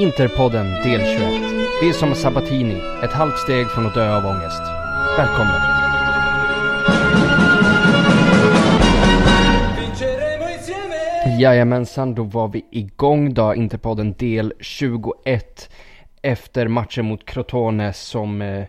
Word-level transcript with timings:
Interpodden 0.00 0.66
del 0.82 1.00
21. 1.00 1.30
Vi 1.82 1.88
är 1.88 1.92
som 1.92 2.14
Sabatini, 2.14 2.80
ett 3.04 3.12
halvt 3.12 3.38
steg 3.38 3.66
från 3.66 3.86
att 3.86 3.94
dö 3.94 4.16
av 4.16 4.26
ångest. 4.26 4.62
Välkomna! 5.18 5.78
Jajamensan, 11.40 12.14
då 12.14 12.22
var 12.22 12.48
vi 12.48 12.64
igång 12.70 13.34
då, 13.34 13.54
Interpodden 13.54 14.12
del 14.12 14.52
21. 14.60 15.70
Efter 16.22 16.68
matchen 16.68 17.04
mot 17.04 17.24
Crotone 17.24 17.92
som 17.92 18.42
eh, 18.42 18.64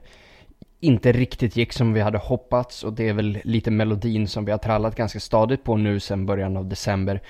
inte 0.79 1.11
riktigt 1.11 1.55
gick 1.55 1.73
som 1.73 1.93
vi 1.93 2.01
hade 2.01 2.17
hoppats 2.17 2.83
och 2.83 2.93
det 2.93 3.09
är 3.09 3.13
väl 3.13 3.39
lite 3.43 3.71
melodin 3.71 4.27
som 4.27 4.45
vi 4.45 4.51
har 4.51 4.59
trallat 4.59 4.95
ganska 4.95 5.19
stadigt 5.19 5.63
på 5.63 5.77
nu 5.77 5.99
sedan 5.99 6.25
början 6.25 6.57
av 6.57 6.65
december. 6.65 7.21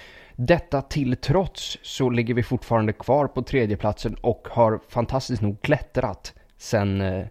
Detta 0.42 0.82
till 0.82 1.16
trots 1.16 1.78
så 1.82 2.10
ligger 2.10 2.34
vi 2.34 2.44
fortfarande 2.44 2.94
kvar 2.94 3.28
på 3.28 3.42
tredjeplatsen 3.42 4.16
och 4.22 4.48
har 4.52 4.80
fantastiskt 4.90 5.42
nog 5.42 5.62
klättrat 5.62 6.34
sen, 6.58 7.02
eh, 7.02 7.26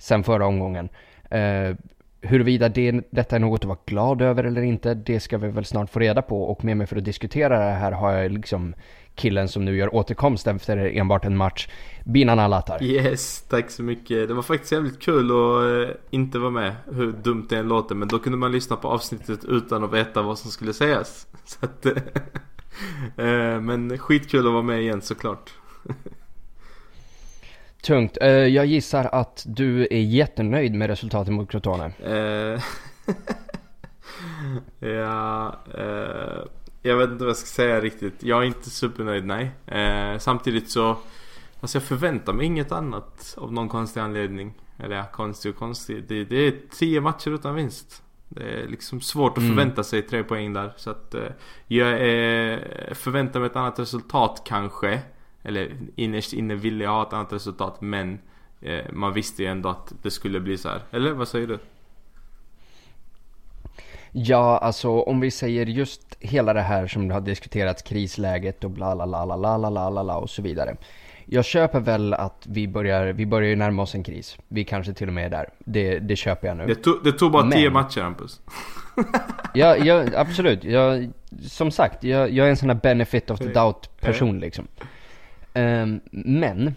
sen 0.00 0.24
förra 0.24 0.46
omgången. 0.46 0.88
Eh, 1.30 1.76
huruvida 2.20 2.68
det, 2.68 3.02
detta 3.10 3.36
är 3.36 3.40
något 3.40 3.60
att 3.60 3.64
vara 3.64 3.78
glad 3.86 4.22
över 4.22 4.44
eller 4.44 4.62
inte, 4.62 4.94
det 4.94 5.20
ska 5.20 5.38
vi 5.38 5.48
väl 5.48 5.64
snart 5.64 5.90
få 5.90 5.98
reda 5.98 6.22
på 6.22 6.42
och 6.42 6.64
med 6.64 6.76
mig 6.76 6.86
för 6.86 6.96
att 6.96 7.04
diskutera 7.04 7.58
det 7.58 7.72
här 7.72 7.92
har 7.92 8.12
jag 8.12 8.32
liksom 8.32 8.74
killen 9.14 9.48
som 9.48 9.64
nu 9.64 9.76
gör 9.76 9.94
återkomst 9.94 10.46
efter 10.46 10.76
enbart 10.76 11.24
en 11.24 11.36
match. 11.36 11.68
Binan 12.04 12.38
Alatar. 12.38 12.82
Yes, 12.82 13.42
tack 13.48 13.70
så 13.70 13.82
mycket. 13.82 14.28
Det 14.28 14.34
var 14.34 14.42
faktiskt 14.42 14.72
jävligt 14.72 15.00
kul 15.00 15.30
att 15.30 15.88
eh, 15.88 15.96
inte 16.10 16.38
vara 16.38 16.50
med, 16.50 16.74
hur 16.92 17.12
dumt 17.12 17.46
det 17.48 17.56
än 17.56 17.68
låter. 17.68 17.94
Men 17.94 18.08
då 18.08 18.18
kunde 18.18 18.38
man 18.38 18.52
lyssna 18.52 18.76
på 18.76 18.88
avsnittet 18.88 19.44
utan 19.44 19.84
att 19.84 19.92
veta 19.92 20.22
vad 20.22 20.38
som 20.38 20.50
skulle 20.50 20.72
sägas. 20.72 21.26
Så 21.44 21.66
att, 21.66 21.86
eh, 21.86 23.60
men 23.60 23.98
skitkul 23.98 24.46
att 24.46 24.52
vara 24.52 24.62
med 24.62 24.80
igen 24.80 25.02
såklart. 25.02 25.50
Tungt. 27.82 28.18
Eh, 28.20 28.28
jag 28.28 28.66
gissar 28.66 29.04
att 29.12 29.44
du 29.46 29.82
är 29.90 30.00
jättenöjd 30.00 30.74
med 30.74 30.90
resultatet 30.90 31.34
mot 31.34 31.50
Crotone. 31.50 31.92
ja, 34.78 35.56
jag 36.82 36.96
vet 36.96 37.10
inte 37.10 37.24
vad 37.24 37.30
jag 37.30 37.36
ska 37.36 37.46
säga 37.46 37.80
riktigt. 37.80 38.22
Jag 38.22 38.42
är 38.42 38.46
inte 38.46 38.70
supernöjd, 38.70 39.24
nej. 39.24 39.50
Eh, 39.66 40.18
samtidigt 40.18 40.70
så, 40.70 40.96
alltså 41.60 41.78
jag 41.78 41.82
förväntar 41.82 42.32
mig 42.32 42.46
inget 42.46 42.72
annat 42.72 43.34
av 43.38 43.52
någon 43.52 43.68
konstig 43.68 44.00
anledning. 44.00 44.54
Eller 44.78 44.96
ja, 44.96 45.04
konstig 45.12 45.50
och 45.50 45.58
konstig. 45.58 46.04
Det, 46.08 46.24
det 46.24 46.36
är 46.36 46.54
tio 46.70 47.00
matcher 47.00 47.30
utan 47.30 47.54
vinst. 47.54 48.02
Det 48.28 48.42
är 48.42 48.68
liksom 48.68 49.00
svårt 49.00 49.32
att 49.32 49.44
mm. 49.44 49.50
förvänta 49.50 49.84
sig 49.84 50.02
tre 50.02 50.24
poäng 50.24 50.52
där. 50.52 50.72
Så 50.76 50.90
att 50.90 51.14
eh, 51.14 51.22
jag 51.66 51.92
eh, 51.92 52.58
förväntar 52.92 53.40
mig 53.40 53.46
ett 53.46 53.56
annat 53.56 53.78
resultat 53.78 54.42
kanske. 54.46 55.00
Eller 55.42 55.76
innerst 55.96 56.32
inne 56.32 56.54
ville 56.54 56.84
jag 56.84 56.90
ha 56.90 57.06
ett 57.06 57.12
annat 57.12 57.32
resultat 57.32 57.80
men 57.80 58.18
eh, 58.60 58.84
man 58.92 59.12
visste 59.12 59.42
ju 59.42 59.48
ändå 59.48 59.68
att 59.68 59.92
det 60.02 60.10
skulle 60.10 60.40
bli 60.40 60.58
så 60.58 60.68
här. 60.68 60.82
Eller 60.90 61.12
vad 61.12 61.28
säger 61.28 61.46
du? 61.46 61.58
Ja, 64.12 64.58
alltså 64.58 64.90
om 64.90 65.20
vi 65.20 65.30
säger 65.30 65.66
just 65.66 66.16
hela 66.20 66.52
det 66.52 66.60
här 66.60 66.86
som 66.86 67.10
har 67.10 67.20
diskuterats, 67.20 67.82
krisläget 67.82 68.64
och 68.64 68.70
bla 68.70 68.94
bla 68.96 69.06
bla 69.06 69.36
bla 69.36 69.90
bla 69.90 70.04
bla 70.04 70.16
och 70.16 70.30
så 70.30 70.42
vidare. 70.42 70.76
Jag 71.32 71.44
köper 71.44 71.80
väl 71.80 72.14
att 72.14 72.46
vi 72.48 72.68
börjar, 72.68 73.12
vi 73.12 73.26
börjar 73.26 73.48
ju 73.48 73.56
närma 73.56 73.82
oss 73.82 73.94
en 73.94 74.02
kris. 74.02 74.38
Vi 74.48 74.64
kanske 74.64 74.92
till 74.92 75.08
och 75.08 75.14
med 75.14 75.26
är 75.26 75.30
där. 75.30 75.48
Det, 75.58 75.98
det 75.98 76.16
köper 76.16 76.48
jag 76.48 76.56
nu. 76.56 76.66
Det 76.66 76.74
tog, 76.74 77.04
det 77.04 77.12
tog 77.12 77.32
bara 77.32 77.44
Men... 77.44 77.52
tio 77.52 77.70
matcher 77.70 78.00
Hampus. 78.00 78.40
ja, 79.54 79.76
ja, 79.76 80.04
absolut. 80.16 80.64
Jag, 80.64 81.10
som 81.42 81.70
sagt, 81.70 82.04
jag, 82.04 82.30
jag 82.30 82.46
är 82.46 82.50
en 82.50 82.56
sån 82.56 82.70
här 82.70 82.80
benefit 82.82 83.30
of 83.30 83.38
the 83.38 83.48
doubt 83.48 84.00
person 84.00 84.40
liksom. 84.40 84.68
Um, 85.54 86.00
men 86.10 86.74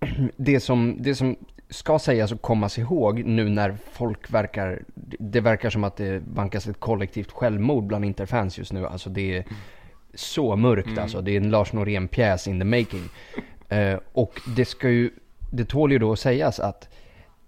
det 0.36 0.60
som, 0.60 0.96
det 0.98 1.14
som 1.14 1.36
ska 1.70 1.98
sägas 1.98 2.32
och 2.32 2.42
kommas 2.42 2.78
ihåg 2.78 3.24
nu 3.24 3.48
när 3.48 3.76
folk 3.92 4.30
verkar, 4.30 4.82
det 5.18 5.40
verkar 5.40 5.70
som 5.70 5.84
att 5.84 5.96
det 5.96 6.22
vankas 6.34 6.66
ett 6.66 6.80
kollektivt 6.80 7.32
självmord 7.32 7.84
bland 7.84 8.04
Interfans 8.04 8.58
just 8.58 8.72
nu. 8.72 8.86
Alltså 8.86 9.10
det 9.10 9.36
är 9.36 9.44
så 10.14 10.56
mörkt 10.56 10.88
mm. 10.88 11.02
alltså. 11.02 11.20
Det 11.20 11.32
är 11.32 11.36
en 11.36 11.50
Lars 11.50 11.72
Norén-pjäs 11.72 12.48
in 12.48 12.58
the 12.58 12.64
making. 12.64 13.08
Uh, 13.72 13.98
och 14.12 14.40
det 14.56 14.64
ska 14.64 14.88
ju, 14.90 15.10
det 15.50 15.64
tål 15.64 15.92
ju 15.92 15.98
då 15.98 16.12
att 16.12 16.18
sägas 16.18 16.60
att 16.60 16.88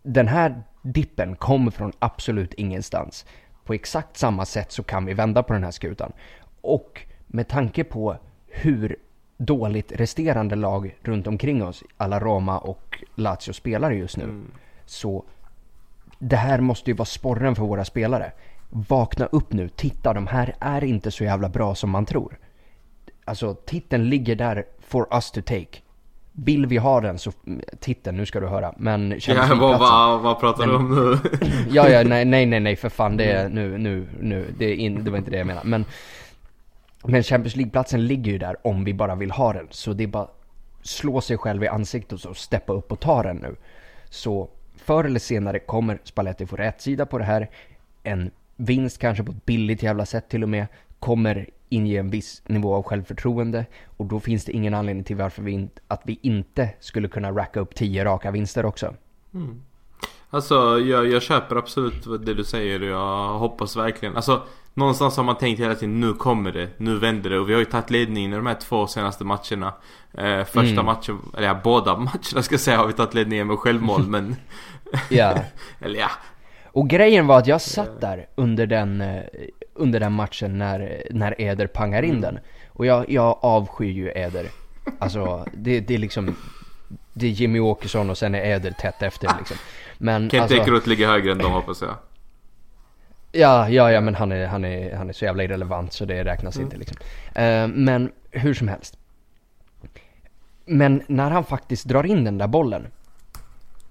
den 0.02 0.28
här 0.28 0.62
dippen 0.82 1.36
kommer 1.36 1.70
från 1.70 1.92
absolut 1.98 2.54
ingenstans. 2.54 3.26
På 3.64 3.74
exakt 3.74 4.16
samma 4.16 4.44
sätt 4.44 4.72
så 4.72 4.82
kan 4.82 5.04
vi 5.04 5.14
vända 5.14 5.42
på 5.42 5.52
den 5.52 5.64
här 5.64 5.70
skutan. 5.70 6.12
Och 6.60 7.02
med 7.26 7.48
tanke 7.48 7.84
på 7.84 8.16
hur 8.46 8.96
dåligt 9.36 9.92
resterande 9.92 10.56
lag 10.56 10.96
runt 11.02 11.26
omkring 11.26 11.64
oss, 11.64 11.82
alla 11.96 12.20
Roma 12.20 12.58
och 12.58 12.91
Lazio 13.14 13.52
spelar 13.52 13.90
just 13.90 14.16
nu. 14.16 14.24
Mm. 14.24 14.50
Så 14.86 15.24
det 16.18 16.36
här 16.36 16.60
måste 16.60 16.90
ju 16.90 16.96
vara 16.96 17.06
sporren 17.06 17.54
för 17.54 17.62
våra 17.62 17.84
spelare. 17.84 18.32
Vakna 18.70 19.26
upp 19.26 19.52
nu, 19.52 19.68
titta 19.68 20.12
de 20.12 20.26
här 20.26 20.54
är 20.60 20.84
inte 20.84 21.10
så 21.10 21.24
jävla 21.24 21.48
bra 21.48 21.74
som 21.74 21.90
man 21.90 22.06
tror. 22.06 22.38
Alltså 23.24 23.54
titeln 23.54 24.08
ligger 24.08 24.36
där 24.36 24.64
for 24.80 25.06
us 25.14 25.30
to 25.30 25.40
take. 25.42 25.78
Vill 26.32 26.66
vi 26.66 26.76
ha 26.76 27.00
den 27.00 27.18
så, 27.18 27.32
titeln, 27.80 28.16
nu 28.16 28.26
ska 28.26 28.40
du 28.40 28.46
höra, 28.46 28.74
men 28.76 29.20
Ja, 29.26 29.54
vad, 29.60 29.78
vad, 29.78 30.20
vad 30.20 30.40
pratar 30.40 30.66
du 30.66 30.74
om 30.74 30.94
nu? 30.94 31.18
ja, 31.70 31.88
ja, 31.88 32.02
nej, 32.06 32.24
nej, 32.24 32.46
nej, 32.46 32.60
nej, 32.60 32.76
för 32.76 32.88
fan, 32.88 33.16
det 33.16 33.24
är 33.24 33.48
nu, 33.48 33.78
nu, 33.78 34.06
nu, 34.20 34.54
det, 34.58 34.64
är 34.64 34.74
in, 34.74 35.04
det 35.04 35.10
var 35.10 35.18
inte 35.18 35.30
det 35.30 35.36
jag 35.38 35.46
menade. 35.46 35.68
Men 35.68 35.84
men 37.04 37.22
Champions 37.22 37.56
League-platsen 37.56 38.06
ligger 38.06 38.32
ju 38.32 38.38
där 38.38 38.56
om 38.66 38.84
vi 38.84 38.94
bara 38.94 39.14
vill 39.14 39.30
ha 39.30 39.52
den. 39.52 39.66
Så 39.70 39.92
det 39.92 40.04
är 40.04 40.08
bara 40.08 40.28
slå 40.82 41.20
sig 41.20 41.38
själv 41.38 41.64
i 41.64 41.68
ansiktet 41.68 42.24
och 42.24 42.36
steppa 42.36 42.72
upp 42.72 42.92
och 42.92 43.00
ta 43.00 43.22
den 43.22 43.36
nu. 43.36 43.56
Så 44.10 44.48
förr 44.76 45.04
eller 45.04 45.20
senare 45.20 45.58
kommer 45.58 45.98
Spalletti 46.04 46.46
få 46.46 46.56
rätt 46.56 46.80
sida 46.80 47.06
på 47.06 47.18
det 47.18 47.24
här. 47.24 47.50
En 48.02 48.30
vinst 48.56 48.98
kanske 48.98 49.24
på 49.24 49.32
ett 49.32 49.46
billigt 49.46 49.82
jävla 49.82 50.06
sätt 50.06 50.28
till 50.28 50.42
och 50.42 50.48
med 50.48 50.66
kommer 50.98 51.46
inge 51.68 51.98
en 51.98 52.10
viss 52.10 52.42
nivå 52.46 52.74
av 52.74 52.82
självförtroende 52.82 53.66
och 53.96 54.06
då 54.06 54.20
finns 54.20 54.44
det 54.44 54.52
ingen 54.52 54.74
anledning 54.74 55.04
till 55.04 55.16
varför 55.16 55.42
vi 55.42 55.52
inte, 55.52 55.80
att 55.88 56.00
vi 56.04 56.18
inte 56.22 56.68
skulle 56.80 57.08
kunna 57.08 57.30
racka 57.30 57.60
upp 57.60 57.74
tio 57.74 58.04
raka 58.04 58.30
vinster 58.30 58.66
också. 58.66 58.94
Mm. 59.34 59.62
Alltså 60.30 60.54
jag, 60.78 61.10
jag 61.10 61.22
köper 61.22 61.56
absolut 61.56 62.04
det 62.26 62.34
du 62.34 62.44
säger 62.44 62.82
och 62.82 62.88
jag 62.88 63.38
hoppas 63.38 63.76
verkligen. 63.76 64.16
Alltså 64.16 64.42
Någonstans 64.74 65.16
har 65.16 65.24
man 65.24 65.38
tänkt 65.38 65.60
hela 65.60 65.74
tiden 65.74 66.00
nu 66.00 66.12
kommer 66.12 66.52
det, 66.52 66.68
nu 66.76 66.98
vänder 66.98 67.30
det 67.30 67.38
och 67.38 67.48
vi 67.48 67.52
har 67.52 67.60
ju 67.60 67.64
tagit 67.64 67.90
ledningen 67.90 68.32
i 68.32 68.36
de 68.36 68.46
här 68.46 68.54
två 68.54 68.86
senaste 68.86 69.24
matcherna. 69.24 69.74
Eh, 70.14 70.44
första 70.44 70.72
mm. 70.72 70.84
matchen, 70.84 71.18
eller 71.36 71.46
ja 71.46 71.60
båda 71.64 71.96
matcherna 71.96 72.42
ska 72.42 72.54
jag 72.54 72.60
säga 72.60 72.76
har 72.76 72.86
vi 72.86 72.92
tagit 72.92 73.14
ledningen 73.14 73.46
med 73.46 73.58
självmål 73.58 74.06
men... 74.06 74.36
ja. 75.10 75.34
eller 75.80 76.00
ja. 76.00 76.10
Och 76.66 76.88
grejen 76.88 77.26
var 77.26 77.38
att 77.38 77.46
jag 77.46 77.60
satt 77.60 78.00
där 78.00 78.26
under 78.34 78.66
den, 78.66 79.00
eh, 79.00 79.22
under 79.74 80.00
den 80.00 80.12
matchen 80.12 80.58
när, 80.58 81.02
när 81.10 81.40
Eder 81.40 81.66
pangar 81.66 82.02
in 82.02 82.10
mm. 82.10 82.20
den. 82.22 82.38
Och 82.68 82.86
jag, 82.86 83.10
jag 83.10 83.38
avskyr 83.42 83.90
ju 83.90 84.12
Eder. 84.14 84.46
Alltså 84.98 85.46
det, 85.52 85.80
det 85.80 85.94
är 85.94 85.98
liksom 85.98 86.36
det 87.12 87.26
är 87.26 87.30
Jimmy 87.30 87.60
Åkesson 87.60 88.10
och 88.10 88.18
sen 88.18 88.34
är 88.34 88.44
Eder 88.44 88.70
tätt 88.70 89.02
efter 89.02 89.30
liksom. 89.38 89.56
Men 89.98 90.30
Kent 90.30 90.42
alltså, 90.42 90.56
Ekeroth 90.56 90.88
ligger 90.88 91.06
högre 91.06 91.32
än 91.32 91.38
dem 91.38 91.52
hoppas 91.52 91.82
jag. 91.82 91.94
Ja, 93.32 93.68
ja, 93.68 93.92
ja 93.92 94.00
men 94.00 94.14
han 94.14 94.32
är, 94.32 94.46
han 94.46 94.64
är, 94.64 94.96
han 94.96 95.08
är 95.08 95.12
så 95.12 95.24
jävla 95.24 95.44
irrelevant 95.44 95.92
så 95.92 96.04
det 96.04 96.24
räknas 96.24 96.56
mm. 96.56 96.66
inte 96.66 96.76
liksom. 96.76 96.96
Uh, 97.38 97.68
men 97.68 98.12
hur 98.30 98.54
som 98.54 98.68
helst. 98.68 98.98
Men 100.64 101.02
när 101.06 101.30
han 101.30 101.44
faktiskt 101.44 101.84
drar 101.84 102.06
in 102.06 102.24
den 102.24 102.38
där 102.38 102.46
bollen 102.46 102.86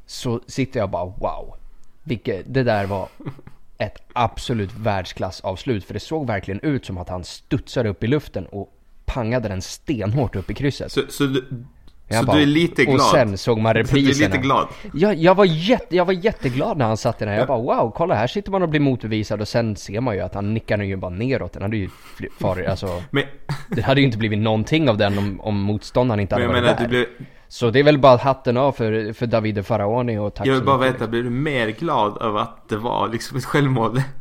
så 0.06 0.42
sitter 0.48 0.80
jag 0.80 0.90
bara 0.90 1.06
wow. 1.06 1.56
Vilket, 2.04 2.54
det 2.54 2.64
där 2.64 2.86
var 2.86 3.10
ett 3.78 4.02
absolut 4.14 4.74
världsklassavslut 4.74 5.86
för 5.86 5.94
det 5.94 6.00
såg 6.00 6.28
verkligen 6.28 6.60
ut 6.60 6.86
som 6.86 6.98
att 6.98 7.10
han 7.10 7.24
studsade 7.24 7.90
upp 7.90 8.04
i 8.04 8.08
luften 8.08 8.46
och 8.46 8.74
pangade 9.06 9.50
den 9.50 9.62
stenhårt 9.62 10.36
upp 10.36 10.50
i 10.50 10.54
krysset. 10.54 10.92
Så, 10.92 11.02
så 11.10 11.24
du, 11.24 11.66
så 12.20 12.26
bara, 12.26 12.38
du 12.38 12.44
är 12.44 12.48
lite 12.48 12.86
glad? 12.86 12.96
Och 12.96 13.02
sen 13.02 13.38
såg 13.38 13.60
man 13.60 13.74
repriserna. 13.74 14.02
Du 14.02 14.24
är 14.24 14.30
lite 14.30 14.38
glad? 14.38 14.68
Jag, 14.94 15.16
jag, 15.16 15.36
var 15.36 15.46
jätte, 15.46 15.96
jag 15.96 16.06
var 16.06 16.14
jätteglad 16.14 16.78
när 16.78 16.86
han 16.86 16.98
satte 16.98 17.26
den. 17.26 17.34
Jag 17.34 17.48
bara 17.48 17.62
wow, 17.62 17.94
kolla 17.96 18.16
här 18.16 18.28
sitter 18.28 18.52
man 18.52 18.62
och 18.62 18.70
blir 18.70 18.80
motbevisad 18.80 19.42
och 19.42 19.48
sen 19.48 19.76
ser 19.76 20.02
man 20.02 20.16
ju 20.16 20.22
att 20.22 20.34
han 20.34 20.54
nickar 20.54 20.78
ju 20.78 20.96
bara 20.96 21.12
neråt. 21.12 21.54
Den 21.54 21.62
hade 21.62 21.78
ju 21.78 21.90
farit, 22.40 22.68
alltså. 22.68 23.04
Men... 23.10 23.24
Det 23.70 23.82
hade 23.82 24.02
ju 24.02 24.06
inte 24.06 24.18
blivit 24.18 24.40
någonting 24.40 24.90
av 24.90 24.98
den 24.98 25.18
om, 25.18 25.42
om 25.42 25.62
motståndaren 25.62 26.20
inte 26.20 26.36
hade 26.36 26.48
varit 26.48 26.78
där. 26.78 26.88
Blir... 26.88 27.06
Så 27.52 27.70
det 27.70 27.80
är 27.80 27.84
väl 27.84 27.98
bara 27.98 28.18
hatten 28.18 28.58
av 28.58 28.72
för, 28.72 29.14
för 29.14 29.26
Davide 29.26 29.64
Faraoni 29.64 30.18
och 30.18 30.34
tack 30.34 30.48
Jag 30.48 30.54
vill 30.54 30.64
bara 30.64 30.78
veta, 30.78 31.08
blir 31.08 31.24
du 31.24 31.30
mer 31.30 31.68
glad 31.68 32.22
över 32.22 32.40
att 32.40 32.70
det 32.70 32.78
var 32.78 33.08
liksom 33.08 33.38
ett 33.38 33.46
självmål? 33.46 34.02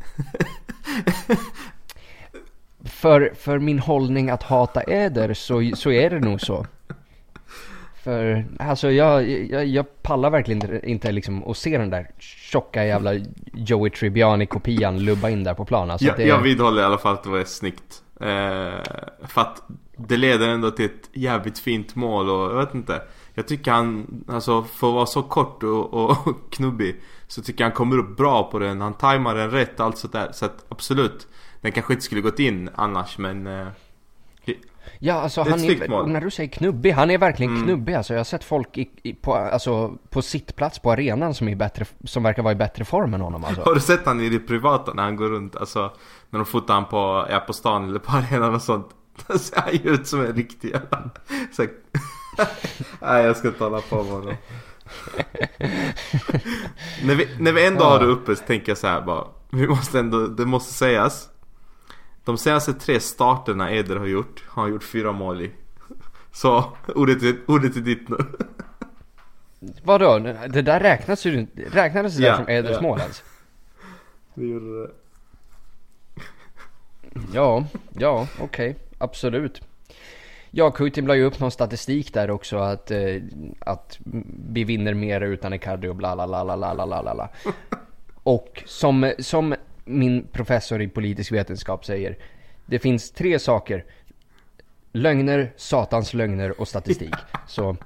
för, 2.85 3.33
för 3.35 3.59
min 3.59 3.79
hållning 3.79 4.29
att 4.29 4.43
hata 4.43 4.83
Eder 4.83 5.33
så, 5.33 5.71
så 5.75 5.91
är 5.91 6.09
det 6.09 6.19
nog 6.19 6.41
så. 6.41 6.65
För 8.03 8.45
alltså 8.59 8.91
jag, 8.91 9.29
jag, 9.29 9.65
jag 9.65 10.03
pallar 10.03 10.29
verkligen 10.29 10.61
inte, 10.61 10.89
inte 10.89 11.11
liksom 11.11 11.43
att 11.43 11.57
se 11.57 11.77
den 11.77 11.89
där 11.89 12.07
tjocka 12.19 12.85
jävla 12.85 13.13
Joey 13.53 13.89
Tribbiani-kopian 13.89 14.99
lubba 14.99 15.29
in 15.29 15.43
där 15.43 15.53
på 15.53 15.65
plan. 15.65 15.91
Alltså 15.91 16.07
jag, 16.07 16.17
det... 16.17 16.23
jag 16.23 16.41
vidhåller 16.41 16.81
i 16.81 16.85
alla 16.85 16.97
fall 16.97 17.13
att 17.13 17.23
det 17.23 17.29
var 17.29 17.43
snyggt. 17.43 18.03
Eh, 18.21 19.27
för 19.27 19.41
att 19.41 19.63
det 19.97 20.17
leder 20.17 20.47
ändå 20.47 20.71
till 20.71 20.85
ett 20.85 21.09
jävligt 21.13 21.59
fint 21.59 21.95
mål 21.95 22.29
och 22.29 22.51
jag 22.51 22.65
vet 22.65 22.75
inte. 22.75 23.01
Jag 23.33 23.47
tycker 23.47 23.71
han, 23.71 24.23
alltså 24.27 24.63
för 24.63 24.87
att 24.87 24.93
vara 24.93 25.05
så 25.05 25.23
kort 25.23 25.63
och, 25.63 25.93
och 25.93 26.35
knubbig 26.51 27.01
Så 27.27 27.41
tycker 27.41 27.63
jag 27.63 27.69
han 27.69 27.75
kommer 27.75 27.97
upp 27.97 28.17
bra 28.17 28.43
på 28.51 28.59
den, 28.59 28.81
han 28.81 28.93
tajmar 28.93 29.35
den 29.35 29.51
rätt 29.51 29.79
allt 29.79 29.97
sådär 29.97 30.29
Så 30.33 30.45
att 30.45 30.65
absolut 30.69 31.27
Den 31.61 31.71
kanske 31.71 31.93
inte 31.93 32.05
skulle 32.05 32.21
gått 32.21 32.39
in 32.39 32.69
annars 32.75 33.17
men 33.17 33.47
eh, 33.47 33.67
Ja, 34.99 35.13
alltså 35.13 35.41
han 35.41 35.53
är, 35.63 36.07
när 36.07 36.21
du 36.21 36.31
säger 36.31 36.49
knubbig, 36.49 36.91
han 36.91 37.11
är 37.11 37.17
verkligen 37.17 37.51
Mm. 37.55 37.63
knubbig 37.63 37.93
alltså. 37.93 38.13
Jag 38.13 38.19
har 38.19 38.23
sett 38.23 38.43
folk 38.43 38.77
i, 38.77 38.89
i, 39.03 39.13
på, 39.13 39.35
alltså, 39.35 39.97
på 40.09 40.21
sittplats 40.21 40.79
på 40.79 40.91
arenan 40.91 41.33
som, 41.33 41.47
är 41.47 41.55
bättre, 41.55 41.85
som 42.03 42.23
verkar 42.23 42.43
vara 42.43 42.51
i 42.51 42.55
bättre 42.55 42.85
form 42.85 43.13
än 43.13 43.21
honom 43.21 43.43
alltså. 43.45 43.61
Har 43.61 43.73
du 43.75 43.81
sett 43.81 44.05
han 44.05 44.21
i 44.21 44.29
det 44.29 44.39
privata 44.39 44.93
när 44.93 45.03
han 45.03 45.15
går 45.15 45.29
runt? 45.29 45.55
Alltså 45.55 45.93
när 46.29 46.39
de 46.39 46.45
fotar 46.45 46.73
han 46.73 46.85
på, 46.85 47.27
ja, 47.29 47.39
på 47.39 47.53
stan 47.53 47.89
eller 47.89 47.99
på 47.99 48.11
arenan 48.11 48.55
och 48.55 48.61
sånt 48.61 48.87
Då 49.27 49.37
ser 49.37 49.61
han 49.61 49.73
ju 49.73 49.89
ut 49.93 50.07
som 50.07 50.21
en 50.21 50.33
riktig 50.35 50.69
jävla 50.69 51.09
så 51.51 51.65
Nej 53.01 53.23
jag 53.25 53.37
ska 53.37 53.47
inte 53.47 53.63
hålla 53.63 53.81
på 53.81 53.95
med 54.03 54.13
honom 54.13 54.33
när, 57.03 57.15
vi, 57.15 57.27
när 57.39 57.51
vi 57.51 57.67
ändå 57.67 57.83
har 57.83 57.99
det 57.99 58.05
uppe 58.05 58.35
så 58.35 58.43
tänker 58.45 58.69
jag 58.71 58.77
så 58.77 58.87
här 58.87 59.01
bara 59.01 59.25
Vi 59.49 59.67
måste 59.67 59.99
ändå, 59.99 60.27
det 60.27 60.45
måste 60.45 60.73
sägas 60.73 61.29
de 62.23 62.37
senaste 62.37 62.73
tre 62.73 62.99
starterna 62.99 63.71
Eder 63.71 63.95
har 63.95 64.05
gjort 64.05 64.43
har 64.47 64.63
han 64.63 64.71
gjort 64.71 64.83
fyra 64.83 65.11
mål 65.11 65.41
i. 65.41 65.51
Så 66.31 66.73
ordet 66.95 67.23
är, 67.23 67.35
ordet 67.47 67.75
är 67.75 67.81
ditt 67.81 68.09
nu. 68.09 68.17
Vadå? 69.83 70.19
Det 70.49 70.61
där 70.61 70.79
räknas 70.79 71.25
ju 71.25 71.39
inte. 71.39 71.61
Räknades 71.61 72.17
det 72.17 72.23
där 72.23 72.35
som 72.35 72.49
Eders 72.49 72.71
yeah. 72.71 72.83
mål 72.83 73.01
alltså? 73.01 73.23
Det 74.33 74.45
gjorde 74.45 74.81
det. 74.81 74.91
Ja, 77.33 77.65
ja, 77.93 78.27
okej. 78.39 78.69
Okay. 78.69 78.83
Absolut. 78.97 79.61
Ja, 80.51 80.71
Kuitin 80.71 81.05
la 81.05 81.15
ju 81.15 81.23
upp 81.23 81.39
någon 81.39 81.51
statistik 81.51 82.13
där 82.13 82.31
också 82.31 82.57
att, 82.57 82.91
eh, 82.91 83.15
att 83.59 83.99
vi 84.49 84.63
vinner 84.63 84.93
mer 84.93 85.21
utan 85.21 85.53
Icardi 85.53 85.87
och 85.87 85.95
bla 85.95 86.15
bla 86.15 86.27
bla 86.27 86.45
bla 86.45 86.75
bla 86.75 87.01
bla 87.01 87.15
bla. 87.15 87.29
Och 88.23 88.63
som, 88.65 89.13
som 89.19 89.55
min 89.99 90.27
professor 90.31 90.81
i 90.81 90.87
politisk 90.87 91.31
vetenskap 91.31 91.85
säger, 91.85 92.17
det 92.65 92.79
finns 92.79 93.11
tre 93.11 93.39
saker. 93.39 93.85
Lögner, 94.93 95.53
satans 95.57 96.13
lögner 96.13 96.61
och 96.61 96.67
statistik. 96.67 97.13
Så, 97.47 97.77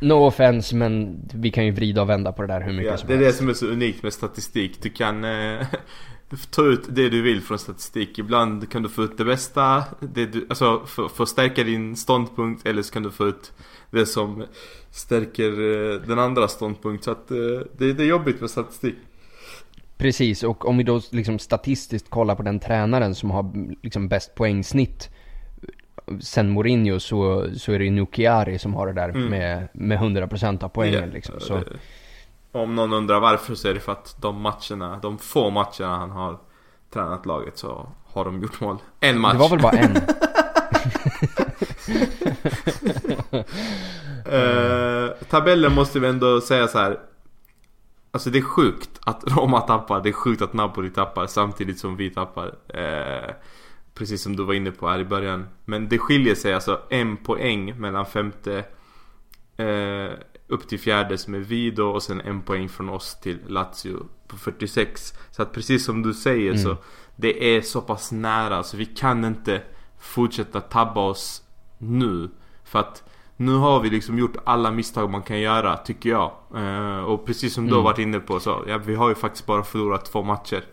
no 0.00 0.12
offense 0.14 0.76
men 0.76 1.20
vi 1.34 1.50
kan 1.50 1.66
ju 1.66 1.70
vrida 1.72 2.02
och 2.02 2.08
vända 2.08 2.32
på 2.32 2.42
det 2.42 2.48
där 2.48 2.60
hur 2.60 2.72
mycket 2.72 2.90
Ja, 2.90 2.96
som 2.96 3.08
det 3.08 3.14
är 3.14 3.18
det 3.18 3.24
helst. 3.24 3.38
som 3.38 3.48
är 3.48 3.54
så 3.54 3.66
unikt 3.66 4.02
med 4.02 4.12
statistik. 4.12 4.82
Du 4.82 4.90
kan 4.90 5.24
eh, 5.24 5.66
ta 6.50 6.64
ut 6.64 6.82
det 6.88 7.08
du 7.08 7.22
vill 7.22 7.40
från 7.42 7.58
statistik. 7.58 8.18
Ibland 8.18 8.70
kan 8.70 8.82
du 8.82 8.88
få 8.88 9.02
ut 9.02 9.18
det 9.18 9.24
bästa, 9.24 9.84
det 10.00 10.26
du, 10.26 10.46
alltså 10.48 10.86
för, 10.86 11.08
för 11.08 11.22
att 11.22 11.28
stärka 11.28 11.64
din 11.64 11.96
ståndpunkt. 11.96 12.66
Eller 12.66 12.82
så 12.82 12.92
kan 12.92 13.02
du 13.02 13.10
få 13.10 13.26
ut 13.28 13.52
det 13.90 14.06
som 14.06 14.44
stärker 14.90 15.50
eh, 15.50 16.00
den 16.00 16.18
andra 16.18 16.48
ståndpunkt. 16.48 17.04
Så 17.04 17.10
att 17.10 17.30
eh, 17.30 17.36
det, 17.78 17.92
det 17.92 18.02
är 18.02 18.06
jobbigt 18.08 18.40
med 18.40 18.50
statistik. 18.50 18.94
Precis, 20.00 20.42
och 20.42 20.68
om 20.68 20.76
vi 20.76 20.82
då 20.84 21.00
liksom 21.10 21.38
statistiskt 21.38 22.10
kollar 22.10 22.34
på 22.34 22.42
den 22.42 22.60
tränaren 22.60 23.14
som 23.14 23.30
har 23.30 23.52
liksom 23.82 24.08
bäst 24.08 24.34
poängsnitt 24.34 25.10
sen 26.20 26.50
Mourinho 26.50 27.00
så, 27.00 27.46
så 27.56 27.72
är 27.72 27.78
det 27.78 27.84
ju 27.84 27.90
Nukiari 27.90 28.58
som 28.58 28.74
har 28.74 28.86
det 28.86 28.92
där 28.92 29.08
Mm. 29.08 29.24
med, 29.24 29.68
med 29.72 29.98
100% 29.98 30.64
av 30.64 30.68
poängen 30.68 31.00
Ja, 31.08 31.12
liksom. 31.12 31.40
Så, 31.40 31.60
Om 32.52 32.74
någon 32.74 32.92
undrar 32.92 33.20
varför 33.20 33.54
så 33.54 33.68
är 33.68 33.74
det 33.74 33.80
för 33.80 33.92
att 33.92 34.16
de 34.22 34.40
matcherna, 34.40 34.98
de 35.02 35.18
få 35.18 35.50
matcherna 35.50 35.96
han 35.96 36.10
har 36.10 36.38
tränat 36.92 37.26
laget 37.26 37.58
så 37.58 37.88
har 38.06 38.24
de 38.24 38.42
gjort 38.42 38.60
mål. 38.60 38.76
En 39.00 39.20
match. 39.20 39.32
det 39.32 39.38
var 39.38 39.48
väl 39.48 39.60
bara 39.60 39.78
en? 39.78 39.96
Eh, 44.32 45.10
tabellen 45.30 45.74
måste 45.74 46.00
vi 46.00 46.08
ändå 46.08 46.40
säga 46.40 46.68
så 46.68 46.78
här. 46.78 46.98
Alltså 48.10 48.30
det 48.30 48.38
är 48.38 48.42
sjukt 48.42 48.90
att 49.04 49.24
Roma 49.36 49.60
tappar, 49.60 50.00
det 50.02 50.08
är 50.08 50.12
sjukt 50.12 50.42
att 50.42 50.52
Napoli 50.52 50.90
tappar 50.90 51.26
samtidigt 51.26 51.78
som 51.78 51.96
vi 51.96 52.10
tappar. 52.10 52.54
Eh, 52.68 53.34
precis 53.94 54.22
som 54.22 54.36
du 54.36 54.42
var 54.44 54.54
inne 54.54 54.70
på 54.70 54.88
här 54.88 54.98
i 54.98 55.04
början. 55.04 55.46
Men 55.64 55.88
det 55.88 55.98
skiljer 55.98 56.34
sig 56.34 56.54
alltså 56.54 56.80
en 56.90 57.16
poäng 57.16 57.80
mellan 57.80 58.06
femte 58.06 58.64
eh, 59.56 60.10
upp 60.46 60.68
till 60.68 60.80
fjärde 60.80 61.18
som 61.18 61.34
är 61.34 61.38
vi 61.38 61.70
då 61.70 61.90
och 61.90 62.02
sen 62.02 62.20
en 62.20 62.42
poäng 62.42 62.68
från 62.68 62.88
oss 62.88 63.20
till 63.20 63.38
Lazio 63.46 64.06
på 64.28 64.36
46. 64.36 65.14
Så 65.30 65.42
att 65.42 65.52
precis 65.52 65.84
som 65.84 66.02
du 66.02 66.14
säger 66.14 66.50
Mm. 66.50 66.62
så 66.62 66.76
det 67.16 67.56
är 67.56 67.62
så 67.62 67.80
pass 67.80 68.12
nära 68.12 68.62
så 68.62 68.76
vi 68.76 68.86
kan 68.86 69.24
inte 69.24 69.62
fortsätta 69.98 70.60
tabba 70.60 71.00
oss 71.00 71.42
nu. 71.78 72.30
För 72.64 72.78
att 72.78 73.09
nu 73.40 73.52
har 73.56 73.80
vi 73.80 73.90
liksom 73.90 74.18
gjort 74.18 74.36
alla 74.44 74.70
misstag 74.70 75.10
man 75.10 75.22
kan 75.22 75.40
göra 75.40 75.76
tycker 75.76 76.10
jag. 76.10 76.30
Eh, 76.56 76.98
och 77.04 77.26
precis 77.26 77.54
som 77.54 77.66
du 77.66 77.72
har 77.72 77.78
Mm. 77.80 77.84
varit 77.84 77.98
inne 77.98 78.18
på 78.20 78.40
så, 78.40 78.64
ja, 78.68 78.78
vi 78.78 78.94
har 78.94 79.08
ju 79.08 79.14
faktiskt 79.14 79.46
bara 79.46 79.62
förlorat 79.62 80.04
två 80.04 80.22
matcher. 80.22 80.64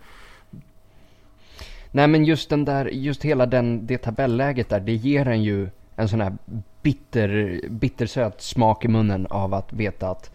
Nej 1.92 2.08
men 2.08 2.25
just 2.25 2.50
den 2.50 2.66
där, 2.66 2.86
just 2.86 3.24
hela 3.24 3.46
den, 3.46 3.88
det 3.88 3.98
tabelläget 3.98 4.69
där, 4.69 4.80
det 4.80 4.94
ger 4.94 5.28
en 5.28 5.44
ju 5.44 5.69
en 5.96 6.10
sån 6.10 6.22
här 6.22 6.34
bitter, 6.81 7.62
bittersöt 7.69 8.42
smak 8.42 8.86
i 8.86 8.88
munnen 8.88 9.28
av 9.30 9.54
att 9.54 9.74
veta 9.74 10.10
att 10.10 10.31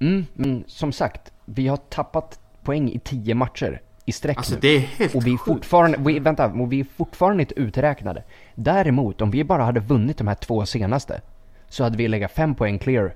mm, 0.00 0.26
men 0.34 0.64
som 0.66 0.92
sagt, 0.92 1.32
vi 1.44 1.68
har 1.68 1.76
tappat 1.76 2.40
poäng 2.62 2.90
i 2.90 2.98
tio 2.98 3.34
matcher 3.34 3.80
i 4.04 4.12
sträck 4.12 4.36
Alltså 4.36 4.54
nu. 4.54 4.60
det 4.60 4.76
är 4.76 4.80
helt 4.80 5.14
Och 5.14 5.26
vi 5.26 5.32
är 5.32 5.36
fortfarande, 5.36 5.98
vi, 6.00 6.18
vänta, 6.18 6.46
och 6.46 6.72
vi 6.72 6.80
är 6.80 6.86
fortfarande 6.96 7.42
inte 7.42 7.60
uträknade. 7.60 8.22
Däremot, 8.54 9.20
om 9.20 9.30
vi 9.30 9.44
bara 9.44 9.64
hade 9.64 9.80
vunnit 9.80 10.18
de 10.18 10.28
här 10.28 10.34
två 10.34 10.66
senaste, 10.66 11.20
så 11.70 11.84
hade 11.84 11.96
vi 11.96 12.08
legat 12.08 12.32
fem 12.32 12.54
poäng 12.54 12.78
clear 12.78 13.14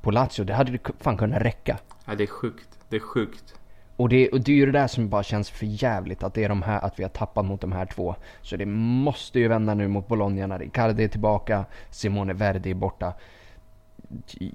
på 0.00 0.10
Lazio. 0.10 0.44
Det 0.44 0.54
hade 0.54 0.78
fan 1.00 1.16
kunnat 1.16 1.42
räcka. 1.42 1.78
Ja, 2.06 2.14
det 2.14 2.24
är 2.24 2.26
sjukt. 2.26 2.78
Det 2.88 2.96
är 2.96 3.00
sjukt. 3.00 3.54
Och 3.96 4.08
det, 4.08 4.28
och 4.28 4.40
det 4.40 4.52
är 4.52 4.56
ju 4.56 4.66
det 4.66 4.72
där 4.72 4.86
som 4.86 5.08
bara 5.08 5.22
känns 5.22 5.50
för 5.50 5.66
jävligt 5.66 6.22
att 6.22 6.34
det 6.34 6.44
är 6.44 6.48
de 6.48 6.62
här, 6.62 6.84
att 6.84 6.98
vi 6.98 7.02
har 7.02 7.10
tappat 7.10 7.44
mot 7.44 7.60
de 7.60 7.72
här 7.72 7.86
två. 7.86 8.14
Så 8.42 8.56
det 8.56 8.66
måste 8.66 9.38
ju 9.40 9.48
vända 9.48 9.74
nu 9.74 9.88
mot 9.88 10.08
Bologna 10.08 10.46
när 10.46 10.62
Icardi 10.62 11.04
är 11.04 11.08
tillbaka, 11.08 11.64
Simone 11.90 12.32
Verdi 12.32 12.70
är 12.70 12.74
borta. 12.74 13.12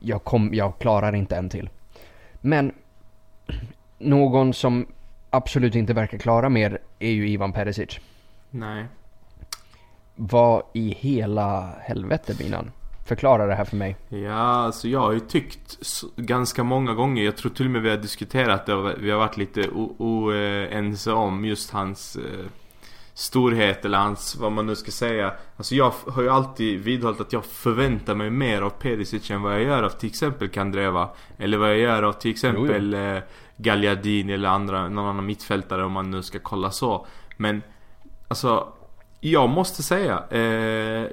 Jag, 0.02 0.24
kom, 0.24 0.54
jag 0.54 0.80
klarar 0.80 1.16
inte 1.16 1.36
en 1.36 1.50
till. 1.50 1.70
Men 2.42 2.72
någon 3.98 4.54
som 4.54 4.88
absolut 5.30 5.76
inte 5.76 5.94
verkar 5.94 6.18
klara 6.18 6.50
mer 6.50 6.80
är 7.00 7.12
ju 7.12 7.30
Ivan 7.30 7.54
Perisic. 7.54 8.00
Nej. 8.50 8.86
Vad 10.16 10.64
i 10.74 10.90
hela 10.90 11.74
helvete 11.82 12.34
Binan? 12.38 12.72
Förklara 13.08 13.46
det 13.46 13.56
här 13.56 13.66
för 13.66 13.76
mig. 13.76 13.96
Ja, 14.10 14.34
alltså 14.34 14.88
jag 14.88 15.00
har 15.00 15.12
ju 15.12 15.20
tyckt 15.20 15.78
ganska 16.16 16.64
många 16.64 16.94
gånger, 16.94 17.24
jag 17.24 17.38
tror 17.38 17.52
till 17.52 17.66
och 17.66 17.72
med 17.72 17.82
vi 17.82 17.90
har 17.90 17.98
diskuterat 17.98 18.66
det 18.66 18.74
och 18.74 18.92
vi 18.98 19.12
har 19.12 19.20
varit 19.20 19.38
lite 19.38 19.70
oense 19.98 21.12
om 21.12 21.46
just 21.46 21.72
hans 21.72 22.16
eh, 22.16 22.46
storhet 23.14 23.86
eller 23.86 23.98
hans, 23.98 24.36
vad 24.36 24.52
man 24.52 24.66
nu 24.66 24.76
ska 24.76 24.92
säga. 24.92 25.34
Alltså 25.58 25.76
jag 25.76 25.94
har 26.08 26.22
ju 26.22 26.30
alltid 26.30 26.80
vidhållit 26.80 27.22
att 27.22 27.34
jag 27.34 27.46
förväntar 27.46 28.16
mig 28.16 28.30
mer 28.30 28.62
av 28.62 28.70
Perisic 28.70 29.32
än 29.32 29.42
vad 29.42 29.54
jag 29.54 29.64
gör 29.64 29.84
av 29.84 29.90
till 29.90 30.10
exempel 30.10 30.50
Kandreva. 30.50 31.10
Eller 31.38 31.58
vad 31.58 31.70
jag 31.70 31.78
gör 31.78 32.04
av 32.04 32.14
till 32.14 32.32
exempel 32.32 32.94
eh, 32.94 33.18
Gagliardini 33.58 34.34
eller 34.34 34.50
andra, 34.50 34.90
någon 34.90 35.06
annan 35.06 35.26
mittfältare 35.26 35.86
om 35.86 35.92
man 35.92 36.12
nu 36.12 36.24
ska 36.24 36.40
kolla 36.40 36.72
så. 36.72 37.06
Men 37.38 37.62
Alltså 38.28 38.74
Jag 39.32 39.50
måste 39.50 39.84
säga 39.84 40.24
eh, 40.30 40.40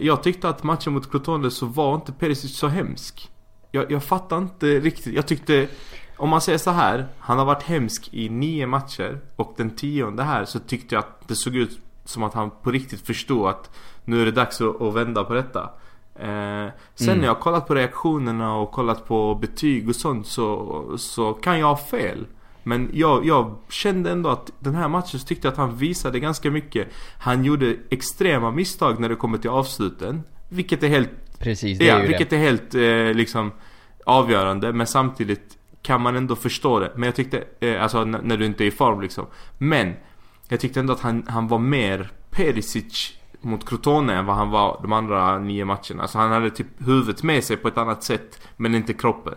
Jag 0.06 0.22
tyckte 0.22 0.48
att 0.48 0.62
matchen 0.62 0.92
mot 0.92 1.10
Crotone 1.10 1.50
så 1.50 1.66
var 1.66 1.94
inte 1.94 2.12
Perisic 2.12 2.56
så 2.58 2.68
hemsk. 2.68 3.30
Jag, 3.70 3.90
jag 3.92 4.04
fattar 4.04 4.38
inte 4.38 4.66
riktigt. 4.80 5.14
Jag 5.14 5.26
tyckte 5.26 5.68
Om 6.16 6.28
man 6.28 6.40
säger 6.40 6.58
så 6.58 6.70
här 6.70 7.06
Han 7.18 7.38
har 7.38 7.44
varit 7.44 7.62
hemsk 7.62 8.08
i 8.12 8.28
nio 8.28 8.66
matcher 8.66 9.20
Och 9.36 9.54
den 9.56 9.70
tionde 9.70 10.22
här 10.22 10.44
så 10.44 10.58
tyckte 10.58 10.94
jag 10.94 11.04
att 11.04 11.28
det 11.28 11.34
såg 11.34 11.56
ut 11.56 11.78
Som 12.04 12.22
att 12.22 12.34
han 12.34 12.50
på 12.62 12.70
riktigt 12.70 13.06
förstod 13.06 13.48
att 13.48 13.70
Nu 14.04 14.20
är 14.22 14.24
det 14.24 14.32
dags 14.32 14.60
att, 14.60 14.82
att 14.82 14.94
vända 14.94 15.24
på 15.24 15.34
detta. 15.34 15.70
Eh, 16.14 16.68
Sen 16.94 17.08
Mm. 17.08 17.18
när 17.18 17.26
jag 17.26 17.40
kollat 17.40 17.66
på 17.66 17.74
reaktionerna 17.74 18.56
och 18.56 18.70
kollat 18.72 19.06
på 19.08 19.34
betyg 19.34 19.88
och 19.88 19.96
sånt 19.96 20.26
så, 20.26 20.84
så 20.98 21.32
kan 21.32 21.58
jag 21.58 21.66
ha 21.66 21.76
fel 21.76 22.26
men 22.64 22.90
jag, 22.92 23.26
jag 23.26 23.58
kände 23.68 24.10
ändå 24.10 24.28
att 24.30 24.50
den 24.58 24.74
här 24.74 24.88
matchen 24.88 25.20
så 25.20 25.26
tyckte 25.26 25.46
jag 25.46 25.52
att 25.52 25.58
han 25.58 25.76
visade 25.76 26.20
ganska 26.20 26.50
mycket. 26.50 26.88
Han 27.18 27.44
gjorde 27.44 27.76
extrema 27.90 28.50
misstag 28.50 29.00
när 29.00 29.08
det 29.08 29.14
kommer 29.16 29.38
till 29.38 29.50
avsluten 29.50 30.22
Vilket 30.48 30.82
är 30.82 30.88
helt, 30.88 31.10
Precis, 31.38 31.78
det 31.78 31.88
är 31.88 31.96
ja, 31.96 32.02
ju 32.02 32.08
vilket 32.08 32.30
det. 32.30 32.36
är 32.36 32.40
helt 32.40 32.74
eh, 32.74 33.16
liksom 33.16 33.52
avgörande 34.06 34.72
Men 34.72 34.86
samtidigt 34.86 35.58
kan 35.82 36.00
man 36.00 36.16
ändå 36.16 36.36
förstå 36.36 36.80
det. 36.80 36.92
Men 36.94 37.02
jag 37.06 37.14
tyckte, 37.14 37.44
eh, 37.60 37.82
alltså 37.82 38.04
när 38.04 38.36
du 38.36 38.46
inte 38.46 38.64
är 38.64 38.66
i 38.66 38.70
form 38.70 39.00
liksom. 39.00 39.26
Men 39.58 39.92
Jag 40.48 40.60
tyckte 40.60 40.80
ändå 40.80 40.92
att 40.92 41.00
han, 41.00 41.24
han 41.28 41.48
var 41.48 41.58
mer 41.58 42.10
Perisic 42.30 43.12
mot 43.40 43.68
Crotone 43.68 44.14
än 44.14 44.26
vad 44.26 44.36
han 44.36 44.50
var 44.50 44.78
de 44.82 44.92
andra 44.92 45.38
nio 45.38 45.64
matcherna. 45.64 46.02
Alltså 46.02 46.18
han 46.18 46.30
hade 46.32 46.50
typ 46.50 46.66
huvudet 46.78 47.22
med 47.22 47.44
sig 47.44 47.56
på 47.56 47.68
ett 47.68 47.78
annat 47.78 48.02
sätt 48.02 48.40
Men 48.56 48.74
inte 48.74 48.92
kroppen 48.92 49.34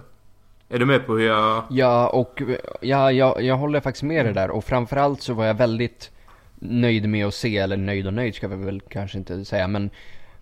är 0.69 0.79
du 0.79 0.86
med 0.86 1.05
på 1.05 1.13
hur 1.13 1.27
jag... 1.27 1.63
Ja, 1.69 2.07
och 2.07 2.41
ja, 2.81 3.12
jag, 3.12 3.41
jag 3.43 3.57
håller 3.57 3.79
faktiskt 3.79 4.03
med 4.03 4.25
dig 4.25 4.33
där. 4.33 4.51
Och 4.51 4.63
framförallt 4.63 5.21
så 5.21 5.33
var 5.33 5.45
jag 5.45 5.53
väldigt 5.53 6.12
nöjd 6.59 7.09
med 7.09 7.25
att 7.25 7.33
se, 7.33 7.57
eller 7.57 7.77
nöjd 7.77 8.07
och 8.07 8.13
nöjd 8.13 8.36
ska 8.36 8.47
vi 8.47 8.65
väl 8.65 8.81
kanske 8.81 9.17
inte 9.17 9.45
säga, 9.45 9.67
men 9.67 9.89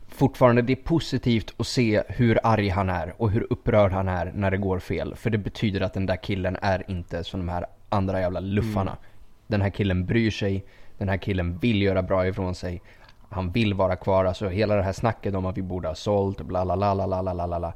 fortfarande 0.07 0.61
det 0.61 0.73
är 0.73 0.83
positivt 0.83 1.53
att 1.57 1.67
se 1.67 2.03
hur 2.07 2.39
arg 2.43 2.69
han 2.69 2.89
är 2.89 3.13
och 3.17 3.31
hur 3.31 3.47
upprörd 3.49 3.91
han 3.91 4.07
är 4.07 4.31
när 4.35 4.51
det 4.51 4.57
går 4.57 4.79
fel. 4.79 5.15
För 5.15 5.29
det 5.29 5.37
betyder 5.37 5.81
att 5.81 5.93
den 5.93 6.05
där 6.05 6.23
killen 6.23 6.57
är 6.61 6.83
inte 6.87 7.23
som 7.23 7.39
de 7.39 7.49
här 7.49 7.65
andra 7.89 8.19
jävla 8.19 8.39
luffarna. 8.39 8.91
Mm. 8.91 9.03
Den 9.47 9.61
här 9.61 9.69
killen 9.69 10.05
bryr 10.05 10.31
sig, 10.31 10.65
den 10.97 11.09
här 11.09 11.17
killen 11.17 11.57
vill 11.57 11.81
göra 11.81 12.03
bra 12.03 12.27
ifrån 12.27 12.55
sig, 12.55 12.81
han 13.29 13.51
vill 13.51 13.73
vara 13.73 13.95
kvar. 13.95 14.25
Alltså 14.25 14.49
hela 14.49 14.75
det 14.75 14.83
här 14.83 14.93
snacket 14.93 15.35
om 15.35 15.45
att 15.45 15.57
vi 15.57 15.61
borde 15.61 15.87
ha 15.87 15.95
sålt, 15.95 16.41
bla 16.41 16.65
bla 16.65 16.77
bla 16.77 16.95
bla 17.07 17.33
bla 17.33 17.59
bla. 17.59 17.73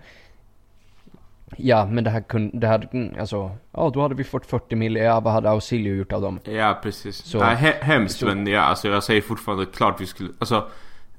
Ja, 1.57 1.85
men 1.85 2.03
det 2.03 2.09
här 2.09 2.21
kunde, 2.21 2.57
det 2.59 2.67
här, 2.67 2.87
mm, 2.93 3.13
alltså, 3.19 3.51
ja 3.71 3.91
då 3.93 4.01
hade 4.01 4.15
vi 4.15 4.23
fått 4.23 4.45
40 4.45 4.75
mil, 4.75 4.95
ja 4.95 5.19
vad 5.19 5.33
hade 5.33 5.49
Ausilio 5.49 5.95
gjort 5.95 6.11
av 6.11 6.21
dem? 6.21 6.39
Ja 6.43 6.79
precis. 6.83 7.15
Så- 7.15 7.39
Nej, 7.39 7.55
he- 7.55 7.83
hemskt 7.83 8.19
så- 8.19 8.25
men 8.25 8.47
ja, 8.47 8.61
alltså 8.61 8.87
jag 8.87 9.03
säger 9.03 9.21
fortfarande 9.21 9.65
klart 9.65 10.01
vi 10.01 10.05
skulle, 10.05 10.29
alltså 10.39 10.67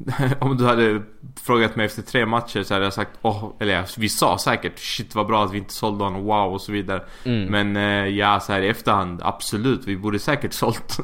om 0.40 0.57
du 0.57 0.66
hade 0.66 1.02
frågat 1.42 1.76
mig 1.76 1.87
efter 1.87 2.02
tre 2.02 2.26
matcher 2.26 2.62
så 2.62 2.75
hade 2.75 2.87
jag 2.87 2.92
sagt 2.92 3.11
åh, 3.23 3.52
eller 3.61 3.75
ja, 3.75 3.83
vi 3.99 4.09
sa 4.09 4.38
säkert 4.38 4.78
shit 4.78 5.14
vad 5.14 5.26
bra 5.26 5.45
att 5.45 5.52
vi 5.54 5.59
inte 5.59 5.73
sålde 5.75 6.04
honom, 6.04 6.23
wow 6.25 6.52
och 6.52 6.61
så 6.61 6.73
vidare. 6.73 7.02
Mm. 7.25 7.45
Men 7.45 7.76
eh, 7.76 8.07
ja, 8.09 8.40
så 8.40 8.52
här 8.52 8.61
i 8.62 8.69
efterhand, 8.69 9.21
absolut, 9.25 9.87
vi 9.87 9.97
borde 9.97 10.19
säkert 10.19 10.52
sålt. 10.62 10.99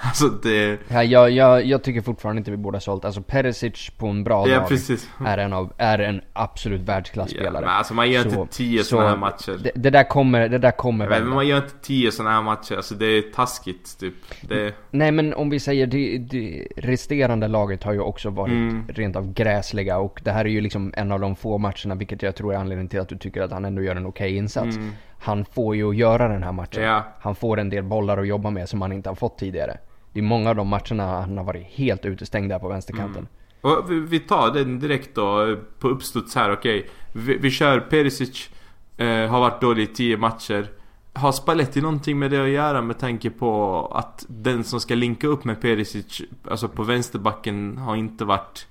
alltså 0.00 0.28
det, 0.28 0.78
Ja, 0.88 1.02
jag, 1.04 1.30
jag, 1.30 1.64
jag 1.64 1.82
tycker 1.84 2.00
fortfarande 2.00 2.38
inte 2.40 2.50
vi 2.50 2.56
borde 2.56 2.76
ha 2.76 2.80
sålt, 2.80 3.04
alltså 3.04 3.22
Perisic 3.22 3.90
på 3.98 4.06
en 4.06 4.24
bra 4.24 4.48
ja 4.48 4.58
dag 4.58 4.68
precis. 4.68 5.08
är 5.26 5.38
en, 5.38 5.52
av, 5.52 5.72
är 5.78 5.98
en 5.98 6.20
absolut 6.32 6.80
Ja, 6.80 6.86
världsklasspelare. 6.86 7.60
men 7.66 7.74
alltså 7.74 7.94
man 7.94 8.10
gör 8.10 8.22
Så- 8.22 8.28
inte 8.40 8.56
tio 8.56 8.78
så 8.78 8.84
sådana 8.88 9.08
här 9.08 9.16
matcher. 9.16 9.58
Det, 9.62 9.70
det 9.74 9.90
där 9.90 10.04
kommer, 10.08 10.48
det 10.48 10.58
där 10.58 10.70
kommer 10.70 11.08
men 11.08 11.18
vända. 11.20 11.34
man 11.34 11.46
gör 11.46 11.56
inte 11.56 11.74
tio 11.82 12.12
sådana 12.12 12.34
här 12.34 12.42
matcher, 12.42 12.76
alltså 12.76 12.94
det 12.94 13.06
är 13.06 13.22
taskigt 13.22 13.98
typ. 14.00 14.14
Det, 14.40 14.74
Nej 14.90 15.12
men 15.12 15.34
om 15.34 15.50
vi 15.50 15.60
säger 15.60 15.86
det, 15.86 16.18
det 16.18 16.66
resterande 16.76 17.48
laget 17.48 17.84
har 17.84 17.92
ju 17.92 18.00
också 18.00 18.27
varit 18.30 18.52
Mm. 18.52 18.84
rent 18.88 19.16
av 19.16 19.32
gräsliga 19.32 19.98
och 19.98 20.20
det 20.24 20.30
här 20.32 20.44
är 20.44 20.48
ju 20.48 20.60
liksom 20.60 20.92
en 20.96 21.12
av 21.12 21.20
de 21.20 21.36
få 21.36 21.58
matcherna 21.58 21.94
vilket 21.94 22.22
jag 22.22 22.36
tror 22.36 22.54
är 22.54 22.58
anledningen 22.58 22.88
till 22.88 23.00
att 23.00 23.08
du 23.08 23.18
tycker 23.18 23.42
att 23.42 23.52
han 23.52 23.64
ändå 23.64 23.82
gör 23.82 23.96
en 23.96 24.06
okej 24.06 24.36
insats. 24.36 24.76
Mm. 24.76 24.90
Han 25.18 25.44
får 25.44 25.76
ju 25.76 25.92
göra 25.92 26.28
den 26.28 26.42
här 26.42 26.52
matchen. 26.52 26.82
Ja. 26.82 27.04
Han 27.20 27.34
får 27.34 27.58
en 27.58 27.70
del 27.70 27.84
bollar 27.84 28.18
att 28.18 28.26
jobba 28.26 28.50
med 28.50 28.68
som 28.68 28.82
han 28.82 28.92
inte 28.92 29.08
har 29.10 29.14
fått 29.14 29.38
tidigare. 29.38 29.78
Det 30.12 30.20
är 30.20 30.24
många 30.24 30.50
av 30.50 30.56
de 30.56 30.68
matcherna 30.68 31.20
han 31.20 31.36
har 31.38 31.44
varit 31.44 31.66
helt 31.66 32.04
utestängd 32.04 32.50
där 32.50 32.58
på 32.58 32.68
vänsterkanten. 32.68 33.28
Och 33.60 33.84
vi, 34.12 34.20
tar 34.20 34.54
den 34.54 34.78
direkt 34.78 35.14
då 35.14 35.56
på 35.78 35.88
uppstuds 35.88 36.34
här, 36.34 36.52
okej. 36.52 36.86
Vi, 37.12 37.38
vi 37.38 37.50
kör 37.50 37.80
Perisic, 37.80 38.50
eh, 38.96 39.06
har 39.06 39.40
varit 39.40 39.60
dålig 39.60 39.82
i 39.82 39.86
10 39.86 40.16
matcher. 40.16 40.66
Har 41.12 41.32
Spalletti 41.32 41.80
någonting 41.80 42.18
med 42.18 42.30
det 42.30 42.42
att 42.42 42.48
göra 42.48 42.82
med 42.82 42.98
tanke 42.98 43.30
på 43.30 43.80
att 43.94 44.24
den 44.28 44.64
som 44.64 44.80
ska 44.80 44.94
linka 44.94 45.26
upp 45.26 45.44
med 45.44 45.60
Perisic, 45.60 46.22
alltså 46.50 46.68
på 46.68 46.82
vänsterbacken, 46.82 47.78
har 47.78 47.96
inte 47.96 48.24
varit 48.24 48.66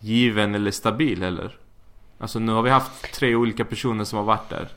given 0.00 0.54
eller 0.54 0.70
stabil 0.70 1.22
heller? 1.22 1.56
Alltså 2.18 2.38
nu 2.38 2.52
har 2.52 2.62
vi 2.62 2.70
haft 2.70 3.14
tre 3.14 3.34
olika 3.34 3.64
personer 3.64 4.04
som 4.04 4.18
har 4.18 4.24
varit 4.24 4.48
där. 4.48 4.68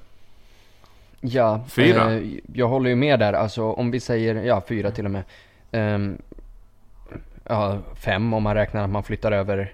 Ja, 1.22 1.64
Fyra? 1.70 2.14
Eh, 2.14 2.24
jag 2.54 2.68
håller 2.68 2.90
ju 2.90 2.96
med 2.96 3.20
där. 3.20 3.34
Alltså 3.34 3.64
om 3.64 3.92
vi 3.92 4.00
säger, 4.00 4.36
ja 4.36 4.64
fyra 4.68 4.92
till 4.92 5.06
och 5.06 5.12
med. 5.12 5.24
Ehm, 5.72 6.18
ja, 7.44 7.78
fem 7.96 8.34
om 8.34 8.44
man 8.44 8.56
räknar 8.56 8.84
att 8.84 8.90
man 8.90 9.04
flyttar 9.04 9.32
över, 9.32 9.72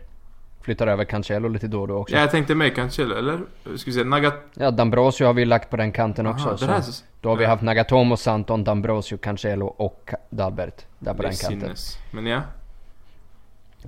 flyttar 0.65 0.87
över 0.87 1.05
Cancelo 1.05 1.47
lite 1.47 1.67
då 1.67 1.81
och 1.81 1.87
då 1.87 1.95
också. 1.97 2.15
Ja, 2.15 2.19
Ja, 2.19 2.23
jag 2.23 2.31
tänkte 2.31 2.55
med 2.55 2.75
Cancelo, 2.75 3.15
eller? 3.15 3.39
Ska 3.77 3.91
vi 3.91 3.91
se, 3.91 4.03
Nagat... 4.03 4.53
Dambrosio 4.53 5.25
har 5.25 5.33
vi 5.33 5.45
lagt 5.45 5.69
på 5.69 5.77
den 5.77 5.91
kanten 5.91 6.27
också. 6.27 6.47
Aha, 6.47 6.57
så 6.57 6.65
det 6.65 6.71
här... 6.71 6.83
då 7.21 7.29
har 7.29 7.35
vi 7.35 7.43
ja. 7.43 7.49
haft 7.49 7.63
Nagatomo, 7.63 8.17
Santon, 8.17 8.63
Dambrosio, 8.63 9.17
Cancelo 9.17 9.65
och 9.65 10.13
Dalbert 10.29 10.85
där 10.99 11.13
på 11.13 11.21
det 11.21 11.27
den 11.27 11.37
kanten. 11.37 11.61
sinnes. 11.61 11.97
Men 12.11 12.25
ja. 12.25 12.41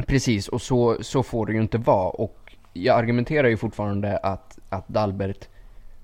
Precis, 0.08 0.48
och 0.48 0.62
så, 0.62 0.98
så 1.02 1.24
får 1.24 1.46
det 1.46 1.54
ju 1.54 1.62
inte 1.62 1.78
vara. 1.78 2.10
Och 2.10 2.56
jag 2.74 2.98
argumenterar 2.98 3.48
ju 3.48 3.58
fortfarande 3.58 4.18
att, 4.18 4.60
att 4.70 4.88
Dalbert 4.88 5.48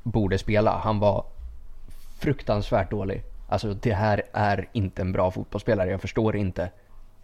borde 0.04 0.38
spela. 0.38 0.78
Han 0.84 1.00
var 1.00 1.26
fruktansvärt 2.20 2.92
dålig. 2.92 3.24
Alltså 3.50 3.74
det 3.74 3.94
här 3.94 4.24
är 4.34 4.68
inte 4.72 5.02
en 5.02 5.12
bra 5.12 5.32
fotbollsspelare. 5.32 5.90
Jag 5.90 6.02
förstår 6.02 6.36
inte 6.36 6.70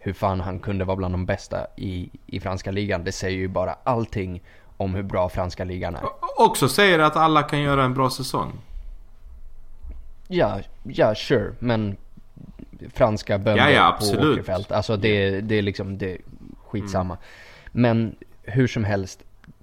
hur 0.02 0.12
fan 0.12 0.40
han 0.40 0.58
kunde 0.60 0.84
vara 0.84 0.96
bland 0.96 1.14
de 1.14 1.26
bästa 1.26 1.66
i, 1.76 2.10
i 2.26 2.40
franska 2.40 2.70
ligan. 2.70 3.04
Det 3.04 3.12
säger 3.12 3.38
ju 3.38 3.48
bara 3.48 3.76
allting 3.84 4.42
om 4.76 4.94
hur 4.94 5.02
bra 5.02 5.28
franska 5.28 5.64
ligan 5.64 5.96
är. 5.96 6.04
O- 6.04 6.08
Också 6.36 6.68
säger 6.68 6.98
att 6.98 7.16
alla 7.16 7.42
kan 7.42 7.60
göra 7.60 7.84
en 7.84 7.94
bra 7.94 8.10
säsong. 8.10 8.52
Ja, 10.28 10.60
ja 10.82 11.14
sure, 11.14 11.52
men 11.58 11.96
franska 12.94 13.38
bönder 13.38 13.68
Ja, 13.68 13.70
ja, 13.70 13.96
på 14.00 14.06
åkerfält. 14.32 14.72
Alltså 14.72 14.96
det, 14.96 15.40
det 15.40 15.54
är 15.54 15.62
liksom, 15.62 15.98
det 15.98 16.12
är 16.12 16.18
skitsamma. 16.66 17.18
Men 17.72 18.16
hur 18.42 18.66
som 18.66 18.84
helst, 18.84 19.22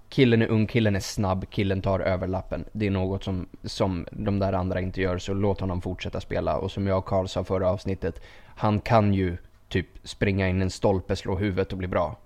killen 0.09 0.41
är 0.41 0.47
ung, 0.47 0.67
killen 0.67 0.95
är 0.95 0.99
snabb, 0.99 1.45
killen 1.49 1.81
tar 1.81 1.99
överlappen. 1.99 2.65
Det 2.71 2.87
är 2.87 2.91
något 2.91 3.23
som, 3.23 3.47
som 3.63 4.07
de 4.11 4.39
där 4.39 4.53
andra 4.53 4.81
inte 4.81 5.01
gör, 5.01 5.17
så 5.17 5.33
låt 5.33 5.59
honom 5.59 5.81
fortsätta 5.81 6.21
spela. 6.21 6.57
Och 6.57 6.71
som 6.71 6.87
jag 6.87 6.97
och 6.97 7.05
Karl 7.05 7.25
sa 7.27 7.43
förra 7.43 7.69
avsnittet, 7.69 8.21
han 8.55 8.79
kan 8.79 9.13
ju 9.13 9.37
typ 9.69 9.87
springa 10.03 10.47
in 10.49 10.61
en 10.61 10.69
stolpe, 10.69 11.15
slå 11.15 11.35
huvudet 11.37 11.71
och 11.71 11.77
bli 11.77 11.87
bra. 11.87 12.19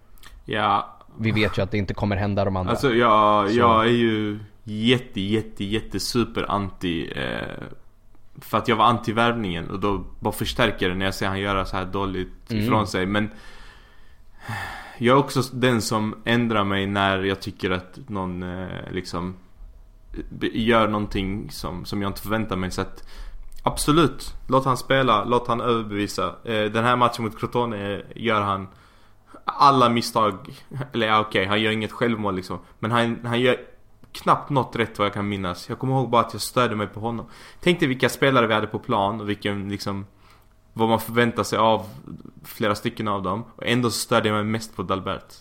Ja, 0.46 0.98
Vi 1.18 1.32
vet 1.32 1.58
ju 1.58 1.62
att 1.62 1.72
det 1.72 1.78
inte 1.78 1.94
kommer 1.94 2.16
hända 2.16 2.46
de 2.46 2.56
andra. 2.56 2.72
Alltså 2.72 2.94
jag, 2.94 3.50
Så- 3.50 3.58
jag 3.58 3.86
är 3.86 3.90
ju 3.92 4.40
jätte, 4.64 5.22
jätte, 5.22 5.64
jätte 5.64 6.00
super 6.00 6.52
anti 6.52 7.12
eh, 7.16 7.64
För 8.42 8.58
att 8.58 8.68
jag 8.68 8.76
var 8.76 8.86
anti 8.86 9.12
värvningen 9.12 9.70
och 9.70 9.80
då 9.80 10.04
bara 10.20 10.32
förstärker 10.34 10.90
det 10.90 10.96
när 10.96 11.06
jag 11.06 11.16
ser 11.16 11.28
han 11.28 11.40
göra 11.40 11.66
så 11.66 11.78
här 11.78 11.86
dåligt 11.86 12.52
Mm. 12.52 12.64
ifrån 12.64 12.88
sig 12.88 13.06
men 13.06 13.30
Jag 14.98 15.16
är 15.18 15.20
också 15.20 15.42
den 15.54 15.82
som 15.82 16.16
ändrar 16.26 16.64
mig 16.64 16.86
när 16.88 17.24
jag 17.24 17.40
tycker 17.42 17.72
att 17.72 18.00
någon 18.10 18.44
eh, 18.44 18.92
liksom 18.92 19.36
Gör 20.54 20.88
någonting 20.88 21.52
som, 21.52 21.86
som 21.86 22.02
jag 22.02 22.10
inte 22.10 22.22
förväntar 22.22 22.56
mig 22.56 22.72
så 22.72 22.82
att 22.82 23.04
Absolut, 23.64 24.36
låt 24.48 24.66
han 24.66 24.78
spela, 24.78 25.24
låt 25.24 25.48
han 25.48 25.62
överbevisa 25.62 26.36
eh, 26.44 26.64
Den 26.64 26.84
här 26.84 26.96
matchen 26.96 27.24
mot 27.24 27.40
Crotone 27.40 28.02
gör 28.16 28.42
han 28.42 28.68
alla 29.46 29.90
misstag, 29.90 30.34
eller 30.94 31.08
ja 31.08 31.20
okej, 31.20 31.46
han 31.46 31.62
gör 31.62 31.72
inget 31.72 31.92
självmål 31.92 32.36
liksom. 32.36 32.60
Men 32.80 32.92
han, 32.92 33.20
han 33.26 33.40
gör 33.40 33.58
knappt 34.12 34.50
något 34.50 34.76
rätt 34.76 35.00
vad 35.00 35.06
jag 35.06 35.14
kan 35.14 35.30
minnas. 35.30 35.70
Jag 35.70 35.80
kommer 35.80 35.94
ihåg 35.94 36.10
bara 36.10 36.22
att 36.22 36.34
jag 36.34 36.42
störde 36.42 36.76
mig 36.76 36.88
på 36.88 37.00
honom. 37.00 37.26
Tänk 37.60 37.80
dig 37.80 37.88
vilka 37.88 38.10
spelare 38.10 38.48
vi 38.48 38.54
hade 38.54 38.68
på 38.68 38.80
plan 38.80 39.22
och 39.22 39.30
vilken 39.30 39.70
liksom 39.70 40.06
vad 40.74 40.90
man 40.90 41.00
förväntar 41.00 41.44
sig 41.44 41.60
av 41.60 41.86
flera 42.44 42.76
stycken 42.76 43.08
av 43.08 43.24
dem. 43.24 43.44
Och 43.56 43.66
ändå 43.66 43.90
så 43.90 44.00
störde 44.00 44.28
jag 44.28 44.36
mig 44.36 44.44
mest 44.44 44.76
på 44.76 44.84
Dalbert. 44.84 45.34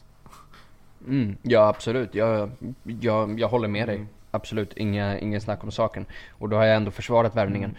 Mm, 1.06 1.36
ja 1.42 1.68
absolut, 1.68 2.14
jag, 2.14 2.50
jag, 2.82 3.40
jag 3.40 3.48
håller 3.48 3.68
med 3.68 3.88
dig. 3.88 3.96
Mm. 3.96 4.08
Absolut, 4.30 4.72
inga, 4.76 5.18
ingen 5.18 5.40
snack 5.40 5.64
om 5.64 5.70
saken. 5.70 6.06
Och 6.30 6.48
då 6.48 6.56
har 6.56 6.64
jag 6.64 6.76
ändå 6.76 6.90
försvarat 6.90 7.36
värvningen. 7.36 7.70
Eh, 7.70 7.76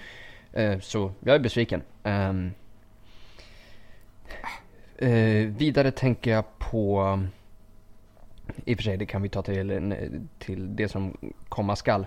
så 0.81 1.11
jag 1.19 1.35
är 1.35 1.39
besviken. 1.39 1.81
Ehm, 2.03 2.51
eh, 4.97 5.47
vidare 5.57 5.91
tänker 5.91 6.31
jag 6.31 6.59
på, 6.59 7.19
i 8.65 8.73
och 8.73 8.77
för 8.77 8.83
sig 8.83 8.97
det 8.97 9.05
kan 9.05 9.21
vi 9.21 9.29
ta 9.29 9.41
till, 9.41 9.93
till 10.39 10.75
det 10.75 10.89
som 10.89 11.17
komma 11.49 11.75
skall. 11.75 12.05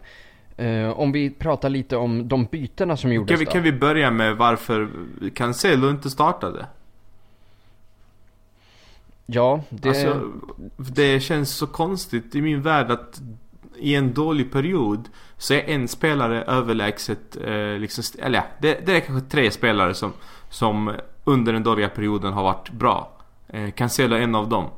Eh, 0.57 0.91
om 0.91 1.13
vi 1.13 1.31
pratar 1.31 1.69
lite 1.69 1.97
om 1.97 2.29
de 2.29 2.45
bytena 2.45 2.97
som 2.97 3.13
gjordes 3.13 3.31
Kan 3.31 3.39
vi, 3.39 3.45
då. 3.45 3.51
kan 3.51 3.63
vi 3.63 3.73
börja 3.73 4.11
med 4.11 4.37
varför 4.37 4.91
Cancelo 5.35 5.91
inte 5.91 6.11
startade? 6.11 6.67
Ja, 9.27 9.63
det... 9.69 9.89
Alltså, 9.89 10.33
det 10.77 11.21
känns 11.21 11.51
så 11.51 11.67
konstigt 11.67 12.35
i 12.35 12.43
min 12.43 12.63
värld 12.63 12.91
att 12.91 13.21
i 13.77 13.95
en 13.95 14.15
dålig 14.15 14.53
period 14.53 15.09
så 15.37 15.55
är 15.55 15.63
en 15.69 15.89
spelare 15.89 16.43
överlägset 16.43 17.37
eh, 17.45 17.79
liksom, 17.79 18.05
eller 18.23 18.39
ja, 18.39 18.45
det, 18.59 18.87
det 18.87 18.97
är 18.97 19.01
kanske 19.01 19.31
tre 19.31 19.51
spelare 19.51 19.95
som, 19.95 20.13
som 20.51 20.93
under 21.25 21.53
den 21.53 21.63
dåliga 21.63 21.89
perioden 21.89 22.33
har 22.33 22.43
varit 22.43 22.71
bra. 22.71 23.11
Eh, 23.49 23.71
Cancelo 23.71 24.17
är 24.17 24.21
en 24.21 24.35
av 24.35 24.49
dem. 24.49 24.71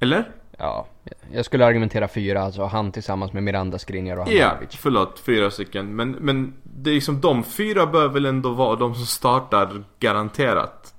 Eller? 0.00 0.28
Ja, 0.58 0.86
jag 1.32 1.44
skulle 1.44 1.66
argumentera 1.66 2.08
fyra, 2.08 2.42
alltså 2.42 2.64
han 2.64 2.92
tillsammans 2.92 3.32
med 3.32 3.42
Miranda, 3.42 3.78
Skriniar 3.78 4.16
och 4.16 4.32
Ja, 4.32 4.46
Handanovic. 4.46 4.76
förlåt, 4.76 5.18
fyra 5.18 5.50
stycken. 5.50 5.96
Men, 5.96 6.10
men 6.10 6.54
det 6.62 6.90
är 6.90 6.94
liksom 6.94 7.20
de 7.20 7.44
fyra 7.44 7.86
bör 7.86 8.08
väl 8.08 8.26
ändå 8.26 8.50
vara 8.50 8.76
de 8.76 8.94
som 8.94 9.06
startar 9.06 9.84
garanterat. 10.00 10.94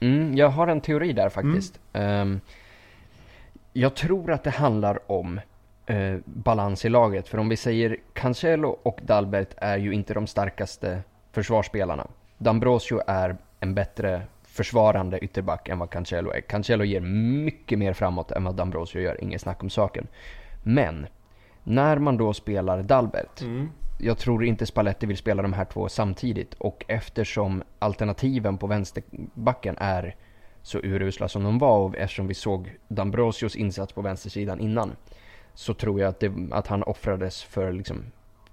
Mm, 0.00 0.36
jag 0.36 0.48
har 0.48 0.66
en 0.68 0.80
teori 0.80 1.12
där 1.12 1.28
faktiskt. 1.28 1.78
Ehm, 1.92 2.40
jag 3.72 3.94
tror 3.94 4.32
att 4.32 4.44
det 4.44 4.50
handlar 4.50 5.10
om 5.12 5.40
eh, 5.86 6.16
balans 6.24 6.84
i 6.84 6.88
laget. 6.88 7.28
För 7.28 7.38
om 7.38 7.48
vi 7.48 7.56
säger 7.56 7.96
Cancelo 8.12 8.68
och 8.82 9.00
Dalbert 9.02 9.54
är 9.56 9.76
ju 9.76 9.92
inte 9.92 10.14
de 10.14 10.26
starkaste 10.26 11.02
försvarsspelarna. 11.32 12.06
Dambrosio 12.38 13.00
är 13.06 13.36
en 13.60 13.74
bättre 13.74 14.22
försvarande 14.42 15.18
ytterback 15.18 15.68
än 15.68 15.78
vad 15.78 15.90
Cancelo 15.90 16.30
är. 16.30 16.40
Cancelo 16.40 16.84
ger 16.84 17.00
mycket 17.00 17.78
mer 17.78 17.92
framåt 17.92 18.30
än 18.30 18.44
vad 18.44 18.54
Dambrosio 18.54 19.00
gör, 19.02 19.24
inget 19.24 19.40
snack 19.40 19.62
om 19.62 19.70
saken. 19.70 20.06
Men, 20.62 21.06
när 21.64 21.98
man 21.98 22.16
då 22.16 22.32
spelar 22.32 22.82
Dalbert, 22.82 23.40
Mm. 23.42 23.68
jag 23.98 24.18
tror 24.18 24.44
inte 24.44 24.66
Spalletti 24.66 25.06
vill 25.06 25.16
spela 25.16 25.42
de 25.42 25.52
här 25.52 25.64
två 25.64 25.88
samtidigt 25.88 26.54
och 26.54 26.84
eftersom 26.88 27.62
alternativen 27.78 28.58
på 28.58 28.66
vänsterbacken 28.66 29.76
är 29.78 30.16
så 30.62 30.78
urusla 30.78 31.28
som 31.28 31.44
de 31.44 31.58
var 31.58 31.78
och 31.78 31.96
eftersom 31.96 32.26
vi 32.26 32.34
såg 32.34 32.74
Dambrosios 32.88 33.56
insats 33.56 33.92
på 33.92 34.02
vänstersidan 34.02 34.60
innan 34.60 34.96
så 35.54 35.74
tror 35.74 36.00
jag 36.00 36.08
att, 36.08 36.20
det, 36.20 36.32
att 36.50 36.66
han 36.66 36.82
offrades 36.82 37.42
för, 37.42 37.72
liksom, 37.72 38.04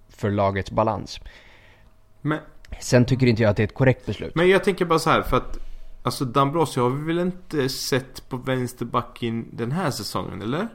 för 0.10 0.32
lagets 0.32 0.72
balans. 0.72 1.20
Men, 2.22 2.40
Sen 2.80 3.06
tycker 3.06 3.28
inte 3.28 3.42
jag 3.42 3.50
att 3.50 3.58
det 3.58 3.64
är 3.64 3.68
ett 3.68 3.74
korrekt 3.74 4.06
beslut. 4.06 4.36
men 4.36 4.50
jag 4.50 4.64
tänker 4.64 4.86
bara 4.86 5.00
så 5.00 5.10
här 5.10 5.22
för 5.22 5.38
att 5.38 5.58
Alltså 6.04 6.26
Dambrosio 6.26 6.82
har 6.84 6.90
vi 6.90 7.04
väl 7.04 7.20
inte 7.20 7.70
sett 7.70 8.30
på 8.30 8.38
vänsterbacken 8.38 9.48
den 9.52 9.72
här 9.72 9.92
säsongen 9.92 10.42
eller? 10.42 10.68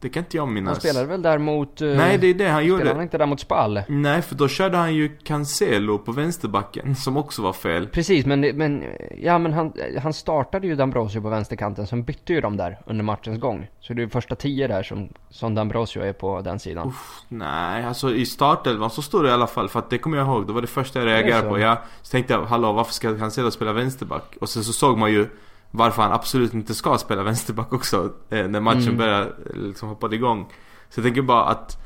Det 0.00 0.08
kan 0.08 0.22
inte 0.24 0.36
jag 0.36 0.48
minnas. 0.48 0.72
Han 0.72 0.80
spelade 0.80 1.06
väl 1.06 1.22
där 1.22 1.38
mot... 1.38 1.80
eh, 1.80 1.88
Nej 1.88 2.18
det 2.18 2.26
är 2.26 2.34
det 2.34 2.48
han 2.48 2.62
Spelade 2.62 2.64
gjorde. 2.84 2.92
han 2.92 3.02
inte 3.02 3.18
där 3.18 3.26
mot 3.26 3.40
Spal? 3.40 3.80
Nej 3.88 4.22
för 4.22 4.34
då 4.34 4.48
körde 4.48 4.76
han 4.76 4.94
ju 4.94 5.08
Cancelo 5.08 5.98
på 5.98 6.12
vänsterbacken 6.12 6.96
som 7.04 7.16
också 7.16 7.42
var 7.42 7.52
fel. 7.52 7.86
Precis, 7.88 8.26
men, 8.26 8.40
men, 8.40 8.84
ja, 9.22 9.38
men 9.38 9.52
han, 9.52 9.72
han 10.02 10.12
startade 10.12 10.66
ju 10.66 10.76
Dambrosio 10.76 11.20
på 11.20 11.28
vänsterkanten, 11.28 11.86
sen 11.86 12.04
bytte 12.04 12.32
ju 12.32 12.40
de 12.40 12.56
där 12.56 12.78
under 12.86 13.04
matchens 13.04 13.40
gång. 13.40 13.66
Så 13.80 13.92
det 13.94 14.02
är 14.02 14.06
första 14.08 14.34
tio 14.34 14.68
där 14.68 14.82
som, 14.82 15.08
som 15.30 15.54
Dambrosio 15.54 16.02
är 16.02 16.12
på 16.12 16.40
den 16.40 16.58
sidan. 16.58 16.94
Nej, 17.28 17.84
alltså 17.84 18.14
i 18.14 18.26
startelvan 18.26 18.90
så 18.90 19.02
står 19.02 19.22
det 19.22 19.28
i 19.28 19.32
alla 19.32 19.46
fall 19.46 19.68
för 19.68 19.78
att 19.78 19.90
det 19.90 19.98
kommer 19.98 20.18
jag 20.18 20.26
ihåg. 20.26 20.46
Det 20.46 20.52
var 20.52 20.60
det 20.60 20.66
första 20.66 20.98
jag 20.98 21.06
reagerade 21.06 21.48
på. 21.48 21.58
Jag 21.58 21.78
så 22.02 22.10
tänkte 22.10 22.32
jag, 22.34 22.44
hallå 22.44 22.72
varför 22.72 22.92
ska 22.92 23.18
Cancelo 23.18 23.50
spela 23.50 23.72
vänsterback? 23.72 24.36
Och 24.40 24.48
sen 24.48 24.64
så 24.64 24.72
såg 24.72 24.98
man 24.98 25.12
ju 25.12 25.26
varför 25.76 26.02
han 26.02 26.12
absolut 26.12 26.54
inte 26.54 26.74
ska 26.74 26.98
spela 26.98 27.22
vänsterback 27.22 27.72
också. 27.72 28.10
Eh, 28.30 28.48
när 28.48 28.60
matchen 28.60 28.82
Mm. 28.82 28.96
började 28.96 29.24
eh, 29.24 29.56
liksom 29.56 29.88
hoppade 29.88 30.16
igång. 30.16 30.46
Så 30.88 31.00
jag 31.00 31.04
tänker 31.04 31.22
bara 31.22 31.44
att, 31.44 31.76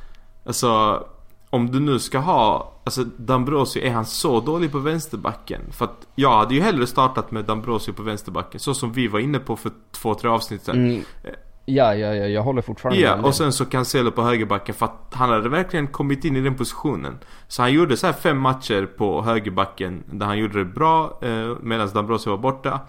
alltså 0.46 1.04
om 1.50 1.70
du 1.70 1.80
nu 1.80 1.98
ska 1.98 2.18
ha, 2.18 2.72
alltså 2.84 3.04
Dambrosio, 3.16 3.82
är 3.82 3.90
han 3.90 4.04
så 4.04 4.40
dålig 4.40 4.72
på 4.72 4.78
vänsterbacken? 4.78 5.60
För 5.72 5.84
att 5.84 6.06
jag 6.14 6.38
hade 6.38 6.54
ju 6.54 6.60
hellre 6.60 6.86
startat 6.86 7.30
med 7.30 7.44
Dambrosio 7.44 7.92
på 7.92 8.02
vänsterbacken. 8.02 8.60
Så 8.60 8.74
som 8.74 8.92
vi 8.92 9.08
var 9.08 9.18
inne 9.20 9.38
på 9.38 9.56
för 9.56 9.70
två, 9.92 10.14
tre 10.14 10.30
avsnitt 10.30 10.62
sedan. 10.64 10.76
Mm, 10.90 11.02
ja, 11.64 11.94
ja, 11.94 12.14
ja, 12.14 12.26
jag 12.26 12.42
håller 12.42 12.62
fortfarande 12.62 13.00
Ja, 13.00 13.16
med 13.16 13.24
och 13.24 13.34
sen 13.34 13.52
så 13.52 13.64
Cancelo 13.64 14.10
på 14.10 14.22
högerbacken 14.22 14.74
för 14.74 14.86
att 14.86 15.12
han 15.14 15.30
hade 15.30 15.48
verkligen 15.48 15.86
kommit 15.86 16.24
in 16.24 16.36
i 16.36 16.40
den 16.40 16.54
positionen. 16.54 17.18
Så 17.48 17.62
han 17.62 17.72
gjorde 17.72 17.96
så 17.96 18.06
här 18.06 18.14
fem 18.14 18.38
matcher 18.38 18.86
på 18.98 19.22
högerbacken 19.22 20.02
där 20.12 20.26
han 20.26 20.38
gjorde 20.38 20.58
det 20.58 20.64
bra 20.64 21.18
eh, 21.22 21.56
medan 21.60 21.88
Dambrosio 21.94 22.30
var 22.30 22.38
borta. 22.38 22.80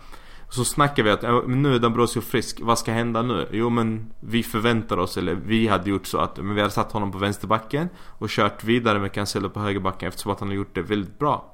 Så 0.52 0.66
snackar 0.66 1.04
vi 1.04 1.10
att 1.10 1.22
nu 1.48 1.76
är 1.76 1.80
Dambrosio 1.80 2.22
frisk, 2.22 2.60
vad 2.62 2.80
ska 2.80 2.92
hända 2.92 3.22
nu? 3.22 3.48
Jo 3.52 3.70
men 3.70 4.12
vi 4.20 4.44
förväntar 4.44 4.98
oss, 4.98 5.18
eller 5.18 5.34
vi 5.34 5.68
hade 5.68 5.90
gjort 5.90 6.06
så 6.08 6.18
att 6.18 6.38
men 6.38 6.56
vi 6.56 6.62
hade 6.62 6.74
satt 6.74 6.92
honom 6.92 7.12
på 7.12 7.18
vänsterbacken 7.18 7.90
och 8.20 8.30
kört 8.30 8.64
vidare 8.64 9.00
med 9.00 9.12
Cancelo 9.12 9.50
på 9.50 9.60
högerbacken 9.60 10.08
eftersom 10.08 10.32
att 10.32 10.40
han 10.40 10.50
har 10.50 10.56
gjort 10.56 10.76
det 10.76 10.82
väldigt 10.82 11.20
bra. 11.20 11.54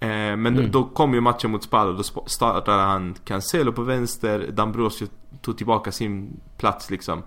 Eh, 0.00 0.08
men 0.08 0.46
Mm. 0.46 0.70
då 0.70 0.84
kom 0.84 1.14
ju 1.14 1.20
matchen 1.20 1.50
mot 1.50 1.62
Spal 1.62 1.88
och 1.88 1.94
då 1.96 2.02
startade 2.26 2.82
han 2.82 3.14
Cancelo 3.24 3.72
på 3.72 3.82
vänster, 3.82 4.46
Dambrosio 4.52 5.06
tog 5.42 5.56
tillbaka 5.56 5.92
sin 5.92 6.40
plats 6.58 6.90
liksom. 6.90 7.22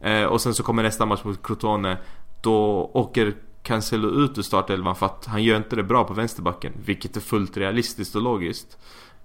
Eh, 0.00 0.24
och 0.24 0.40
sen 0.40 0.54
så 0.54 0.62
kommer 0.62 0.82
nästa 0.82 1.06
match 1.06 1.24
mot 1.24 1.42
Crotone. 1.42 1.98
Då 2.40 2.90
åker 2.94 3.34
Cancelo 3.62 4.08
ut 4.08 4.38
ur 4.38 4.42
startelvan 4.42 4.96
för 4.96 5.06
att 5.06 5.26
han 5.26 5.42
gör 5.42 5.56
inte 5.56 5.76
det 5.76 5.82
bra 5.82 6.04
på 6.04 6.14
vänsterbacken. 6.14 6.72
Vilket 6.84 7.16
är 7.16 7.20
fullt 7.20 7.56
realistiskt 7.56 8.14
och 8.16 8.22
logiskt. 8.22 8.78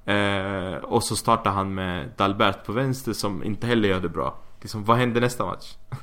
Eh, 0.06 0.74
och 0.76 1.04
så 1.04 1.16
startar 1.16 1.52
han 1.52 1.74
med 1.74 2.10
Dalbert 2.18 2.66
på 2.66 2.72
vänster 2.72 3.14
som 3.14 3.44
inte 3.44 3.68
heller 3.68 3.90
gör 3.90 4.00
det 4.00 4.10
bra. 4.10 4.36
Liksom, 4.62 4.84
vad 4.84 4.98
händer 4.98 5.22
nästa 5.22 5.46
match? 5.46 5.76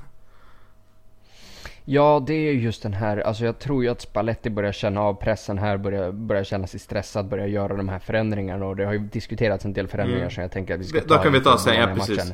Ja, 1.84 2.22
det 2.26 2.34
är 2.34 2.52
just 2.52 2.82
den 2.82 2.92
här, 2.92 3.16
alltså 3.18 3.44
jag 3.44 3.58
tror 3.58 3.82
ju 3.84 3.88
att 3.90 4.00
Spalletti 4.00 4.50
börjar 4.50 4.72
känna 4.72 5.00
av 5.00 5.14
pressen 5.14 5.58
här, 5.58 5.76
börjar, 5.76 6.12
börjar 6.12 6.44
känna 6.44 6.66
sig 6.66 6.80
stressad, 6.80 7.28
börjar 7.28 7.46
göra 7.46 7.76
de 7.76 7.88
här 7.88 7.98
förändringarna 7.98 8.66
och 8.66 8.76
det 8.76 8.84
har 8.84 8.92
ju 8.92 8.98
diskuterats 8.98 9.64
en 9.64 9.72
del 9.72 9.88
förändringar 9.88 10.20
Mm. 10.20 10.30
som 10.30 10.42
jag 10.42 10.50
tänker 10.52 10.74
att 10.74 10.80
vi 10.80 10.84
ska 10.84 11.00
Det- 11.00 11.06
ta 11.08 11.16
då 11.16 11.22
kan 11.22 11.32
vi 11.32 11.40
ta 11.40 11.58
sen, 11.58 11.74
ja, 11.74 11.86
precis. 11.94 12.32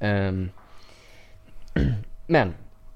Ehm, 0.00 0.50
men, 2.26 2.54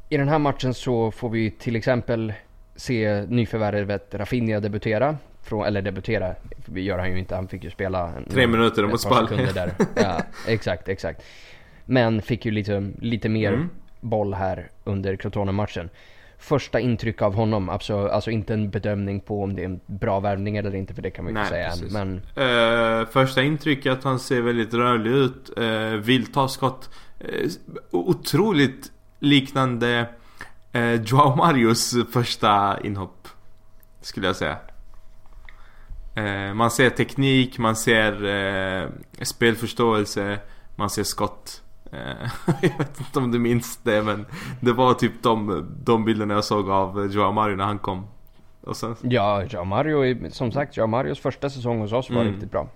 i 0.08 0.16
den 0.16 0.28
här 0.28 0.38
matchen 0.38 0.74
så 0.74 1.10
får 1.10 1.30
vi 1.30 1.50
till 1.50 1.76
exempel 1.76 2.32
se 2.76 3.24
nyförvärvet 3.28 4.14
Rafinha 4.14 4.60
debutera. 4.60 5.16
Från, 5.46 5.66
eller 5.66 5.82
debutera, 5.82 6.34
gör 6.74 6.98
han 6.98 7.10
ju 7.12 7.18
inte, 7.18 7.34
han 7.34 7.48
fick 7.48 7.64
ju 7.64 7.70
spela 7.70 8.08
en, 8.08 8.24
Tre 8.30 8.46
minuter 8.46 8.86
mot 8.86 9.00
sekunder 9.00 9.52
där. 9.54 9.72
Ja, 9.94 10.22
exakt, 10.46 10.88
exakt. 10.88 11.22
Men 11.84 12.22
fick 12.22 12.44
ju 12.44 12.50
lite, 12.50 12.90
lite 12.98 13.28
mer 13.28 13.52
Mm. 13.52 13.68
boll 14.00 14.34
här 14.34 14.68
under 14.84 15.16
Crotone-matchen. 15.16 15.90
Första 16.38 16.80
intryck 16.80 17.22
av 17.22 17.34
honom, 17.34 17.68
alltså, 17.68 18.08
alltså 18.08 18.30
inte 18.30 18.54
en 18.54 18.70
bedömning 18.70 19.20
på 19.20 19.42
om 19.42 19.56
det 19.56 19.62
är 19.62 19.64
en 19.66 19.80
bra 19.86 20.20
värvning 20.20 20.56
eller 20.56 20.74
inte 20.74 20.94
för 20.94 21.02
det 21.02 21.10
kan 21.10 21.24
man 21.24 21.34
ju 21.34 21.38
inte 21.40 21.50
säga 21.50 21.70
precis. 21.70 21.92
Men 21.92 22.20
Eh, 22.36 23.06
första 23.08 23.42
intrycket 23.42 23.92
att 23.92 24.04
han 24.04 24.18
ser 24.18 24.40
väldigt 24.40 24.74
rörlig 24.74 25.10
ut. 25.10 25.58
Eh, 25.58 26.00
vill 26.00 26.32
ta 26.32 26.48
skott. 26.48 26.90
Eh, 27.20 27.50
otroligt 27.90 28.92
liknande 29.18 30.06
eh, 30.72 30.92
Joao 31.02 31.36
Marios 31.36 31.94
första 32.12 32.78
inhopp. 32.84 33.28
Skulle 34.00 34.26
jag 34.26 34.36
säga. 34.36 34.56
Eh, 36.16 36.54
man 36.54 36.70
ser 36.70 36.90
teknik, 36.90 37.58
man 37.58 37.76
ser 37.76 38.24
eh, 38.24 38.88
spelförståelse, 39.22 40.38
man 40.76 40.90
ser 40.90 41.02
skott. 41.02 41.62
Eh, 41.92 42.30
jag 42.62 42.78
vet 42.78 43.00
inte 43.00 43.18
om 43.18 43.32
du 43.32 43.38
minns 43.38 43.76
det 43.82 44.02
men 44.02 44.26
det 44.60 44.72
var 44.72 44.94
typ 44.94 45.22
de, 45.22 45.66
de 45.84 46.04
bilderna 46.04 46.34
jag 46.34 46.44
såg 46.44 46.70
av 46.70 47.06
Joao 47.12 47.32
Mario 47.32 47.56
när 47.56 47.64
han 47.64 47.78
kom. 47.78 48.06
Sen, 48.74 48.96
ja, 49.02 49.44
Joao 49.44 49.64
Mario, 49.64 50.30
som 50.30 50.52
sagt, 50.52 50.76
Joao 50.76 50.86
Marios 50.86 51.20
första 51.20 51.50
säsong 51.50 51.80
hos 51.80 51.92
oss 51.92 52.10
var 52.10 52.20
Mm. 52.20 52.32
riktigt 52.32 52.50
bra. 52.50 52.68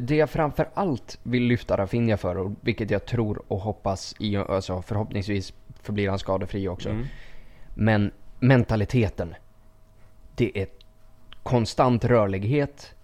Det 0.00 0.10
jag 0.16 0.30
framför 0.30 0.68
allt 0.74 1.18
vill 1.22 1.42
lyfta 1.42 1.76
Rafinha 1.76 2.16
för, 2.16 2.36
och 2.38 2.52
vilket 2.60 2.90
jag 2.90 3.06
tror 3.06 3.42
och 3.48 3.58
hoppas, 3.60 4.14
i, 4.18 4.36
alltså 4.36 4.82
förhoppningsvis 4.82 5.52
förblir 5.82 6.08
han 6.08 6.18
skadefri 6.18 6.68
också. 6.68 6.88
mm. 6.88 7.06
Men 7.74 8.10
mentaliteten. 8.40 9.34
Det 10.36 10.58
är 10.58 10.66
konstant 11.44 12.04
rörlighet. 12.04 12.94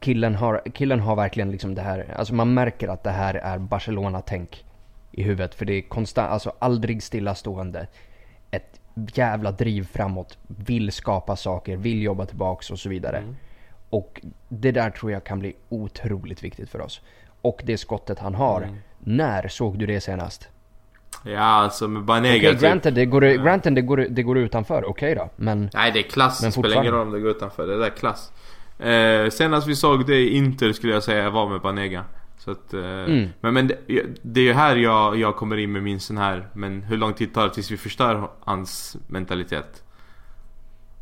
Killen 0.00 0.34
har, 0.34 0.62
killen 0.74 1.00
har 1.00 1.16
verkligen 1.16 1.50
liksom 1.50 1.74
det 1.74 1.82
här, 1.82 2.14
alltså 2.16 2.34
man 2.34 2.54
märker 2.54 2.88
att 2.88 3.02
det 3.02 3.10
här 3.10 3.34
är 3.34 3.58
Barcelona-tänk 3.58 4.64
i 5.10 5.22
huvudet. 5.22 5.54
För 5.54 5.64
det 5.64 5.72
är 5.72 5.82
konstant, 5.82 6.30
alltså 6.30 6.52
aldrig 6.58 7.02
stillastående. 7.02 7.86
Ett 8.50 8.80
jävla 8.94 9.52
driv 9.52 9.86
framåt, 9.86 10.38
vill 10.46 10.92
skapa 10.92 11.36
saker, 11.36 11.76
vill 11.76 12.02
jobba 12.02 12.26
tillbaks 12.26 12.70
och 12.70 12.78
så 12.78 12.88
vidare. 12.88 13.18
Mm. 13.18 13.36
Och 13.90 14.20
det 14.48 14.72
där 14.72 14.90
tror 14.90 15.12
jag 15.12 15.24
kan 15.24 15.38
bli 15.38 15.54
otroligt 15.68 16.44
viktigt 16.44 16.70
för 16.70 16.80
oss. 16.80 17.00
Och 17.42 17.62
det 17.64 17.78
skottet 17.78 18.18
han 18.18 18.34
har. 18.34 18.62
Mm. 18.62 18.76
När 18.98 19.48
såg 19.48 19.78
du 19.78 19.86
det 19.86 20.00
senast? 20.00 20.48
Ja 21.24 21.38
alltså 21.40 21.88
med 21.88 22.02
Banega 22.04 22.50
typ. 22.50 22.60
granted, 22.60 22.94
det 22.94 23.06
går, 23.06 23.20
granted 23.20 23.74
det, 23.74 23.82
går, 23.82 23.96
det 24.10 24.22
går 24.22 24.38
utanför, 24.38 24.84
okej 24.88 25.14
då. 25.14 25.30
Men 25.36 25.70
Nej 25.74 25.90
det 25.92 25.98
är 25.98 26.02
klass, 26.10 26.42
Men 26.42 26.50
det 26.50 26.52
spelar 26.52 26.80
ingen 26.82 26.92
roll 26.92 27.06
om 27.06 27.12
det 27.12 27.20
går 27.20 27.30
utanför. 27.30 27.66
Det 27.66 27.78
där 27.78 27.86
är 27.86 27.90
klass. 27.90 28.32
Eh, 28.78 29.30
senast 29.30 29.66
vi 29.68 29.76
såg 29.76 30.06
det 30.06 30.16
i 30.16 30.36
Inter 30.36 30.72
skulle 30.72 30.92
jag 30.92 31.02
säga 31.02 31.30
var 31.30 31.48
med 31.48 31.60
Banega. 31.60 32.04
Så 32.38 32.50
att, 32.50 32.74
eh, 32.74 32.80
Mm. 32.80 33.28
Men, 33.40 33.54
men 33.54 33.66
det, 33.66 33.76
det 34.22 34.40
är 34.40 34.44
ju 34.44 34.52
här 34.52 34.76
jag, 34.76 35.16
jag 35.16 35.36
kommer 35.36 35.56
in 35.56 35.72
med 35.72 35.82
min 35.82 36.00
sån 36.00 36.18
här 36.18 36.48
Men 36.52 36.82
hur 36.82 36.96
lång 36.96 37.12
tid 37.14 37.34
tar 37.34 37.48
det 37.48 37.54
tills 37.54 37.70
vi 37.70 37.76
förstör 37.76 38.28
hans 38.40 38.96
mentalitet? 39.06 39.82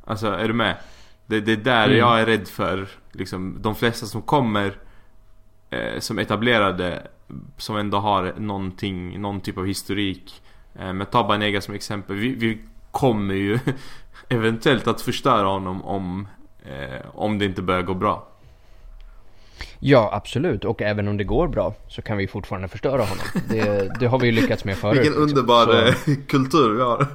Alltså 0.05 0.27
är 0.27 0.49
du 0.49 0.55
med? 0.55 0.77
Det, 1.27 1.40
det 1.40 1.53
är 1.53 1.57
där 1.57 1.85
Mm. 1.87 1.99
jag 1.99 2.20
är 2.20 2.27
rädd 2.27 2.49
för 2.49 2.88
liksom, 3.12 3.57
De 3.61 3.75
flesta 3.75 4.07
som 4.07 4.23
kommer 4.23 4.73
eh, 5.70 5.99
Som 5.99 6.18
etablerade 6.18 7.03
Som 7.57 7.77
ändå 7.77 7.99
har 7.99 8.35
någonting, 8.38 9.21
någon 9.21 9.40
typ 9.40 9.59
av 9.59 9.66
historik 9.66 10.43
eh, 10.79 10.93
Men 10.93 11.07
ta 11.07 11.25
Banega 11.29 11.61
som 11.61 11.75
exempel 11.75 12.16
vi, 12.16 12.29
vi 12.35 12.59
kommer 12.90 13.35
ju 13.35 13.59
eventuellt 14.29 14.87
att 14.87 15.01
förstöra 15.01 15.47
honom 15.49 15.83
om 15.85 16.29
eh, 16.64 17.07
Om 17.14 17.38
det 17.38 17.45
inte 17.45 17.62
börjar 17.62 17.83
gå 17.83 17.95
bra 17.95 18.27
ja, 19.83 20.11
absolut. 20.12 20.64
Och 20.64 20.83
även 20.83 21.09
om 21.09 21.16
det 21.16 21.25
går 21.25 21.49
bra 21.49 21.75
så 21.88 22.03
kan 22.03 22.16
vi 22.16 22.27
fortfarande 22.29 22.69
förstöra 22.69 23.03
honom. 23.03 23.25
Det, 23.49 23.93
det 24.01 24.07
har 24.07 24.19
vi 24.19 24.27
ju 24.27 24.33
lyckats 24.33 24.64
med 24.64 24.77
förut. 24.77 24.99
Vilken 24.99 25.14
underbar 25.23 25.66
Så- 25.66 26.11
eh, 26.11 26.16
kultur 26.29 26.75
vi 26.75 26.83
har 26.83 27.07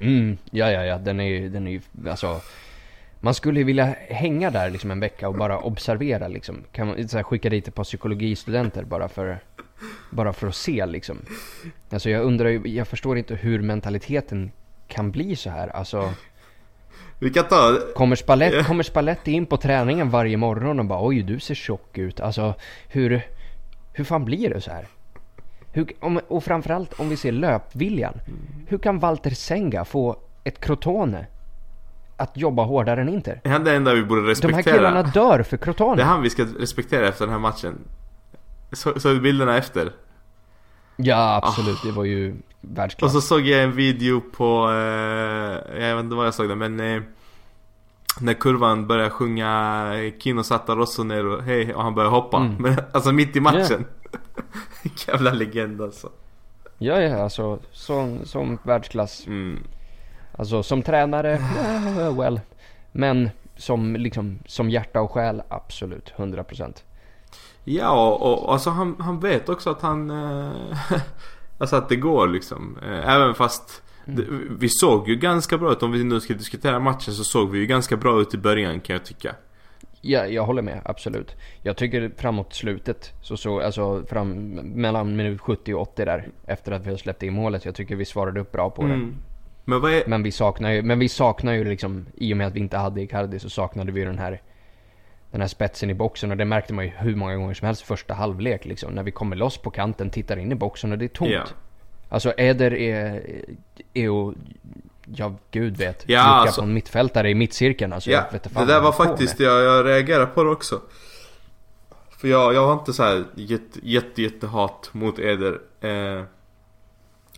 Mm, 0.00 0.38
ja, 0.50 0.70
ja, 0.70 0.84
ja. 0.84 0.98
Den 0.98 1.20
är 1.20 1.24
ju, 1.24 1.48
den 1.48 1.66
är 1.66 1.70
ju, 1.70 1.80
alltså. 2.10 2.40
Man 3.20 3.34
skulle 3.34 3.62
vilja 3.62 3.94
hänga 4.08 4.50
där 4.50 4.70
liksom 4.70 4.90
en 4.90 5.00
vecka 5.00 5.28
och 5.28 5.34
bara 5.34 5.58
observera 5.58 6.28
liksom. 6.28 6.64
Kan 6.72 6.86
man 6.86 7.08
så 7.08 7.16
här, 7.16 7.24
skicka 7.24 7.50
dit 7.50 7.68
ett 7.68 7.74
par 7.74 7.84
psykologistudenter 7.84 8.84
bara 8.84 9.08
för, 9.08 9.38
bara 10.10 10.32
för 10.32 10.46
att 10.48 10.54
se 10.54 10.86
liksom. 10.86 11.18
Alltså 11.90 12.10
jag 12.10 12.22
undrar 12.22 12.48
ju, 12.48 12.62
jag 12.64 12.88
förstår 12.88 13.18
inte 13.18 13.34
hur 13.34 13.62
mentaliteten 13.62 14.50
kan 14.88 15.10
bli 15.10 15.36
så 15.36 15.50
här. 15.50 15.68
Alltså, 15.68 16.12
Vi 17.18 17.30
kan 17.30 17.44
ta 17.44 17.78
kommer 17.94 18.16
Spalletti, 18.16 18.64
kommer 18.64 18.82
Spalletti 18.82 19.32
in 19.32 19.46
på 19.46 19.56
träningen 19.56 20.10
varje 20.10 20.36
morgon 20.36 20.78
och 20.78 20.84
bara 20.84 21.06
oj 21.06 21.22
du 21.22 21.40
ser 21.40 21.54
tjock 21.54 21.98
ut. 21.98 22.20
Alltså 22.20 22.54
hur, 22.88 23.22
hur 23.92 24.04
fan 24.04 24.24
blir 24.24 24.50
det 24.50 24.60
så 24.60 24.70
här? 24.70 24.86
Hur, 25.72 25.92
om, 26.00 26.20
och 26.28 26.44
framförallt 26.44 27.00
om 27.00 27.08
vi 27.08 27.16
ser 27.16 27.32
löpviljan. 27.32 28.20
Hur 28.68 28.78
kan 28.78 28.98
Walter 28.98 29.30
Senga 29.30 29.84
få 29.84 30.16
ett 30.44 30.60
Crotone 30.60 31.26
att 32.20 32.36
jobba 32.36 32.62
hårdare 32.64 33.00
än 33.00 33.08
Inter. 33.08 33.40
Är 33.44 33.50
han 33.50 33.64
det 33.64 33.74
enda 33.76 33.94
vi 33.94 34.02
borde 34.04 34.20
De 34.20 34.26
respektera? 34.28 34.56
här 34.56 34.62
killarna 34.78 35.02
dör 35.02 35.42
för 35.42 35.56
Det 35.56 35.62
är 35.62 35.64
Crotone. 35.64 36.02
han 36.02 36.22
vi 36.22 36.30
ska 36.30 36.44
respektera 36.58 37.08
efter 37.08 37.24
den 37.24 37.32
här 37.32 37.40
matchen. 37.40 37.78
Så, 38.72 39.00
så 39.00 39.14
bilderna 39.14 39.56
efter. 39.56 39.92
Ja, 40.96 41.40
absolut. 41.42 41.82
Det 41.84 41.90
var 41.92 42.04
ju 42.04 42.30
Och 42.30 42.36
världsklass. 42.60 43.12
så 43.12 43.20
såg 43.20 43.40
jag 43.40 43.62
en 43.64 43.72
video 43.72 44.20
på, 44.20 44.70
eh, 44.70 45.80
jag 45.84 45.96
vet 45.96 46.04
inte 46.04 46.16
vad 46.16 46.26
jag 46.26 46.34
såg 46.34 46.48
där 46.48 46.54
men 46.56 46.80
eh, 46.80 47.02
När 48.20 48.34
kurvan 48.34 48.86
börjar 48.86 49.10
sjunga 49.10 49.86
Kino 50.18 50.42
Satta 50.42 50.74
Rossonero, 50.74 51.40
hej 51.40 51.74
och 51.74 51.82
han 51.82 51.94
börjar 51.94 52.10
hoppa. 52.10 52.36
Mm. 52.36 52.54
Men, 52.58 52.76
alltså 52.92 53.12
mitt 53.12 53.36
i 53.36 53.40
matchen. 53.40 53.84
Jävla 55.08 55.32
legend 55.32 55.82
alltså. 55.82 56.08
Ja, 56.78 57.00
ja, 57.00 57.22
alltså 57.22 57.58
som, 57.72 58.18
som 58.24 58.58
världsklass. 58.62 59.26
Mm. 59.26 59.58
Alltså 60.32 60.62
som 60.62 60.82
tränare, 60.82 61.32
eh, 61.32 62.18
well. 62.18 62.40
Men 62.92 63.30
som 63.56 63.96
liksom, 63.96 64.38
som 64.46 64.70
hjärta 64.70 65.00
och 65.00 65.10
själ, 65.10 65.42
absolut. 65.48 66.12
100%. 66.16 66.82
Ja 67.64 68.14
och, 68.14 68.44
och 68.44 68.52
alltså 68.52 68.70
han, 68.70 68.96
han 68.98 69.20
vet 69.20 69.48
också 69.48 69.70
att 69.70 69.82
han 69.82 70.10
eh, 70.10 70.52
Alltså 71.60 71.76
att 71.76 71.88
det 71.88 71.96
går 71.96 72.28
liksom. 72.28 72.78
Eh, 72.82 73.14
även 73.14 73.34
fast 73.34 73.82
det, 74.04 74.24
Vi 74.50 74.68
såg 74.68 75.08
ju 75.08 75.16
ganska 75.16 75.58
bra 75.58 75.72
ut. 75.72 75.82
Om 75.82 75.92
vi 75.92 76.04
nu 76.04 76.20
ska 76.20 76.34
diskutera 76.34 76.78
matchen 76.78 77.14
så 77.14 77.24
såg 77.24 77.50
vi 77.50 77.58
ju 77.58 77.66
ganska 77.66 77.96
bra 77.96 78.20
ut 78.20 78.34
i 78.34 78.38
början 78.38 78.80
kan 78.80 78.94
jag 78.94 79.04
tycka. 79.04 79.34
Ja, 80.00 80.26
jag 80.26 80.44
håller 80.44 80.62
med, 80.62 80.80
absolut. 80.84 81.36
Jag 81.62 81.76
tycker 81.76 82.12
framåt 82.16 82.54
slutet, 82.54 83.12
så 83.22 83.36
så, 83.36 83.60
alltså 83.60 84.04
fram, 84.04 84.48
mellan 84.54 85.16
minut 85.16 85.40
70 85.40 85.74
och 85.74 85.80
80 85.80 86.04
där, 86.04 86.28
efter 86.46 86.72
att 86.72 86.86
vi 86.86 86.90
har 86.90 86.96
släppt 86.96 87.22
in 87.22 87.34
målet. 87.34 87.64
Jag 87.64 87.74
tycker 87.74 87.96
vi 87.96 88.04
svarade 88.04 88.40
upp 88.40 88.52
bra 88.52 88.70
på 88.70 88.82
det. 88.82 88.94
Mm. 88.94 89.16
Men 89.70 89.80
vad 89.80 89.92
är... 89.92 90.02
Men 90.06 90.22
vi 90.22 90.32
saknar 90.32 90.70
ju, 90.70 90.82
men 90.82 90.98
vi 90.98 91.08
saknar 91.08 91.52
ju 91.52 91.64
liksom, 91.64 92.06
i 92.14 92.32
och 92.32 92.36
med 92.36 92.46
att 92.46 92.54
vi 92.54 92.60
inte 92.60 92.76
hade 92.76 93.00
Icardi 93.02 93.38
så 93.38 93.50
saknade 93.50 93.92
vi 93.92 94.00
ju 94.00 94.06
den 94.06 94.18
här 94.18 94.40
den 95.30 95.40
här 95.40 95.48
spetsen 95.48 95.90
i 95.90 95.94
boxen 95.94 96.30
och 96.30 96.36
det 96.36 96.44
märkte 96.44 96.74
man 96.74 96.84
ju 96.84 96.90
hur 96.90 97.16
många 97.16 97.36
gånger 97.36 97.54
som 97.54 97.66
helst 97.66 97.82
första 97.82 98.14
halvlek 98.14 98.64
liksom. 98.64 98.92
När 98.92 99.02
vi 99.02 99.10
kommer 99.10 99.36
loss 99.36 99.58
på 99.58 99.70
kanten, 99.70 100.10
tittar 100.10 100.36
in 100.36 100.52
i 100.52 100.54
boxen 100.54 100.92
och 100.92 100.98
det 100.98 101.04
är 101.04 101.08
tomt. 101.08 101.30
Ja. 101.30 101.44
Alltså 102.08 102.32
Eder 102.36 102.74
är, 102.74 103.22
är 103.94 104.32
ja 105.04 105.34
gud 105.50 105.76
vet, 105.76 106.04
Ja, 106.06 106.18
lucka 106.18 106.28
alltså- 106.28 106.60
på 106.60 106.66
en 106.66 106.74
mittfältare 106.74 107.30
i 107.30 107.34
mittcirkeln. 107.34 107.92
Alltså, 107.92 108.10
Ja, 108.10 108.24
det 108.32 108.64
där 108.64 108.80
var 108.80 108.92
faktiskt, 108.92 109.40
jag, 109.40 109.62
jag 109.62 109.86
reagerar 109.86 110.26
på 110.26 110.44
det 110.44 110.50
också. 110.50 110.80
För 112.10 112.28
jag, 112.28 112.54
jag 112.54 112.66
har 112.66 112.72
inte 112.72 112.92
så 112.92 113.02
här 113.02 113.24
jätte, 113.34 113.78
jätte, 113.82 114.22
jätte 114.22 114.46
hat 114.46 114.90
mot 114.92 115.18
Eder. 115.18 115.60
Eh, 115.80 116.24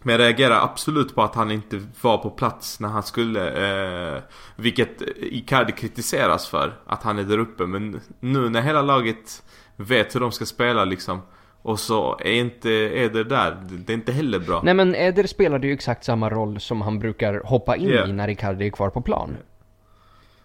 men 0.03 0.13
jag 0.13 0.21
reagerar 0.21 0.65
absolut 0.65 1.15
på 1.15 1.23
att 1.23 1.35
han 1.35 1.51
inte 1.51 1.81
var 2.03 2.19
på 2.19 2.31
plats 2.31 2.81
när 2.81 2.89
han 2.89 3.03
skulle. 3.03 4.15
Eh, 4.17 4.23
vilket 4.57 5.03
Icardi 5.17 5.73
kritiseras 5.73 6.49
för. 6.49 6.73
Att 6.87 7.03
han 7.03 7.19
är 7.19 7.23
där 7.23 7.39
uppe. 7.39 7.67
Men 7.67 8.01
nu 8.21 8.49
när 8.49 8.61
hela 8.63 8.83
laget 8.83 9.43
vet 9.77 10.15
hur 10.15 10.21
de 10.21 10.33
ska 10.33 10.47
spela 10.47 10.85
liksom. 10.85 11.23
Och 11.63 11.81
så 11.81 12.17
är 12.21 12.33
inte 12.33 12.71
Eder 12.71 13.25
där. 13.25 13.57
Det, 13.71 13.93
är 13.93 13.95
inte 13.95 14.13
heller 14.13 14.39
bra. 14.39 14.61
Nej 14.65 14.75
men 14.75 14.95
Eder 14.95 15.27
spelade 15.27 15.67
ju 15.67 15.73
exakt 15.73 16.05
samma 16.05 16.31
roll 16.31 16.61
som 16.61 16.81
han 16.83 16.99
brukar 16.99 17.43
hoppa 17.45 17.77
in 17.77 17.89
Ja. 17.89 18.07
i 18.07 18.13
när 18.13 18.29
Icardi 18.29 18.67
är 18.67 18.71
kvar 18.71 18.91
på 18.91 19.01
plan. 19.01 19.37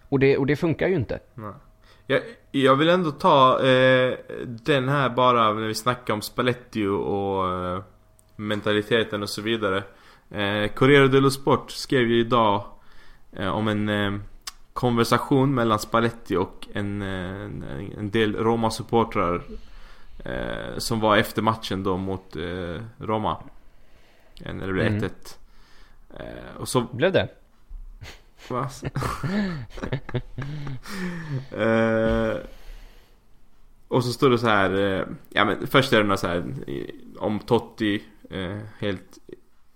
Och 0.08 0.18
det, 0.18 0.36
och 0.36 0.46
det 0.46 0.56
funkar 0.56 0.88
ju 0.88 0.94
inte. 0.94 1.18
Nej. 1.34 1.52
Jag, 2.06 2.20
jag 2.50 2.76
vill 2.76 2.88
ändå 2.88 3.10
ta 3.10 3.66
eh, 3.66 4.14
den 4.44 4.88
här 4.88 5.08
bara 5.08 5.52
när 5.52 5.66
vi 5.66 5.74
snackar 5.74 6.14
om 6.14 6.22
Spalletti 6.22 6.86
och 6.86 7.48
eh, 7.54 7.82
mentaliteten 8.38 9.22
och 9.22 9.28
så 9.28 9.42
vidare. 9.42 9.82
Eh, 10.30 10.68
Corriere 10.68 11.08
dello 11.08 11.30
Sport 11.30 11.70
skrev 11.70 12.08
ju 12.08 12.20
idag 12.20 12.64
eh, 13.32 13.48
om 13.48 13.68
en 13.68 13.88
eh, 13.88 14.12
konversation 14.72 15.54
mellan 15.54 15.78
Spalletti 15.78 16.36
och 16.36 16.68
en, 16.72 17.02
eh, 17.02 17.42
en, 17.44 17.64
en 17.98 18.10
del 18.10 18.36
Roma-supportrar 18.36 19.42
eh, 20.24 20.78
som 20.78 21.00
var 21.00 21.16
efter 21.16 21.42
matchen 21.42 21.82
då 21.82 21.96
mot 21.96 22.36
eh, 22.36 22.82
Roma. 22.98 23.36
När 24.40 24.66
det 24.66 24.72
blev 24.72 24.86
Mm. 24.86 25.00
1-1. 25.00 25.36
Eh, 26.14 26.56
och 26.56 26.68
så 26.68 26.80
Blev 26.80 27.12
det? 27.12 27.28
Va? 28.48 28.68
och 33.88 34.04
så 34.04 34.12
står 34.12 34.30
det 34.30 34.38
så 34.38 34.46
här. 34.46 35.06
Ja 35.28 35.44
men 35.44 35.66
först 35.66 35.92
är 35.92 35.98
det 36.02 36.08
något 36.08 36.20
så 36.20 36.26
här 36.26 36.44
om 37.18 37.38
Totti. 37.38 38.02
Eh, 38.30 38.58
helt 38.78 39.18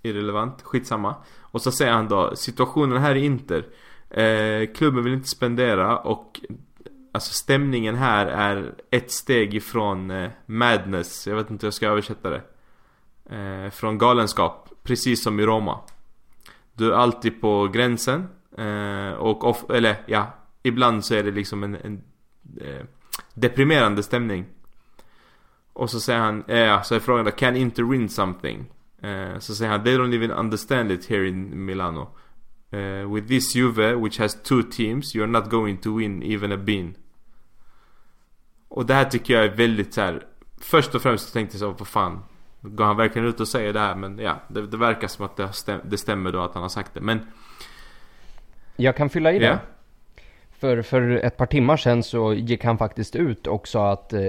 irrelevant. 0.03 0.62
Skitsamma. 0.62 1.15
Och 1.41 1.62
så 1.62 1.73
säger 1.73 1.93
han 1.93 2.09
då 2.09 2.37
situationen 2.37 2.99
här 2.99 3.15
i 3.15 3.25
Inter. 3.25 3.67
Eh, 4.11 4.75
klubben 4.75 5.05
vill 5.05 5.12
inte 5.12 5.29
spendera 5.29 5.99
och 5.99 6.41
Alltså 7.15 7.33
stämningen 7.33 7.95
här 7.95 8.27
är 8.27 8.75
ett 8.91 9.11
steg 9.11 9.55
ifrån 9.55 10.11
eh, 10.11 10.31
madness. 10.47 11.27
Jag 11.27 11.37
vet 11.37 11.51
inte 11.51 11.67
hur 11.67 11.67
jag 11.67 11.75
ska 11.75 11.88
översätta 11.88 12.31
det. 12.31 12.43
Eh, 13.37 13.71
från 13.71 13.99
galenskap. 13.99 14.69
Precis 14.83 15.23
som 15.23 15.41
i 15.41 15.47
Roma. 15.47 15.81
Du 16.73 16.93
är 16.93 16.97
alltid 16.97 17.41
på 17.41 17.69
gränsen. 17.69 18.29
Eh, 18.59 19.12
och 19.12 19.45
off, 19.45 19.71
eller 19.71 19.97
ja, 20.07 20.35
ibland 20.62 21.05
så 21.05 21.15
är 21.15 21.23
det 21.23 21.31
liksom 21.31 21.62
en, 21.62 21.75
en 21.75 22.03
eh, 22.61 22.85
deprimerande 23.35 24.03
stämning. 24.03 24.45
Och 25.72 25.90
så 25.90 26.00
säger 26.00 26.18
han, 26.18 26.44
eh, 26.48 26.82
så 26.82 26.94
är 26.94 27.00
frågan 27.00 27.24
då, 27.24 27.30
can 27.30 27.56
Inter 27.56 27.82
win 27.82 28.08
something? 28.08 28.66
Eh, 29.02 29.38
så 29.38 29.54
säger 29.54 29.70
han, 29.70 29.85
they 29.85 29.96
don't 29.96 30.14
even 30.14 30.30
understand 30.30 30.92
it 30.92 31.06
here 31.11 31.28
in 31.28 31.64
Milano. 31.64 32.08
Eh, 32.70 33.14
with 33.14 33.28
this 33.28 33.54
Juve, 33.54 33.94
which 33.94 34.18
has 34.18 34.42
two 34.42 34.62
teams, 34.62 35.14
you're 35.14 35.26
not 35.26 35.50
going 35.50 35.76
to 35.76 35.98
win 35.98 36.22
even 36.22 36.52
a 36.52 36.56
bean. 36.56 36.94
Och 38.68 38.87
det 38.87 38.94
här 38.94 39.04
tycker 39.04 39.35
jag 39.35 39.44
är 39.44 39.56
väldigt 39.56 39.94
så 39.94 40.00
här. 40.00 40.26
Först 40.61 40.94
och 40.94 41.02
främst 41.02 41.32
tänkte 41.32 41.54
jag 41.56 41.61
så, 41.61 41.70
vad 41.70 41.88
fan. 41.88 42.22
Går 42.61 42.85
han 42.85 42.96
verkligen 42.96 43.28
ut 43.28 43.40
och 43.40 43.48
säger 43.48 43.72
det 43.72 43.80
här? 43.80 43.94
Men 43.94 44.18
ja, 44.18 44.40
det, 44.48 44.66
det 44.66 44.76
verkar 44.76 45.08
som 45.08 45.24
att 45.24 45.37
det, 45.37 45.52
stäm, 45.52 45.80
det 45.85 45.98
stämmer 45.98 46.32
då 46.32 46.40
att 46.40 46.54
han 46.54 46.62
har 46.62 46.68
sagt 46.68 46.94
det. 46.94 47.00
Men 47.00 47.20
Jag 48.76 48.96
kan 48.96 49.11
fylla 49.11 49.32
i 49.32 49.38
det. 49.38 49.58
För, 50.50 50.82
för 50.82 51.11
ett 51.11 51.37
par 51.37 51.46
timmar 51.46 51.76
sedan 51.76 52.02
så 52.02 52.35
gick 52.35 52.64
han 52.64 52.78
faktiskt 52.78 53.16
ut 53.16 53.46
och 53.46 53.68
sa 53.68 53.92
att, 53.92 54.12
eh, 54.12 54.20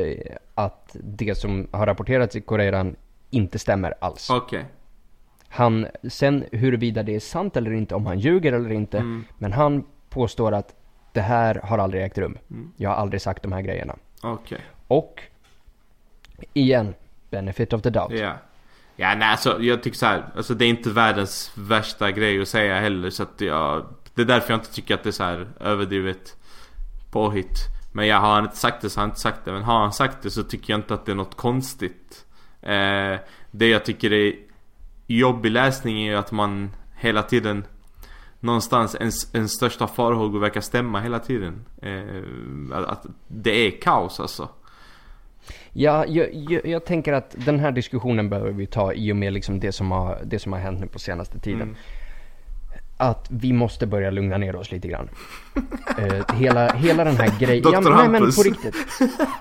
att 0.56 0.96
det 1.04 1.36
som 1.36 1.68
har 1.72 1.86
rapporterats 1.86 2.36
i 2.36 2.42
Korean 2.42 2.96
inte 3.30 3.60
stämmer 3.60 3.94
alls. 4.02 4.30
okej. 4.30 4.66
Han, 5.50 5.88
sen 6.10 6.46
huruvida 6.52 7.04
det 7.04 7.16
är 7.16 7.20
sant 7.20 7.58
eller 7.58 7.72
inte, 7.72 7.96
om 7.96 8.06
han 8.06 8.20
ljuger 8.20 8.54
eller 8.54 8.72
inte, 8.72 8.98
Mm. 8.98 9.26
men 9.38 9.54
han 9.54 9.84
påstår 10.10 10.52
att 10.52 10.76
det 11.13 11.22
här 11.22 11.56
har 11.63 11.78
aldrig 11.78 12.04
ägt 12.04 12.18
rum. 12.18 12.38
Mm. 12.52 12.72
Jag 12.78 12.89
har 12.89 12.98
aldrig 12.98 13.22
sagt 13.22 13.44
de 13.44 13.52
här 13.52 13.62
grejerna. 13.62 13.96
Okej. 14.22 14.60
Och, 14.88 15.22
igen, 16.54 16.94
benefit 17.30 17.74
of 17.74 17.82
the 17.82 17.89
doubt. 17.89 18.12
Ja. 18.20 18.34
Ja 18.96 19.16
nej 19.16 19.28
alltså 19.30 19.62
jag 19.62 19.84
tycker 19.84 19.98
så 19.98 20.06
här, 20.06 20.26
alltså 20.36 20.54
det 20.54 20.66
är 20.66 20.70
inte 20.70 20.89
världens 20.89 21.52
värsta 21.58 22.12
grej 22.12 22.42
att 22.42 22.48
säga 22.48 22.80
heller 22.80 23.10
så 23.10 23.24
att 23.24 23.42
jag 23.42 23.86
Det 24.16 24.22
är 24.22 24.26
därför 24.26 24.54
jag 24.54 24.58
inte 24.60 24.74
tycker 24.74 24.94
att 24.94 25.04
det 25.04 25.10
är 25.10 25.12
så 25.12 25.24
här 25.24 25.48
överdrivet 25.60 26.36
påhitt 27.12 27.58
Men 27.95 28.08
jag 28.08 28.19
har 28.19 28.34
han 28.36 28.43
inte 28.43 28.58
sagt 28.58 28.82
det 28.82 28.89
så 28.89 28.99
har 28.99 29.01
han 29.01 29.10
inte 29.10 29.19
sagt 29.19 29.45
det 29.45 29.51
Men 29.51 29.63
har 29.63 29.79
han 29.79 29.93
sagt 29.93 30.21
det 30.21 30.32
så 30.32 30.43
tycker 30.43 30.73
jag 30.73 30.79
inte 30.79 30.93
att 30.93 31.06
det 31.06 31.12
är 31.12 31.15
något 31.15 31.36
konstigt 31.36 32.25
eh, 32.62 33.15
Det 33.51 33.67
jag 33.67 33.86
tycker 33.86 34.13
är 34.13 34.34
jobbig 35.08 35.51
läsning 35.51 36.01
är 36.01 36.12
ju 36.12 36.17
att 36.17 36.32
man 36.32 36.71
hela 36.95 37.23
tiden 37.23 37.65
Någonstans 38.39 38.95
ens, 38.95 39.36
ens 39.36 39.51
största 39.51 39.88
farhågor 39.88 40.39
verkar 40.39 40.62
stämma 40.62 40.99
hela 40.99 41.19
tiden 41.19 41.65
eh, 41.82 42.77
att, 42.77 42.86
att 42.86 43.06
det 43.27 43.67
är 43.67 43.82
kaos 43.82 44.19
alltså 44.19 44.49
Ja, 45.73 46.06
jag, 46.06 46.34
jag, 46.34 46.65
jag 46.65 46.86
tänker 46.86 47.13
att 47.13 47.36
den 47.45 47.60
här 47.60 47.71
diskussionen 47.71 48.29
behöver 48.29 48.51
vi 48.51 48.65
ta 48.67 48.93
i 48.93 49.12
och 49.12 49.15
med 49.15 49.34
liksom 49.34 49.60
det, 49.60 49.71
som 49.71 49.91
har, 49.91 50.21
det 50.25 50.39
som 50.39 50.53
har 50.53 50.60
hänt 50.60 50.79
nu 50.79 50.88
på 50.88 50.99
senaste 50.99 51.39
tiden. 51.39 51.62
Mm. 51.62 51.75
Att 53.04 53.28
vi 53.30 53.54
måste 53.54 53.88
börja 53.88 54.12
lugna 54.12 54.38
ner 54.38 54.56
oss 54.56 54.72
lite 54.72 54.88
grann. 54.88 55.10
Eh, 55.98 56.36
hela, 56.36 56.74
hela 56.74 57.04
den 57.04 57.16
här 57.16 57.39
grejen. 57.39 57.63
Ja, 57.72 57.82
men, 57.82 57.94
nej, 57.94 58.10
men 58.10 58.32
på 58.32 58.44
riktigt. 58.44 58.76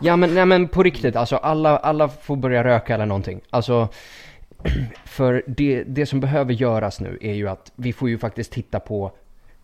Ja 0.01 0.17
men, 0.17 0.35
nej, 0.35 0.47
men 0.47 0.69
på 0.69 0.83
riktigt. 0.83 1.17
Alltså 1.17 1.37
alla, 1.37 1.77
alla 1.77 2.09
får 2.09 2.37
börja 2.37 2.65
röka 2.65 2.95
eller 2.95 3.07
någonting. 3.07 3.41
Alltså, 3.51 3.89
för 5.05 5.43
det, 5.47 5.85
det 5.85 6.07
som 6.07 6.21
behöver 6.21 6.53
göras 6.53 7.01
nu 7.01 7.19
är 7.21 7.35
ju 7.35 7.49
att 7.49 7.73
vi 7.77 7.93
får 7.93 8.09
ju 8.09 8.19
faktiskt 8.19 8.53
titta 8.53 8.81
på 8.81 9.13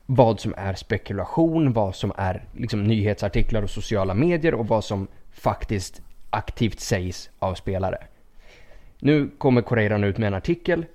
vad 0.06 0.40
som 0.40 0.54
är 0.56 0.74
spekulation, 0.74 1.72
vad 1.72 1.94
som 1.94 2.12
är 2.16 2.44
liksom 2.56 2.84
nyhetsartiklar 2.84 3.62
och 3.62 3.70
sociala 3.70 4.14
medier 4.14 4.54
och 4.54 4.68
vad 4.68 4.84
som 4.84 5.08
faktiskt 5.32 6.02
aktivt 6.30 6.80
sägs 6.80 7.30
av 7.38 7.54
spelare. 7.54 7.98
Nu 8.98 9.30
kommer 9.38 9.62
Correiran 9.62 10.04
ut 10.04 10.18
med 10.18 10.26
en 10.26 10.34
artikel 10.34 10.86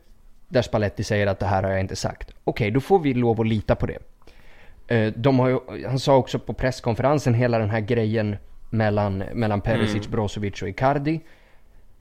där 0.48 0.62
Spalletti 0.62 1.04
säger 1.04 1.28
att 1.28 1.40
det 1.40 1.46
här 1.46 1.64
har 1.64 1.70
jag 1.70 1.80
inte 1.80 1.96
sagt. 1.96 2.33
Okej, 2.44 2.72
då 2.72 2.80
får 2.80 3.00
vi 3.00 3.14
lov 3.14 3.42
att 3.42 3.48
lita 3.48 3.76
på 3.76 3.86
det. 3.86 3.98
Eh, 4.88 5.14
ju, 5.48 5.88
han 5.88 6.00
sa 6.00 6.16
också 6.16 6.40
på 6.40 6.54
presskonferensen 6.54 7.34
hela 7.34 7.60
den 7.60 7.70
här 7.70 7.80
grejen 7.80 8.36
mellan, 8.70 9.18
mellan 9.18 9.62
Perisic, 9.62 10.08
Brozovic 10.08 10.62
och 10.62 10.70
Icardi. 10.70 11.20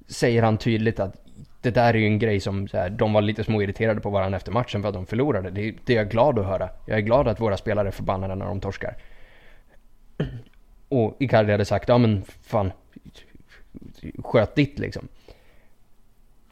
Säger 0.06 0.42
han 0.42 0.58
tydligt 0.58 1.00
att 1.00 1.16
det 1.60 1.70
där 1.70 1.94
är 1.94 1.98
ju 1.98 2.06
en 2.06 2.18
grej 2.18 2.40
som 2.40 2.68
här, 2.72 2.90
de 2.90 3.12
var 3.12 3.22
lite 3.22 3.44
små 3.44 3.62
irriterade 3.62 4.00
på 4.00 4.10
varandra 4.10 4.36
efter 4.36 4.52
matchen 4.52 4.82
för 4.82 4.88
att 4.88 4.94
de 4.94 5.06
förlorade. 5.06 5.50
Det, 5.50 5.74
det 5.84 5.92
är 5.92 5.96
jag 5.96 6.10
glad 6.10 6.38
att 6.38 6.46
höra. 6.46 6.68
Jag 6.86 6.98
är 6.98 7.02
glad 7.02 7.28
att 7.28 7.40
våra 7.40 7.56
spelare 7.56 7.88
är 7.88 7.92
förbannade 7.92 8.34
när 8.34 8.46
de 8.46 8.60
torskar. 8.60 8.96
Och 10.88 11.16
Icardi 11.18 11.52
hade 11.52 11.64
sagt, 11.64 11.88
ja 11.88 11.98
men 11.98 12.22
fan, 12.22 12.72
sköt 14.18 14.54
ditt 14.54 14.78
liksom. 14.78 15.08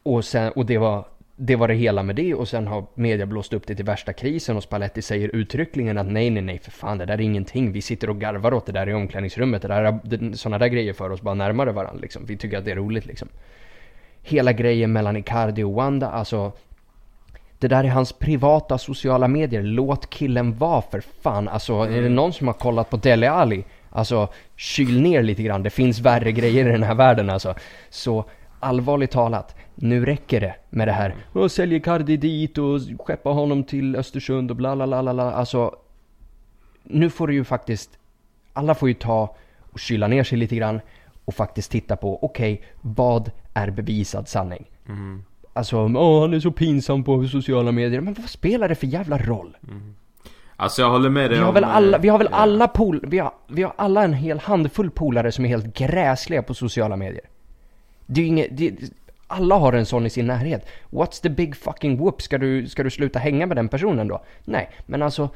Och, 0.03 0.25
sen, 0.25 0.51
och 0.51 0.65
det, 0.65 0.77
var, 0.77 1.05
det 1.35 1.55
var 1.55 1.67
det 1.67 1.73
hela 1.73 2.03
med 2.03 2.15
det 2.15 2.33
och 2.33 2.47
sen 2.47 2.67
har 2.67 2.85
media 2.95 3.25
blåst 3.25 3.53
upp 3.53 3.67
det 3.67 3.75
till 3.75 3.85
värsta 3.85 4.13
krisen 4.13 4.57
och 4.57 4.63
Spalletti 4.63 5.01
säger 5.01 5.35
uttryckligen 5.35 5.97
att 5.97 6.07
nej, 6.07 6.29
nej, 6.29 6.43
nej, 6.43 6.59
för 6.59 6.71
fan, 6.71 6.97
det 6.97 7.05
där 7.05 7.13
är 7.13 7.21
ingenting. 7.21 7.71
Vi 7.71 7.81
sitter 7.81 8.09
och 8.09 8.19
garvar 8.19 8.53
åt 8.53 8.65
det 8.65 8.71
där 8.71 8.89
i 8.89 8.93
omklädningsrummet. 8.93 9.61
Det 9.61 9.67
där, 9.67 10.35
sådana 10.35 10.57
där 10.57 10.67
grejer 10.67 10.93
för 10.93 11.09
oss 11.09 11.21
bara 11.21 11.33
närmare 11.35 11.71
varandra 11.71 12.01
liksom. 12.01 12.25
Vi 12.25 12.37
tycker 12.37 12.57
att 12.57 12.65
det 12.65 12.71
är 12.71 12.75
roligt 12.75 13.05
liksom. 13.05 13.27
Hela 14.23 14.53
grejen 14.53 14.93
mellan 14.93 15.17
Icardi 15.17 15.63
och 15.63 15.73
Wanda, 15.73 16.09
alltså 16.09 16.51
det 17.59 17.67
där 17.67 17.83
är 17.83 17.87
hans 17.89 18.13
privata 18.13 18.77
sociala 18.77 19.27
medier. 19.27 19.61
Låt 19.63 20.09
killen 20.09 20.57
vara 20.57 20.81
för 20.81 21.03
fan. 21.21 21.47
Alltså, 21.47 21.73
är 21.73 21.89
det 21.89 21.97
Mm. 21.97 22.15
någon 22.15 22.33
som 22.33 22.47
har 22.47 22.53
kollat 22.53 22.89
på 22.89 22.97
Dele 22.97 23.29
Alli? 23.31 23.63
Alltså, 23.89 24.27
kyl 24.55 25.01
ner 25.01 25.23
lite 25.23 25.43
grann. 25.43 25.63
Det 25.63 25.69
finns 25.69 25.99
värre 25.99 26.31
grejer 26.31 26.69
i 26.69 26.71
den 26.71 26.83
här 26.83 26.95
världen 26.95 27.29
alltså. 27.29 27.55
Så 27.89 28.25
allvarligt 28.61 29.11
talat, 29.11 29.55
nu 29.75 30.05
räcker 30.05 30.41
det 30.41 30.55
med 30.69 30.87
det 30.87 30.91
här. 30.91 31.15
Och 31.33 31.51
säljer 31.51 31.79
Cardi 31.79 32.17
dit 32.17 32.57
och 32.57 32.79
skeppa 32.99 33.29
honom 33.29 33.63
till 33.63 33.95
Östersund 33.95 34.51
och 34.51 34.57
bla 34.57 34.75
bla 34.75 34.87
bla 34.87 35.13
bla. 35.13 35.31
Alltså, 35.31 35.75
nu 36.83 37.09
får 37.09 37.27
du 37.27 37.33
ju 37.33 37.43
faktiskt, 37.43 37.89
alla 38.53 38.75
får 38.75 38.89
ju 38.89 38.93
ta 38.93 39.35
och 39.71 39.79
kyla 39.79 40.07
ner 40.07 40.23
sig 40.23 40.37
lite 40.37 40.55
grann 40.55 40.81
och 41.25 41.33
faktiskt 41.33 41.71
titta 41.71 41.95
på, 41.95 42.23
okej, 42.23 42.61
vad 42.81 43.31
är 43.53 43.69
bevisad 43.71 44.27
sanning? 44.27 44.65
Mm. 44.87 45.23
Alltså, 45.53 45.77
åh 45.77 46.21
han 46.21 46.33
är 46.33 46.39
så 46.39 46.51
pinsam 46.51 47.03
på 47.03 47.27
sociala 47.27 47.71
medier. 47.71 48.01
Men 48.01 48.13
vad 48.13 48.29
spelar 48.29 48.69
det 48.69 48.75
för 48.75 48.87
jävla 48.87 49.17
roll? 49.17 49.57
Alltså 50.55 50.81
jag 50.81 50.89
håller 50.89 51.09
med 51.09 51.29
dig 51.29 51.37
Vi 51.37 51.41
har 51.41 51.47
om, 51.47 51.53
väl 51.53 51.63
alla, 51.63 51.97
eh, 51.97 52.01
vi 52.01 52.09
har 52.09 52.17
väl 52.17 52.27
ja. 52.31 52.37
alla 52.37 52.67
pol, 52.67 53.05
vi 53.07 53.19
har, 53.19 53.31
vi 53.47 53.63
har 53.63 53.73
alla 53.75 54.03
en 54.03 54.13
hel 54.13 54.39
handfull 54.39 54.91
polare 54.91 55.31
som 55.31 55.45
är 55.45 55.49
helt 55.49 55.77
gräsliga 55.77 56.43
på 56.43 56.53
sociala 56.53 56.95
medier. 56.95 57.25
Det 58.13 58.21
är 58.21 58.25
inget, 58.25 58.57
det, 58.57 58.73
alla 59.27 59.55
har 59.55 59.73
en 59.73 59.85
sån 59.85 60.05
i 60.05 60.09
sin 60.09 60.27
närhet. 60.27 60.67
What's 60.89 61.21
the 61.21 61.29
big 61.29 61.55
fucking 61.55 61.97
whoop? 61.97 62.21
Ska 62.21 62.37
du, 62.37 62.67
ska 62.67 62.83
du 62.83 62.89
sluta 62.89 63.19
hänga 63.19 63.45
med 63.45 63.57
den 63.57 63.67
personen 63.69 64.07
då? 64.07 64.23
Nej, 64.45 64.69
men 64.85 65.01
alltså... 65.01 65.29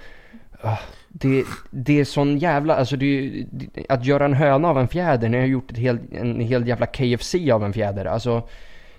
ah, 0.61 0.77
Det, 1.09 1.43
det 1.71 1.99
är 1.99 2.05
sån 2.05 2.37
jävla, 2.37 2.75
alltså 2.75 2.95
det, 2.95 3.45
det, 3.51 3.85
att 3.89 4.05
göra 4.05 4.25
en 4.25 4.33
höna 4.33 4.67
av 4.67 4.79
en 4.79 4.87
fjäder, 4.87 5.29
ni 5.29 5.37
har 5.37 5.45
gjort 5.45 5.71
ett 5.71 5.77
helt, 5.77 6.01
en 6.13 6.39
hel 6.39 6.67
jävla 6.67 6.85
KFC 6.85 7.35
av 7.53 7.63
en 7.63 7.73
fjäder. 7.73 8.05
Alltså, 8.05 8.47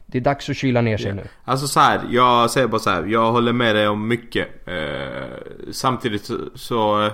det 0.06 0.18
är 0.18 0.22
dags 0.22 0.50
att 0.50 0.56
kyla 0.56 0.80
ner 0.80 0.96
sig 0.96 1.14
nu. 1.14 1.22
Alltså 1.44 1.66
så 1.66 1.80
här, 1.80 2.00
jag 2.10 2.50
säger 2.50 2.66
bara 2.68 2.78
så 2.78 2.90
här, 2.90 3.04
jag 3.06 3.32
håller 3.32 3.52
med 3.52 3.76
dig 3.76 3.88
om 3.88 4.08
mycket. 4.08 4.48
Eh, 4.68 5.36
samtidigt 5.72 6.24
så, 6.24 6.34
så 6.54 7.10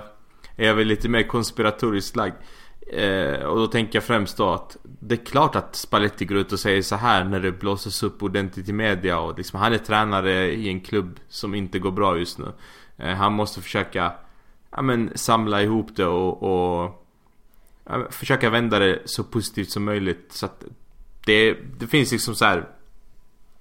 är 0.57 0.67
jag 0.67 0.75
väl 0.75 0.87
lite 0.87 1.09
mer 1.09 1.23
konspiratoriskt 1.23 2.15
lagd. 2.15 2.33
Eh, 2.87 3.45
och 3.45 3.57
då 3.57 3.67
tänker 3.67 3.95
jag 3.95 4.03
främst 4.03 4.37
då 4.37 4.49
att 4.49 4.77
det 4.83 5.15
är 5.15 5.25
klart 5.25 5.55
att 5.55 5.75
Spalletti 5.75 6.25
går 6.25 6.37
ut 6.37 6.51
och 6.51 6.59
säger 6.59 6.81
så 6.81 6.95
här 6.95 7.23
när 7.23 7.39
det 7.39 7.51
blåses 7.51 8.03
upp 8.03 8.23
ordentligt 8.23 8.69
i 8.69 8.73
media 8.73 9.19
och 9.19 9.37
liksom 9.37 9.59
han 9.59 9.73
är 9.73 9.77
tränare 9.77 10.51
i 10.51 10.67
en 10.69 10.81
klubb 10.81 11.19
som 11.27 11.55
inte 11.55 11.79
går 11.79 11.91
bra 11.91 12.17
just 12.17 12.37
nu. 12.37 12.51
Eh, 12.97 13.15
han 13.15 13.33
måste 13.33 13.61
försöka 13.61 14.13
ja, 14.71 14.81
men, 14.81 15.11
samla 15.15 15.61
ihop 15.61 15.95
det 15.95 16.05
och, 16.05 16.43
och 16.43 17.05
ja, 17.85 18.07
försöka 18.09 18.49
vända 18.49 18.79
det 18.79 19.01
så 19.05 19.23
positivt 19.23 19.69
som 19.69 19.83
möjligt 19.83 20.25
så 20.29 20.45
att 20.45 20.63
det, 21.25 21.57
det 21.79 21.87
finns 21.87 22.11
liksom 22.11 22.35
så 22.35 22.45
här. 22.45 22.69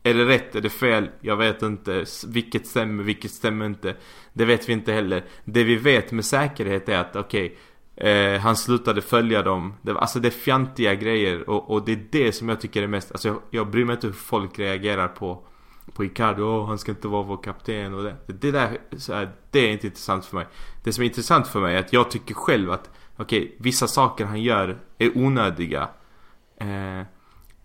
Är 0.02 0.14
det 0.14 0.24
rätt? 0.24 0.54
Är 0.54 0.60
det 0.60 0.70
fel? 0.70 1.10
Jag 1.20 1.36
vet 1.36 1.62
inte. 1.62 2.04
Vilket 2.26 2.66
stämmer? 2.66 3.02
Vilket 3.02 3.30
stämmer 3.30 3.66
inte? 3.66 3.96
Det 4.32 4.44
vet 4.44 4.68
vi 4.68 4.72
inte 4.72 4.92
heller. 4.92 5.24
Det 5.44 5.64
vi 5.64 5.76
vet 5.76 6.12
med 6.12 6.24
säkerhet 6.24 6.88
är 6.88 6.98
att 6.98 7.16
okej 7.16 7.56
eh, 8.02 8.40
Han 8.40 8.56
slutade 8.56 9.02
följa 9.02 9.42
dem. 9.42 9.74
Det, 9.82 9.98
alltså 9.98 10.20
det 10.20 10.28
är 10.28 10.30
fjantiga 10.30 10.94
grejer 10.94 11.50
och, 11.50 11.70
och 11.70 11.84
det 11.84 11.92
är 11.92 12.06
det 12.10 12.32
som 12.32 12.48
jag 12.48 12.60
tycker 12.60 12.82
är 12.82 12.86
mest 12.86 13.12
Alltså 13.12 13.28
jag, 13.28 13.40
jag 13.50 13.70
bryr 13.70 13.84
mig 13.84 13.94
inte 13.94 14.06
hur 14.06 14.14
folk 14.14 14.58
reagerar 14.58 15.08
på 15.08 15.44
På 15.94 16.04
Icardi. 16.04 16.42
Oh, 16.42 16.66
han 16.66 16.78
ska 16.78 16.92
inte 16.92 17.08
vara 17.08 17.22
vår 17.22 17.42
kapten 17.42 17.94
och 17.94 18.02
det. 18.02 18.16
Det 18.26 18.50
där 18.50 18.78
så 18.96 19.14
här, 19.14 19.30
det 19.50 19.58
är 19.58 19.72
inte 19.72 19.86
intressant 19.86 20.24
för 20.24 20.36
mig. 20.36 20.46
Det 20.84 20.92
som 20.92 21.02
är 21.02 21.08
intressant 21.08 21.48
för 21.48 21.60
mig 21.60 21.74
är 21.74 21.80
att 21.80 21.92
jag 21.92 22.10
tycker 22.10 22.34
själv 22.34 22.70
att 22.70 22.90
Okej, 23.16 23.56
vissa 23.58 23.86
saker 23.86 24.24
han 24.24 24.42
gör 24.42 24.78
är 24.98 25.18
onödiga. 25.18 25.88
Eh, 26.56 27.02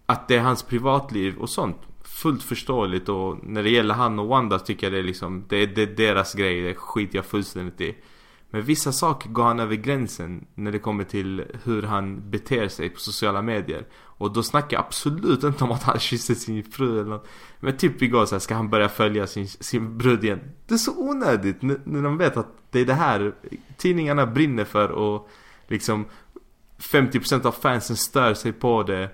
att 0.06 0.28
det 0.28 0.36
är 0.36 0.42
hans 0.42 0.64
privatliv 0.64 1.38
och 1.38 1.50
sånt 1.50 1.78
Fullt 2.04 2.44
förståeligt 2.44 3.10
och 3.10 3.38
när 3.44 3.64
det 3.64 3.70
gäller 3.70 3.94
han 3.94 4.20
och 4.20 4.28
Wanda 4.28 4.60
tycker 4.60 4.86
jag 4.86 4.94
det 4.94 5.00
är 5.00 5.04
liksom 5.04 5.46
Det 5.48 5.66
det 5.66 5.82
är 5.82 5.88
deras 5.88 6.34
grej, 6.34 6.62
det 6.62 6.76
skiter 6.76 7.16
jag 7.16 7.26
fullständigt 7.26 7.82
i 7.82 7.96
men 8.58 8.66
vissa 8.66 8.92
saker 8.92 9.30
går 9.30 9.44
han 9.44 9.60
över 9.60 9.76
gränsen 9.76 10.46
när 10.56 10.72
det 10.72 10.80
kommer 10.80 11.04
till 11.04 11.46
hur 11.64 11.84
han 11.84 12.30
beter 12.30 12.68
sig 12.68 12.90
på 12.90 13.00
sociala 13.00 13.42
medier. 13.42 13.86
Och 13.96 14.34
då 14.34 14.44
snackar 14.44 14.78
jag 14.78 14.86
absolut 14.86 15.44
inte 15.44 15.64
om 15.64 15.72
att 15.72 15.84
han 15.84 16.00
kysser 16.00 16.34
sin 16.34 16.64
fru 16.64 17.00
eller 17.00 17.10
något. 17.10 17.28
Men 17.60 17.78
typ 17.78 18.02
igår 18.02 18.26
så 18.26 18.36
här, 18.36 18.40
ska 18.40 18.56
han 18.56 18.70
börja 18.70 18.90
följa 18.90 19.28
sin, 19.28 19.48
sin 19.48 19.98
brud 19.98 20.24
igen. 20.24 20.40
Det 20.68 20.74
är 20.74 20.78
så 20.78 20.98
onödigt 20.98 21.62
när, 21.62 21.80
när 21.84 22.02
de 22.02 22.18
vet 22.18 22.38
att 22.38 22.48
det 22.72 22.80
är 22.80 22.86
det 22.86 22.94
här 22.94 23.34
tidningarna 23.78 24.26
brinner 24.26 24.66
för 24.66 24.90
och 24.90 25.30
liksom 25.68 26.06
50% 26.80 27.46
av 27.46 27.52
fansen 27.52 27.96
stör 27.96 28.34
sig 28.34 28.54
på 28.54 28.84
det. 28.84 29.10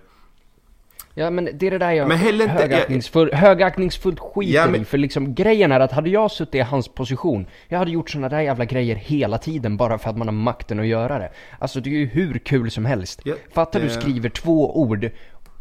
Ja 1.16 1.30
men 1.30 1.50
det 1.54 1.68
är 1.68 1.72
det 1.72 1.78
där 1.78 1.92
jag 1.92 2.08
Men 2.08 2.18
heller 2.18 2.46
inte- 2.46 2.56
högaktningsfull, 2.62 3.34
högaktningsfullt 3.34 4.20
skiter 4.20 4.54
Ja, 4.54 4.68
men- 4.68 4.82
i. 4.82 4.86
För 4.86 4.98
liksom 4.98 5.34
grejen 5.36 5.72
är 5.72 5.80
att 5.80 5.92
hade 5.92 6.10
jag 6.10 6.32
suttit 6.32 6.56
i 6.56 6.60
hans 6.60 6.88
position, 6.88 7.46
jag 7.68 7.80
hade 7.80 7.92
gjort 7.92 8.10
såna 8.10 8.30
där 8.30 8.40
jävla 8.42 8.66
grejer 8.66 8.96
hela 8.96 9.38
tiden 9.38 9.78
bara 9.78 9.98
för 9.98 10.10
att 10.10 10.18
man 10.18 10.28
har 10.28 10.34
makten 10.34 10.80
att 10.80 10.88
göra 10.88 11.20
det. 11.20 11.30
Alltså 11.60 11.80
det 11.80 11.90
är 11.90 11.92
ju 11.92 12.06
hur 12.06 12.38
kul 12.40 12.72
som 12.72 12.86
helst. 12.86 13.22
Ja, 13.26 13.34
Fattar 13.54 13.80
du 13.80 13.90
skriver 13.90 14.30
två 14.30 14.80
ord 14.82 15.10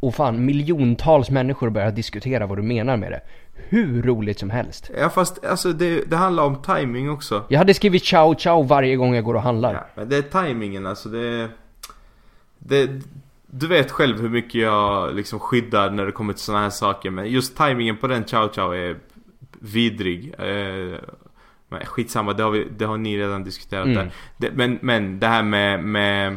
och 0.00 0.14
fan 0.14 0.44
miljontals 0.44 1.30
människor 1.30 1.70
börjar 1.70 1.90
diskutera 1.90 2.46
vad 2.46 2.58
du 2.58 2.62
menar 2.62 2.96
med 2.96 3.12
det. 3.12 3.20
Hur 3.68 4.02
roligt 4.02 4.38
som 4.38 4.50
helst. 4.50 4.90
Ja 5.00 5.08
fast 5.10 5.44
alltså 5.44 5.72
det, 5.72 6.10
det 6.10 6.16
handlar 6.16 6.44
om 6.44 6.62
timing 6.62 7.10
också 7.10 7.44
Jag 7.48 7.58
hade 7.58 7.74
skrivit 7.74 8.04
ciao 8.04 8.34
ciao 8.34 8.62
varje 8.62 8.96
gång 8.96 9.14
jag 9.14 9.24
går 9.24 9.34
och 9.34 9.42
handlar. 9.42 9.74
Ja, 9.74 9.84
men 9.94 10.08
det 10.08 10.16
är 10.16 10.22
timingen 10.46 10.86
alltså 10.86 11.08
det, 11.08 11.48
det 12.58 12.90
Du 13.54 13.66
vet 13.66 13.90
själv 13.90 14.20
hur 14.20 14.28
mycket 14.28 14.54
jag 14.60 15.14
liksom 15.14 15.38
skyddar 15.40 15.90
när 15.90 16.06
det 16.06 16.12
kommer 16.12 16.32
till 16.32 16.42
såna 16.42 16.58
här 16.60 16.70
saker 16.70 17.10
men 17.10 17.30
just 17.30 17.56
timingen 17.56 17.96
på 17.96 18.06
den 18.06 18.24
Chow 18.24 18.48
Chow 18.52 18.74
är 18.74 18.96
vidrig. 19.58 20.34
Eh, 20.38 20.98
Men 21.68 21.86
skitsamma, 21.86 22.32
det 22.32 22.42
har, 22.42 22.50
vi, 22.50 22.68
det 22.78 22.84
har 22.84 22.96
ni 22.98 23.18
redan 23.18 23.44
diskuterat 23.44 23.84
Mm. 23.84 23.96
där. 23.96 24.12
Det, 24.36 24.50
men, 24.52 24.78
men 24.82 25.20
det 25.20 25.26
här 25.26 25.42
med, 25.42 25.84
med 25.84 26.36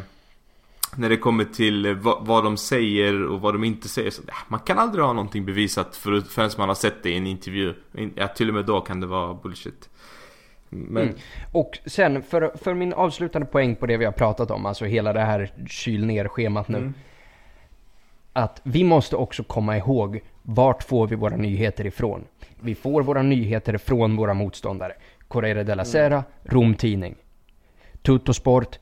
när 0.95 1.09
det 1.09 1.17
kommer 1.17 1.43
till 1.43 1.95
vad, 1.95 2.25
vad 2.25 2.43
de 2.43 2.57
säger 2.57 3.23
och 3.23 3.41
vad 3.41 3.53
de 3.53 3.63
inte 3.63 3.87
säger 3.89 4.11
så, 4.11 4.21
ja, 4.27 4.33
Man 4.47 4.59
kan 4.59 4.79
aldrig 4.79 5.05
ha 5.05 5.13
någonting 5.13 5.45
bevisat 5.45 5.95
för, 5.95 6.21
förrän 6.21 6.49
man 6.57 6.67
har 6.67 6.75
sett 6.75 7.03
det 7.03 7.09
i 7.09 7.17
en 7.17 7.27
intervju. 7.27 7.73
Ja 8.15 8.27
till 8.27 8.49
och 8.49 8.55
med 8.55 8.65
då 8.65 8.81
kan 8.81 8.99
det 8.99 9.07
vara 9.07 9.33
bullshit 9.33 9.89
Men 10.75 11.03
Mm. 11.03 11.15
Och 11.51 11.79
sen, 11.85 12.21
för, 12.21 12.51
för 12.57 12.73
min 12.73 12.93
avslutande 12.93 13.47
poäng 13.47 13.75
på 13.75 13.85
det 13.85 13.97
vi 13.97 14.05
har 14.05 14.11
pratat 14.11 14.51
om, 14.51 14.65
alltså 14.65 14.85
hela 14.85 15.13
det 15.13 15.19
här 15.21 15.51
kyl 15.67 16.05
ner-schemat 16.05 16.67
nu. 16.67 16.77
Mm. 16.77 16.93
Att 18.33 18.61
vi 18.63 18.83
måste 18.83 19.15
också 19.15 19.43
komma 19.43 19.77
ihåg, 19.77 20.21
vart 20.43 20.83
får 20.83 21.07
vi 21.07 21.15
våra 21.15 21.35
nyheter 21.35 21.85
ifrån? 21.85 22.23
Vi 22.61 22.75
får 22.75 23.03
våra 23.03 23.21
nyheter 23.21 23.77
från 23.77 24.15
våra 24.15 24.33
motståndare. 24.33 24.93
Corriere 25.27 25.63
della 25.63 25.85
Sera, 25.85 26.23
Rom-tidning. 26.43 27.15
Tuttosport, 28.01 28.79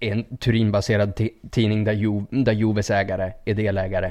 en 0.00 0.36
Turinbaserad 0.36 1.14
ti- 1.14 1.32
tidning 1.50 1.84
där, 1.84 1.92
Ju, 1.92 2.22
där 2.30 2.52
Juves 2.52 2.90
ägare 2.90 3.32
är 3.44 3.54
delägare. 3.54 4.10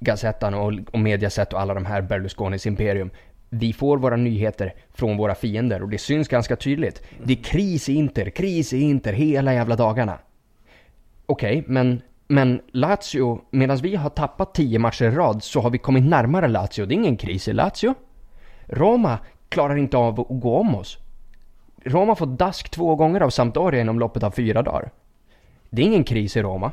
Gazettan 0.00 0.54
och, 0.54 0.72
och 0.92 0.98
Mediaset 0.98 1.52
och 1.52 1.60
alla 1.60 1.74
de 1.74 1.86
här 1.86 2.02
Berlusconis 2.02 2.66
imperium. 2.66 3.10
Vi 3.54 3.72
får 3.72 3.98
våra 3.98 4.16
nyheter 4.16 4.74
från 4.94 5.16
våra 5.16 5.34
fiender 5.34 5.82
och 5.82 5.88
det 5.88 5.98
syns 5.98 6.28
ganska 6.28 6.56
tydligt. 6.56 7.02
Det 7.24 7.32
är 7.32 7.42
kris 7.42 7.88
i 7.88 7.94
Inter, 7.94 8.30
kris 8.30 8.72
i 8.72 8.80
Inter 8.80 9.12
hela 9.12 9.54
jävla 9.54 9.76
dagarna. 9.76 10.18
Okej, 11.26 11.64
men, 11.66 12.02
men 12.28 12.60
Lazio, 12.70 13.40
medan 13.50 13.76
vi 13.76 13.96
har 13.96 14.10
tappat 14.10 14.54
10 14.54 14.78
matcher 14.78 15.04
i 15.04 15.10
rad 15.10 15.42
så 15.42 15.60
har 15.60 15.70
vi 15.70 15.78
kommit 15.78 16.04
närmare 16.04 16.48
Lazio. 16.48 16.86
Det 16.86 16.94
är 16.94 16.96
ingen 16.96 17.16
kris 17.16 17.48
i 17.48 17.52
Lazio. 17.52 17.94
Roma 18.66 19.18
klarar 19.48 19.76
inte 19.76 19.96
av 19.96 20.20
att 20.20 20.26
gå 20.28 20.56
om 20.56 20.74
oss. 20.74 20.98
Roma 21.84 22.10
har 22.10 22.16
fått 22.16 22.38
dask 22.38 22.70
två 22.70 22.96
gånger 22.96 23.20
av 23.20 23.30
Sampdoria 23.30 23.80
inom 23.80 23.98
loppet 23.98 24.22
av 24.22 24.30
fyra 24.30 24.62
dagar. 24.62 24.90
Det 25.70 25.82
är 25.82 25.86
ingen 25.86 26.04
kris 26.04 26.36
i 26.36 26.42
Roma. 26.42 26.72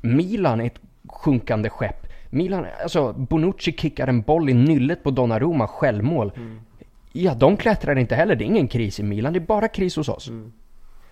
Milan 0.00 0.60
är 0.60 0.66
ett 0.66 0.80
sjunkande 1.08 1.68
skepp. 1.70 2.06
Milan, 2.34 2.66
alltså 2.82 3.12
Bonucci 3.12 3.72
kickar 3.72 4.08
en 4.08 4.22
boll 4.22 4.48
i 4.48 4.54
nyllet 4.54 5.02
på 5.02 5.10
Donnarumma, 5.10 5.68
självmål. 5.68 6.32
Ja, 7.12 7.34
de 7.34 7.56
klättrar 7.56 7.98
inte 7.98 8.14
heller. 8.14 8.36
Det 8.36 8.44
är 8.44 8.46
ingen 8.46 8.68
kris 8.68 9.00
i 9.00 9.02
Milan, 9.02 9.32
det 9.32 9.38
är 9.38 9.46
bara 9.46 9.68
kris 9.68 9.96
hos 9.96 10.08
oss. 10.08 10.30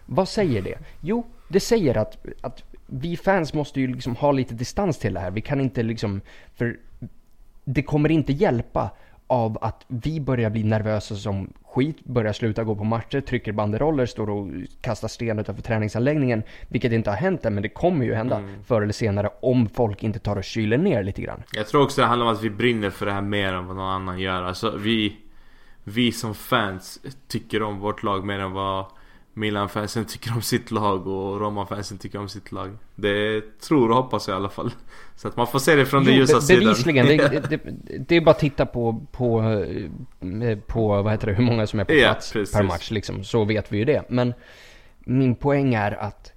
Vad 0.07 0.29
säger 0.29 0.63
det? 0.63 0.79
Jo, 1.01 1.27
det 1.49 1.61
säger 1.61 1.97
att, 1.99 2.27
att 2.41 2.65
vi 2.87 3.17
fans 3.17 3.55
måste 3.55 3.81
ju 3.81 3.87
liksom 3.87 4.17
ha 4.17 4.33
lite 4.33 4.55
distans 4.55 4.99
till 4.99 5.15
det 5.15 5.21
här. 5.21 5.31
Vi 5.31 5.41
kan 5.41 5.61
inte 5.61 5.83
liksom, 5.83 6.21
för 6.55 6.79
det 7.65 7.83
kommer 7.83 8.11
inte 8.11 8.33
hjälpa 8.33 8.91
av 9.27 9.59
att 9.61 9.85
vi 9.89 10.21
börjar 10.21 10.51
bli 10.51 10.65
nervösa 10.65 11.17
som 11.17 11.53
skit, 11.75 12.05
börjar 12.05 12.33
sluta 12.33 12.65
gå 12.65 12.77
på 12.77 12.85
matcher, 12.85 13.21
trycker 13.21 13.53
banderoller, 13.53 14.07
står 14.07 14.31
och 14.31 14.49
kastar 14.81 15.09
sten 15.09 15.39
utanför 15.39 15.63
träningsanläggningen. 15.63 16.43
Vilket 16.69 16.93
inte 16.93 17.11
har 17.11 17.17
hänt 17.17 17.45
än, 17.45 17.55
men 17.55 17.63
det 17.63 17.69
kommer 17.69 18.05
ju 18.05 18.15
hända 18.15 18.37
Mm. 18.37 18.65
förr 18.65 18.83
eller 18.83 18.93
senare 18.93 19.31
om 19.43 19.69
folk 19.69 20.03
inte 20.03 20.19
tar 20.19 20.37
och 20.37 20.45
kyler 20.45 20.79
ner 20.79 21.03
lite 21.03 21.23
grann. 21.23 21.43
Jag 21.53 21.67
tror 21.67 21.83
också 21.83 22.01
det 22.01 22.07
handlar 22.07 22.27
om 22.27 22.33
att 22.33 22.43
vi 22.43 22.51
brinner 22.51 22.91
för 22.91 23.07
det 23.07 23.13
här 23.13 23.21
mer 23.21 23.53
än 23.53 23.67
vad 23.67 23.77
någon 23.77 23.89
annan 23.91 24.21
gör. 24.21 24.43
Alltså 24.43 24.77
vi, 24.77 25.17
vi 25.85 26.13
som 26.13 26.35
fans 26.35 26.99
tycker 27.29 27.63
om 27.63 27.79
vårt 27.79 28.03
lag 28.03 28.25
mer 28.25 28.39
än 28.39 28.53
vad 28.53 28.87
Milan-fansen 29.35 30.05
tycker 30.05 30.33
om 30.35 30.43
sitt 30.43 30.71
lag 30.71 31.07
och 31.07 31.41
Roma-fansen 31.41 31.99
tycker 31.99 32.19
om 32.19 32.29
sitt 32.29 32.53
lag. 32.53 32.77
Det 32.95 33.43
tror 33.61 33.91
och 33.91 33.97
hoppas 33.97 34.29
jag 34.29 34.35
i 34.35 34.37
alla 34.37 34.49
fall. 34.49 34.71
Så 35.17 35.29
att 35.29 35.37
man 35.37 35.47
får 35.47 35.59
se 35.59 35.75
det 35.77 35.87
från 35.87 36.05
den 36.05 36.15
ljusa 36.15 36.35
be- 36.37 36.41
sidan. 36.41 36.65
bevisligen. 36.65 37.07
Det, 37.07 37.51
det, 37.51 37.61
det 38.09 38.17
är 38.17 38.21
bara 38.21 38.31
att 38.31 38.39
titta 38.39 38.67
på, 38.67 39.07
på, 39.13 39.41
eh, 40.43 40.59
på 40.59 41.03
vad 41.03 41.13
heter 41.13 41.27
det, 41.27 41.33
hur 41.33 41.45
många 41.45 41.67
som 41.67 41.81
är 41.81 41.85
på 41.85 41.93
Ja, 41.95 42.09
plats 42.13 42.33
precis. 42.33 42.55
per 42.55 42.63
match 42.63 42.91
liksom. 42.91 43.25
Så 43.25 43.45
vet 43.45 43.73
vi 43.73 43.79
ju 43.79 43.85
det. 43.85 44.03
Men 44.09 44.35
min 45.01 45.35
poäng 45.35 45.75
är 45.75 45.93
att 46.03 46.33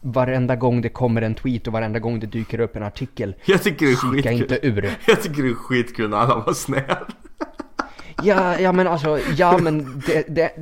varenda 0.00 0.56
gång 0.56 0.80
det 0.82 0.88
kommer 0.88 1.22
en 1.22 1.34
tweet 1.34 1.66
och 1.66 1.72
varenda 1.72 1.98
gång 1.98 2.20
det 2.20 2.26
dyker 2.26 2.60
upp 2.60 2.76
en 2.76 2.82
artikel, 2.82 3.34
Jag 3.44 3.62
tycker 3.62 3.86
det 3.86 3.92
är 3.92 3.96
skitkul. 3.96 4.32
inte 4.32 4.58
ur. 4.66 4.90
Jag 5.06 5.22
tycker 5.22 5.42
det 5.42 5.48
är 5.48 5.54
skitkul 5.54 6.10
när 6.10 6.16
alla 6.16 6.36
var 6.36 6.52
snäll. 6.52 6.82
Ja, 8.22 8.58
ja 8.60 8.72
men 8.72 8.86
alltså, 8.86 9.18
ja 9.36 9.58
men 9.58 10.02
det, 10.06 10.24
det, 10.28 10.52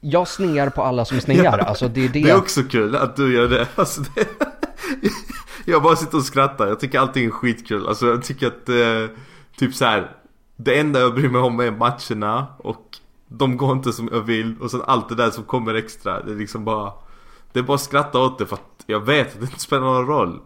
jag 0.00 0.28
snear 0.28 0.70
på 0.70 0.82
alla 0.82 1.04
som 1.04 1.20
snear. 1.20 1.58
Alltså 1.58 1.88
det 1.88 2.04
är 2.04 2.08
det. 2.08 2.22
Det 2.22 2.30
är 2.30 2.36
också 2.36 2.62
kul 2.62 2.96
att 2.96 3.16
du 3.16 3.34
gör 3.34 3.48
det. 3.48 3.68
Alltså, 3.74 4.00
det 4.14 4.28
jag 5.64 5.82
bara 5.82 5.96
sitter 5.96 6.16
och 6.16 6.24
skrattar. 6.24 6.66
Jag 6.66 6.80
tycker 6.80 6.98
allting 6.98 7.24
är 7.26 7.30
skitkul. 7.30 7.86
Alltså 7.86 8.06
jag 8.06 8.22
tycker 8.22 8.46
att 8.46 8.68
eh, 8.68 9.16
typ 9.56 9.74
så 9.74 9.84
här. 9.84 10.16
Det 10.56 10.78
enda 10.78 11.00
jag 11.00 11.14
bryr 11.14 11.28
mig 11.28 11.40
om 11.40 11.60
är 11.60 11.70
matcherna 11.70 12.46
och 12.58 12.98
de 13.28 13.56
går 13.56 13.72
inte 13.72 13.92
som 13.92 14.08
jag 14.12 14.20
vill 14.20 14.54
och 14.60 14.70
sen 14.70 14.82
allt 14.86 15.08
det 15.08 15.14
där 15.14 15.30
som 15.30 15.44
kommer 15.44 15.74
extra. 15.74 16.22
Det 16.22 16.32
är 16.32 16.36
liksom 16.36 16.64
bara 16.64 16.92
Det 17.52 17.58
är 17.58 17.62
bara 17.62 17.74
att 17.74 17.80
skratta 17.80 18.18
åt 18.18 18.38
det 18.38 18.46
för 18.46 18.56
att 18.56 18.84
jag 18.86 19.00
vet 19.00 19.34
att 19.34 19.40
det 19.40 19.46
inte 19.46 19.60
spelar 19.60 19.82
någon 19.82 20.06
roll. 20.06 20.40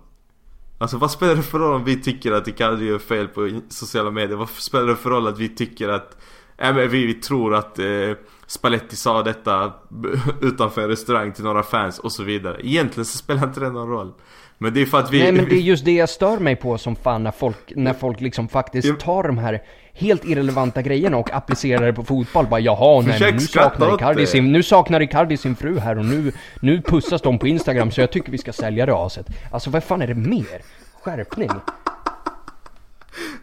Alltså 0.78 0.96
vad 0.96 1.10
spelar 1.10 1.34
det 1.34 1.42
för 1.42 1.58
roll 1.58 1.74
om 1.74 1.84
vi 1.84 2.02
tycker 2.02 2.32
att 2.32 2.48
Icardi 2.48 2.84
gör 2.84 2.98
fel 2.98 3.28
på 3.28 3.60
sociala 3.68 4.10
medier? 4.10 4.36
Vad 4.36 4.48
spelar 4.48 4.86
det 4.86 4.96
för 4.96 5.10
roll 5.10 5.26
att 5.26 5.38
vi 5.38 5.48
tycker 5.48 5.88
att 5.88 6.16
äh, 6.58 6.74
men 6.74 6.88
vi, 6.88 7.06
vi 7.06 7.14
tror 7.14 7.54
att 7.54 7.78
eh, 7.78 8.12
Spalletti 8.52 8.96
sa 8.96 9.22
detta 9.22 9.72
utanför 10.40 10.82
en 10.82 10.88
restaurang 10.88 11.32
till 11.32 11.44
några 11.44 11.62
fans 11.62 11.98
och 11.98 12.12
så 12.12 12.22
vidare. 12.22 12.56
Egentligen 12.62 13.04
så 13.04 13.18
spelar 13.18 13.44
inte 13.44 13.60
det 13.60 13.70
någon 13.70 13.88
roll. 13.88 14.12
Men 14.58 14.74
det 14.74 14.82
är 14.82 14.86
för 14.86 14.98
att 14.98 15.10
vi... 15.10 15.18
Nej 15.18 15.32
men 15.32 15.44
det 15.44 15.54
är 15.54 15.60
just 15.60 15.84
det 15.84 15.92
jag 15.92 16.08
stör 16.08 16.38
mig 16.38 16.56
på 16.56 16.78
som 16.78 16.96
fan 16.96 17.22
när 17.22 17.30
folk, 17.30 17.72
när 17.76 17.94
folk 17.94 18.20
liksom 18.20 18.48
faktiskt 18.48 19.00
tar 19.00 19.22
de 19.22 19.38
här 19.38 19.62
helt 19.92 20.24
irrelevanta 20.24 20.82
grejerna 20.82 21.16
och 21.16 21.32
applicerar 21.32 21.86
det 21.86 21.92
på 21.92 22.04
fotboll. 22.04 22.46
Bara 22.46 22.60
jaha, 22.60 23.02
nej 23.06 23.20
men 23.20 23.34
nu 23.34 23.40
saknar, 23.40 23.88
åt 23.88 24.00
Icardi 24.00 24.20
det. 24.20 24.26
sin, 24.26 24.52
nu 24.52 24.62
saknar 24.62 25.00
Icardi 25.00 25.36
sin 25.36 25.56
fru 25.56 25.78
här 25.78 25.98
och 25.98 26.04
nu, 26.04 26.32
nu 26.60 26.82
pussas 26.82 27.22
de 27.22 27.38
på 27.38 27.48
Instagram 27.48 27.90
så 27.90 28.00
jag 28.00 28.12
tycker 28.12 28.32
vi 28.32 28.38
ska 28.38 28.52
sälja 28.52 28.86
det 28.86 28.94
aset. 28.94 29.26
Alltså 29.52 29.70
vad 29.70 29.84
fan 29.84 30.02
är 30.02 30.06
det 30.06 30.14
mer? 30.14 30.62
Skärpning. 31.02 31.50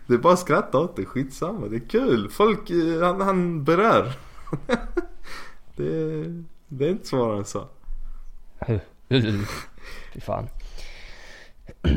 Det 0.07 0.13
är 0.13 0.17
bara 0.17 0.33
att 0.33 0.39
skratta 0.39 0.77
åt 0.77 0.95
det, 0.95 1.05
skitsamma. 1.05 1.67
Det 1.67 1.75
är 1.75 1.89
kul. 1.89 2.29
Folk, 2.31 2.69
eh, 2.69 3.01
han, 3.01 3.21
han 3.21 3.63
berör. 3.63 4.11
det, 5.75 6.23
det 6.67 6.85
är 6.85 6.89
inte 6.89 7.07
svårare 7.07 7.37
än 7.37 7.45
så. 7.45 7.67
Fy 10.13 10.19
fan. 10.21 10.47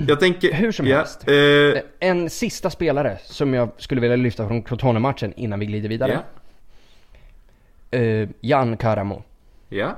Jag 0.08 0.20
tänker... 0.20 0.52
Hur 0.52 0.72
som 0.72 0.86
ja, 0.86 0.96
helst. 0.96 1.28
Eh, 1.28 2.08
En 2.08 2.30
sista 2.30 2.70
spelare 2.70 3.18
som 3.24 3.54
jag 3.54 3.68
skulle 3.76 4.00
vilja 4.00 4.16
lyfta 4.16 4.48
från 4.48 4.62
Crotone-matchen 4.62 5.32
innan 5.36 5.58
vi 5.60 5.66
glider 5.66 5.88
vidare. 5.88 6.12
ja. 7.90 7.98
Eh, 7.98 8.28
Jan 8.40 8.76
Karamo. 8.76 9.22
Ja. 9.68 9.96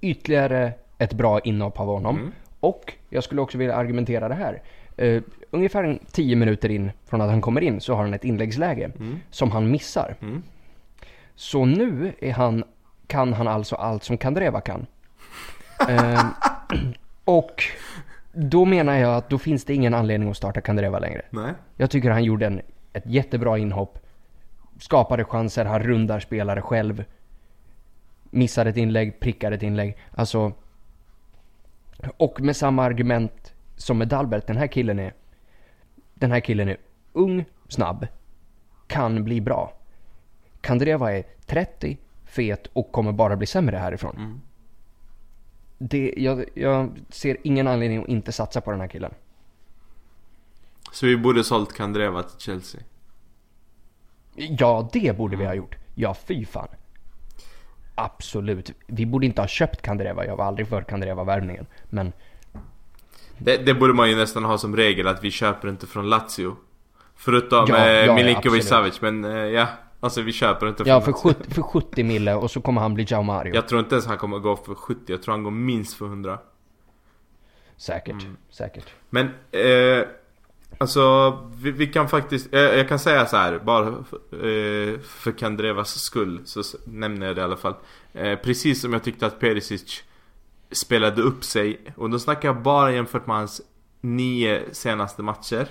Ytterligare 0.00 0.72
ett 0.98 1.12
bra 1.12 1.40
inhopp 1.40 1.80
av 1.80 1.86
honom. 1.86 2.16
Mm. 2.18 2.32
Och 2.60 2.92
jag 3.08 3.24
skulle 3.24 3.40
också 3.40 3.58
vilja 3.58 3.74
argumentera 3.76 4.28
det 4.28 4.34
här. 4.34 4.62
Eh, 4.96 5.22
ungefär 5.50 5.84
en 5.84 5.98
10 6.12 6.36
minuter 6.36 6.68
in 6.68 6.90
från 7.06 7.20
att 7.20 7.30
han 7.30 7.40
kommer 7.40 7.60
in 7.60 7.80
så 7.80 7.94
har 7.94 8.02
han 8.02 8.14
ett 8.14 8.24
inläggsläge 8.24 8.84
Mm. 8.98 9.18
som 9.30 9.50
han 9.50 9.70
missar. 9.70 10.16
Mm. 10.20 10.42
Så 11.34 11.64
nu 11.64 12.12
han, 12.36 12.64
kan 13.06 13.32
han 13.32 13.48
alltså 13.48 13.76
allt 13.76 14.04
som 14.04 14.18
Kandreva 14.18 14.60
kan. 14.60 14.86
Eh, 15.88 16.26
och 17.24 17.62
då 18.32 18.64
menar 18.64 18.94
jag 18.94 19.16
att 19.16 19.28
då 19.28 19.38
finns 19.38 19.64
det 19.64 19.74
ingen 19.74 19.94
anledning 19.94 20.30
att 20.30 20.36
starta 20.36 20.60
Kandreva 20.60 20.98
längre. 20.98 21.22
Nej. 21.30 21.52
Jag 21.76 21.90
tycker 21.90 22.10
han 22.10 22.24
gjorde 22.24 22.46
en, 22.46 22.60
ett 22.92 23.06
jättebra 23.06 23.58
inhopp. 23.58 23.98
Skapade 24.78 25.24
chanser, 25.24 25.64
han 25.64 25.82
rundar 25.82 26.20
spelare 26.20 26.62
själv. 26.62 27.04
Missar 28.30 28.66
ett 28.66 28.76
inlägg, 28.76 29.20
prickar 29.20 29.52
ett 29.52 29.62
inlägg. 29.62 29.96
Alltså... 30.10 30.52
Och 32.16 32.40
med 32.40 32.56
samma 32.56 32.84
argument 32.84 33.54
som 33.76 33.98
med 33.98 34.08
Dalbert, 34.08 34.46
den 34.46 34.56
här 34.56 34.66
killen 34.66 34.98
är... 34.98 35.14
Den 36.14 36.32
här 36.32 36.40
killen 36.40 36.68
är 36.68 36.76
ung, 37.12 37.44
snabb, 37.68 38.06
kan 38.86 39.24
bli 39.24 39.40
bra. 39.40 39.72
Kandreva 40.62 41.12
är 41.12 41.24
30, 41.46 41.98
fet 42.24 42.66
och 42.72 42.92
kommer 42.92 43.12
bara 43.12 43.36
bli 43.36 43.46
sämre 43.46 43.76
härifrån. 43.76 44.16
Mm. 44.16 44.40
Det, 45.78 46.14
jag, 46.16 46.44
jag 46.54 46.98
ser 47.08 47.36
ingen 47.42 47.68
anledning 47.68 48.02
att 48.02 48.08
inte 48.08 48.32
satsa 48.32 48.60
på 48.60 48.70
den 48.70 48.80
här 48.80 48.88
killen. 48.88 49.14
Så 50.92 51.06
vi 51.06 51.16
borde 51.16 51.44
sålt 51.44 51.72
Kandreva 51.72 52.22
till 52.22 52.38
Chelsea. 52.38 52.80
Ja, 54.34 54.88
det 54.92 55.16
borde 55.16 55.36
vi 55.36 55.44
ha 55.44 55.54
gjort. 55.54 55.76
Ja, 55.94 56.14
fy 56.14 56.44
fan. 56.44 56.68
Absolut. 57.94 58.72
Vi 58.86 59.06
borde 59.06 59.26
inte 59.26 59.40
ha 59.40 59.48
köpt 59.48 59.82
Kandreva. 59.82 60.26
Jag 60.26 60.36
var 60.36 60.44
aldrig 60.44 60.68
för 60.68 60.82
Kandreva-värvningen. 60.82 61.66
Men 61.90 62.12
Det, 63.38 63.56
det 63.56 63.74
borde 63.74 63.92
man 63.92 64.10
ju 64.10 64.16
nästan 64.16 64.44
ha 64.44 64.58
som 64.58 64.76
regel 64.76 65.06
att 65.06 65.24
vi 65.24 65.30
köper 65.30 65.68
inte 65.68 65.86
från 65.86 66.08
Lazio. 66.08 66.56
Förutom 67.16 67.66
Ja, 67.68 67.76
eh, 67.76 67.92
ja, 67.92 68.04
ja, 68.04 68.14
Milinkovic. 68.14 68.68
Savic 68.68 69.00
men 69.00 69.24
eh, 69.24 69.30
ja. 69.32 69.66
Alltså 70.02 70.22
vi 70.22 70.32
köper 70.32 70.68
inte 70.68 70.82
ja, 70.86 71.00
från 71.00 71.14
för 71.14 71.28
Lazio. 71.28 71.38
70, 71.42 71.54
för 71.54 71.62
70 71.62 72.04
mille 72.04 72.34
och 72.34 72.50
så 72.50 72.60
kommer 72.60 72.80
han 72.80 72.94
bli 72.94 73.04
Jao 73.08 73.22
Mario. 73.22 73.54
Jag 73.54 73.68
tror 73.68 73.80
inte 73.80 73.94
ens 73.94 74.06
han 74.06 74.18
kommer 74.18 74.38
gå 74.38 74.56
för 74.56 74.74
70. 74.74 75.00
Jag 75.06 75.22
tror 75.22 75.32
han 75.34 75.42
går 75.42 75.50
minst 75.50 75.94
för 75.94 76.06
100. 76.06 76.38
Säkert, 77.76 78.22
Mm. 78.22 78.36
säkert. 78.50 78.86
Men 79.10 79.26
eh, 79.50 80.06
Alltså 80.78 81.38
vi, 81.54 81.70
vi 81.70 81.86
kan 81.86 82.08
faktiskt, 82.08 82.54
eh, 82.54 82.60
jag 82.60 82.88
kan 82.88 82.98
säga 82.98 83.26
så 83.26 83.36
här 83.36 83.58
bara 83.58 83.88
eh, 83.88 85.00
för 85.00 85.38
Kandrevas 85.38 85.94
skull 86.00 86.40
så 86.44 86.62
nämner 86.86 87.26
jag 87.26 87.36
det 87.36 87.40
i 87.40 87.44
alla 87.44 87.56
fall. 87.56 87.74
Eh, 88.12 88.38
precis 88.38 88.80
som 88.80 88.92
jag 88.92 89.02
tyckte 89.04 89.26
att 89.26 89.40
Perisic 89.40 90.02
spelade 90.72 91.22
upp 91.22 91.44
sig 91.44 91.80
och 91.96 92.10
då 92.10 92.18
snackar 92.18 92.48
jag 92.48 92.62
bara 92.62 92.92
jämfört 92.92 93.26
med 93.26 93.36
hans 93.36 93.62
nio 94.00 94.62
senaste 94.72 95.22
matcher. 95.22 95.66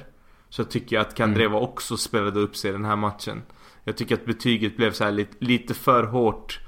Så 0.49 0.63
tycker 0.63 0.95
jag 0.95 1.01
att 1.01 1.15
Kandreva 1.15 1.59
också 1.59 1.97
spelade 1.97 2.39
upp 2.39 2.55
sig 2.55 2.69
i 2.69 2.73
den 2.73 2.85
här 2.85 2.95
matchen. 2.95 3.41
Jag 3.83 3.97
tycker 3.97 4.15
att 4.15 4.25
betyget 4.25 4.77
blev 4.77 4.91
så 4.91 5.03
här 5.03 5.11
lite, 5.11 5.35
lite 5.39 5.73
för 5.73 6.03
hårt. 6.03 6.59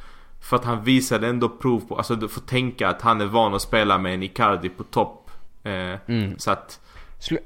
För 0.41 0.55
att 0.55 0.65
han 0.65 0.83
visade 0.83 1.27
ändå 1.27 1.49
prov 1.49 1.79
på, 1.87 1.97
alltså 1.97 2.15
du 2.15 2.27
får 2.27 2.41
tänka 2.41 2.87
att 2.89 3.01
han 3.01 3.21
är 3.21 3.25
van 3.25 3.53
att 3.53 3.61
spela 3.61 3.97
med 3.97 4.13
en 4.13 4.23
Icardi 4.23 4.69
på 4.69 4.83
topp. 4.83 5.31
Eh, 5.63 5.73
Mm. 6.07 6.37
Så 6.39 6.51
att, 6.51 6.79
Sl- 7.19 7.37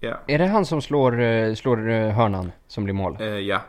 ja. 0.00 0.20
är 0.26 0.38
det 0.38 0.46
han 0.46 0.66
som 0.66 0.82
slår, 0.82 1.20
eh, 1.20 1.54
slår 1.54 1.90
eh, 1.90 2.08
hörnan 2.10 2.52
som 2.68 2.84
blir 2.84 2.94
mål? 2.94 3.16
Eh, 3.20 3.26
ja. 3.28 3.60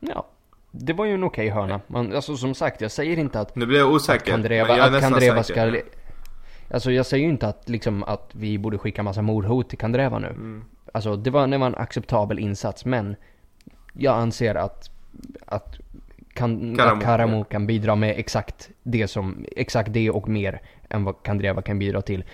Ja. 0.00 0.26
Det 0.70 0.92
var 0.92 1.04
ju 1.04 1.14
en 1.14 1.24
okej 1.24 1.48
hörna. 1.48 1.80
Man, 1.86 2.14
alltså 2.14 2.36
som 2.36 2.54
sagt, 2.54 2.80
jag 2.80 2.90
säger 2.90 3.18
inte 3.18 3.40
att 3.40 3.56
Nu 3.56 3.66
blir 3.66 3.78
jag 3.78 3.88
att 3.88 3.94
osäker. 3.94 4.30
Kandreva, 4.32 4.68
men 4.68 4.76
jag 4.76 4.94
att 4.94 5.00
Kandreva 5.02 5.42
säker. 5.42 5.70
ska... 5.70 6.74
Alltså 6.74 6.92
jag 6.92 7.06
säger 7.06 7.24
ju 7.24 7.30
inte 7.30 7.48
att, 7.48 7.68
liksom, 7.68 8.02
att 8.04 8.30
vi 8.32 8.58
borde 8.58 8.78
skicka 8.78 9.02
massa 9.02 9.22
mordhot 9.22 9.68
till 9.68 9.78
Kandreva 9.78 10.18
nu. 10.18 10.26
Mm. 10.28 10.64
Alltså 10.94 11.16
det 11.16 11.30
var, 11.30 11.46
det 11.46 11.58
var 11.58 11.66
en 11.66 11.74
acceptabel 11.74 12.38
insats 12.38 12.84
men 12.84 13.16
jag 14.00 14.16
anser 14.16 14.54
att, 14.54 14.90
att, 15.46 15.78
kan, 16.32 16.76
Karamo, 16.76 16.96
att 16.96 17.04
Karamo 17.04 17.38
ja. 17.38 17.44
kan 17.44 17.66
bidra 17.66 17.94
med 17.96 18.18
exakt 18.18 18.68
det 18.82 19.08
som, 19.08 19.44
exakt 19.56 19.92
det 19.92 20.10
och 20.10 20.28
mer 20.28 20.60
än 20.88 21.04
vad 21.04 21.22
Kandreva 21.22 21.62
kan 21.62 21.78
bidra 21.78 22.02
till. 22.02 22.24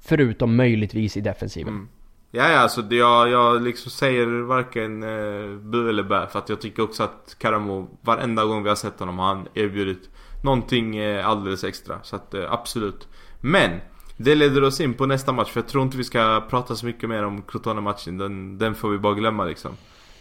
Förutom 0.00 0.56
möjligtvis 0.56 1.16
i 1.16 1.20
defensiven. 1.20 1.74
Mm. 1.74 1.88
Ja, 2.30 2.48
ja, 2.48 2.58
alltså 2.58 2.82
jag, 2.90 3.28
jag 3.28 3.62
liksom 3.62 3.90
säger 3.90 4.26
varken 4.26 5.02
eh, 5.02 5.58
bu 5.58 5.88
eller 5.88 6.02
bä 6.02 6.26
för 6.26 6.38
att 6.38 6.48
jag 6.48 6.60
tycker 6.60 6.82
också 6.82 7.02
att 7.02 7.36
Karamo 7.38 7.88
varenda 8.00 8.44
gång 8.44 8.62
vi 8.62 8.68
har 8.68 8.76
sett 8.76 9.00
honom 9.00 9.18
har 9.18 9.26
han 9.26 9.48
erbjudit 9.54 10.10
någonting 10.44 10.96
eh, 10.96 11.28
alldeles 11.28 11.64
extra. 11.64 11.98
Så 12.02 12.16
att 12.16 12.34
eh, 12.34 12.52
absolut. 12.52 13.08
Men 13.40 13.70
det 14.16 14.34
leder 14.34 14.64
oss 14.64 14.80
in 14.80 14.94
på 14.94 15.06
nästa 15.06 15.32
match 15.32 15.50
för 15.50 15.60
jag 15.60 15.68
tror 15.68 15.82
inte 15.82 15.96
vi 15.96 16.04
ska 16.04 16.46
prata 16.50 16.76
så 16.76 16.86
mycket 16.86 17.08
mer 17.08 17.24
om 17.24 17.42
Crotone-matchen. 17.42 18.18
Den, 18.18 18.58
den 18.58 18.74
får 18.74 18.90
vi 18.90 18.98
bara 18.98 19.14
glömma 19.14 19.44
liksom. 19.44 19.72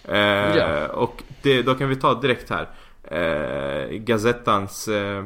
Eh, 0.07 0.57
Ja. 0.57 0.87
Och 0.87 1.23
det, 1.41 1.61
då 1.61 1.75
kan 1.75 1.89
vi 1.89 1.95
ta 1.95 2.21
direkt 2.21 2.49
här. 2.49 2.69
Eh, 3.03 3.89
Gazettans 3.97 4.87
eh, 4.87 5.23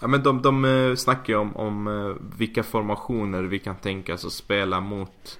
Ja 0.00 0.06
men 0.08 0.22
de, 0.22 0.42
de 0.42 0.64
eh, 0.64 0.94
snackar 0.94 1.32
ju 1.32 1.38
om, 1.38 1.56
om 1.56 1.86
eh, 1.88 2.38
vilka 2.38 2.62
formationer 2.62 3.42
vi 3.42 3.58
kan 3.58 3.76
tänka 3.76 4.14
oss 4.14 4.24
att 4.24 4.32
spela 4.32 4.80
mot 4.80 5.38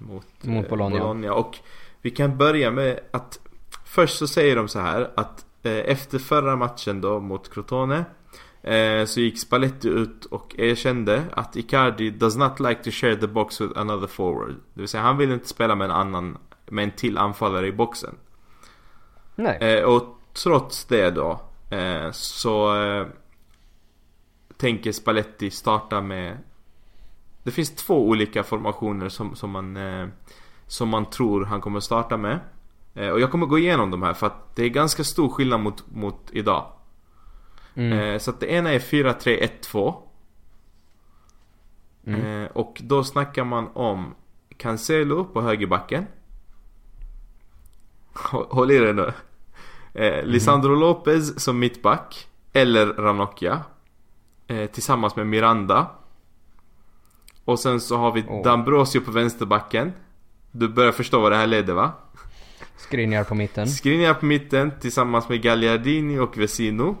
mot, 0.00 0.44
Mot 0.44 0.64
eh, 0.64 0.70
Bologna. 0.70 1.34
Och 1.34 1.58
vi 2.02 2.10
kan 2.10 2.36
börja 2.38 2.70
med 2.70 3.00
att 3.10 3.38
först 3.84 4.18
så 4.18 4.26
säger 4.26 4.56
de 4.56 4.68
så 4.68 4.78
här 4.80 5.10
att 5.16 5.46
efter 5.62 6.18
förra 6.18 6.56
matchen 6.56 7.00
då 7.00 7.20
mot 7.20 7.54
Crotone 7.54 8.04
så 9.06 9.20
gick 9.20 9.40
Spalletti 9.40 9.88
ut 9.88 10.24
och 10.24 10.54
erkände 10.58 11.22
att 11.32 11.56
Icardi 11.56 12.10
does 12.10 12.36
not 12.36 12.60
like 12.60 12.82
to 12.82 12.90
share 12.90 13.16
the 13.16 13.26
box 13.26 13.60
with 13.60 13.78
another 13.78 14.06
forward. 14.06 14.54
Det 14.74 14.80
vill 14.80 14.88
säga 14.88 15.02
han 15.02 15.16
vill 15.16 15.32
inte 15.32 15.48
spela 15.48 15.74
med 15.74 15.84
en 15.84 15.90
annan, 15.90 16.38
med 16.66 16.84
en 16.84 16.90
till 16.90 17.18
anfallare 17.18 17.66
i 17.66 17.72
boxen. 17.72 18.14
Nej. 19.36 19.58
Eh, 19.60 19.84
och 19.84 20.18
trots 20.32 20.84
det 20.84 21.10
då 21.10 21.40
eh, 21.70 22.10
så 22.10 22.82
eh, 22.82 23.06
tänker 24.56 24.92
Spalletti 24.92 25.50
starta 25.50 26.00
med 26.00 26.38
Det 27.42 27.50
finns 27.50 27.74
två 27.74 28.08
olika 28.08 28.42
formationer 28.42 29.08
som, 29.08 29.36
som 29.36 29.50
man 29.50 29.76
eh, 29.76 30.08
Som 30.66 30.88
man 30.88 31.10
tror 31.10 31.44
han 31.44 31.60
kommer 31.60 31.80
starta 31.80 32.16
med 32.16 32.40
eh, 32.94 33.08
Och 33.08 33.20
jag 33.20 33.30
kommer 33.30 33.46
gå 33.46 33.58
igenom 33.58 33.90
de 33.90 34.02
här 34.02 34.14
för 34.14 34.26
att 34.26 34.56
det 34.56 34.64
är 34.64 34.68
ganska 34.68 35.04
stor 35.04 35.28
skillnad 35.28 35.60
mot, 35.60 35.84
mot 35.90 36.30
idag 36.32 36.72
Mm. 37.76 37.98
eh, 37.98 38.18
Så 38.18 38.30
att 38.30 38.40
det 38.40 38.46
ena 38.46 38.70
är 38.72 38.78
4-3-1-2 38.78 39.94
Mm. 42.06 42.42
eh, 42.42 42.48
Och 42.50 42.80
då 42.84 43.04
snackar 43.04 43.44
man 43.44 43.68
om 43.74 44.14
Cancelo 44.56 45.24
på 45.24 45.40
högerbacken 45.42 46.06
Hå- 48.14 48.46
Håll 48.50 48.70
i 48.70 48.78
dig 48.78 48.94
nu 48.94 49.12
eh, 49.94 50.24
Lisandro 50.24 50.74
Lopez 50.74 51.40
som 51.44 51.58
mittback 51.58 52.28
Eller 52.52 52.86
Ranocchia 52.86 53.62
eh, 54.46 54.66
Tillsammans 54.70 55.16
med 55.16 55.26
Miranda 55.26 55.90
Och 57.44 57.58
sen 57.58 57.80
så 57.80 57.96
har 57.96 58.12
vi 58.12 58.24
Åh. 58.28 58.42
D'Ambrosio 58.44 59.00
på 59.04 59.10
vänsterbacken 59.10 59.92
Du 60.52 60.68
börjar 60.68 60.92
förstå 60.92 61.20
vad 61.20 61.32
det 61.32 61.36
här 61.36 61.46
leder 61.46 61.74
va? 61.74 61.92
Skriniar 62.76 63.24
på 63.24 63.34
mitten. 63.34 63.68
Skriniar 63.68 64.14
på 64.14 64.26
mitten 64.26 64.72
tillsammans 64.80 65.28
med 65.28 65.42
Gagliardini 65.42 66.18
och 66.18 66.38
Vesino 66.38 66.96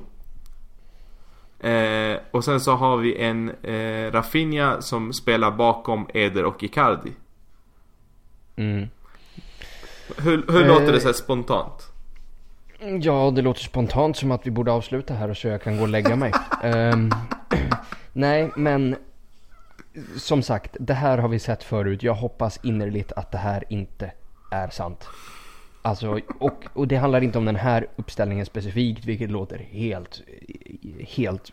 eh, 1.66 2.18
Och 2.30 2.44
sen 2.44 2.60
så 2.60 2.72
har 2.72 2.96
vi 2.96 3.22
en 3.22 3.50
eh, 3.62 4.12
Rafinha 4.12 4.80
som 4.80 5.12
spelar 5.12 5.50
bakom 5.50 6.06
Eder 6.14 6.44
och 6.44 6.62
Icardi 6.62 7.12
Mm. 8.56 8.88
Hur, 10.18 10.44
hur 10.48 10.62
Eh, 10.62 10.68
låter 10.68 10.92
det 10.92 11.00
så 11.00 11.08
här 11.08 11.12
spontant? 11.12 11.92
Ja, 13.00 13.32
det 13.34 13.42
låter 13.42 13.60
spontant 13.60 14.16
som 14.16 14.30
att 14.30 14.46
vi 14.46 14.50
borde 14.50 14.72
avsluta 14.72 15.14
här 15.14 15.34
så 15.34 15.48
jag 15.48 15.62
kan 15.62 15.76
gå 15.76 15.82
och 15.82 15.88
lägga 15.88 16.16
mig. 16.16 16.32
Ehm, 16.62 17.10
nej, 18.12 18.50
men 18.56 18.96
som 20.16 20.42
sagt, 20.42 20.76
det 20.80 20.94
här 20.94 21.18
har 21.18 21.28
vi 21.28 21.38
sett 21.38 21.62
förut. 21.62 22.02
Jag 22.02 22.14
hoppas 22.14 22.60
innerligt 22.62 23.12
att 23.12 23.32
det 23.32 23.38
här 23.38 23.64
inte 23.68 24.12
är 24.50 24.68
sant. 24.68 25.08
Alltså, 25.86 26.20
och, 26.38 26.64
och 26.72 26.88
det 26.88 26.96
handlar 26.96 27.20
inte 27.20 27.38
om 27.38 27.44
den 27.44 27.56
här 27.56 27.86
uppställningen 27.96 28.46
specifikt, 28.46 29.04
vilket 29.04 29.30
låter 29.30 29.58
helt, 29.58 30.22
helt 31.08 31.52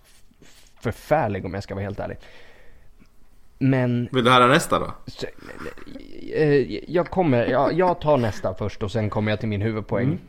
förfärlig 0.82 1.46
om 1.46 1.54
jag 1.54 1.64
ska 1.64 1.76
vara 1.76 1.84
helt 1.84 2.00
ärlig. 2.00 2.18
Men 3.58 4.10
Vill 4.12 4.24
du 4.24 4.32
höra 4.32 4.48
nästa 4.48 4.80
då? 4.80 4.94
så, 5.08 5.26
eh, 6.34 6.92
jag 6.92 7.10
kommer, 7.10 7.46
jag, 7.46 7.74
jag 7.74 8.02
tar 8.02 8.18
nästa 8.18 8.54
först 8.54 8.84
och 8.84 8.92
sen 8.92 9.10
kommer 9.10 9.32
jag 9.32 9.40
till 9.40 9.50
min 9.50 9.62
huvudpoäng. 9.62 10.20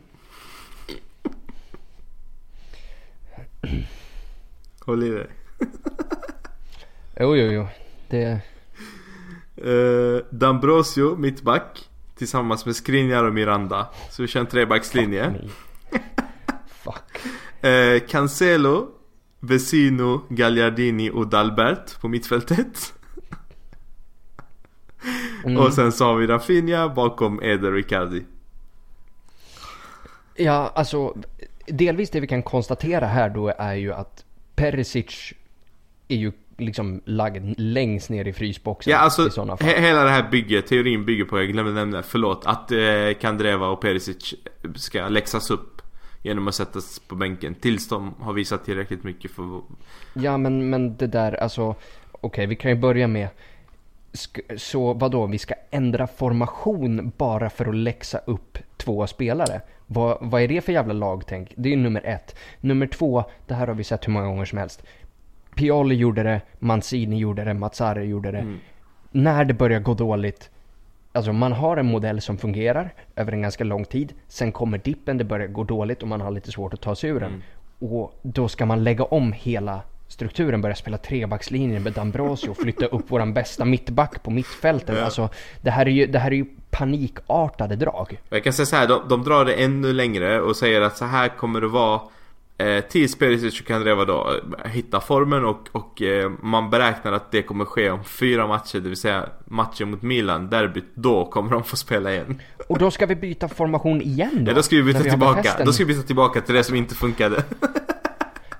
Mm. 3.63 3.83
Håll 4.79 5.03
i 5.03 5.09
dig 5.09 5.27
Jo, 7.19 7.35
jo, 7.35 7.51
jo. 7.51 7.67
Det... 8.09 8.39
eh, 9.57 10.25
D'Ambrosio 10.29 11.17
mittback 11.17 11.89
Tillsammans 12.15 12.65
med 12.65 12.75
Skriniar 12.75 13.23
och 13.23 13.33
Miranda 13.33 13.87
Så 14.11 14.21
vi 14.21 14.27
kör 14.27 14.39
en 14.39 14.45
trebackslinje 14.45 15.29
Nej. 15.29 15.49
Fuck. 16.67 17.21
eh, 17.65 18.07
Cancelo 18.07 18.87
Vesino, 19.39 20.21
Gagliardini 20.29 21.09
och 21.09 21.27
Dalbert 21.27 22.01
på 22.01 22.07
mittfältet 22.07 22.93
Mm. 25.45 25.57
Och 25.57 25.73
sen 25.73 25.91
så 25.91 26.05
har 26.05 26.15
vi 26.15 26.27
Rafinha 26.27 26.89
bakom 26.89 27.43
Eder 27.43 27.73
och 27.73 27.79
Icardi 27.79 28.25
Ja, 30.35 30.71
alltså 30.75 31.17
delvis 31.67 32.09
det 32.09 32.19
vi 32.19 32.27
kan 32.27 32.43
konstatera 32.43 33.05
här 33.05 33.29
då 33.29 33.47
är 33.57 33.73
ju 33.73 33.93
att 33.93 34.25
Perisic 34.55 35.33
är 36.07 36.15
ju 36.15 36.31
liksom 36.57 37.01
lagd 37.05 37.53
längst 37.57 38.09
ner 38.09 38.27
i 38.27 38.33
frysboxen 38.33 38.91
Ja 38.91 38.97
alltså 38.97 39.27
i 39.27 39.29
sådana 39.29 39.57
fall. 39.57 39.67
he- 39.69 39.79
hela 39.81 40.03
det 40.03 40.09
här 40.09 40.29
bygget, 40.31 40.67
teorin 40.67 41.05
bygger 41.05 41.25
på, 41.25 41.39
jag 41.39 41.47
glömde 41.51 41.71
nämna, 41.73 42.03
förlåt 42.03 42.45
Att 42.45 42.71
eh, 42.71 42.77
Kandreva 43.21 43.67
och 43.67 43.81
Perisic 43.81 44.33
ska 44.75 45.07
läxas 45.07 45.51
upp 45.51 45.81
Genom 46.23 46.47
att 46.47 46.55
sättas 46.55 46.99
på 46.99 47.15
bänken 47.15 47.55
tills 47.55 47.87
de 47.89 48.13
har 48.19 48.33
visat 48.33 48.65
tillräckligt 48.65 49.03
mycket 49.03 49.31
för 49.31 49.61
Ja, 50.13 50.37
men, 50.37 50.69
men 50.69 50.97
det 50.97 51.07
där 51.07 51.43
alltså. 51.43 51.75
Okej, 52.11 52.45
vi 52.45 52.55
kan 52.55 52.71
ju 52.71 52.77
börja 52.77 53.07
med. 53.07 53.27
Sk- 54.13 54.57
så 54.57 54.93
vadå, 54.93 55.25
vi 55.25 55.37
ska 55.37 55.53
ändra 55.71 56.07
formation 56.07 57.11
bara 57.17 57.49
för 57.49 57.65
att 57.65 57.75
läxa 57.75 58.17
upp 58.17 58.57
två 58.77 59.07
spelare? 59.07 59.61
Vad, 59.87 60.17
vad 60.21 60.41
är 60.41 60.47
det 60.47 60.61
för 60.61 60.71
jävla 60.71 60.93
lagtänk? 60.93 61.53
Det 61.55 61.69
är 61.69 61.71
ju 61.75 61.81
nummer 61.83 62.01
ett. 62.05 62.35
Nummer 62.61 62.87
två, 62.87 63.23
det 63.47 63.53
här 63.53 63.67
har 63.67 63.73
vi 63.73 63.83
sett 63.83 64.07
hur 64.07 64.13
många 64.13 64.25
gånger 64.27 64.45
som 64.45 64.57
helst. 64.57 64.83
Pioli 65.55 65.95
gjorde 65.95 66.23
det, 66.23 66.41
Mancini 66.59 67.17
gjorde 67.17 67.43
det, 67.43 67.53
Mazzari 67.53 68.05
gjorde 68.05 68.31
det. 68.31 68.39
Mm. 68.39 68.59
När 69.11 69.45
det 69.45 69.53
börjar 69.53 69.79
gå 69.79 69.93
dåligt, 69.93 70.49
alltså 71.11 71.33
man 71.33 71.51
har 71.51 71.77
en 71.77 71.85
modell 71.85 72.21
som 72.21 72.37
fungerar 72.37 72.93
över 73.15 73.31
en 73.31 73.41
ganska 73.41 73.63
lång 73.63 73.85
tid. 73.85 74.13
Sen 74.27 74.51
kommer 74.51 74.77
dippen, 74.77 75.17
det 75.17 75.23
börjar 75.23 75.47
gå 75.47 75.63
dåligt 75.63 76.01
och 76.01 76.07
man 76.07 76.21
har 76.21 76.31
lite 76.31 76.51
svårt 76.51 76.73
att 76.73 76.81
ta 76.81 76.95
sig 76.95 77.09
ur 77.09 77.19
den. 77.19 77.29
Mm. 77.29 77.41
Och 77.79 78.19
då 78.21 78.47
ska 78.47 78.65
man 78.65 78.83
lägga 78.83 79.03
om 79.03 79.31
hela 79.33 79.81
strukturen, 80.07 80.61
börja 80.61 80.75
spela 80.75 80.97
trebackslinjen 80.97 81.83
med 81.83 81.93
D'Ambrosio 81.93 82.49
och 82.49 82.57
flytta 82.61 82.85
upp 82.85 83.11
våran 83.11 83.33
bästa 83.33 83.65
mittback 83.65 84.23
på 84.23 84.31
mittfältet. 84.31 84.97
Ja. 84.97 85.03
Alltså, 85.03 85.29
det 85.61 85.71
här 85.71 85.85
är 85.85 85.91
ju, 85.91 86.07
det 86.07 86.19
här 86.19 86.31
är 86.31 86.35
ju 86.35 86.45
panikartade 86.69 87.75
drag. 87.75 88.19
Jag 88.29 88.43
kan 88.43 88.53
säga 88.53 88.65
så 88.65 88.75
här, 88.75 88.87
de, 88.87 89.01
de 89.09 89.23
drar 89.23 89.45
det 89.45 89.53
ännu 89.53 89.93
längre 89.93 90.41
och 90.41 90.55
säger 90.55 90.81
att 90.81 90.97
så 90.97 91.05
här 91.05 91.29
kommer 91.29 91.61
det 91.61 91.67
vara 91.67 92.01
eh, 92.57 92.79
Tills 92.83 93.17
Perisic 93.17 93.61
och 93.61 93.67
Kandreva 93.67 94.05
då 94.05 94.31
eh, 94.65 94.71
hittar 94.71 94.99
formen 94.99 95.45
och, 95.45 95.67
och 95.71 96.01
eh, 96.01 96.31
man 96.41 96.69
beräknar 96.69 97.11
att 97.11 97.31
det 97.31 97.41
kommer 97.41 97.65
ske 97.65 97.89
om 97.91 98.03
fyra 98.03 98.47
matcher, 98.47 98.79
det 98.79 98.89
vill 98.89 98.97
säga 98.97 99.29
matchen 99.45 99.91
mot 99.91 100.01
Milan, 100.01 100.49
derbyt, 100.49 100.85
då 100.95 101.25
kommer 101.25 101.51
de 101.51 101.63
få 101.63 101.75
spela 101.75 102.11
igen. 102.13 102.41
Och 102.69 102.77
då 102.79 102.91
ska 102.91 103.05
vi 103.05 103.15
byta 103.15 103.47
formation 103.47 104.01
igen 104.01 104.45
då? 104.45 104.51
Ja, 104.51 104.55
då 104.55 104.63
ska 104.63 104.75
vi 104.75 104.83
byta 104.83 104.99
tillbaka, 104.99 105.51
då 105.65 105.73
ska 105.73 105.85
vi 105.85 105.93
byta 105.93 106.07
tillbaka 106.07 106.41
till 106.41 106.55
det 106.55 106.63
som 106.63 106.75
inte 106.75 106.95
funkade. 106.95 107.43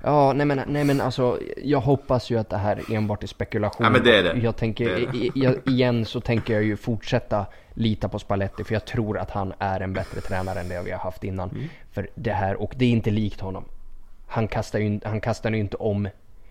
Ja, 0.02 0.32
nej 0.32 0.46
men, 0.46 0.60
nej 0.66 0.84
men 0.84 1.00
alltså, 1.00 1.38
jag 1.64 1.80
hoppas 1.80 2.30
ju 2.30 2.38
att 2.38 2.50
det 2.50 2.56
här 2.56 2.80
enbart 2.92 3.22
är 3.22 3.26
spekulation. 3.26 3.84
Ja, 3.84 3.90
men 3.90 4.02
det 4.04 4.16
är 4.16 4.22
det. 4.22 4.40
Jag 4.40 4.56
tänker, 4.56 4.84
Det 4.88 5.06
det. 5.12 5.16
i- 5.18 5.60
igen 5.64 6.04
så 6.04 6.20
tänker 6.20 6.54
jag 6.54 6.62
ju 6.62 6.76
fortsätta 6.76 7.46
lita 7.74 8.08
på 8.08 8.18
Spalletti 8.18 8.64
för 8.64 8.72
jag 8.74 8.84
tror 8.84 9.18
att 9.18 9.30
han 9.30 9.52
är 9.58 9.80
en 9.80 9.92
bättre 9.92 10.20
tränare 10.20 10.60
än 10.60 10.68
det 10.68 10.82
vi 10.84 10.90
har 10.90 10.98
haft 10.98 11.24
innan. 11.24 11.50
Mm. 11.50 11.62
För 11.92 12.08
det 12.14 12.32
här, 12.32 12.62
och 12.62 12.72
det 12.76 12.84
är 12.84 12.90
inte 12.90 13.10
likt 13.10 13.40
honom. 13.40 13.64
Han 14.26 14.48
kastar 14.48 14.78
ju, 14.78 15.00
han 15.04 15.20
kastar 15.20 15.50
ju 15.50 15.58
inte 15.58 15.76
om 15.76 16.08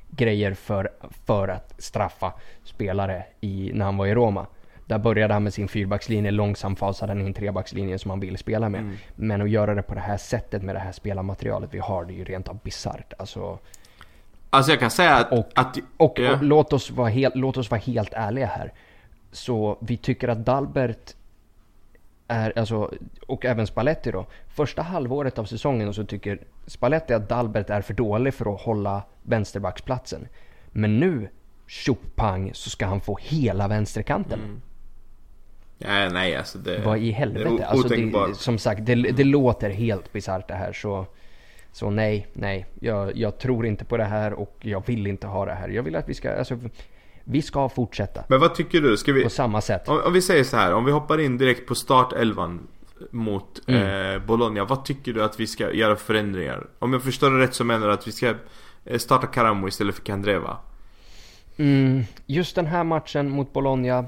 grejer 0.10 0.54
för, 0.54 0.90
för 1.26 1.48
att 1.48 1.74
straffa 1.78 2.34
spelare 2.64 3.24
i, 3.42 3.72
när 3.74 3.86
han 3.86 3.98
var 3.98 4.06
i 4.08 4.14
Roma. 4.14 4.48
Där 4.86 4.98
började 4.98 5.34
han 5.34 5.44
med 5.44 5.54
sin 5.54 5.68
fyrbackslinje, 5.68 6.32
långsamt 6.32 6.80
fasade 6.80 7.12
han 7.12 7.22
in 7.22 7.34
trebackslinjen 7.34 8.00
som 8.00 8.10
han 8.12 8.20
vill 8.20 8.38
spela 8.38 8.70
med. 8.70 8.80
Mm. 8.80 8.96
Men 9.16 9.42
att 9.42 9.50
göra 9.50 9.76
det 9.76 9.82
på 9.82 9.94
det 9.94 10.02
här 10.02 10.18
sättet 10.18 10.64
med 10.64 10.76
det 10.76 10.80
här 10.80 10.92
spelarmaterialet 10.92 11.74
vi 11.74 11.80
har, 11.80 12.06
det 12.06 12.14
är 12.14 12.16
ju 12.16 12.24
rent 12.24 12.48
av 12.48 12.60
bisarrt. 12.64 13.14
Alltså, 13.18 13.60
Alltså 14.50 14.72
jag 14.72 14.80
kan 14.80 14.92
säga 14.92 15.16
att... 15.16 15.32
Och- 15.32 15.52
att 15.56 15.78
och, 15.98 16.20
ja. 16.20 16.34
och 16.34 16.44
låt, 16.44 16.74
oss 16.74 16.92
vara 16.92 17.10
helt, 17.10 17.36
låt 17.36 17.58
oss 17.58 17.72
vara 17.72 17.82
helt 17.82 18.14
ärliga 18.14 18.46
här. 18.46 18.74
Så 19.32 19.78
vi 19.82 19.98
tycker 19.98 20.28
att 20.28 20.46
Dalbert 20.46 21.16
är, 22.28 22.60
alltså, 22.60 22.92
och 23.28 23.46
även 23.46 23.68
Spalletti 23.68 24.12
då. 24.12 24.26
Första 24.48 24.82
halvåret 24.82 25.40
av 25.40 25.46
säsongen 25.46 25.94
så 25.94 26.04
tycker 26.06 26.40
Spalletti 26.68 27.14
att 27.14 27.30
Dalbert 27.30 27.70
är 27.70 27.82
för 27.82 27.94
dålig 27.94 28.34
för 28.34 28.54
att 28.56 28.62
hålla 28.62 29.04
vänsterbacksplatsen. 29.24 30.28
Men 30.72 31.00
nu, 31.00 31.30
tjoppang, 31.68 32.50
så 32.54 32.70
ska 32.70 32.86
han 32.86 33.02
få 33.02 33.18
hela 33.22 33.68
vänsterkanten. 33.68 34.40
Mm. 34.40 34.62
Ja, 35.78 36.10
nej 36.10 36.36
alltså 36.36 36.58
det... 36.58 36.82
Vad 36.86 36.98
i 36.98 37.02
det 37.02 37.08
är 37.10 37.14
helvete? 37.14 37.50
o- 37.50 37.60
Alltså 37.68 37.88
det, 37.88 38.36
som 38.36 38.58
sagt, 38.58 38.86
det, 38.86 38.96
det 38.96 39.24
låter 39.24 39.70
helt 39.70 40.12
bisarrt 40.14 40.48
det 40.48 40.54
här. 40.56 40.74
Så, 40.74 41.06
så 41.72 41.90
nej, 41.90 42.28
nej. 42.34 42.66
Jag, 42.80 43.18
jag 43.18 43.38
tror 43.38 43.66
inte 43.66 43.86
på 43.86 43.98
det 43.98 44.04
här 44.06 44.34
och 44.34 44.56
jag 44.62 44.88
vill 44.88 45.08
inte 45.08 45.28
ha 45.28 45.46
det 45.46 45.54
här. 45.54 45.70
Jag 45.70 45.84
vill 45.84 45.96
att 45.96 46.10
vi 46.10 46.14
ska, 46.14 46.34
alltså, 46.38 46.60
vi 47.28 47.42
ska 47.42 47.70
fortsätta 47.70 48.24
Men 48.28 48.40
vad 48.40 48.56
tycker 48.56 48.82
du? 48.82 48.98
Ska 48.98 49.14
vi... 49.14 49.24
på 49.24 49.30
samma 49.30 49.62
sätt. 49.62 49.90
Om, 49.90 50.02
om 50.06 50.14
vi 50.14 50.22
säger 50.22 50.44
så 50.44 50.58
här, 50.58 50.74
om 50.74 50.86
vi 50.86 50.92
hoppar 50.92 51.20
in 51.20 51.38
direkt 51.38 51.68
på 51.68 51.76
startelvan 51.76 52.68
mot 53.12 53.62
Mm. 53.68 54.14
eh, 54.16 54.26
Bologna. 54.26 54.66
Vad 54.66 54.86
tycker 54.86 55.14
du 55.14 55.24
att 55.24 55.40
vi 55.40 55.48
ska 55.48 55.72
göra 55.74 55.96
för 55.96 56.06
förändringar? 56.06 56.68
Om 56.80 56.94
jag 56.94 57.04
förstår 57.04 57.32
det 57.32 57.40
rätt 57.44 57.54
så 57.56 57.64
menar 57.64 57.88
du 57.88 57.94
att 57.94 58.08
vi 58.08 58.12
ska 58.12 58.34
eh, 58.86 58.98
starta 58.98 59.28
Karamo 59.28 59.68
istället 59.68 59.96
för 59.96 60.02
Kandreva? 60.04 60.58
Mm, 61.58 62.04
just 62.26 62.56
den 62.56 62.66
här 62.66 62.84
matchen 62.84 63.30
mot 63.30 63.54
Bologna. 63.54 64.06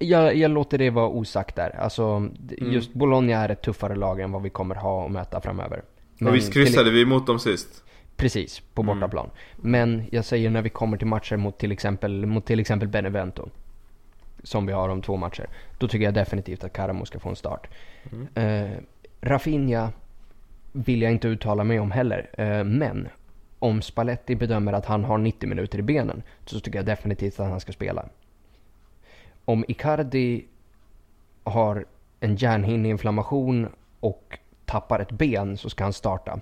jag, 0.00 0.36
jag 0.36 0.50
låter 0.50 0.78
det 0.78 0.90
vara 0.90 1.08
osagt 1.08 1.56
där. 1.56 1.76
Alltså, 1.80 2.02
Mm. 2.02 2.72
just 2.72 2.92
Bologna 2.94 3.32
är 3.36 3.48
ett 3.48 3.62
tuffare 3.62 3.94
lag 3.94 4.20
än 4.20 4.32
vad 4.32 4.42
vi 4.42 4.50
kommer 4.50 4.74
ha 4.74 5.04
att 5.06 5.10
möta 5.12 5.40
framöver. 5.40 5.82
Men 6.18 6.28
och 6.28 6.34
visst 6.34 6.52
kryssade 6.52 6.90
vi 6.90 7.04
mot 7.06 7.26
dem 7.26 7.38
sist? 7.38 7.82
Precis, 8.16 8.60
på 8.74 8.82
Mm. 8.82 8.94
bortaplan. 9.00 9.30
Men 9.56 10.04
jag 10.10 10.24
säger 10.24 10.50
när 10.50 10.62
vi 10.62 10.68
kommer 10.68 10.96
till 10.96 11.06
matcher 11.06 11.36
mot 11.36 11.58
till 11.58 11.72
exempel, 11.72 12.26
mot 12.26 12.46
till 12.46 12.60
exempel 12.60 12.88
Benevento. 12.88 13.48
Som 14.42 14.66
vi 14.66 14.72
har 14.72 14.88
om 14.88 15.02
två 15.02 15.16
matcher. 15.16 15.46
Då 15.78 15.88
tycker 15.88 16.04
jag 16.04 16.14
definitivt 16.14 16.64
att 16.64 16.72
Karamo 16.72 17.04
ska 17.04 17.18
få 17.18 17.28
en 17.28 17.36
start. 17.36 17.68
Mm. 18.12 18.28
Eh, 18.34 18.78
Rafinha 19.20 19.92
vill 20.72 21.02
jag 21.02 21.12
inte 21.12 21.28
uttala 21.28 21.64
mig 21.64 21.80
om 21.80 21.90
heller. 21.90 22.30
Eh, 22.38 22.64
men 22.64 23.08
om 23.58 23.82
Spalletti 23.82 24.36
bedömer 24.36 24.72
att 24.72 24.86
han 24.86 25.04
har 25.04 25.18
90 25.18 25.48
minuter 25.48 25.78
i 25.78 25.82
benen 25.82 26.22
så 26.44 26.60
tycker 26.60 26.78
jag 26.78 26.86
definitivt 26.86 27.40
att 27.40 27.50
han 27.50 27.60
ska 27.60 27.72
spela. 27.72 28.08
Om 29.44 29.64
Icardi 29.68 30.44
har 31.44 31.84
en 32.20 32.36
hjärnhinneinflammation 32.36 33.68
och 34.00 34.38
tappar 34.64 35.00
ett 35.00 35.12
ben 35.12 35.56
så 35.56 35.70
ska 35.70 35.84
han 35.84 35.92
starta. 35.92 36.40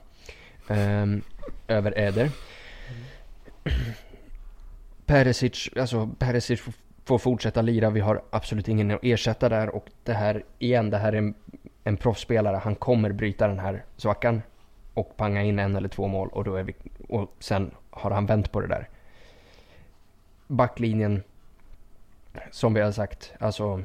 Ehm, 0.69 1.23
över 1.69 1.99
Eder. 1.99 2.31
Perisic, 5.07 5.71
alltså 5.77 6.11
Perisic 6.19 6.61
får- 7.05 7.19
fortsätta 7.19 7.63
lira. 7.63 7.91
Vi 7.91 8.01
har 8.01 8.23
absolut 8.31 8.69
ingen 8.69 8.91
att 8.91 9.01
ersätta 9.03 9.49
där 9.49 9.69
och 9.75 9.87
det 10.03 10.13
här, 10.13 10.45
igen, 10.59 10.91
det 10.91 10.99
här 10.99 11.13
är 11.13 11.17
en, 11.17 11.35
en 11.85 11.97
proffsspelare. 11.97 12.57
Han 12.57 12.75
kommer 12.75 13.13
bryta 13.13 13.49
den 13.49 13.59
här 13.59 13.85
svackan 13.97 14.43
och 14.95 15.17
panga 15.17 15.43
in 15.43 15.59
en 15.59 15.77
eller 15.77 15.89
två 15.89 16.07
mål 16.07 16.29
och 16.29 16.45
då 16.45 16.57
är 16.57 16.63
vi, 16.63 16.75
och 17.09 17.35
sen 17.39 17.71
har 17.91 18.11
han 18.11 18.27
vänt 18.27 18.53
på 18.53 18.61
det 18.61 18.67
där. 18.67 18.89
Backlinjen, 20.47 21.23
som 22.51 22.75
vi 22.75 22.81
har 22.81 22.93
sagt, 22.93 23.33
alltså 23.41 23.83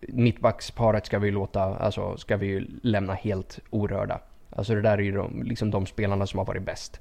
mittbacksparet 0.00 1.06
ska 1.06 1.18
vi 1.18 1.30
låta, 1.30 1.62
alltså 1.62 2.16
ska 2.16 2.36
vi 2.36 2.46
ju 2.46 2.66
lämna 2.82 3.14
helt 3.14 3.58
orörda. 3.70 4.20
Alltså 4.50 4.74
det 4.74 4.82
där 4.82 4.98
är 4.98 5.02
ju 5.02 5.12
de, 5.12 5.42
liksom 5.42 5.70
de 5.70 5.86
spelarna 5.86 6.26
som 6.26 6.38
har 6.38 6.46
varit 6.46 6.62
bäst 6.62 7.00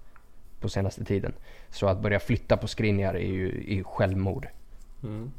på 0.59 0.69
senaste 0.69 1.03
tiden. 1.03 1.33
Så 1.69 1.87
att 1.87 2.01
börja 2.01 2.19
flytta 2.19 2.57
på 2.57 2.67
Skriniar 2.67 3.13
är 3.13 3.27
ju, 3.27 3.77
är 3.79 3.83
självmord. 3.83 4.47
Mm. 5.03 5.31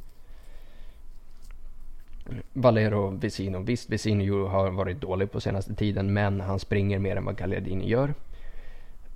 Valero 2.53 3.11
Vesino. 3.11 3.59
Visst, 3.59 3.91
Vesino 3.91 4.47
har 4.47 4.71
varit 4.71 5.01
dålig 5.01 5.33
på 5.33 5.41
senaste 5.41 5.75
tiden 5.75 6.13
men 6.13 6.41
han 6.41 6.59
springer 6.59 6.99
mer 6.99 7.17
än 7.17 7.25
vad 7.25 7.37
Gagliardini 7.37 7.89
gör. 7.89 8.15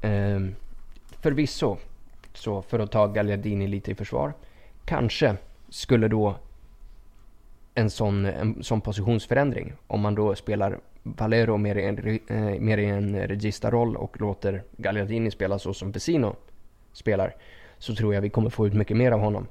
Ehm, 0.03 0.55
förvisso, 1.21 1.77
så 2.35 2.63
för 2.63 2.79
att 2.79 2.91
ta 2.91 3.07
Gagliardini 3.07 3.67
lite 3.67 3.91
i 3.91 3.95
försvar. 3.95 4.33
Kanske 4.85 5.37
skulle 5.69 6.09
då 6.09 6.37
en 7.75 7.91
sån, 7.91 8.25
en 8.25 8.63
sån 8.63 8.81
positionsförändring. 8.81 9.73
Om 9.87 10.01
man 10.01 10.15
då 10.15 10.35
spelar 10.35 10.79
Valero 11.03 11.57
mer 11.57 11.79
i 11.79 11.85
en, 11.85 12.21
eh, 12.27 12.61
mer 12.61 12.79
i 12.79 12.85
en 12.85 13.29
registarroll 13.29 13.97
och 13.97 14.21
låter 14.21 14.63
Gagliardini 14.77 15.31
spela 15.31 15.59
så 15.59 15.75
som 15.75 15.93
Vesino 15.93 16.37
spelar. 16.93 17.37
Så 17.79 17.95
tror 17.95 18.15
jag 18.15 18.21
vi 18.21 18.31
kommer 18.31 18.51
få 18.51 18.67
ut 18.67 18.75
mycket 18.75 18.97
mer 18.97 19.13
av 19.13 19.21
honom. 19.21 19.47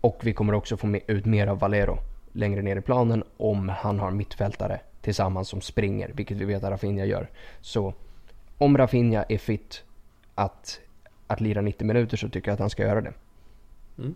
Och 0.00 0.20
vi 0.22 0.32
kommer 0.32 0.52
också 0.52 0.76
få 0.76 0.96
ut 1.06 1.26
mer 1.26 1.46
av 1.46 1.58
Valero 1.58 1.98
längre 2.32 2.62
ner 2.62 2.76
i 2.76 2.80
planen 2.80 3.24
om 3.36 3.68
han 3.68 3.98
har 3.98 4.10
mittfältare 4.10 4.80
tillsammans 5.00 5.48
som 5.48 5.60
springer, 5.60 6.12
vilket 6.14 6.36
vi 6.36 6.44
vet 6.44 6.64
att 6.64 6.70
Rafinha 6.70 7.04
gör. 7.04 7.30
Så 7.60 7.94
om 8.58 8.78
Rafinha 8.78 9.24
är 9.28 9.38
fit 9.38 9.84
att, 10.34 10.80
att 11.26 11.40
lira 11.40 11.60
90 11.60 11.86
minuter 11.86 12.16
så 12.16 12.28
tycker 12.28 12.48
jag 12.48 12.54
att 12.54 12.60
han 12.60 12.70
ska 12.70 12.82
göra 12.82 13.00
det. 13.00 13.12
Mm, 13.98 14.14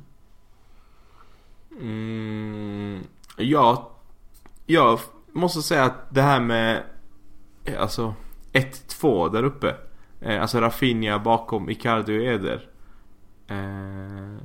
mm. 1.80 3.04
ja, 3.38 3.90
ja 4.66 4.98
måste 5.32 5.62
säga 5.62 5.84
att 5.84 6.14
det 6.14 6.22
här 6.22 6.40
med 6.40 6.82
eh, 7.64 7.82
alltså 7.82 8.14
1-2 8.52 9.32
där 9.32 9.42
uppe. 9.42 9.76
Eh, 10.20 10.42
alltså 10.42 10.60
Rafinha 10.60 11.18
bakom 11.18 11.70
Icardi 11.70 12.18
och 12.18 12.22
Eder. 12.24 12.68
Eh, 13.46 14.36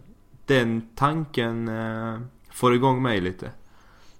den 0.45 0.89
tanken 0.95 1.67
eh, 1.67 2.19
får 2.51 2.75
igång 2.75 3.01
mig 3.01 3.21
lite. 3.21 3.51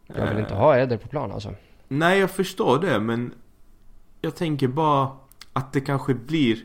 Jag 0.08 0.28
vill 0.28 0.40
inte 0.40 0.54
ha 0.54 0.78
Eder 0.78 0.98
på 0.98 1.08
plan 1.08 1.32
alltså. 1.32 1.54
Nej, 1.88 2.20
jag 2.20 2.32
förstår 2.32 2.80
det 2.80 3.00
men 3.00 3.34
jag 4.22 4.36
tänker 4.36 4.68
bara 4.68 5.10
att 5.54 5.74
det 5.74 5.82
kanske 5.82 6.14
blir 6.14 6.64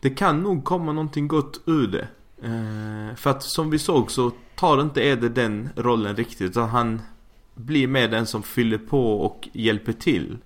Det 0.00 0.10
kan 0.10 0.42
nog 0.42 0.64
komma 0.64 0.92
någonting 0.92 1.28
gott 1.28 1.60
ur 1.66 1.86
det. 1.86 2.08
För 3.16 3.30
att 3.30 3.42
som 3.42 3.70
vi 3.70 3.78
såg 3.78 4.10
så 4.10 4.32
tar 4.56 4.80
inte 4.82 5.06
Eder 5.06 5.28
den 5.28 5.68
rollen 5.76 6.16
riktigt 6.16 6.50
utan 6.50 6.68
han 6.68 7.02
blir 7.66 7.88
mer 7.88 8.08
den 8.08 8.26
som 8.26 8.42
fyller 8.42 8.78
på 8.78 9.20
och 9.20 9.48
hjälper 9.52 9.92
till. 9.92 10.38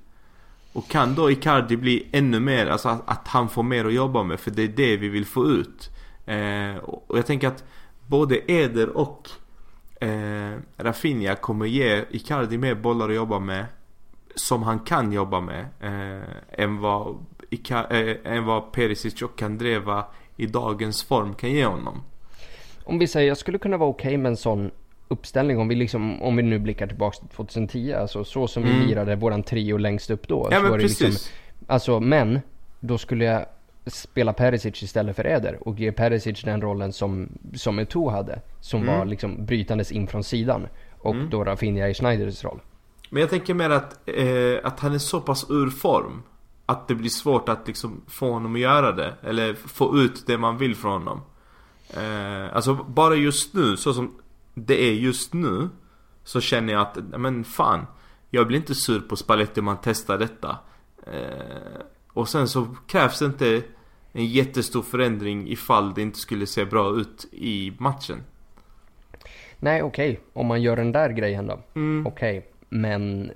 Och 0.72 0.88
kan 0.88 1.14
då 1.14 1.30
Icardi 1.30 1.76
bli 1.76 2.06
ännu 2.12 2.40
mer, 2.40 2.66
alltså 2.66 2.88
att, 2.88 3.02
att 3.06 3.28
han 3.28 3.48
får 3.48 3.62
mer 3.62 3.84
att 3.84 3.94
jobba 3.94 4.22
med 4.22 4.40
för 4.40 4.50
det 4.50 4.62
är 4.62 4.68
det 4.68 4.96
vi 4.96 5.08
vill 5.08 5.26
få 5.26 5.46
ut. 5.46 5.90
Eh, 6.26 6.76
och 6.76 7.18
jag 7.18 7.26
tänker 7.26 7.48
att 7.48 7.64
både 8.06 8.52
Eder 8.52 8.88
och 8.88 9.28
eh, 10.00 10.58
Rafinha 10.76 11.34
kommer 11.34 11.66
ge 11.66 12.04
Icardi 12.10 12.58
mer 12.58 12.74
bollar 12.74 13.08
att 13.08 13.14
jobba 13.14 13.38
med 13.38 13.66
som 14.34 14.62
han 14.62 14.78
kan 14.78 15.12
jobba 15.12 15.40
med 15.40 15.66
eh, 15.80 16.62
än, 16.64 16.80
vad 16.80 17.16
Ica, 17.50 17.86
eh, 17.86 18.16
än 18.24 18.44
vad 18.44 18.72
Perisic 18.72 19.22
och 19.22 19.38
Kandreva 19.38 20.04
i 20.36 20.46
dagens 20.46 21.04
form 21.04 21.34
kan 21.34 21.50
ge 21.50 21.64
honom. 21.64 22.02
Om 22.84 22.98
vi 22.98 23.06
säger, 23.06 23.28
jag 23.28 23.38
skulle 23.38 23.58
kunna 23.58 23.76
vara 23.76 23.90
okej 23.90 24.16
med 24.16 24.30
en 24.30 24.36
sån 24.36 24.70
uppställning 25.14 25.58
om 25.58 25.68
vi 25.68 25.74
liksom, 25.74 26.22
om 26.22 26.36
vi 26.36 26.42
nu 26.42 26.58
blickar 26.58 26.86
tillbaks 26.86 27.18
till 27.18 27.28
2010, 27.28 27.92
alltså 27.92 28.24
så 28.24 28.48
som 28.48 28.62
Mm. 28.64 28.80
vi 28.80 28.86
lirade 28.86 29.16
våran 29.16 29.42
trio 29.42 29.76
längst 29.76 30.10
upp 30.10 30.28
då. 30.28 30.48
Ja 30.50 30.56
så 30.56 30.62
men 30.62 30.70
var 30.70 30.78
det 30.78 30.84
precis. 30.84 31.00
Liksom, 31.00 31.32
alltså, 31.66 32.00
men 32.00 32.40
då 32.80 32.98
skulle 32.98 33.24
jag 33.24 33.46
spela 33.86 34.32
Perisic 34.32 34.82
istället 34.82 35.16
för 35.16 35.26
Eder 35.26 35.68
och 35.68 35.78
ge 35.80 35.92
Perisic 35.92 36.42
den 36.42 36.60
rollen 36.62 36.92
som, 36.92 37.28
som 37.54 37.80
Eto'o 37.80 38.10
hade. 38.10 38.40
Som 38.60 38.82
Mm. 38.82 38.98
var 38.98 39.04
liksom 39.04 39.46
brytandes 39.46 39.92
in 39.92 40.06
från 40.06 40.24
sidan. 40.24 40.66
Och 40.98 41.14
Mm. 41.14 41.30
då 41.30 41.44
Rafinha 41.44 41.88
i 41.88 41.94
Schneiders 41.94 42.44
roll. 42.44 42.60
Men 43.10 43.20
jag 43.20 43.30
tänker 43.30 43.54
mer 43.54 43.70
att, 43.70 44.08
eh, 44.08 44.58
att 44.68 44.80
han 44.80 44.94
är 44.94 44.98
så 44.98 45.20
pass 45.20 45.46
ur 45.50 45.70
form 45.70 46.22
Att 46.66 46.88
det 46.88 46.94
blir 46.94 47.10
svårt 47.10 47.48
att 47.48 47.66
liksom 47.66 48.02
få 48.06 48.30
honom 48.32 48.54
att 48.54 48.60
göra 48.60 48.92
det 48.92 49.14
Eller 49.22 49.54
få 49.54 49.98
ut 49.98 50.26
det 50.26 50.38
man 50.38 50.58
vill 50.58 50.76
från 50.76 50.92
honom 50.92 51.20
eh, 51.96 52.56
Alltså 52.56 52.74
bara 52.74 53.14
just 53.14 53.54
nu, 53.54 53.76
så 53.76 53.92
som 53.94 54.14
det 54.55 54.82
är 54.88 54.92
just 54.92 55.34
nu 55.34 55.68
Så 56.24 56.40
känner 56.40 56.72
jag 56.72 56.82
att, 56.82 56.96
men 57.18 57.44
fan 57.44 57.86
Jag 58.30 58.46
blir 58.46 58.59
inte 58.59 58.74
sur 58.74 59.00
på 59.00 59.16
Spalletti 59.16 59.61
om 59.61 59.64
man 59.64 59.78
testar 59.82 60.18
detta 60.18 60.59
eh, 61.07 61.80
Och 62.12 62.28
sen 62.28 62.48
så 62.48 62.66
krävs 62.86 63.18
det 63.18 63.24
inte 63.24 63.62
en 64.12 64.26
jättestor 64.26 64.82
förändring 64.82 65.48
ifall 65.48 65.94
det 65.94 66.02
inte 66.02 66.18
skulle 66.18 66.46
se 66.46 66.64
bra 66.64 66.96
ut 66.96 67.26
i 67.32 67.72
matchen 67.78 68.22
Nej 69.59 69.82
okej, 69.82 70.20
om 70.32 70.46
man 70.46 70.62
gör 70.62 70.76
den 70.76 70.92
där 70.92 71.11
grejen 71.11 71.46
då. 71.46 71.61
mm. 71.74 72.07
Okej, 72.07 72.46
men... 72.68 73.32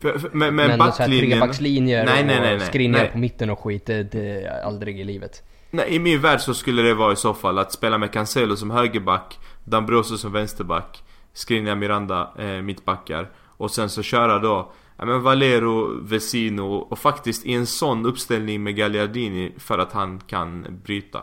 för, 0.00 0.18
för, 0.18 0.30
Men, 0.32 0.54
men 0.54 0.78
backlinjen 0.78 1.30
trebackslinjer 1.30 2.04
Nej, 2.04 2.24
nej, 2.24 2.40
nej, 2.40 2.84
och 2.84 2.90
Nej. 2.90 3.10
på 3.12 3.18
mitten 3.18 3.50
och 3.50 3.58
skit, 3.58 3.86
det, 3.86 4.02
det 4.02 4.62
aldrig 4.64 5.00
i 5.00 5.04
livet. 5.04 5.42
Nej, 5.70 5.94
i 5.94 5.98
min 5.98 6.20
värld 6.20 6.40
så 6.40 6.54
skulle 6.54 6.82
det 6.82 6.94
vara 6.94 7.12
i 7.12 7.16
så 7.16 7.34
fall 7.34 7.58
att 7.58 7.72
spela 7.72 7.98
med 7.98 8.12
Cancelo 8.12 8.56
som 8.56 8.70
högerback, 8.70 9.38
Dambroso 9.70 10.18
som 10.18 10.32
vänsterback, 10.32 11.02
Skriniar 11.32 11.74
Miranda 11.74 12.30
eh, 12.38 12.62
mittbackar 12.62 13.30
och 13.46 13.70
sen 13.70 13.90
så 13.90 14.02
köra 14.02 14.38
då 14.38 14.72
ja, 14.96 15.04
men 15.04 15.22
Valero, 15.22 16.00
Vesino 16.02 16.74
och 16.74 16.98
faktiskt 16.98 17.46
i 17.46 17.54
en 17.54 17.66
sån 17.66 18.06
uppställning 18.06 18.62
med 18.62 18.76
Gagliardini 18.76 19.52
för 19.58 19.78
att 19.78 19.92
han 19.92 20.20
kan 20.26 20.80
bryta. 20.84 21.22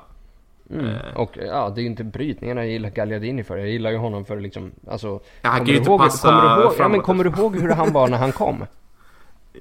Mm. 0.70 0.86
Eh. 0.86 1.16
Och 1.16 1.38
ja, 1.38 1.70
det 1.70 1.82
är 1.82 1.84
ju 1.84 1.89
inte 1.89 2.04
brytningarna 2.04 2.62
jag 2.62 2.72
gillar 2.72 2.89
Gagliardini 2.89 3.43
för. 3.43 3.58
Jag 3.58 3.70
gillar 3.70 3.91
ju 3.91 3.98
honom 3.98 4.26
för 4.26 4.39
liksom, 4.39 4.72
alltså... 4.88 5.20
Ja, 5.41 5.50
han 5.50 5.58
kan 5.60 5.68
ju 5.68 5.78
inte 5.78 5.89
ihåg, 5.89 6.00
passa 6.00 6.28
kommer 6.28 6.41
du 6.41 6.48
ihåg, 6.48 6.60
ja, 6.60 6.68
men 6.68 6.78
framåt. 6.78 7.04
kommer 7.04 7.24
du 7.24 7.30
ihåg 7.30 7.56
hur 7.56 7.70
han 7.70 7.93
var 7.93 8.08
när 8.08 8.18
han 8.18 8.32
kom? 8.32 8.66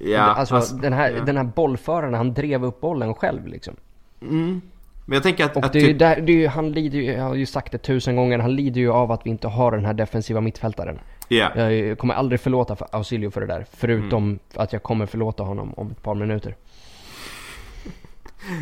Ja, 0.01 0.21
alltså, 0.21 0.75
den, 0.75 0.93
här, 0.93 1.11
ja. 1.11 1.23
den 1.23 1.37
här 1.37 1.43
bollföraren, 1.43 2.13
han 2.13 2.33
drev 2.33 2.65
upp 2.65 2.81
bollen 2.81 3.13
själv 3.13 3.47
liksom. 3.47 3.75
Mm. 4.21 4.61
Men 5.05 5.13
jag 5.15 5.23
tänker 5.23 5.45
att, 5.45 5.57
Och 5.57 5.65
att 5.65 5.73
det 5.73 5.79
är 5.79 5.87
typ, 5.87 5.99
där, 5.99 6.21
det 6.21 6.31
är 6.31 6.37
ju, 6.37 6.47
han 6.47 6.71
lider 6.71 6.99
ju, 6.99 7.05
jag 7.05 7.23
har 7.23 7.35
ju 7.35 7.45
sagt 7.45 7.71
det 7.71 7.77
tusen 7.77 8.15
gånger, 8.15 8.39
han 8.39 8.55
lider 8.55 8.81
ju 8.81 8.91
av 8.91 9.11
att 9.11 9.21
vi 9.25 9.29
inte 9.29 9.47
har 9.47 9.71
den 9.71 9.85
här 9.85 9.93
defensiva 9.93 10.41
mittfältaren. 10.41 10.99
ja. 11.27 11.71
Jag 11.71 11.97
kommer 11.97 12.13
aldrig 12.13 12.39
förlåta 12.39 12.75
för 12.75 12.87
Ausilio 12.91 13.29
för 13.31 13.41
det 13.41 13.47
där. 13.47 13.65
Förutom 13.71 14.23
Mm. 14.23 14.39
att 14.55 14.73
jag 14.73 14.83
kommer 14.83 15.05
förlåta 15.05 15.43
honom 15.43 15.73
om 15.77 15.91
ett 15.91 16.03
par 16.03 16.15
minuter. 16.15 16.55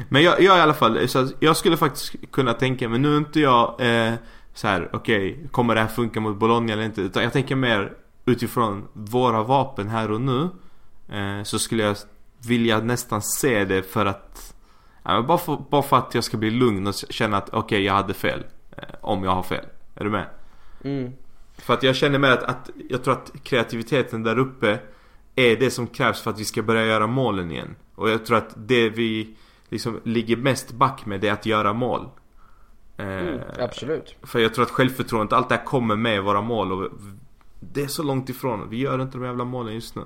Men 0.09 0.23
jag, 0.23 0.41
jag 0.41 0.57
i 0.57 0.61
alla 0.61 0.73
fall, 0.73 1.07
så 1.07 1.27
jag 1.39 1.57
skulle 1.57 1.77
faktiskt 1.77 2.15
kunna 2.31 2.53
tänka 2.53 2.89
men 2.89 3.01
nu 3.01 3.13
är 3.13 3.17
inte 3.17 3.39
jag 3.39 3.75
eh, 3.79 4.13
så 4.53 4.67
här, 4.67 4.89
okej, 4.93 5.37
kommer 5.51 5.75
det 5.75 5.81
här 5.81 5.87
funka 5.87 6.19
mot 6.19 6.37
Bologna 6.37 6.73
eller 6.73 6.83
inte? 6.83 7.01
Utan 7.01 7.23
jag 7.23 7.33
tänker 7.33 7.55
mer 7.55 7.93
utifrån 8.25 8.87
våra 8.93 9.43
vapen 9.43 9.89
här 9.89 10.11
och 10.11 10.21
nu. 10.21 10.49
Eh, 11.13 11.43
så 11.43 11.59
skulle 11.59 11.83
jag 11.83 11.95
vilja 12.47 12.79
nästan 12.79 13.21
se 13.21 13.65
det 13.65 13.83
för 13.83 14.05
att, 14.05 14.52
ja, 15.03 15.21
bara, 15.21 15.37
för, 15.37 15.57
bara 15.69 15.81
för 15.81 15.97
att 15.97 16.15
jag 16.15 16.23
ska 16.23 16.37
bli 16.37 16.49
lugn 16.49 16.87
och 16.87 16.93
känna 16.93 17.37
att 17.37 17.49
okej, 17.49 17.83
jag 17.83 17.93
hade 17.93 18.13
fel. 18.13 18.43
Eh, 18.77 18.83
om 19.01 19.23
jag 19.23 19.31
har 19.31 19.43
fel. 19.43 19.65
Är 19.95 20.03
du 20.03 20.09
med? 20.09 20.25
Mm. 20.83 21.13
För 21.57 21.73
att 21.73 21.83
jag 21.83 21.95
känner 21.95 22.19
med 22.19 22.33
att, 22.33 22.43
att 22.43 22.69
jag 22.89 23.03
tror 23.03 23.13
att 23.13 23.31
kreativiteten 23.43 24.23
där 24.23 24.39
uppe 24.39 24.79
är 25.35 25.55
det 25.55 25.71
som 25.71 25.87
krävs 25.87 26.21
för 26.21 26.31
att 26.31 26.39
vi 26.39 26.45
ska 26.45 26.61
börja 26.61 26.85
göra 26.85 27.07
målen 27.07 27.51
igen. 27.51 27.75
Och 27.95 28.09
jag 28.09 28.25
tror 28.25 28.37
att 28.37 28.53
det 28.55 28.89
vi 28.89 29.35
liksom 29.69 29.99
ligger 30.03 30.35
mest 30.35 30.71
back 30.71 31.05
med 31.05 31.21
det 31.21 31.27
är 31.27 31.33
att 31.33 31.45
göra 31.45 31.73
mål. 31.73 32.09
Mm, 32.97 33.27
Eh, 33.35 33.63
absolut. 33.63 34.15
För 34.23 34.39
jag 34.39 34.53
tror 34.53 34.65
att 34.65 34.71
självförtroendet, 34.71 35.33
allt 35.33 35.49
det 35.49 35.55
här 35.55 35.65
kommer 35.65 35.95
med 35.95 36.23
våra 36.23 36.41
mål 36.41 36.71
och 36.71 36.89
det 37.59 37.81
är 37.81 37.87
så 37.87 38.03
långt 38.03 38.29
ifrån. 38.29 38.69
Vi 38.69 38.77
gör 38.77 39.01
inte 39.01 39.17
de 39.17 39.25
jävla 39.25 39.45
målen 39.45 39.73
just 39.73 39.95
nu. 39.95 40.01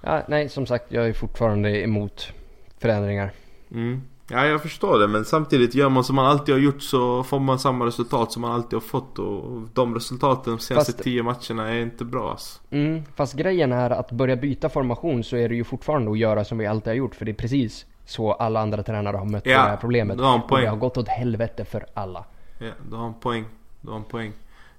Ja, 0.00 0.22
nej, 0.28 0.48
som 0.48 0.66
sagt, 0.66 0.84
jag 0.88 1.08
är 1.08 1.12
fortfarande 1.12 1.82
emot 1.82 2.32
förändringar. 2.78 3.32
Mm. 3.72 4.02
Ja, 4.32 4.46
jag 4.46 4.62
förstår 4.62 4.98
det. 4.98 5.08
Men 5.08 5.24
samtidigt 5.24 5.74
gör 5.74 5.88
man 5.88 6.04
som 6.04 6.16
man 6.16 6.26
alltid 6.26 6.54
har 6.54 6.60
gjort 6.60 6.82
så 6.82 7.22
får 7.22 7.40
man 7.40 7.58
samma 7.58 7.86
resultat 7.86 8.32
som 8.32 8.42
man 8.42 8.52
alltid 8.52 8.72
har 8.72 8.80
fått. 8.80 9.18
Och 9.18 9.60
de 9.74 9.94
resultaten 9.94 10.52
de 10.56 10.58
senaste 10.62 10.92
Fast- 10.92 11.04
tio 11.04 11.22
matcherna 11.22 11.68
är 11.70 11.80
inte 11.82 12.04
bra 12.04 12.30
alltså. 12.30 12.60
Mm, 12.70 13.02
fast 13.16 13.34
grejen 13.34 13.72
är 13.72 13.90
att 13.90 14.12
börja 14.12 14.36
byta 14.36 14.68
formation 14.68 15.24
så 15.24 15.36
är 15.36 15.48
det 15.48 15.54
ju 15.54 15.64
fortfarande 15.64 16.10
att 16.10 16.18
göra 16.18 16.44
som 16.44 16.58
vi 16.58 16.66
alltid 16.66 16.86
har 16.88 16.94
gjort. 16.94 17.14
För 17.14 17.24
det 17.24 17.30
är 17.30 17.34
precis 17.34 17.86
så 18.04 18.32
alla 18.32 18.60
andra 18.60 18.82
tränare 18.82 19.16
har 19.16 19.24
mött 19.26 19.46
Ja, 19.46 19.62
det 19.62 19.68
här 19.68 19.76
problemet. 19.76 20.18
du 20.18 20.24
har 20.24 20.34
en 20.34 20.40
Och 20.40 20.48
poäng. 20.48 20.62
det 20.64 20.70
har 20.70 20.76
gått 20.76 20.96
åt 20.96 21.08
helvete 21.08 21.64
för 21.64 21.86
alla. 21.94 22.24
Ja, 22.58 22.70
du 22.90 22.96
har 22.96 23.06
en 23.06 23.14
poäng. 23.14 23.44
Du 23.80 23.90
har 23.90 23.96
en 23.96 24.04
poäng. 24.04 24.32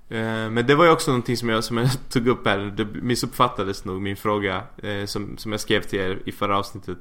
Eh, 0.09 0.49
Men 0.49 0.67
det 0.67 0.75
var 0.75 0.85
ju 0.85 0.91
också 0.91 1.11
någonting 1.11 1.37
som 1.37 1.49
jag, 1.49 1.63
som 1.63 1.77
jag 1.77 1.89
tog 2.09 2.27
upp 2.27 2.47
här. 2.47 2.57
Det 2.77 2.85
missuppfattades 2.85 3.85
nog 3.85 4.01
min 4.01 4.15
fråga 4.15 4.61
eh, 4.83 5.05
som, 5.05 5.37
som 5.37 5.51
jag 5.51 5.61
skrev 5.61 5.81
till 5.81 5.99
er 5.99 6.19
i 6.25 6.31
förra 6.31 6.57
avsnittet. 6.57 6.97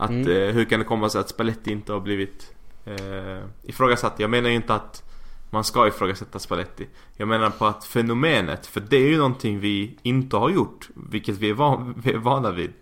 Att 0.00 0.10
Mm. 0.10 0.30
eh, 0.48 0.54
hur 0.54 0.64
kan 0.64 0.78
det 0.78 0.84
komma 0.84 1.08
sig 1.08 1.20
att 1.20 1.28
Spalletti 1.28 1.72
inte 1.72 1.92
har 1.92 2.00
blivit 2.00 2.52
eh, 2.84 3.38
ifrågasatt? 3.62 4.14
Jag 4.16 4.30
menar 4.30 4.48
ju 4.48 4.54
inte 4.54 4.74
att 4.74 5.02
man 5.50 5.64
ska 5.64 5.88
ifrågasätta 5.88 6.38
Spalletti. 6.38 6.86
Jag 7.16 7.28
menar 7.28 7.50
på 7.50 7.66
att 7.66 7.84
fenomenet, 7.84 8.66
för 8.66 8.80
det 8.80 8.96
är 8.96 9.08
ju 9.08 9.16
någonting 9.16 9.60
vi 9.60 9.96
inte 10.02 10.36
har 10.36 10.50
gjort. 10.50 10.88
Vilket 11.10 11.36
vi 11.38 11.50
är, 11.50 11.54
van, 11.54 11.94
vi 12.04 12.12
är 12.12 12.18
vana 12.18 12.50
vid. 12.50 12.72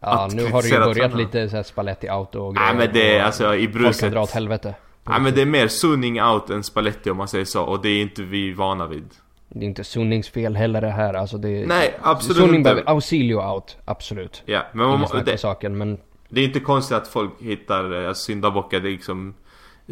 Ja, 0.00 0.08
Att 0.24 0.34
nu 0.34 0.50
har 0.50 0.62
det 0.62 0.68
ju 0.68 0.78
börjat 0.78 0.94
tränarna. 0.96 1.16
lite 1.16 1.48
så 1.48 1.56
här 1.56 1.62
Spalletti 1.62 2.10
out 2.10 2.34
och 2.34 2.54
Nej 2.54 2.74
men 2.74 2.88
det 2.92 3.16
är 3.16 3.22
alltså 3.24 3.54
i 3.54 3.58
Folk 3.66 3.72
kan 3.72 3.82
bruset. 3.82 4.12
dra 4.12 4.22
åt 4.22 4.30
helvete. 4.30 4.74
Nej 5.04 5.20
men 5.20 5.34
det 5.34 5.42
är 5.42 5.46
mer 5.46 5.68
sunning 5.68 6.22
out 6.22 6.50
än 6.50 6.62
Spalletti 6.62 7.10
om 7.10 7.16
man 7.16 7.28
säger 7.28 7.44
så. 7.44 7.62
Och 7.62 7.82
det 7.82 7.88
är 7.88 8.02
inte 8.02 8.22
vi 8.22 8.52
vana 8.52 8.86
vid. 8.86 9.04
Det 9.48 9.58
är 9.64 9.68
inte 9.68 9.84
Sunnings 9.84 10.28
fel 10.28 10.56
heller 10.56 10.80
det 10.80 10.90
här. 10.90 11.14
Alltså 11.14 11.38
det, 11.38 11.66
Nej, 11.66 11.98
absolut 12.02 12.36
Sunning 12.36 12.54
inte. 12.54 12.62
behöver, 12.74 12.90
Ausilio 12.90 13.36
out, 13.54 13.76
absolut. 13.84 14.42
Ja, 14.46 14.62
men 14.72 14.88
man, 14.88 15.08
det, 15.26 15.38
saken, 15.38 15.78
men 15.78 15.98
det 16.34 16.40
är 16.40 16.44
inte 16.44 16.60
konstigt 16.60 16.96
att 16.96 17.08
folk 17.08 17.30
hittar 17.38 18.04
eh, 18.06 18.12
syndabockar. 18.12 18.80
Det 18.80 18.88
är 18.88 18.92
liksom 18.92 19.34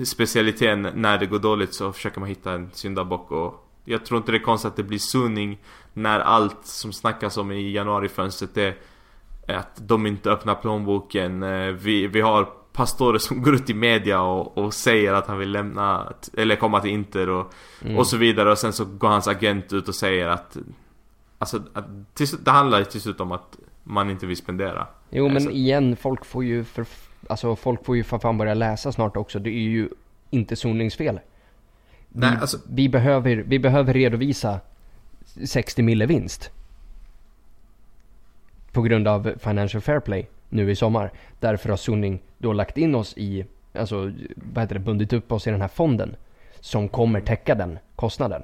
specialiteten 0.04 0.88
när 0.94 1.18
det 1.18 1.26
går 1.26 1.38
dåligt 1.38 1.74
så 1.74 1.92
försöker 1.92 2.20
man 2.20 2.28
hitta 2.28 2.52
en 2.52 2.70
syndabock 2.72 3.30
och 3.30 3.66
jag 3.84 4.06
tror 4.06 4.18
inte 4.18 4.32
det 4.32 4.38
är 4.38 4.42
konstigt 4.42 4.68
att 4.68 4.76
det 4.76 4.82
blir 4.82 4.98
sunning 4.98 5.58
när 5.92 6.20
allt 6.20 6.66
som 6.66 6.92
snackas 6.92 7.36
om 7.36 7.52
i 7.52 7.72
januarifönstret 7.72 8.56
är 8.56 8.74
att 9.46 9.76
de 9.88 10.06
inte 10.06 10.30
öppnar 10.30 10.54
plånboken. 10.54 11.42
Eh, 11.42 11.66
Vi, 11.72 12.06
vi 12.06 12.20
har 12.20 12.44
Pastore 12.72 13.18
som 13.18 13.42
går 13.42 13.54
ut 13.54 13.70
i 13.70 13.74
media 13.74 14.20
och, 14.22 14.58
och 14.58 14.74
säger 14.74 15.12
att 15.12 15.26
han 15.26 15.38
vill 15.38 15.50
lämna, 15.52 16.12
eller 16.36 16.56
komma 16.56 16.80
till 16.80 16.90
Inter 16.90 17.28
och, 17.28 17.52
Mm. 17.82 17.96
och 17.96 18.06
så 18.06 18.16
vidare 18.16 18.50
och 18.50 18.58
sen 18.58 18.72
så 18.72 18.84
går 18.84 19.08
hans 19.08 19.28
agent 19.28 19.72
ut 19.72 19.88
och 19.88 19.94
säger 19.94 20.28
att 20.28 20.56
Alltså, 21.38 21.62
att, 21.72 22.14
till, 22.14 22.26
det 22.44 22.50
handlar 22.50 22.84
till 22.84 23.00
slut 23.00 23.20
om 23.20 23.32
att 23.32 23.56
man 23.82 24.10
inte 24.10 24.26
vill 24.26 24.36
spendera. 24.36 24.86
Jo 25.10 25.26
men 25.26 25.36
Alltså- 25.36 25.50
igen, 25.50 25.96
folk 25.96 26.24
får 26.24 26.44
ju 26.44 26.64
för, 26.64 26.86
alltså 27.28 27.56
folk 27.56 27.84
får 27.84 27.96
ju 27.96 28.04
för 28.04 28.18
fan 28.18 28.38
börja 28.38 28.54
läsa 28.54 28.92
snart 28.92 29.16
också. 29.16 29.38
Det 29.38 29.50
är 29.50 29.68
ju 29.68 29.88
inte 30.30 30.56
Sunnings 30.56 30.96
fel. 30.96 31.20
Vi, 32.08 32.20
Nej, 32.20 32.36
alltså- 32.40 32.58
vi, 32.68 32.88
behöver, 32.88 33.36
vi 33.36 33.58
behöver 33.58 33.94
redovisa 33.94 34.60
60 35.44 35.82
mille 35.82 36.06
vinst. 36.06 36.50
På 38.72 38.82
grund 38.82 39.08
av 39.08 39.32
Financial 39.38 39.80
Fair 39.80 40.00
Play 40.00 40.28
nu 40.48 40.70
i 40.70 40.76
sommar. 40.76 41.12
Därför 41.40 41.68
har 41.68 41.76
Sunning 41.76 42.22
då 42.38 42.52
lagt 42.52 42.78
in 42.78 42.94
oss 42.94 43.14
i, 43.16 43.44
alltså 43.74 44.12
vad 44.34 44.62
heter 44.64 44.74
det, 44.74 44.80
bundit 44.80 45.12
upp 45.12 45.32
oss 45.32 45.46
i 45.46 45.50
den 45.50 45.60
här 45.60 45.68
fonden. 45.68 46.16
Som 46.60 46.88
kommer 46.88 47.20
täcka 47.20 47.54
den 47.54 47.78
kostnaden. 47.96 48.42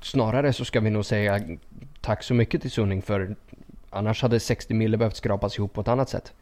Snarare 0.00 0.52
så 0.52 0.64
ska 0.64 0.80
vi 0.80 0.90
nog 0.90 1.04
säga 1.04 1.40
tack 2.00 2.22
så 2.22 2.34
mycket 2.34 2.62
till 2.62 2.70
Sunning 2.70 3.02
för 3.02 3.36
annars 3.90 4.22
hade 4.22 4.40
60 4.40 4.74
mille 4.74 4.96
behövt 4.96 5.16
skrapas 5.16 5.58
ihop 5.58 5.72
på 5.72 5.80
ett 5.80 5.88
annat 5.88 6.08
sätt. 6.08 6.32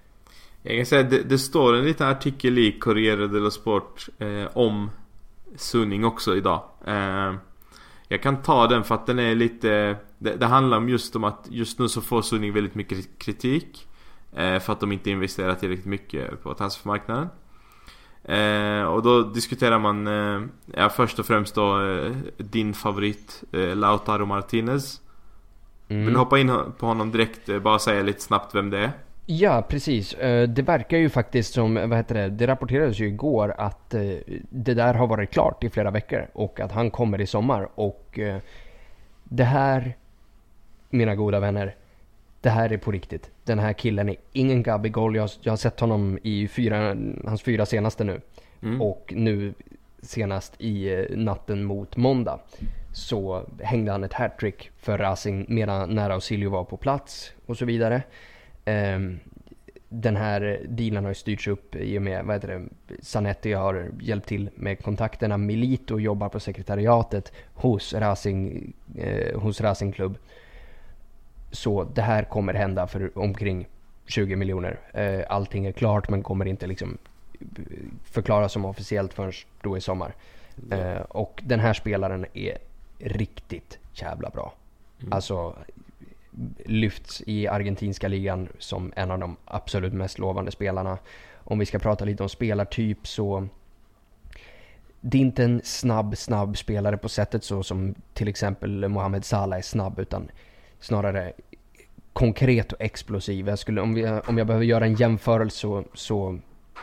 Jag 0.62 0.76
kan 0.76 0.86
säga 0.86 1.02
det, 1.02 1.22
det 1.22 1.38
står 1.38 1.74
en 1.74 1.84
liten 1.84 2.08
artikel 2.08 2.58
i 2.58 2.72
Corriere 2.72 3.26
dello 3.26 3.50
Sport 3.50 4.08
eh, 4.18 4.46
om 4.52 4.90
Sunning 5.56 6.04
också 6.04 6.36
idag. 6.36 6.62
Eh, 6.86 7.34
jag 8.08 8.22
kan 8.22 8.42
ta 8.42 8.66
den 8.66 8.84
för 8.84 8.94
att 8.94 9.06
den 9.06 9.18
är 9.18 9.34
lite... 9.34 9.96
Det, 10.18 10.36
det 10.36 10.46
handlar 10.46 10.76
om 10.76 10.88
just 10.88 11.16
om 11.16 11.24
att 11.24 11.46
just 11.50 11.78
nu 11.78 11.88
så 11.88 12.00
får 12.00 12.22
Sunning 12.22 12.52
väldigt 12.52 12.74
mycket 12.74 13.18
kritik. 13.18 13.88
Eh, 14.32 14.58
för 14.58 14.72
att 14.72 14.80
de 14.80 14.92
inte 14.92 15.10
investerar 15.10 15.54
tillräckligt 15.54 15.86
mycket 15.86 16.42
på 16.42 16.54
transfermarknaden. 16.54 17.28
Eh, 18.24 18.82
och 18.82 19.02
då 19.02 19.22
diskuterar 19.22 19.78
man, 19.78 20.06
eh, 20.06 20.48
ja 20.74 20.88
först 20.88 21.18
och 21.18 21.26
främst 21.26 21.54
då 21.54 21.86
eh, 21.86 22.12
din 22.36 22.74
favorit 22.74 23.44
eh, 23.52 23.76
Lautaro 23.76 24.26
Martinez. 24.26 25.00
Mm. 25.88 26.04
Vill 26.04 26.12
du 26.14 26.18
hoppa 26.18 26.38
in 26.38 26.52
på 26.78 26.86
honom 26.86 27.10
direkt? 27.12 27.48
Eh, 27.48 27.58
bara 27.58 27.78
säga 27.78 28.02
lite 28.02 28.20
snabbt 28.22 28.54
vem 28.54 28.70
det 28.70 28.78
är. 28.78 28.90
Ja, 29.26 29.62
precis. 29.68 30.14
Eh, 30.14 30.48
Det 30.48 30.62
verkar 30.62 30.96
ju 30.98 31.08
faktiskt 31.08 31.54
som, 31.54 31.74
vad 31.74 31.94
heter 31.96 32.14
det, 32.14 32.28
det 32.28 32.46
rapporterades 32.46 32.98
ju 32.98 33.06
igår 33.06 33.54
att 33.58 33.94
eh, 33.94 34.00
det 34.50 34.74
där 34.74 34.94
har 34.94 35.06
varit 35.06 35.30
klart 35.30 35.64
i 35.64 35.70
flera 35.70 35.90
veckor 35.90 36.26
och 36.32 36.60
att 36.60 36.72
han 36.72 36.90
kommer 36.90 37.20
i 37.20 37.26
sommar 37.26 37.68
och 37.74 38.18
eh, 38.18 38.36
det 39.24 39.44
här, 39.44 39.96
mina 40.90 41.14
goda 41.14 41.40
vänner, 41.40 41.74
det 42.40 42.50
här 42.50 42.72
är 42.72 42.76
på 42.76 42.90
riktigt. 42.92 43.30
Den 43.44 43.58
här 43.58 43.72
killen 43.72 44.08
är 44.08 44.16
ingen 44.32 44.62
Gabigol. 44.62 45.16
Jag, 45.16 45.30
jag 45.40 45.52
har 45.52 45.56
sett 45.56 45.80
honom 45.80 46.18
i 46.22 46.48
fyra, 46.48 46.96
hans 47.26 47.42
fyra 47.42 47.66
senaste 47.66 48.04
nu 48.04 48.20
Mm. 48.62 48.82
och 48.82 49.12
nu 49.16 49.54
senast 50.02 50.54
i 50.60 50.92
eh, 50.94 51.16
natten 51.16 51.64
mot 51.64 51.96
måndag 51.96 52.40
så 52.92 53.46
hängde 53.62 53.92
han 53.92 54.04
ett 54.04 54.12
hattrick 54.12 54.70
för 54.76 54.98
Racing 54.98 55.54
medan 55.54 55.94
när 55.94 56.10
Ausilio 56.10 56.50
var 56.50 56.64
på 56.64 56.76
plats 56.76 57.32
och 57.46 57.56
så 57.56 57.64
vidare. 57.64 58.02
Ehm, 58.64 59.18
den 59.88 60.16
här 60.16 60.60
dealen 60.68 61.04
har 61.04 61.10
ju 61.10 61.14
styrts 61.14 61.48
upp 61.48 61.74
i 61.74 61.98
och 61.98 62.02
med, 62.02 62.24
vad 62.24 62.36
heter 62.36 62.48
det, 62.48 62.94
Zanetti 63.02 63.52
har 63.52 63.90
hjälpt 64.00 64.28
till 64.28 64.50
med 64.54 64.82
kontakterna. 64.82 65.36
Milito 65.36 65.98
jobbar 65.98 66.28
på 66.28 66.40
sekretariatet 66.40 67.32
hos 67.54 67.94
Racing, 67.94 68.72
eh, 68.98 69.40
hos 69.40 69.60
Racing 69.60 69.94
Club. 69.94 70.18
Så 71.50 71.84
det 71.84 72.02
här 72.02 72.24
kommer 72.24 72.54
hända 72.54 72.86
för 72.86 73.18
omkring 73.18 73.68
20 74.06 74.36
miljoner. 74.36 74.80
Eh, 74.92 75.20
allting 75.28 75.66
är 75.66 75.72
klart 75.72 76.10
men 76.10 76.22
kommer 76.22 76.46
inte 76.46 76.66
liksom 76.66 76.98
förklaras 78.04 78.52
som 78.52 78.64
officiellt 78.64 79.14
förrän 79.14 79.32
då 79.62 79.76
i 79.76 79.80
sommar. 79.80 80.14
Eh, 80.70 81.00
och 81.00 81.42
den 81.46 81.60
här 81.60 81.72
spelaren 81.72 82.26
är 82.34 82.58
riktigt 82.98 83.78
jävla 83.92 84.30
bra. 84.30 84.54
Alltså 85.10 85.56
lyfts 86.64 87.22
i 87.26 87.48
argentinska 87.48 88.08
ligan 88.08 88.48
som 88.58 88.92
en 88.96 89.10
av 89.10 89.18
de 89.18 89.36
absolut 89.44 89.92
mest 89.92 90.18
lovande 90.18 90.50
spelarna. 90.50 90.98
Om 91.34 91.58
vi 91.58 91.66
ska 91.66 91.78
prata 91.78 92.04
lite 92.04 92.22
om 92.22 92.28
spelartyp 92.28 93.06
så 93.06 93.48
det 95.00 95.18
är 95.18 95.22
inte 95.22 95.44
en 95.44 95.60
snabb, 95.64 96.16
snabb 96.16 96.58
spelare 96.58 96.96
på 96.96 97.08
sättet 97.08 97.44
så 97.44 97.62
som 97.62 97.94
till 98.14 98.28
exempel 98.28 98.88
Mohamed 98.88 99.24
Salah 99.24 99.58
är 99.58 99.62
snabb 99.62 99.98
utan 99.98 100.30
snarare 100.80 101.32
konkret 102.12 102.72
och 102.72 102.80
explosiv. 102.80 103.48
Jag 103.48 103.58
skulle, 103.58 103.80
om, 103.80 103.94
vi, 103.94 104.08
om 104.08 104.38
jag 104.38 104.46
behöver 104.46 104.66
göra 104.66 104.86
en 104.86 104.94
jämförelse 104.94 105.58
så, 105.58 105.84
så 105.94 106.38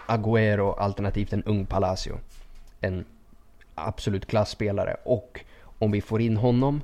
Agüero 0.08 0.76
alternativt 0.78 1.34
en 1.34 1.44
ung 1.44 1.66
Palacio. 1.66 2.20
En 2.82 3.06
absolut 3.76 4.26
klassspelare 4.26 4.98
och 5.04 5.40
om 5.86 5.92
vi 5.92 6.02
får 6.02 6.22
in 6.22 6.38
honom, 6.38 6.82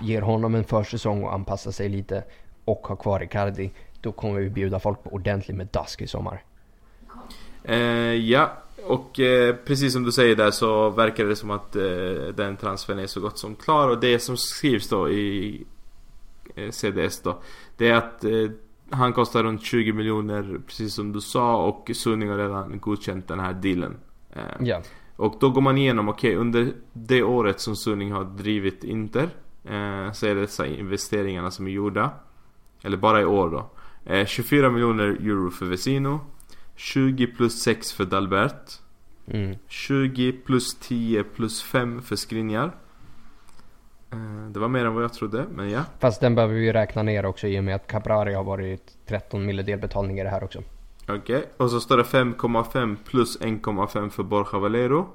ger 0.00 0.22
honom 0.22 0.54
en 0.54 0.64
försäsong 0.64 1.22
och 1.22 1.34
anpassar 1.34 1.70
sig 1.70 1.88
lite 1.88 2.24
och 2.64 2.86
har 2.86 2.96
kvar 2.96 3.22
Icardi, 3.22 3.70
då 4.00 4.12
kommer 4.12 4.40
vi 4.40 4.50
bjuda 4.50 4.80
folk 4.80 5.02
på 5.02 5.10
ordentligt 5.10 5.56
med 5.56 5.66
dask 5.66 6.02
i 6.02 6.06
sommar. 6.06 6.42
Eh, 7.64 7.76
ja, 8.14 8.52
och 8.86 9.20
eh, 9.20 9.56
precis 9.56 9.92
som 9.92 10.02
du 10.02 10.12
säger 10.12 10.36
där 10.36 10.50
så 10.50 10.90
verkar 10.90 11.24
det 11.24 11.36
som 11.36 11.50
att 11.50 11.76
eh, 11.76 11.82
den 12.34 12.56
transfern 12.56 12.98
är 12.98 13.06
så 13.06 13.20
gott 13.20 13.38
som 13.38 13.54
klar 13.54 13.88
och 13.88 14.00
det 14.00 14.18
som 14.18 14.36
skrivs 14.36 14.88
då 14.88 15.10
i 15.10 15.64
eh, 16.54 16.70
CDS 16.70 17.20
då 17.20 17.42
Det 17.76 17.88
är 17.88 17.94
att 17.94 18.24
eh, 18.24 18.50
han 18.90 19.12
kostar 19.12 19.42
runt 19.42 19.62
20 19.62 19.92
miljoner 19.92 20.60
precis 20.66 20.94
som 20.94 21.12
du 21.12 21.20
sa 21.20 21.56
och 21.56 21.90
Sunning 21.94 22.28
har 22.28 22.38
redan 22.38 22.80
godkänt 22.80 23.28
den 23.28 23.40
här 23.40 23.52
dealen. 23.52 23.96
Eh, 24.32 24.42
Ja. 24.60 24.82
Och 25.22 25.34
då 25.40 25.50
går 25.50 25.60
man 25.60 25.78
igenom, 25.78 26.08
okej 26.08 26.36
under 26.36 26.72
det 26.92 27.22
året 27.22 27.60
som 27.60 27.76
Sunning 27.76 28.12
har 28.12 28.24
drivit 28.24 28.84
Inter 28.84 29.28
eh, 29.64 30.12
Så 30.12 30.26
är 30.26 30.34
det 30.34 30.40
dessa 30.40 30.66
investeringarna 30.66 31.50
som 31.50 31.66
är 31.66 31.70
gjorda 31.70 32.10
Eller 32.82 32.96
bara 32.96 33.20
i 33.20 33.24
år 33.24 33.50
då 33.50 33.70
eh, 34.12 34.26
24 34.26 34.70
miljoner 34.70 35.04
euro 35.04 35.50
för 35.50 35.66
Vesino 35.66 36.20
20 36.76 37.26
plus 37.26 37.62
6 37.62 37.92
för 37.92 38.04
Dalbert 38.04 38.78
Mm. 39.26 39.56
20 39.68 40.32
plus 40.32 40.74
10 40.74 41.24
plus 41.24 41.62
5 41.62 42.02
för 42.02 42.16
Skriniar 42.16 42.70
Eh, 44.12 44.50
Det 44.50 44.60
var 44.60 44.68
mer 44.68 44.84
än 44.84 44.94
vad 44.94 45.04
jag 45.04 45.12
trodde, 45.12 45.44
men 45.54 45.70
ja. 45.70 45.84
Fast 45.98 46.20
den 46.20 46.34
behöver 46.34 46.54
vi 46.54 46.64
ju 46.64 46.72
räkna 46.72 47.02
ner 47.02 47.26
också 47.26 47.46
i 47.46 47.58
och 47.60 47.64
med 47.64 47.74
att 47.74 47.86
Caprari 47.86 48.34
har 48.34 48.44
varit 48.44 48.92
13 49.06 49.46
mille 49.46 49.62
delbetalning 49.62 50.20
i 50.20 50.22
det 50.22 50.28
här 50.30 50.44
också. 50.44 50.62
Okej, 51.08 51.50
och 51.56 51.70
så 51.70 51.80
står 51.80 51.96
det 51.96 52.02
5,5 52.02 52.96
plus 53.04 53.40
1,5 53.40 54.08
för 54.10 54.22
Borja 54.22 54.58
Valero. 54.58 55.08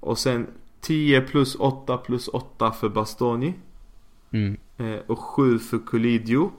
Och 0.00 0.18
sen 0.18 0.46
10 0.80 1.20
plus 1.20 1.54
8 1.54 1.96
plus 1.96 2.28
8 2.28 2.70
för 2.72 2.88
Bastoni. 2.88 3.54
Mm. 4.30 4.56
Eh, 4.76 4.98
och 5.06 5.18
7 5.18 5.58
för 5.58 5.78
Colidio. 5.78 6.52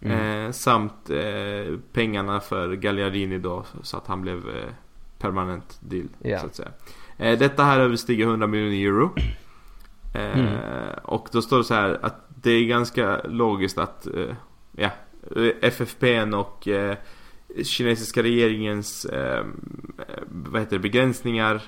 Mm. 0.00 0.46
Eh, 0.46 0.52
samt 0.52 1.10
eh, 1.10 1.78
pengarna 1.92 2.40
för 2.40 2.74
Gagliardini 2.76 3.38
då 3.38 3.64
så 3.82 3.96
att 3.96 4.06
han 4.06 4.22
blev 4.22 4.48
eh, 4.48 4.72
permanent 5.18 5.78
deal 5.80 6.08
Ja. 6.18 6.38
så 6.40 6.46
att 6.46 6.54
säga. 6.54 6.70
Eh, 7.16 7.38
detta 7.38 7.64
här 7.64 7.80
överstiger 7.80 8.26
100 8.26 8.46
miljoner 8.46 8.86
euro. 8.86 9.14
Eh, 10.14 10.38
Mm. 10.38 10.58
Och 11.04 11.28
då 11.32 11.42
står 11.42 11.58
det 11.58 11.64
så 11.64 11.74
här 11.74 11.98
att 12.02 12.26
det 12.42 12.50
är 12.50 12.64
ganska 12.64 13.20
logiskt 13.24 13.78
att 13.78 14.06
ja, 14.76 14.90
FFPn 15.60 16.34
och 16.34 16.68
kinesiska 17.62 18.22
regeringens 18.22 19.04
ehm, 19.04 19.52
eh, 19.98 20.22
vad 20.28 20.60
heter 20.60 20.76
det, 20.76 20.82
begränsningar 20.82 21.62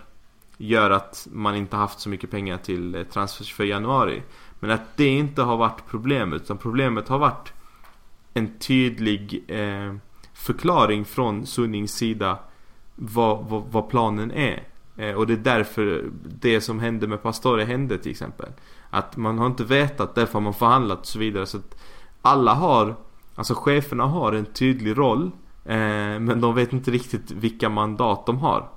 gör 0.57 0.91
att 0.91 1.29
man 1.33 1.57
inte 1.57 1.77
haft 1.77 2.01
så 2.01 2.09
mycket 2.09 2.31
pengar 2.31 2.59
till 2.59 2.95
eh, 2.95 3.03
transfers 3.03 3.55
för 3.55 3.65
januari. 3.65 4.23
Men 4.61 4.71
att 4.71 4.97
det 4.97 5.07
inte 5.07 5.43
har 5.43 5.57
varit 5.57 5.83
problemet 5.89 6.43
utan 6.43 6.59
problemet 6.59 7.09
har 7.09 7.19
varit 7.19 7.53
en 8.35 8.59
tydlig 8.59 9.45
eh, 9.49 9.95
förklaring 10.33 11.05
från 11.05 11.47
Sunnings 11.47 11.93
sida 11.93 12.39
vad, 12.95 13.45
vad, 13.49 13.63
vad 13.71 13.89
planen 13.89 14.31
är. 14.31 14.63
Eh, 14.97 15.15
och 15.15 15.27
det 15.27 15.33
är 15.33 15.37
därför 15.37 16.11
det 16.41 16.61
som 16.61 16.81
hände 16.81 17.07
med 17.07 17.23
Pastore 17.23 17.65
hände 17.65 17.99
till 17.99 18.11
exempel. 18.11 18.49
Att 18.91 19.17
man 19.17 19.39
har 19.39 19.47
inte 19.47 19.65
vetat, 19.65 20.15
därför 20.15 20.33
har 20.33 20.41
man 20.41 20.55
förhandlat 20.55 21.01
och 21.01 21.07
så 21.07 21.19
vidare. 21.19 21.47
Så 21.47 21.57
att 21.57 21.77
alla 22.23 22.55
har, 22.55 22.97
alltså 23.35 23.55
cheferna 23.55 24.05
har 24.05 24.33
en 24.33 24.47
tydlig 24.47 24.99
roll. 24.99 25.31
Eh, 25.69 26.21
men 26.21 26.41
de 26.41 26.55
vet 26.55 26.73
inte 26.73 26.91
riktigt 26.91 27.31
vilka 27.31 27.69
mandat 27.69 28.27
de 28.27 28.39
har. 28.39 28.69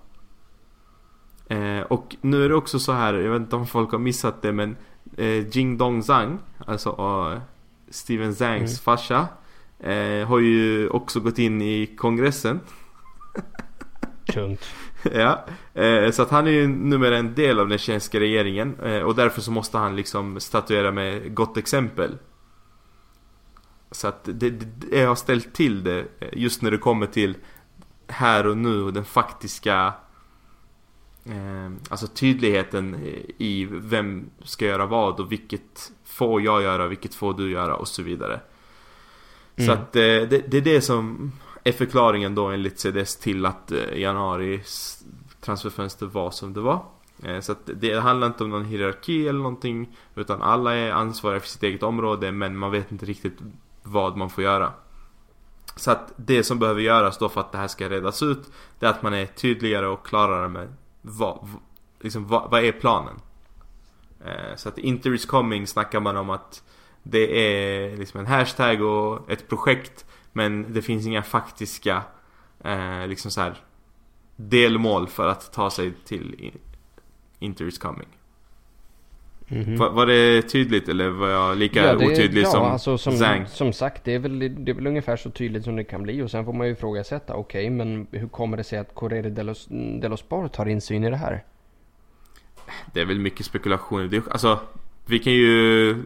Eh, 1.48 1.82
och 1.82 2.16
nu 2.22 2.46
är 2.46 2.50
det 2.50 2.56
också 2.56 2.80
så 2.80 2.92
här, 2.92 3.14
jag 3.14 3.32
vet 3.32 3.42
inte 3.42 3.56
om 3.56 3.68
folk 3.68 3.92
har 3.92 4.00
missat 4.00 4.42
det 4.42 4.52
men 4.52 4.78
eh, 5.18 5.48
Jing 5.58 5.78
Dong 5.78 6.04
Zhang, 6.04 6.40
alltså 6.66 7.42
Steven 7.90 8.36
Zangs 8.36 8.72
Mm. 8.72 8.84
farsa, 8.84 9.28
eh, 9.80 10.28
har 10.28 10.40
ju 10.40 10.90
också 10.90 11.20
gått 11.20 11.40
in 11.40 11.62
i 11.62 11.86
kongressen. 11.98 12.60
Tungt. 14.34 14.66
ja, 15.14 15.46
eh, 15.74 16.12
så 16.12 16.22
att 16.22 16.30
han 16.30 16.48
är 16.48 16.52
ju 16.52 16.68
numera 16.68 17.18
en 17.18 17.36
del 17.36 17.60
av 17.60 17.68
den 17.70 17.78
kinesiska 17.78 18.20
regeringen 18.20 18.76
eh, 18.84 19.00
och 19.02 19.16
därför 19.16 19.42
så 19.42 19.52
måste 19.52 19.78
han 19.78 19.96
liksom 19.96 20.40
statuera 20.40 20.92
med 20.92 21.36
gott 21.36 21.58
exempel. 21.58 22.18
Så 23.92 24.08
att 24.08 24.24
det, 24.24 24.50
det, 24.50 24.66
det 24.90 25.02
har 25.02 25.16
ställt 25.16 25.54
till 25.54 25.84
det 25.84 26.00
eh, 26.20 26.30
just 26.34 26.62
när 26.62 26.72
det 26.72 26.78
kommer 26.78 27.06
till 27.06 27.36
här 28.08 28.48
och 28.48 28.58
nu 28.58 28.84
och 28.84 28.94
den 28.94 29.06
faktiska 29.06 29.94
eh, 31.26 31.72
Alltså 31.90 32.08
tydligheten 32.08 32.96
i 33.38 33.68
vem 33.72 34.30
ska 34.44 34.66
göra 34.66 34.86
vad 34.86 35.20
och 35.20 35.32
vilket 35.32 35.92
får 36.04 36.42
jag 36.42 36.62
göra, 36.62 36.88
vilket 36.88 37.16
får 37.16 37.34
du 37.34 37.52
göra 37.52 37.76
och 37.76 37.88
så 37.88 38.04
vidare. 38.04 38.40
Så 39.58 39.64
Mm. 39.64 39.78
att 39.78 39.96
eh, 39.96 40.02
det, 40.02 40.52
det 40.52 40.58
är 40.58 40.62
det 40.62 40.82
som 40.82 41.32
är 41.64 41.72
förklaringen 41.72 42.36
då 42.36 42.48
enligt 42.48 42.80
CDS 42.80 43.16
till 43.16 43.46
att 43.46 43.72
eh, 43.72 43.98
januaris 44.00 45.04
transferfönster 45.42 46.06
var 46.06 46.32
som 46.32 46.54
det 46.54 46.60
var. 46.62 46.84
Eh, 47.24 47.40
Så 47.40 47.52
att 47.52 47.70
det 47.76 48.00
handlar 48.00 48.28
inte 48.28 48.44
om 48.44 48.50
någon 48.50 48.66
hierarki 48.66 49.28
eller 49.28 49.40
någonting 49.40 49.98
Utan 50.16 50.42
alla 50.42 50.76
är 50.76 50.92
ansvariga 50.92 51.40
för 51.40 51.48
sitt 51.48 51.64
eget 51.64 51.84
område 51.84 52.32
men 52.32 52.58
man 52.58 52.72
vet 52.72 52.92
inte 52.92 53.06
riktigt 53.06 53.38
vad 53.84 54.18
man 54.18 54.30
får 54.30 54.44
göra. 54.44 54.74
Så 55.76 55.92
att 55.92 56.14
det 56.16 56.44
som 56.44 56.60
behöver 56.60 56.82
göras 56.82 57.18
då 57.18 57.30
för 57.30 57.42
att 57.42 57.52
det 57.52 57.58
här 57.58 57.68
ska 57.68 57.90
redas 57.90 58.24
ut 58.24 58.52
Det 58.80 58.86
är 58.86 58.90
att 58.90 59.04
man 59.04 59.14
är 59.14 59.26
tydligare 59.26 59.88
och 59.88 60.06
klarare 60.06 60.48
med 60.48 60.74
vad, 61.02 61.50
liksom, 62.00 62.28
vad, 62.28 62.52
vad 62.52 62.64
är 62.64 62.72
planen? 62.72 63.16
Eh, 64.26 64.56
Så 64.56 64.70
att 64.70 64.78
Inter 64.78 65.14
is 65.14 65.26
coming 65.26 65.68
snackar 65.68 66.00
man 66.00 66.18
om 66.18 66.30
att 66.30 66.64
det 67.04 67.40
är 67.40 67.98
liksom 67.98 68.20
en 68.20 68.26
hashtag 68.26 68.82
och 68.82 69.32
ett 69.32 69.48
projekt 69.50 70.06
Men 70.32 70.74
det 70.74 70.82
finns 70.82 71.06
inga 71.06 71.24
faktiska 71.24 72.04
eh, 72.64 73.08
liksom 73.08 73.32
så 73.32 73.42
här 73.42 73.64
delmål 74.36 75.08
för 75.08 75.28
att 75.28 75.54
ta 75.54 75.70
sig 75.70 75.94
till 76.06 76.52
Inter 77.40 77.66
is 77.66 77.78
coming. 77.78 78.19
Mhm. 79.52 79.78
Var, 79.78 79.90
var 79.90 80.06
det 80.06 80.42
tydligt 80.42 80.90
eller 80.90 81.10
var 81.10 81.30
jag 81.30 81.58
lika 81.58 81.80
Ja, 81.80 81.96
det 81.96 82.06
otydlig 82.06 82.44
ja, 82.44 82.52
som, 82.52 82.62
alltså, 82.64 82.98
som 82.98 83.18
Zhang? 83.18 83.46
Som 83.48 83.74
sagt, 83.74 84.04
det 84.04 84.16
är, 84.16 84.20
väl, 84.20 84.40
det 84.40 84.72
är 84.72 84.74
väl 84.74 84.88
ungefär 84.88 85.18
så 85.18 85.30
tydligt 85.30 85.64
som 85.64 85.76
det 85.76 85.84
kan 85.84 86.04
bli. 86.04 86.22
Och 86.22 86.32
sen 86.32 86.46
får 86.46 86.54
man 86.54 86.68
ju 86.68 86.74
ifrågasätta, 86.74 87.36
okej, 87.36 87.70
men 87.70 88.08
hur 88.12 88.28
kommer 88.28 88.58
det 88.58 88.64
sig 88.64 88.80
att 88.80 88.96
Corriere 88.96 89.30
dello, 89.30 89.54
dello 90.02 90.18
Sport 90.18 90.56
har 90.56 90.66
insyn 90.66 91.04
i 91.04 91.10
det 91.10 91.18
här? 91.18 91.44
Det 92.94 93.02
är 93.02 93.06
väl 93.06 93.20
mycket 93.20 93.46
spekulationer. 93.46 94.08
Det, 94.08 94.32
alltså, 94.32 94.60
vi 95.06 95.20
kan 95.20 95.34
ju 95.34 96.04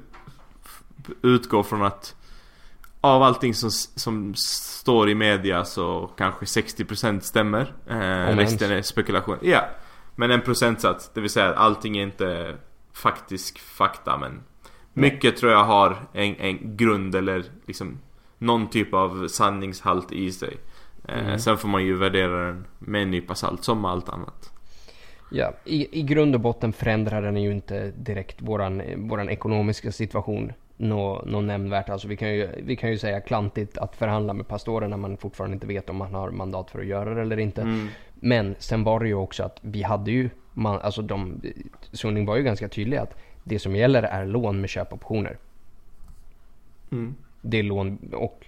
utgå 1.21 1.63
från 1.63 1.81
att 1.83 2.15
av 3.01 3.23
allting 3.23 3.53
som, 3.53 3.69
som 3.71 4.35
står 4.35 5.09
i 5.09 5.15
media 5.15 5.65
så 5.65 6.09
kanske 6.17 6.45
60% 6.45 7.19
stämmer. 7.19 7.73
Eh, 7.89 8.37
resten 8.37 8.71
är 8.71 8.81
spekulation. 8.81 9.37
Ja, 9.41 9.65
men 10.15 10.31
en 10.31 10.41
procentsats. 10.41 11.11
Det 11.13 11.21
vill 11.21 11.29
säga 11.29 11.49
att 11.49 11.55
allting 11.57 11.97
är 11.97 12.03
inte 12.03 12.55
faktisk 12.93 13.59
fakta 13.59 14.17
men 14.17 14.43
mycket 14.93 15.37
tror 15.37 15.51
jag 15.51 15.63
har 15.63 15.97
en, 16.13 16.35
en 16.35 16.77
grund 16.77 17.15
eller 17.15 17.43
liksom 17.65 17.99
någon 18.37 18.69
typ 18.69 18.93
av 18.93 19.27
sanningshalt 19.27 20.11
i 20.11 20.31
sig. 20.31 20.57
Eh, 21.07 21.25
Mm. 21.25 21.39
Sen 21.39 21.57
får 21.57 21.67
man 21.67 21.85
ju 21.85 21.97
värdera 21.97 22.47
den 22.47 22.65
med 22.79 23.01
en 23.01 23.11
nypa 23.11 23.35
salt 23.35 23.63
som 23.63 23.85
allt 23.85 24.09
annat. 24.09 24.51
Ja, 25.31 25.53
i, 25.65 25.99
i 25.99 26.03
grund 26.03 26.35
och 26.35 26.41
botten 26.41 26.73
förändrar 26.73 27.21
den 27.21 27.37
ju 27.37 27.51
inte 27.51 27.91
direkt 27.97 28.41
våran, 28.41 28.81
våran 28.97 29.29
ekonomiska 29.29 29.91
situation 29.91 30.53
nå, 30.77 31.23
nå 31.25 31.41
nämnvärt. 31.41 31.89
Alltså 31.89 32.07
vi 32.07 32.17
kan, 32.17 32.33
ju, 32.33 32.49
vi 32.63 32.75
kan 32.75 32.91
ju 32.91 32.97
säga 32.97 33.21
klantigt 33.21 33.77
att 33.77 33.95
förhandla 33.95 34.33
med 34.33 34.47
pastoren 34.47 34.89
när 34.89 34.97
man 34.97 35.17
fortfarande 35.17 35.53
inte 35.53 35.67
vet 35.67 35.89
om 35.89 35.95
man 35.95 36.13
har 36.13 36.31
mandat 36.31 36.71
för 36.71 36.79
att 36.79 36.85
göra 36.85 37.13
det 37.13 37.21
eller 37.21 37.39
inte. 37.39 37.61
Mm. 37.61 37.87
Men 38.25 38.55
sen 38.59 38.83
var 38.83 38.99
det 38.99 39.07
ju 39.07 39.13
också 39.13 39.43
att 39.43 39.57
vi 39.61 39.83
hade 39.83 40.11
ju, 40.11 40.29
man, 40.53 40.79
alltså 40.81 41.01
de, 41.01 41.41
Sunning 41.91 42.25
var 42.25 42.35
ju 42.35 42.43
ganska 42.43 42.69
tydlig 42.69 42.97
att 42.97 43.17
det 43.43 43.59
som 43.59 43.75
gäller 43.75 44.03
är 44.03 44.25
lån 44.25 44.61
med 44.61 44.69
köpoptioner. 44.69 45.37
Mm. 46.91 47.15
Det 47.41 47.59
är 47.59 47.63
lån 47.63 48.13
och 48.13 48.45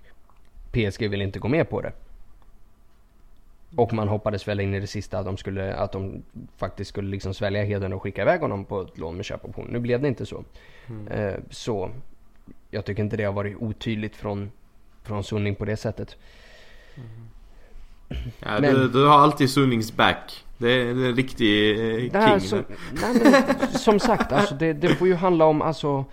PSG 0.72 1.10
vill 1.10 1.22
inte 1.22 1.40
gå 1.40 1.48
med 1.48 1.70
på 1.70 1.82
det. 1.82 1.92
Och 3.76 3.94
man 3.94 4.08
hoppades 4.08 4.48
väl 4.48 4.60
in 4.60 4.74
i 4.74 4.80
det 4.80 4.88
sista 4.88 5.20
att 5.20 5.26
de, 5.26 5.38
skulle, 5.38 5.76
att 5.76 5.92
de 5.92 6.24
faktiskt 6.58 6.90
skulle 6.90 7.10
liksom 7.10 7.34
svälja 7.34 7.64
heden 7.64 7.94
och 7.94 8.02
skicka 8.02 8.22
iväg 8.22 8.42
honom 8.42 8.66
på 8.66 8.82
ett 8.82 8.98
lån 8.98 9.16
med 9.16 9.26
köpoption. 9.26 9.68
Nu 9.72 9.80
blev 9.80 10.02
det 10.02 10.08
inte 10.08 10.26
så. 10.26 10.44
Mm. 10.88 11.08
Eh, 11.08 11.40
så 11.50 11.92
jag 12.70 12.86
tycker 12.86 13.04
inte 13.04 13.18
det 13.18 13.24
har 13.24 13.34
varit 13.34 13.58
otydligt 13.58 14.16
från, 14.16 14.52
från 15.04 15.24
Sunning 15.24 15.56
på 15.56 15.66
det 15.66 15.78
sättet. 15.78 16.18
Ja, 18.40 18.60
Men- 18.60 18.76
du, 18.76 18.88
du 18.88 19.06
har 19.06 19.18
alltid 19.20 19.50
Sunnings 19.50 19.96
back. 19.96 20.44
Det 20.58 20.72
är 20.72 20.86
en 20.90 21.16
riktig 21.16 21.72
eh, 21.72 22.40
king. 22.40 22.40
Som, 22.40 22.64
nej 22.92 23.22
men, 23.24 23.68
som 23.72 24.00
sagt, 24.00 24.32
alltså 24.32 24.56
det, 24.56 24.74
det 24.74 24.96
får 24.96 25.08
ju 25.08 25.16
handla 25.16 25.46
om 25.46 25.62
alltså 25.62 26.06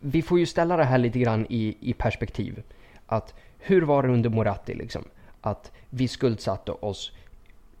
Vi 0.00 0.22
får 0.22 0.38
ju 0.38 0.46
ställa 0.46 0.76
det 0.76 0.84
här 0.84 0.98
lite 0.98 1.18
grann 1.18 1.46
i, 1.48 1.76
i 1.80 1.92
perspektiv. 1.92 2.62
Att 3.06 3.34
hur 3.58 3.82
var 3.82 4.02
det 4.02 4.08
under 4.08 4.30
Moratti 4.30 4.74
liksom? 4.74 5.04
Att 5.40 5.72
vi 5.90 6.08
skuldsatte 6.08 6.72
oss 6.72 7.12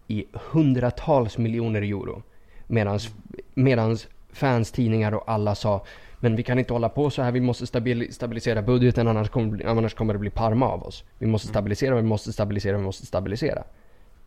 i 0.06 0.24
hundratals 0.32 1.38
miljoner 1.38 1.82
euro. 1.82 2.22
Medans, 2.66 3.08
medans 3.54 4.08
fans, 4.32 4.72
tidningar 4.72 5.14
och 5.14 5.24
alla 5.26 5.54
sa 5.54 5.84
men 6.20 6.36
vi 6.36 6.42
kan 6.42 6.58
inte 6.58 6.72
hålla 6.72 6.88
på 6.88 7.10
så 7.10 7.22
här, 7.22 7.32
vi 7.32 7.40
måste 7.40 7.66
stabil, 7.66 8.12
stabilisera 8.14 8.62
budgeten 8.62 9.08
annars 9.08 9.28
kommer, 9.28 9.66
annars 9.66 9.94
kommer 9.94 10.12
det 10.12 10.18
bli 10.18 10.30
Parma 10.30 10.68
av 10.68 10.82
oss. 10.82 11.04
Vi 11.18 11.26
måste 11.26 11.48
stabilisera, 11.48 11.96
vi 11.96 12.02
måste 12.02 12.32
stabilisera, 12.32 12.76
vi 12.76 12.82
måste 12.82 13.06
stabilisera. 13.06 13.62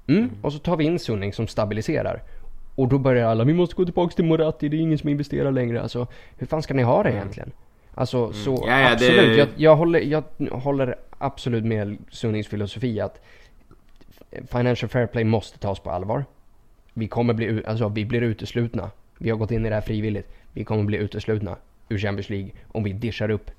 Mm. 0.07 0.29
Och 0.41 0.53
så 0.53 0.59
tar 0.59 0.77
vi 0.77 0.83
in 0.83 0.99
Sunning 0.99 1.33
som 1.33 1.47
stabiliserar. 1.47 2.23
Och 2.75 2.87
då 2.87 2.97
börjar 2.97 3.29
alla, 3.29 3.43
vi 3.43 3.53
måste 3.53 3.75
gå 3.75 3.85
tillbaka 3.85 4.15
till 4.15 4.25
Moratti, 4.25 4.69
det 4.69 4.77
är 4.77 4.81
ingen 4.81 4.97
som 4.97 5.09
investerar 5.09 5.51
längre. 5.51 5.81
Alltså, 5.81 6.07
hur 6.37 6.47
fan 6.47 6.63
ska 6.63 6.73
ni 6.73 6.83
ha 6.83 7.03
det 7.03 7.11
egentligen? 7.11 7.51
Alltså 7.93 8.33
så 8.33 8.63
Ja, 8.67 8.79
ja, 8.79 8.87
det- 8.87 8.93
absolut, 8.93 9.37
jag, 9.37 9.47
jag, 9.55 9.75
håller, 9.75 9.99
jag 9.99 10.23
håller 10.51 10.95
absolut 11.17 11.65
med 11.65 11.97
Sunnings 12.09 12.47
filosofi 12.47 13.01
att 13.01 13.21
Financial 14.47 14.89
Fair 14.89 15.07
Play 15.07 15.23
måste 15.23 15.59
tas 15.59 15.79
på 15.79 15.91
allvar. 15.91 16.25
Vi 16.93 17.07
kommer 17.07 17.33
bli, 17.33 17.65
alltså 17.65 17.89
vi 17.89 18.05
blir 18.05 18.21
uteslutna. 18.21 18.91
Vi 19.21 19.29
har 19.29 19.37
gått 19.37 19.51
in 19.51 19.65
i 19.65 19.69
det 19.69 19.75
här 19.75 19.81
frivilligt. 19.81 20.31
Vi 20.53 20.63
kommer 20.63 20.83
bli 20.83 20.97
uteslutna 20.97 21.57
ur 21.89 21.97
Champions 21.97 22.29
League 22.29 22.51
om 22.67 22.83
vi 22.83 22.93
dischar 22.93 23.29
upp 23.29 23.51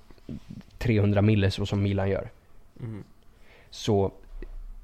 300 0.78 1.22
mille 1.22 1.50
så 1.50 1.66
som 1.66 1.82
Milan 1.82 2.10
gör. 2.10 2.30
Mm. 2.80 3.04
Så 3.70 4.12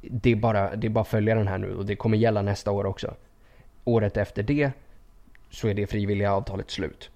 det 0.01 0.31
är, 0.31 0.37
bara, 0.37 0.76
det 0.76 0.87
är 0.87 0.91
bara 0.91 1.01
att 1.01 1.09
följa 1.09 1.35
den 1.35 1.49
här 1.49 1.59
nu 1.59 1.74
och 1.74 1.87
det 1.87 1.97
kommer 1.97 2.16
gälla 2.16 2.43
nästa 2.43 2.70
år 2.70 2.87
också. 2.87 3.14
Året 3.85 4.16
efter 4.16 4.43
det 4.43 4.70
så 5.51 5.68
är 5.68 5.74
det 5.74 5.87
frivilliga 5.87 6.33
avtalet 6.33 6.70
slut. 6.70 7.11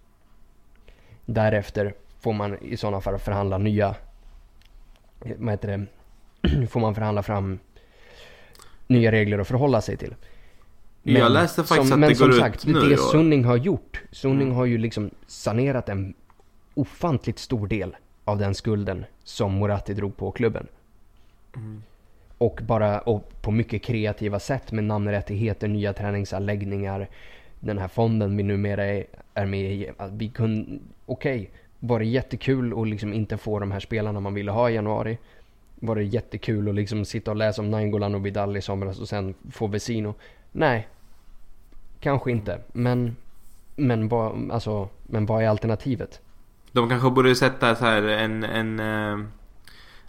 Därefter 1.25 1.95
får 2.21 2.33
man 2.33 2.59
i 2.59 2.77
sådana 2.77 3.01
fall 3.01 3.19
förhandla 3.19 3.59
nya, 3.59 3.95
vad 5.19 5.51
heter 5.51 5.69
det, 5.69 6.67
får 6.67 6.81
man 6.81 6.95
förhandla 6.95 7.23
fram 7.23 7.59
nya 8.87 9.13
regler 9.13 9.39
att 9.39 9.49
förhålla 9.49 9.81
sig 9.81 9.97
till. 9.97 10.15
Jag 11.03 11.33
läste 11.33 11.65
faktiskt 11.65 11.91
som, 11.91 12.03
att 12.03 12.09
det 12.09 12.15
som 12.15 12.31
går 12.31 12.39
sagt, 12.39 12.69
ut 12.69 12.75
nu. 12.75 12.81
det 12.89 12.95
och- 12.95 12.99
Sunning 13.01 13.45
har 13.45 13.57
gjort, 13.57 14.03
Sunning 14.11 14.43
Mm. 14.47 14.55
har 14.57 14.65
ju 14.65 14.79
liksom 14.79 15.11
sanerat 15.27 15.89
en 15.89 16.15
ofantligt 16.75 17.39
stor 17.39 17.67
del 17.67 17.97
av 18.25 18.39
den 18.39 18.55
skulden 18.55 19.05
som 19.25 19.53
Moratti 19.53 19.95
drog 19.95 20.17
på 20.17 20.31
klubben. 20.31 20.67
Mm. 21.57 21.83
Och 22.39 22.61
bara 22.67 23.01
och 23.01 23.43
på 23.43 23.51
mycket 23.51 23.83
kreativa 23.83 24.39
sätt 24.39 24.73
med 24.73 24.85
namnrättigheter, 24.85 25.69
nya 25.69 25.93
träningsanläggningar. 25.93 27.09
Den 27.61 27.79
här 27.79 27.89
fonden 27.89 28.37
vi 28.37 28.43
numera 28.43 28.85
är, 28.85 29.05
är 29.35 29.47
med 29.47 29.73
i. 29.73 29.91
Vi 30.13 30.29
kunde, 30.29 30.79
okej, 31.07 31.51
var 31.79 31.99
det 31.99 32.05
jättekul 32.05 32.83
att 32.83 32.89
liksom 32.89 33.13
inte 33.13 33.37
få 33.37 33.59
de 33.59 33.71
här 33.73 33.81
spelarna 33.81 34.21
man 34.21 34.35
ville 34.35 34.51
ha 34.51 34.71
i 34.71 34.75
januari? 34.75 35.19
Var 35.81 35.97
det 35.97 36.03
jättekul 36.03 36.69
att 36.69 36.75
liksom 36.75 37.05
sitta 37.05 37.31
och 37.31 37.37
läsa 37.37 37.63
om 37.63 37.71
Nainggolan 37.71 38.15
och 38.15 38.27
Vidal 38.27 38.57
i 38.57 38.61
somras 38.63 39.01
och 39.01 39.09
sen 39.09 39.35
få 39.51 39.67
Vesino? 39.67 40.15
Nej, 40.53 40.89
kanske 42.01 42.31
inte. 42.31 42.61
Men, 42.73 43.17
men, 43.77 44.09
vad, 44.09 44.51
alltså, 44.51 44.89
men 45.03 45.27
vad 45.27 45.43
är 45.43 45.49
alternativet? 45.49 46.21
De 46.73 46.89
kanske 46.89 47.11
borde 47.11 47.35
sätta 47.35 47.75
så 47.75 47.85
här 47.85 48.03
en, 48.03 48.45
en 48.45 48.81
eh, 48.81 49.27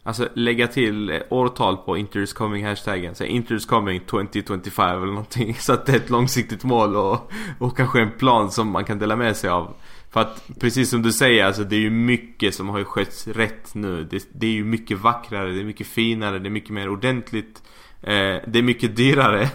Alltså 0.06 0.28
lägga 0.34 0.68
till 0.68 1.22
årtal 1.30 1.78
på 1.78 1.98
Inter's 1.98 2.36
coming 2.36 2.66
hashtaggen. 2.66 3.16
Så 3.16 3.24
Inter's 3.24 3.68
coming 3.68 4.00
2025 4.00 4.90
eller 4.90 5.06
någonting. 5.06 5.56
Så 5.60 5.74
att 5.74 5.86
det 5.86 5.92
är 5.92 5.96
ett 5.96 6.10
långsiktigt 6.10 6.64
mål 6.64 6.96
och, 6.96 7.32
och 7.60 7.78
kanske 7.78 8.02
en 8.02 8.12
plan 8.12 8.52
som 8.52 8.70
man 8.70 8.86
kan 8.86 9.00
dela 9.00 9.16
med 9.16 9.38
sig 9.38 9.50
av. 9.50 9.74
För 10.10 10.20
att 10.20 10.50
precis 10.60 10.90
som 10.90 11.02
du 11.02 11.12
säger, 11.12 11.46
alltså 11.46 11.64
det 11.64 11.76
är 11.76 11.80
ju 11.80 11.90
mycket 11.90 12.56
som 12.56 12.70
har 12.70 12.84
skötts 12.84 13.28
rätt 13.28 13.76
nu. 13.76 14.04
Det, 14.04 14.28
det 14.34 14.48
är 14.48 14.52
ju 14.52 14.64
mycket 14.64 15.00
vackrare, 15.00 15.52
det 15.52 15.60
är 15.60 15.66
mycket 15.66 15.88
finare, 15.88 16.40
det 16.40 16.48
är 16.48 16.52
mycket 16.52 16.70
mer 16.70 16.90
ordentligt. 16.90 17.64
Eh, 18.04 18.42
det 18.48 18.60
är 18.60 18.62
mycket 18.64 18.96
dyrare 18.96 19.50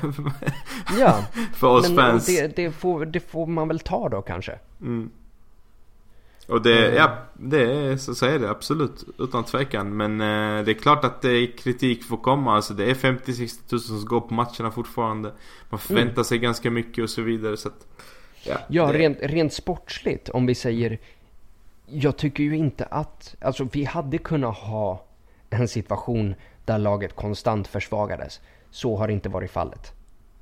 Ja, 0.99 1.25
för 1.55 1.67
oss 1.69 1.89
men 1.89 1.97
fans. 1.97 2.27
det, 2.27 2.57
det, 2.57 2.71
får, 2.71 3.07
det 3.07 3.21
får 3.21 3.47
man 3.47 3.69
väl 3.69 3.81
ta 3.81 4.09
då 4.09 4.23
kanske. 4.23 4.59
Mm. 4.81 5.11
Och 6.49 6.63
det, 6.63 6.85
Mm. 6.87 6.97
ja, 6.97 7.19
det 7.35 7.63
är, 7.73 7.97
så, 7.97 8.15
så 8.15 8.27
är 8.27 8.39
det 8.39 8.51
absolut. 8.51 9.05
Utan 9.19 9.45
tvekan. 9.45 9.97
Men 9.97 10.21
eh, 10.21 10.65
det 10.65 10.73
är 10.73 10.75
klart 10.75 11.05
att 11.05 11.23
det 11.23 11.31
är 11.31 11.57
kritik 11.59 12.05
får 12.05 12.17
komma. 12.17 12.57
Alltså 12.57 12.75
det 12.75 12.85
är 12.91 12.95
50-60 12.95 13.69
tusen 13.69 13.99
som 13.99 14.05
går 14.09 14.21
på 14.21 14.35
matcherna 14.35 14.71
fortfarande. 14.71 15.33
Man 15.71 15.79
förväntar 15.81 16.23
sig 16.23 16.39
ganska 16.39 16.71
mycket 16.71 17.03
och 17.05 17.11
så 17.11 17.23
vidare. 17.23 17.57
Så 17.57 17.69
att, 17.69 17.87
ja, 18.45 18.57
Ja, 18.69 18.87
det, 18.93 18.99
rent, 18.99 19.19
rent 19.21 19.53
sportsligt 19.53 20.29
om 20.29 20.47
vi 20.47 20.55
säger 20.55 20.99
Jag 21.87 22.17
tycker 22.17 22.45
ju 22.45 22.57
inte 22.57 22.85
att, 22.85 23.35
alltså 23.41 23.69
vi 23.73 23.85
hade 23.85 24.19
kunnat 24.19 24.57
ha 24.57 25.05
en 25.51 25.69
situation 25.69 26.35
där 26.69 26.79
laget 26.79 27.17
konstant 27.17 27.67
försvagades. 27.69 28.41
Så 28.71 28.97
har 28.97 29.09
inte 29.09 29.29
varit 29.29 29.51
fallet. 29.51 29.93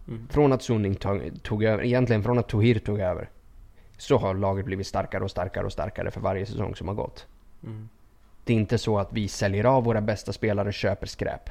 Mm. 0.09 0.29
Från 0.29 0.53
att 0.53 0.63
Sunning 0.63 0.95
tog, 0.95 1.43
tog 1.43 1.65
över, 1.65 1.85
egentligen 1.85 2.23
från 2.23 2.39
att 2.39 2.49
Tohir 2.49 2.79
tog 2.79 3.01
över. 3.01 3.31
Så 3.99 4.19
har 4.19 4.35
laget 4.35 4.65
blivit 4.65 4.87
starkare 4.87 5.25
och 5.25 5.31
starkare 5.31 5.67
och 5.67 5.73
starkare 5.73 6.11
för 6.11 6.21
varje 6.21 6.47
säsong 6.47 6.75
som 6.75 6.89
har 6.89 6.95
gått. 6.95 7.27
Mm. 7.63 7.89
Det 8.45 8.53
är 8.53 8.57
inte 8.57 8.79
så 8.79 8.99
att 8.99 9.13
vi 9.13 9.29
säljer 9.29 9.65
av 9.65 9.85
våra 9.85 10.01
bästa 10.01 10.33
spelare 10.33 10.69
och 10.69 10.75
köper 10.75 11.07
skräp. 11.07 11.51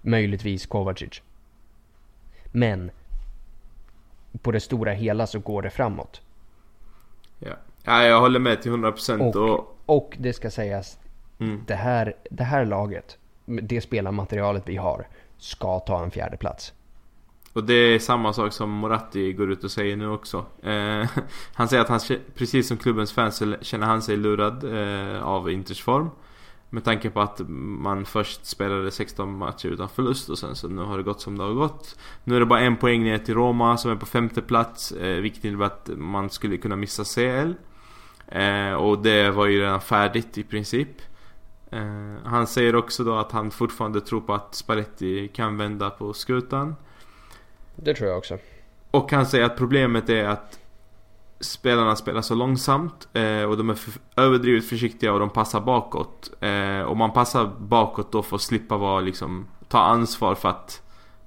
Möjligtvis 0.00 0.66
Kovacic. 0.66 1.22
Men 2.52 2.90
på 4.42 4.52
det 4.52 4.60
stora 4.60 4.92
hela 4.92 5.26
så 5.26 5.38
går 5.38 5.62
det 5.62 5.70
framåt. 5.70 6.20
Ja. 7.38 7.52
ja, 7.84 8.02
jag 8.02 8.20
håller 8.20 8.40
med 8.40 8.62
till 8.62 8.72
100% 8.72 9.20
och, 9.20 9.36
Och- 9.36 9.58
och 9.58 9.96
Och 9.96 10.16
det 10.18 10.32
ska 10.32 10.50
sägas, 10.50 10.98
mm, 11.38 11.64
det 11.66 11.74
här, 11.74 12.14
det 12.30 12.44
här 12.44 12.64
laget, 12.64 13.18
det 13.46 13.80
spelarmaterialet 13.80 14.62
vi 14.66 14.76
har, 14.76 15.06
ska 15.38 15.78
ta 15.78 16.04
en 16.04 16.10
fjärde 16.10 16.36
plats. 16.36 16.72
och 17.52 17.64
det 17.64 17.74
är 17.74 17.98
samma 17.98 18.32
sak 18.32 18.52
som 18.52 18.70
Moratti 18.70 19.32
går 19.32 19.52
ut 19.52 19.64
och 19.64 19.70
säger 19.70 19.96
nu 19.96 20.08
också. 20.08 20.46
Eh, 20.62 21.08
han 21.54 21.68
säger 21.68 21.82
att 21.82 21.88
han, 21.88 22.00
precis 22.34 22.68
som 22.68 22.76
klubbens 22.76 23.12
fans 23.12 23.42
känner 23.60 23.86
han 23.86 24.02
sig 24.02 24.16
lurad 24.16 24.64
eh, 24.64 25.22
av 25.22 25.50
Inters 25.50 25.82
form. 25.82 26.10
Med 26.70 26.84
tanke 26.84 27.10
på 27.10 27.20
att 27.20 27.40
man 27.48 28.04
först 28.04 28.46
spelade 28.46 28.90
16 28.90 29.38
matcher 29.38 29.68
utan 29.68 29.88
förlust 29.88 30.28
och 30.28 30.38
sen 30.38 30.56
så 30.56 30.68
nu 30.68 30.82
har 30.82 30.96
det 30.96 31.02
gått 31.02 31.20
som 31.20 31.38
det 31.38 31.44
har 31.44 31.52
gått. 31.52 31.98
Nu 32.24 32.36
är 32.36 32.40
det 32.40 32.46
bara 32.46 32.60
en 32.60 32.76
poäng 32.76 33.04
ner 33.04 33.18
till 33.18 33.34
Roma 33.34 33.76
som 33.76 33.90
är 33.90 33.96
på 33.96 34.06
femte 34.06 34.42
plats. 34.42 34.92
Eh, 34.92 35.20
vilket 35.20 35.44
innebär 35.44 35.66
att 35.66 35.90
man 35.96 36.30
skulle 36.30 36.56
kunna 36.56 36.76
missa 36.76 37.04
CL. 37.04 37.52
Eh, 38.28 38.72
och 38.72 39.02
det 39.02 39.30
var 39.30 39.46
ju 39.46 39.60
redan 39.60 39.80
färdigt 39.80 40.38
i 40.38 40.42
princip. 40.42 40.88
Eh, 41.70 42.24
han 42.24 42.46
säger 42.46 42.76
också 42.76 43.04
då 43.04 43.14
att 43.14 43.32
han 43.32 43.50
fortfarande 43.50 44.00
tror 44.00 44.20
på 44.20 44.34
att 44.34 44.54
Spalletti 44.54 45.28
kan 45.28 45.56
vända 45.56 45.90
på 45.90 46.12
skutan. 46.12 46.76
Det 47.76 47.94
tror 47.94 48.08
jag 48.08 48.18
också. 48.18 48.38
Och 48.90 49.12
han 49.12 49.26
säger 49.26 49.44
att 49.44 49.56
problemet 49.56 50.08
är 50.08 50.24
att 50.24 50.58
spelarna 51.40 51.96
spelar 51.96 52.22
så 52.22 52.34
långsamt 52.34 53.08
eh, 53.12 53.42
och 53.42 53.56
de 53.56 53.70
är 53.70 53.74
för, 53.74 53.92
överdrivet 54.16 54.64
försiktiga 54.64 55.12
och 55.12 55.20
de 55.20 55.30
passar 55.30 55.60
bakåt. 55.60 56.30
Eh, 56.40 56.80
och 56.80 56.96
man 56.96 57.12
passar 57.12 57.50
bakåt 57.58 58.12
då 58.12 58.22
för 58.22 58.36
att 58.36 58.42
slippa 58.42 58.76
vara 58.76 59.00
liksom, 59.00 59.48
ta 59.68 59.78
ansvar 59.78 60.34
för 60.34 60.48
att 60.48 60.82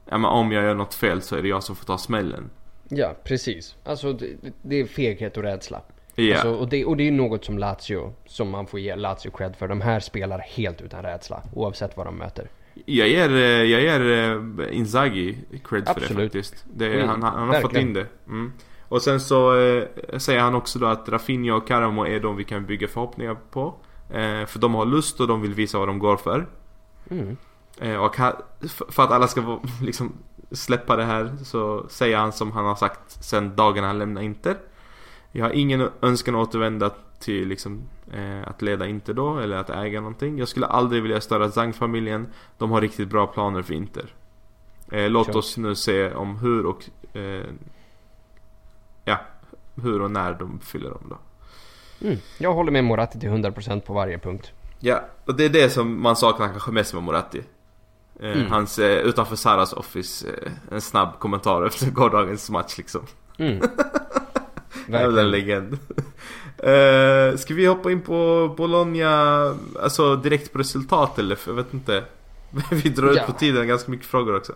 ja, 0.05 0.17
men 0.17 0.31
om 0.31 0.51
jag 0.51 0.63
gör 0.63 0.75
något 0.75 0.93
fel 0.93 1.21
så 1.21 1.35
är 1.35 1.41
det 1.41 1.47
jag 1.47 1.63
som 1.63 1.75
får 1.75 1.85
ta 1.85 1.97
smällen. 1.97 2.49
Ja, 2.89 3.15
precis. 3.23 3.75
Alltså 3.83 4.13
det, 4.13 4.27
det 4.61 4.75
är 4.75 4.85
feghet 4.85 5.37
och 5.37 5.43
rädsla. 5.43 5.81
Ja, 6.15 6.33
Alltså, 6.33 6.49
och, 6.53 6.69
det, 6.69 6.85
och 6.85 6.97
det 6.97 7.07
är 7.07 7.11
något 7.11 7.45
som 7.45 7.57
Lazio, 7.57 8.13
som 8.25 8.49
man 8.49 8.67
får 8.67 8.79
ge 8.79 8.95
Lazio 8.95 9.31
cred 9.37 9.55
för. 9.55 9.67
De 9.67 9.81
här 9.81 9.99
spelar 9.99 10.39
helt 10.39 10.81
utan 10.81 11.03
rädsla, 11.03 11.41
oavsett 11.53 11.97
vad 11.97 12.05
de 12.07 12.17
möter. 12.17 12.47
jag 12.85 13.07
ger, 13.07 13.29
eh, 13.29 13.37
jag 13.39 13.81
ger 13.81 14.01
eh, 14.11 14.77
Inzaghi 14.77 15.37
cred 15.63 15.63
för 15.63 15.79
det 15.79 15.89
Absolut. 15.91 16.23
faktiskt. 16.33 16.65
Det, 16.73 16.93
Mm, 16.93 17.09
han, 17.09 17.23
han, 17.23 17.47
har 17.47 17.53
fått 17.55 17.63
verkligen. 17.63 17.87
in 17.87 17.93
det. 17.93 18.05
Mm. 18.27 18.53
Och 18.87 19.01
sen 19.01 19.19
så 19.19 19.59
eh, 19.61 19.83
säger 20.17 20.39
han 20.39 20.55
också 20.55 20.79
då 20.79 20.85
att 20.85 21.09
Rafinha 21.09 21.55
och 21.55 21.67
Karamo 21.67 22.05
är 22.05 22.19
de 22.19 22.35
vi 22.35 22.43
kan 22.43 22.65
bygga 22.65 22.87
förhoppningar 22.87 23.37
på. 23.51 23.73
Eh, 24.09 24.45
för 24.45 24.59
de 24.59 24.73
har 24.73 24.85
lust 24.85 25.19
och 25.19 25.27
de 25.27 25.41
vill 25.41 25.53
visa 25.53 25.79
vad 25.79 25.87
de 25.87 25.99
går 25.99 26.17
för. 26.17 26.47
Mm. 27.09 27.37
Eh, 27.81 27.95
och 27.95 28.17
han, 28.17 28.33
f- 28.63 28.81
för 28.89 29.03
att 29.03 29.11
alla 29.11 29.27
ska 29.27 29.59
liksom 29.81 30.13
släppa 30.51 30.95
det 30.95 31.03
här 31.03 31.31
så 31.43 31.85
säger 31.89 32.17
han 32.17 32.31
som 32.33 32.51
han 32.51 32.65
har 32.65 32.75
sagt 32.75 33.23
sen 33.23 33.55
dagen 33.55 33.83
han 33.83 33.99
lämnar 33.99 34.21
Inter. 34.21 34.55
Jag 35.31 35.45
har 35.45 35.51
ingen 35.51 35.89
önskan 36.01 36.35
att 36.35 36.47
återvända 36.47 36.91
till 37.19 37.47
liksom, 37.47 37.81
eh, 38.13 38.47
att 38.47 38.61
leda 38.61 38.87
Inter 38.87 39.13
då 39.13 39.39
eller 39.39 39.57
att 39.57 39.69
äga 39.69 39.99
någonting. 40.01 40.37
Jag 40.39 40.47
skulle 40.47 40.65
aldrig 40.65 41.01
vilja 41.01 41.21
störa 41.21 41.51
Zang-familjen. 41.51 42.27
De 42.57 42.71
har 42.71 42.81
riktigt 42.81 43.07
bra 43.09 43.27
planer 43.27 43.61
för 43.61 43.73
Inter. 43.73 44.13
Eh, 44.91 45.09
låt 45.09 45.25
Klart. 45.25 45.35
oss 45.35 45.57
nu 45.57 45.75
se 45.75 46.11
om 46.13 46.37
hur 46.39 46.65
och 46.65 46.89
eh, 47.17 47.45
ja, 49.05 49.17
hur 49.83 50.01
och 50.01 50.11
när 50.11 50.33
de 50.33 50.59
fyller 50.59 50.89
dem 50.89 51.03
då. 51.09 51.17
Mm. 52.07 52.17
Jag 52.37 52.53
håller 52.53 52.71
med 52.71 52.83
Moratti 52.83 53.19
till 53.19 53.29
100% 53.29 53.79
på 53.81 53.93
varje 53.93 54.17
punkt. 54.19 54.51
Ja, 54.79 55.01
och 55.25 55.35
det 55.35 55.45
är 55.45 55.49
det 55.49 55.69
som 55.69 56.01
man 56.01 56.15
saknar 56.15 56.47
kanske 56.47 56.71
mest 56.71 56.93
med 56.93 57.03
Moratti. 57.03 57.39
Eh, 58.19 58.31
Mm. 58.31 58.51
Hans 58.51 58.79
eh, 58.79 58.97
utanför 58.97 59.35
Saras 59.35 59.73
office, 59.73 60.27
eh, 60.29 60.51
en 60.71 60.81
snabb 60.81 61.19
kommentar 61.19 61.65
efter 61.67 61.91
gårdagens 61.91 62.49
match 62.49 62.77
liksom. 62.77 63.01
Mm. 63.37 63.61
Jävla 64.89 65.21
legend. 65.21 65.73
uh, 65.73 67.37
ska 67.37 67.53
vi 67.53 67.65
hoppa 67.65 67.91
in 67.91 68.01
på 68.01 68.49
Bologna, 68.57 69.09
alltså 69.83 70.15
direkt 70.15 70.53
på 70.53 70.59
resultat 70.59 71.19
eller? 71.19 71.35
För 71.35 71.51
jag 71.51 71.55
vet 71.55 71.73
inte. 71.73 72.03
vi 72.71 72.89
drar 72.89 73.07
ut 73.11 73.17
Ja. 73.17 73.23
på 73.23 73.31
tiden, 73.31 73.67
ganska 73.67 73.91
mycket 73.91 74.05
frågor 74.07 74.37
också. 74.37 74.53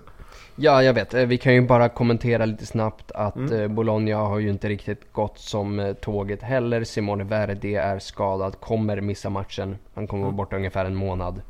Ja, 0.55 0.83
jag 0.83 0.93
vet. 0.93 1.13
Eh, 1.13 1.25
Vi 1.25 1.37
kan 1.37 1.53
ju 1.53 1.61
bara 1.67 1.89
kommentera 1.89 2.45
lite 2.45 2.65
snabbt 2.65 3.11
att 3.11 3.35
Mm. 3.35 3.61
eh, 3.61 3.67
Bologna 3.67 4.15
har 4.17 4.39
ju 4.39 4.49
inte 4.49 4.69
riktigt 4.69 5.13
gått 5.13 5.39
som 5.39 5.95
tåget 6.01 6.41
heller. 6.41 6.83
Simone 6.83 7.23
Verdi 7.23 7.75
är 7.75 7.99
skadad, 7.99 8.59
kommer 8.59 9.01
missa 9.01 9.29
matchen. 9.29 9.77
Han 9.95 10.07
kommer 10.07 10.21
vara 10.23 10.29
Mm. 10.29 10.37
borta 10.37 10.55
ungefär 10.55 10.85
en 10.85 10.95
månad. 10.95 11.41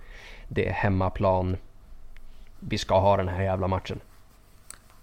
Det 0.48 0.68
är 0.68 0.72
hemmaplan. 0.74 1.58
Vi 2.60 2.78
ska 2.78 3.00
ha 3.00 3.18
den 3.18 3.28
här 3.28 3.44
jävla 3.44 3.68
matchen. 3.68 4.00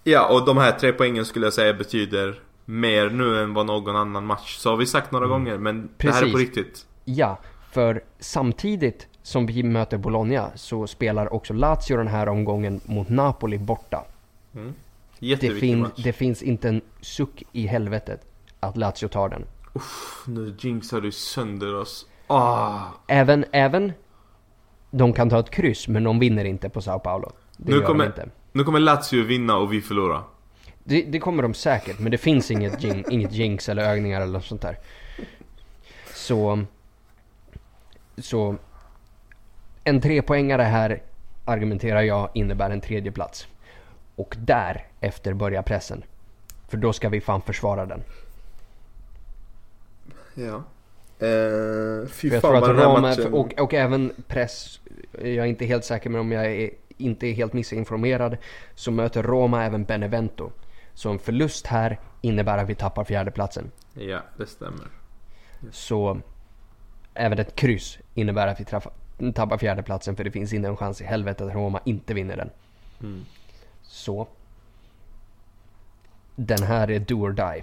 Ja, 0.05 0.29
och 0.35 0.47
de 0.47 0.57
här 0.59 0.73
tre 0.73 0.93
poängen 0.93 1.25
skulle 1.25 1.47
jag 1.47 1.53
säga 1.53 1.75
betyder 1.75 2.41
mer 2.65 3.11
nu 3.11 3.43
än 3.43 3.55
vad 3.55 3.67
någon 3.67 3.97
annan 3.97 4.27
match. 4.27 4.57
Så 4.57 4.71
har 4.71 4.77
vi 4.77 4.87
sagt 4.87 5.13
några 5.13 5.27
gånger, 5.27 5.59
men 5.59 5.89
det 5.97 6.11
här 6.11 6.23
är 6.23 6.27
på 6.27 6.33
Precis. 6.33 6.41
riktigt. 6.57 6.87
Ja, 7.05 7.39
för 7.73 8.03
samtidigt 8.19 9.07
som 9.23 9.47
vi 9.47 9.63
möter 9.63 9.99
Bologna 9.99 10.51
så 10.55 10.87
spelar 10.87 11.33
också 11.33 11.55
Lazio 11.55 11.97
den 11.97 12.09
här 12.09 12.29
omgången 12.29 12.81
mot 12.85 13.09
Napoli 13.09 13.59
borta. 13.59 14.05
Mm. 14.55 14.73
Det, 15.19 15.37
fin- 15.61 15.81
match. 15.81 16.03
det 16.05 16.13
finns 16.13 16.43
inte 16.43 16.69
en 16.69 16.81
suck 17.01 17.43
i 17.53 17.67
helvetet 17.67 18.21
att 18.61 18.77
Lazio 18.77 19.09
tar 19.09 19.29
den. 19.29 19.45
Nu 20.27 20.55
jinxar 20.59 21.01
du 21.01 21.13
sönder 21.13 21.75
oss. 21.75 22.07
Ah. 22.27 22.81
Även, 23.07 23.45
även 23.53 23.93
de 24.91 25.13
kan 25.13 25.31
ta 25.31 25.39
ett 25.39 25.51
kryss 25.51 25.89
men 25.89 26.05
de 26.05 26.19
vinner 26.19 26.45
inte 26.45 26.69
på 26.69 26.81
Sao 26.83 26.99
Paulo. 26.99 27.33
Det 27.57 27.71
Nu 27.73 27.79
gör 27.79 27.87
kommer- 27.87 28.05
de 28.05 28.09
inte. 28.11 28.29
Nu 28.53 28.65
kommer 28.65 28.81
Lazio 28.81 29.23
vinna 29.25 29.57
och 29.57 29.73
vi 29.73 29.81
förlora. 29.81 30.23
Det, 30.85 31.03
det 31.03 31.19
kommer 31.19 31.43
de 31.43 31.55
säkert 31.55 31.99
men 31.99 32.11
det 32.11 32.19
finns 32.19 32.51
inget, 32.51 32.83
jing, 32.83 33.05
inget 33.11 33.33
jinx 33.33 33.69
eller 33.69 33.83
övningar 33.83 34.21
eller 34.21 34.33
något 34.33 34.45
sånt 34.45 34.63
där. 34.63 34.79
Så, 36.15 36.65
så 38.19 38.57
en 39.85 40.01
trepoängare 40.01 40.63
här 40.63 41.03
argumenterar 41.45 42.03
jag 42.03 42.31
innebär 42.35 42.71
en 42.71 42.81
tredje 42.81 43.13
plats. 43.13 43.47
Och 44.17 44.37
därefter 44.39 45.33
börjar 45.33 45.63
pressen. 45.63 46.05
För 46.69 46.77
då 46.77 46.93
ska 46.93 47.09
vi 47.09 47.21
fan 47.21 47.43
försvara 47.43 47.87
den. 47.87 48.03
Ja. 50.35 50.63
Eh, 51.27 52.07
fy 52.09 52.29
För 52.29 52.35
jag 52.35 52.43
fan 52.43 52.51
tror 52.51 52.53
vad 52.53 52.63
att 52.63 52.69
den 52.69 52.79
här 52.79 52.85
Roma, 52.85 53.01
matchen... 53.01 53.33
och, 53.33 53.61
och 53.61 53.75
även 53.75 54.13
press, 54.29 54.81
jag 55.13 55.25
är 55.25 55.45
inte 55.45 55.65
helt 55.65 55.85
säker 55.85 56.11
men 56.11 56.21
om 56.21 56.33
jag 56.33 56.47
är, 56.47 56.71
inte 56.97 57.27
är 57.27 57.33
helt 57.33 57.53
missinformerad 57.53 58.37
så 58.75 58.91
möter 58.91 59.23
Roma 59.23 59.65
även 59.65 59.85
Benevento. 59.85 60.51
Så 60.95 61.11
en 61.11 61.19
förlust 61.19 61.67
här 61.67 62.01
innebär 62.21 62.59
att 62.59 62.69
vi 62.69 62.75
tappar 62.75 63.05
fjärdeplatsen. 63.05 63.71
Ja, 63.95 64.21
det 64.37 64.47
stämmer. 64.47 64.87
Så 65.71 66.21
även 67.15 67.39
ett 67.39 67.57
kryss 67.57 67.99
innebär 68.15 68.47
att 68.47 68.61
vi 68.61 68.65
träffar, 68.65 68.93
tappar 69.35 69.59
fjärdeplatsen 69.59 70.17
för 70.17 70.25
det 70.25 70.31
finns 70.31 70.53
inte 70.53 70.69
en 70.69 70.77
chans 70.77 71.01
i 71.01 71.05
helvete 71.05 71.45
att 71.45 71.55
Roma 71.55 71.81
inte 71.85 72.15
vinner 72.15 72.37
den. 72.37 72.51
Mm. 73.01 73.21
Så. 73.83 74.29
Den 76.37 76.63
här 76.63 76.91
är 76.91 76.99
do 76.99 77.15
or 77.15 77.33
die. 77.33 77.63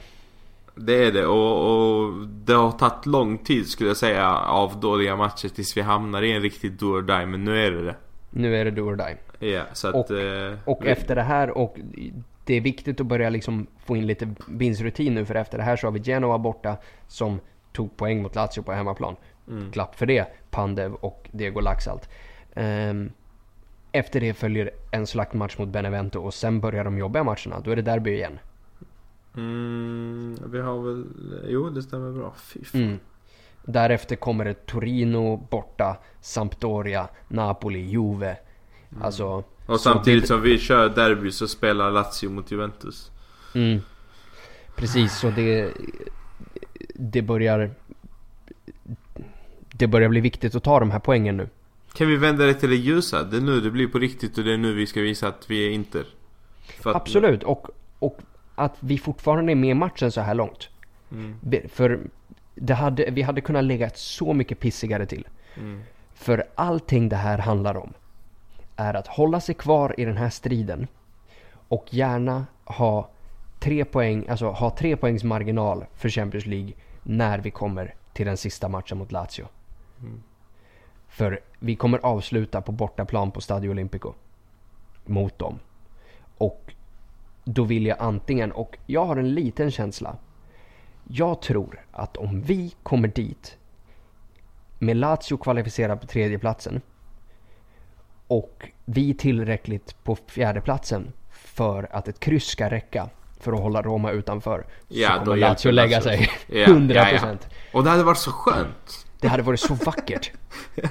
Det 0.75 1.05
är 1.05 1.11
det 1.11 1.25
och, 1.25 2.05
och 2.05 2.27
det 2.27 2.53
har 2.53 2.71
tagit 2.71 3.05
lång 3.05 3.37
tid 3.37 3.67
skulle 3.67 3.89
jag 3.89 3.97
säga 3.97 4.35
av 4.37 4.79
dåliga 4.79 5.15
matcher 5.15 5.47
tills 5.49 5.77
vi 5.77 5.81
hamnar 5.81 6.21
i 6.21 6.31
en 6.31 6.41
riktig 6.41 6.71
do 6.73 6.85
or 6.85 7.01
die 7.01 7.25
men 7.25 7.43
nu 7.43 7.65
är 7.65 7.71
det 7.71 7.85
det. 7.85 7.95
Nu 8.29 8.55
är 8.57 8.65
det 8.65 8.71
do 8.71 8.81
or 8.81 8.95
die. 8.95 9.47
Ja, 9.53 9.63
så 9.73 9.87
att... 9.87 9.95
Och- 9.95 10.11
eh, 10.17 10.57
Och 10.65 10.79
vi- 10.85 10.89
efter 10.89 11.15
det 11.15 11.21
här 11.23 11.49
och 11.49 11.77
det 12.49 12.55
är 12.55 12.61
viktigt 12.61 13.01
att 13.01 13.07
börja 13.07 13.29
liksom 13.29 13.67
få 13.85 13.97
in 13.97 14.07
lite 14.07 14.29
vinstrutin 14.47 15.13
nu 15.13 15.25
för 15.25 15.35
efter 15.35 15.57
det 15.57 15.63
här 15.63 15.75
så 15.75 15.87
har 15.87 15.91
vi 15.91 15.99
Genoa 15.99 16.37
borta 16.37 16.77
som 17.07 17.39
tog 17.71 17.97
poäng 17.97 18.21
mot 18.21 18.35
Lazio 18.35 18.61
på 18.61 18.71
hemmaplan. 18.71 19.15
Mm. 19.47 19.71
Klapp 19.71 19.95
för 19.95 20.05
det, 20.05 20.27
Pandev 20.49 20.93
och 20.93 21.29
Diego 21.31 21.59
Laxalt. 21.59 22.09
Ehm, 22.53 23.11
efter 23.91 24.21
det 24.21 24.33
följer 24.33 24.71
en 24.91 25.07
slaktmatch 25.07 25.57
mot 25.57 25.69
Benevento 25.69 26.19
och 26.19 26.33
sen 26.33 26.59
börjar 26.59 26.83
de 26.83 26.97
jobbiga 26.97 27.23
matcherna. 27.23 27.59
Då 27.59 27.71
är 27.71 27.75
det 27.75 27.81
derby 27.81 28.11
igen. 28.11 28.39
Mm, 29.35 30.37
vi 30.45 30.59
har 30.59 30.81
väl... 30.81 31.05
Jo, 31.47 31.69
det 31.69 31.81
stämmer 31.81 32.11
bra. 32.11 32.33
Fy 32.37 32.63
fan. 32.63 32.81
Mm. 32.81 32.99
Därefter 33.63 34.15
kommer 34.15 34.45
det 34.45 34.65
Torino 34.65 35.37
borta, 35.37 35.97
Sampdoria, 36.21 37.09
Napoli, 37.27 37.79
Juve. 37.79 38.37
Alltså... 39.01 39.43
Och 39.69 39.79
samtidigt 39.79 40.27
som 40.27 40.41
vi 40.41 40.59
kör 40.59 40.89
derby 40.89 41.31
så 41.31 41.47
spelar 41.47 41.91
Lazio 41.91 42.29
mot 42.29 42.51
Juventus. 42.51 43.11
Mm. 43.55 43.79
Precis, 44.75 45.17
så 45.19 45.29
det, 45.29 45.71
det 46.95 47.21
börjar... 47.21 47.71
Det 49.73 49.87
börjar 49.87 50.09
bli 50.09 50.19
viktigt 50.19 50.55
att 50.55 50.63
ta 50.63 50.79
de 50.79 50.91
här 50.91 50.99
poängen 50.99 51.37
nu. 51.37 51.49
Kan 51.93 52.07
vi 52.07 52.15
vända 52.17 52.45
det 52.45 52.53
till 52.53 52.69
det 52.69 52.75
ljusa? 52.75 53.23
Det 53.23 53.37
är 53.37 53.41
nu 53.41 53.61
det 53.61 53.71
blir 53.71 53.87
på 53.87 53.99
riktigt 53.99 54.37
och 54.37 54.43
det 54.43 54.53
är 54.53 54.57
nu 54.57 54.73
vi 54.73 54.87
ska 54.87 55.01
visa 55.01 55.27
att 55.27 55.49
vi 55.49 55.67
är 55.67 55.71
Inter. 55.71 56.05
Att- 56.83 56.95
Absolut, 56.95 57.43
och, 57.43 57.67
och 57.99 58.19
att 58.55 58.75
vi 58.79 58.97
fortfarande 58.97 59.51
är 59.53 59.55
med 59.55 59.69
i 59.69 59.73
matchen 59.73 60.11
så 60.11 60.21
här 60.21 60.33
långt. 60.35 60.69
Mm, 61.11 61.35
För 61.69 61.99
det 62.55 62.73
hade, 62.73 63.09
vi 63.11 63.21
hade 63.21 63.41
kunnat 63.41 63.63
lägga 63.63 63.89
så 63.95 64.33
mycket 64.33 64.59
pissigare 64.59 65.05
till. 65.05 65.27
mm, 65.57 65.81
För 66.15 66.43
allting 66.55 67.09
det 67.09 67.15
här 67.15 67.37
handlar 67.37 67.77
om 67.77 67.93
är 68.79 68.93
att 68.93 69.07
hålla 69.07 69.39
sig 69.39 69.55
kvar 69.55 69.95
i 69.97 70.05
den 70.05 70.17
här 70.17 70.29
striden 70.29 70.87
och 71.67 71.93
gärna 71.93 72.45
ha 72.65 73.09
tre 73.59 73.85
poäng, 73.85 74.27
alltså 74.29 74.51
ha 74.51 74.69
tre 74.69 74.95
poängs 74.95 75.23
marginal 75.23 75.85
för 75.95 76.09
Champions 76.09 76.45
League 76.45 76.73
när 77.03 77.39
vi 77.39 77.51
kommer 77.51 77.95
till 78.13 78.25
den 78.25 78.37
sista 78.37 78.69
matchen 78.69 78.97
mot 78.97 79.11
Lazio. 79.11 79.47
Mm. 79.99 80.23
För 81.07 81.39
vi 81.59 81.75
kommer 81.75 81.99
avsluta 82.05 82.61
på 82.61 82.71
bortaplan 82.71 83.31
på 83.31 83.41
Stadio 83.41 83.69
Olimpico 83.69 84.13
mot 85.05 85.39
dem. 85.39 85.59
Och 86.37 86.73
då 87.43 87.63
vill 87.63 87.85
jag 87.85 87.97
antingen, 87.99 88.51
och 88.51 88.77
jag 88.85 89.05
har 89.05 89.17
en 89.17 89.33
liten 89.33 89.71
känsla. 89.71 90.15
Jag 91.07 91.41
tror 91.41 91.85
att 91.91 92.17
om 92.17 92.41
vi 92.41 92.75
kommer 92.83 93.07
dit 93.07 93.57
med 94.79 94.97
Lazio 94.97 95.37
kvalificerad 95.37 96.01
på 96.01 96.07
tredjeplatsen 96.07 96.81
och 98.29 98.69
vi 98.85 99.13
tillräckligt 99.13 100.03
på 100.03 100.17
fjärdeplatsen 100.27 101.13
för 101.31 101.87
att 101.91 102.07
ett 102.07 102.19
kryss 102.19 102.45
ska 102.45 102.69
räcka 102.69 103.09
för 103.39 103.53
att 103.53 103.59
hålla 103.59 103.81
Roma 103.81 104.11
utanför. 104.11 104.65
Ja, 104.87 105.09
så 105.09 105.25
kommer 105.25 105.37
Lazio 105.37 105.71
lägga 105.71 106.01
sig. 106.01 106.29
Ja, 106.47 106.65
100%. 106.65 106.91
ja, 106.93 107.11
ja. 107.11 107.37
Och 107.73 107.83
det 107.83 107.89
hade 107.89 108.03
varit 108.03 108.17
så 108.17 108.31
skönt. 108.31 109.05
Det 109.19 109.27
hade 109.27 109.43
varit 109.43 109.59
så 109.59 109.73
vackert. 109.73 110.31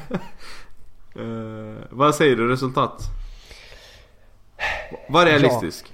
Eh, 1.16 1.84
vad 1.90 2.14
säger 2.14 2.36
du 2.36 2.48
resultat? 2.48 3.02
Var 5.08 5.26
realistisk. 5.26 5.92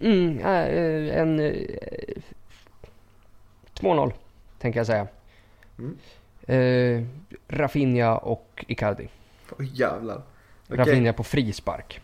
Mm, 0.00 0.38
äh, 0.38 1.18
en... 1.20 1.40
eh, 1.40 1.52
2-0, 3.80 4.12
tänker 4.58 4.80
jag 4.80 4.86
säga. 4.86 5.06
Mm. 5.78 5.98
Eh, 6.46 7.06
Rafinha 7.48 8.16
och 8.18 8.64
Icardi. 8.68 9.08
Åh 9.50 9.66
jävlar. 9.72 10.22
Okej. 10.68 10.78
Rafinha 10.78 11.12
på 11.12 11.24
frispark. 11.24 12.00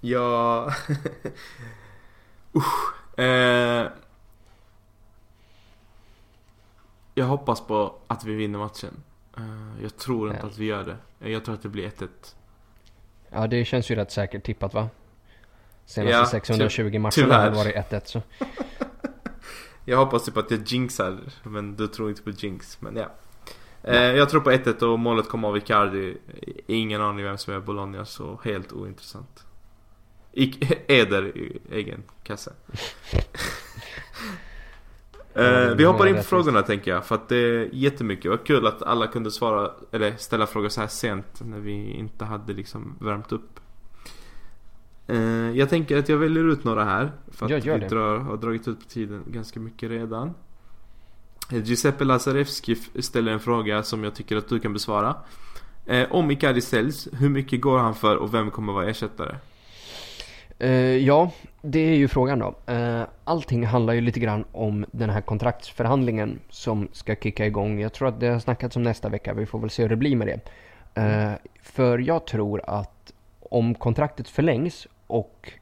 Ja... 0.00 0.66
Usch. 2.54 3.18
Eh... 3.18 3.86
Jag 7.14 7.24
hoppas 7.26 7.60
på 7.60 7.94
att 8.06 8.24
vi 8.24 8.34
vinner 8.34 8.58
matchen. 8.58 9.02
Eh, 9.36 9.82
jag 9.82 9.96
tror 9.96 10.28
inte 10.30 10.40
Ja. 10.42 10.48
att 10.48 10.58
vi 10.58 10.64
gör 10.64 10.84
det. 11.18 11.30
Jag 11.30 11.44
tror 11.44 11.54
att 11.54 11.62
det 11.62 11.68
blir 11.68 11.88
1-1. 11.90 12.08
Ja, 13.30 13.46
det 13.46 13.64
känns 13.64 13.90
ju 13.90 13.94
rätt 13.94 14.10
säkert 14.12 14.44
tippat 14.44 14.74
va? 14.74 14.88
Senaste 15.86 16.12
Ja, 16.16 16.26
620 16.26 16.98
matcherna 16.98 17.10
tyvärr. 17.10 17.38
har 17.38 17.50
det 17.50 17.56
varit 17.56 17.74
1-1 17.74 18.00
så. 18.04 18.22
Jag 19.84 19.96
hoppas 19.98 20.24
typ 20.24 20.36
att 20.36 20.50
jag 20.50 20.60
jinxar, 20.66 21.18
men 21.42 21.76
du 21.76 21.86
tror 21.86 22.08
inte 22.10 22.22
på 22.22 22.30
jinx. 22.30 22.80
Men 22.80 22.96
ja. 22.96 23.10
Eh, 23.82 23.96
jag 24.16 24.28
tror 24.30 24.40
på 24.40 24.50
1-1 24.50 24.82
och 24.82 24.98
målet 24.98 25.28
kommer 25.28 25.48
av 25.48 25.56
Icardi. 25.56 26.16
Ingen 26.66 27.00
aning 27.00 27.24
vem 27.24 27.38
som 27.38 27.54
är 27.54 27.60
Bologna, 27.60 28.04
så 28.04 28.40
helt 28.44 28.72
ointressant. 28.72 29.44
Ik- 30.32 30.72
Eder 30.88 31.36
i 31.38 31.58
egen 31.70 32.02
kasse. 32.22 32.52
Det 35.34 35.74
vi 35.74 35.84
hoppar 35.84 36.06
in 36.06 36.14
på 36.14 36.22
frågorna 36.22 36.62
tänker 36.62 36.90
jag, 36.90 37.04
för 37.06 37.14
att 37.14 37.28
det 37.28 37.36
är 37.36 37.68
jättemycket. 37.72 38.30
Vad 38.30 38.44
kul 38.44 38.66
att 38.66 38.82
alla 38.82 39.06
kunde 39.06 39.30
svara, 39.30 39.70
eller 39.92 40.16
ställa 40.16 40.46
frågor 40.46 40.68
så 40.68 40.80
här 40.80 40.88
sent 40.88 41.40
när 41.44 41.58
vi 41.58 41.90
inte 41.90 42.24
hade 42.24 42.52
liksom 42.52 42.94
värmt 43.00 43.32
upp. 43.32 43.60
Eh, 45.06 45.50
jag 45.50 45.68
tänker 45.70 45.98
att 45.98 46.08
jag 46.08 46.16
väljer 46.18 46.44
ut 46.44 46.64
några 46.64 46.84
här. 46.84 47.12
För 47.32 47.46
att 47.58 47.64
vi 47.64 47.70
drar, 47.88 48.18
har 48.18 48.36
dragit 48.36 48.68
ut 48.68 48.78
på 48.80 48.84
tiden 48.88 49.22
ganska 49.26 49.60
mycket 49.60 49.90
redan. 49.90 50.34
Giuseppe 51.50 52.04
Lazarevski 52.04 52.74
ställer 52.98 53.32
en 53.32 53.40
fråga 53.40 53.82
som 53.82 54.04
jag 54.04 54.14
tycker 54.14 54.36
att 54.36 54.48
du 54.48 54.58
kan 54.58 54.72
besvara. 54.72 55.16
Eh, 55.86 56.12
om 56.12 56.30
Icardi 56.30 56.60
säljs, 56.60 57.08
hur 57.12 57.28
mycket 57.28 57.60
går 57.60 57.78
han 57.78 57.94
för 57.94 58.16
och 58.16 58.34
vem 58.34 58.50
kommer 58.50 58.72
vara 58.72 58.90
ersättare? 58.90 59.36
Eh, 60.58 60.96
ja, 60.96 61.30
det 61.62 61.78
är 61.78 61.96
ju 61.96 62.08
frågan 62.08 62.38
då. 62.38 62.72
Eh, 62.72 63.02
allting 63.24 63.66
handlar 63.66 63.94
ju 63.94 64.00
lite 64.00 64.20
grann 64.20 64.44
om 64.52 64.86
den 64.92 65.10
här 65.10 65.20
kontraktsförhandlingen 65.20 66.38
som 66.50 66.88
ska 66.92 67.16
kicka 67.16 67.46
igång. 67.46 67.80
Jag 67.80 67.92
tror 67.92 68.08
att 68.08 68.20
det 68.20 68.28
har 68.28 68.38
snackats 68.38 68.76
om 68.76 68.82
nästa 68.82 69.08
vecka. 69.08 69.34
Vi 69.34 69.46
får 69.46 69.58
väl 69.58 69.70
se 69.70 69.82
hur 69.82 69.88
det 69.88 69.96
blir 69.96 70.16
med 70.16 70.26
det. 70.26 70.40
Eh, 71.02 71.32
för 71.62 71.98
jag 71.98 72.26
tror 72.26 72.62
att 72.66 73.12
om 73.40 73.74
kontraktet 73.74 74.28
förlängs 74.28 74.86
och 75.06 75.52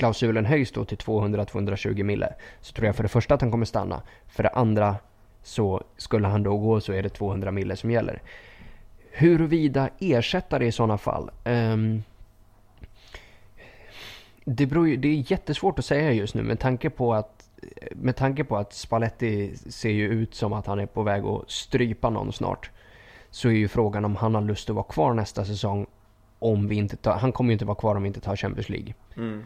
klausulen 0.00 0.46
höjs 0.46 0.72
då 0.72 0.84
till 0.84 0.98
200-220 0.98 2.02
mille 2.02 2.34
så 2.60 2.72
tror 2.72 2.86
jag 2.86 2.96
för 2.96 3.02
det 3.02 3.08
första 3.08 3.34
att 3.34 3.40
han 3.40 3.50
kommer 3.50 3.66
stanna. 3.66 4.02
För 4.28 4.42
det 4.42 4.48
andra 4.48 4.96
så 5.42 5.82
skulle 5.96 6.28
han 6.28 6.42
då 6.42 6.56
gå 6.58 6.80
så 6.80 6.92
är 6.92 7.02
det 7.02 7.08
200 7.08 7.50
mille 7.50 7.76
som 7.76 7.90
gäller. 7.90 8.22
Huruvida 9.10 9.88
ersättare 9.98 10.66
i 10.66 10.72
sådana 10.72 10.98
fall. 10.98 11.30
Um, 11.44 12.02
det, 14.44 14.66
beror 14.66 14.88
ju, 14.88 14.96
det 14.96 15.08
är 15.08 15.30
jättesvårt 15.32 15.78
att 15.78 15.84
säga 15.84 16.12
just 16.12 16.34
nu 16.34 16.42
med 16.42 16.58
tanke 16.60 16.90
på 16.90 17.14
att 17.14 17.48
med 17.90 18.16
tanke 18.16 18.44
på 18.44 18.56
att 18.56 18.72
Spalletti 18.72 19.56
ser 19.56 19.90
ju 19.90 20.08
ut 20.08 20.34
som 20.34 20.52
att 20.52 20.66
han 20.66 20.80
är 20.80 20.86
på 20.86 21.02
väg 21.02 21.24
att 21.24 21.50
strypa 21.50 22.10
någon 22.10 22.32
snart. 22.32 22.70
Så 23.30 23.48
är 23.48 23.52
ju 23.52 23.68
frågan 23.68 24.04
om 24.04 24.16
han 24.16 24.34
har 24.34 24.42
lust 24.42 24.70
att 24.70 24.76
vara 24.76 24.84
kvar 24.84 25.14
nästa 25.14 25.44
säsong. 25.44 25.86
Om 26.38 26.68
vi 26.68 26.76
inte 26.76 26.96
tar, 26.96 27.12
han 27.12 27.32
kommer 27.32 27.50
ju 27.50 27.52
inte 27.52 27.64
vara 27.64 27.74
kvar 27.74 27.94
om 27.94 28.02
vi 28.02 28.06
inte 28.06 28.20
tar 28.20 28.36
Champions 28.36 28.68
League. 28.68 28.94
Mm. 29.16 29.44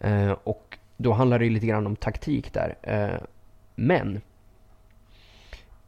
Eh, 0.00 0.32
och 0.44 0.78
då 0.96 1.12
handlar 1.12 1.38
det 1.38 1.44
ju 1.44 1.50
lite 1.50 1.66
grann 1.66 1.86
om 1.86 1.96
taktik 1.96 2.52
där. 2.52 2.76
Eh, 2.82 3.22
men 3.74 4.20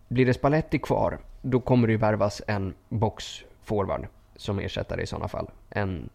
blir 0.08 0.26
det 0.26 0.34
Spalletti 0.34 0.78
kvar, 0.78 1.18
då 1.42 1.60
kommer 1.60 1.86
det 1.86 1.92
ju 1.92 1.98
värvas 1.98 2.42
en 2.46 2.74
boxforward 2.88 4.06
som 4.36 4.58
ersättare 4.58 5.02
i 5.02 5.06
sådana 5.06 5.28
fall. 5.28 5.50
En, 5.70 6.08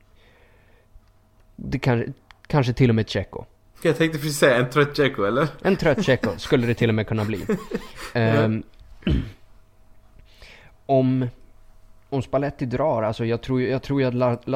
det 1.56 1.80
kan, 1.80 2.14
kanske 2.48 2.74
till 2.74 2.90
och 2.90 2.96
med 2.96 3.10
Tjecko. 3.10 3.46
Jag 3.84 3.98
tänkte 3.98 4.20
precis 4.20 4.38
säga 4.38 4.58
en 4.58 4.70
trött 4.70 4.98
Tjecko 4.98 5.24
eller? 5.24 5.48
En 5.62 5.76
trött 5.76 6.06
Tjecko 6.06 6.30
skulle 6.38 6.68
det 6.68 6.74
till 6.74 6.90
och 6.90 6.96
med 6.96 7.08
kunna 7.08 7.26
bli. 7.26 7.46
Ehm, 8.14 8.64
om, 10.86 11.28
om 12.10 12.22
Spalletti 12.22 12.66
drar, 12.66 13.04
alltså 13.04 13.26
jag 13.26 13.42
tror, 13.42 13.62
jag 13.62 13.84
tror 13.84 14.04
att 14.04 14.48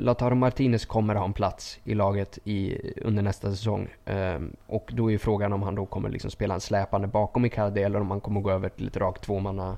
Lautaro 0.00 0.34
Martinez 0.34 0.86
kommer 0.86 1.14
ha 1.14 1.24
en 1.24 1.32
plats 1.32 1.78
i 1.84 1.94
laget 1.94 2.38
i, 2.44 2.78
under 3.02 3.22
nästa 3.22 3.50
säsong. 3.50 3.88
Ehm, 4.04 4.56
och 4.66 4.90
då 4.94 5.06
är 5.06 5.10
ju 5.10 5.18
frågan 5.18 5.52
om 5.52 5.62
han 5.62 5.74
då 5.74 5.86
kommer 5.86 6.08
liksom 6.08 6.30
spela 6.30 6.54
en 6.54 6.60
släpande 6.60 7.08
bakom 7.08 7.44
Icardi 7.44 7.82
eller 7.82 8.00
om 8.00 8.10
han 8.10 8.20
kommer 8.20 8.40
gå 8.40 8.50
över 8.50 8.68
till 8.68 8.86
ett 8.86 8.96
rakt 8.96 9.22
tvåmanna 9.22 9.76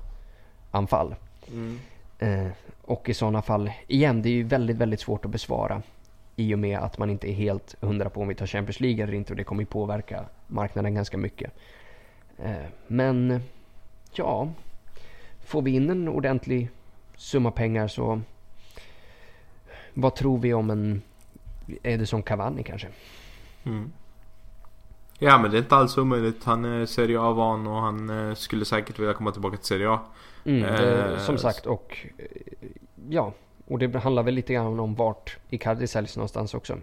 anfall. 0.71 1.15
Mm. 1.51 1.79
Eh, 2.19 2.51
och 2.81 3.09
i 3.09 3.13
sådana 3.13 3.41
fall, 3.41 3.71
igen, 3.87 4.21
det 4.21 4.29
är 4.29 4.33
ju 4.33 4.43
väldigt, 4.43 4.77
väldigt 4.77 4.99
svårt 4.99 5.25
att 5.25 5.31
besvara. 5.31 5.81
I 6.35 6.55
och 6.55 6.59
med 6.59 6.79
att 6.79 6.97
man 6.97 7.09
inte 7.09 7.31
är 7.31 7.33
helt 7.33 7.75
hundra 7.81 8.09
på 8.09 8.21
om 8.21 8.27
vi 8.27 8.35
tar 8.35 8.47
Champions 8.47 8.79
League 8.79 9.03
eller 9.03 9.13
inte 9.13 9.33
och 9.33 9.37
det 9.37 9.43
kommer 9.43 9.61
ju 9.61 9.65
påverka 9.65 10.25
marknaden 10.47 10.95
ganska 10.95 11.17
mycket. 11.17 11.51
Eh, 12.37 12.65
men, 12.87 13.41
ja. 14.13 14.49
Får 15.45 15.61
vi 15.61 15.71
in 15.71 15.89
en 15.89 16.07
ordentlig 16.07 16.69
summa 17.15 17.51
pengar 17.51 17.87
så 17.87 18.21
vad 19.93 20.15
tror 20.15 20.37
vi 20.37 20.53
om 20.53 20.69
en 20.69 21.01
Edison 21.83 22.23
Cavani 22.23 22.63
kanske? 22.63 22.87
Mm. 23.63 23.91
Ja 25.19 25.37
men 25.37 25.51
det 25.51 25.57
är 25.57 25.61
inte 25.61 25.75
alls 25.75 25.97
omöjligt. 25.97 26.43
Han 26.43 26.65
är 26.65 26.85
Serie 26.85 27.19
A-van 27.21 27.67
och 27.67 27.81
han 27.81 28.09
eh, 28.09 28.35
skulle 28.35 28.65
säkert 28.65 28.99
vilja 28.99 29.13
komma 29.13 29.31
tillbaka 29.31 29.57
till 29.57 29.65
Serie 29.65 29.89
A. 29.89 29.99
Mm, 30.45 30.61
det, 30.61 31.13
Eh, 31.13 31.19
som 31.19 31.37
sagt 31.37 31.65
och 31.65 31.97
eh, 32.17 32.25
ja, 33.09 33.33
och 33.67 33.79
det 33.79 33.99
handlar 33.99 34.23
väl 34.23 34.33
lite 34.33 34.53
grann 34.53 34.79
om 34.79 34.95
vart 34.95 35.37
Icardi 35.49 35.87
säljs 35.87 36.17
någonstans 36.17 36.53
också. 36.53 36.77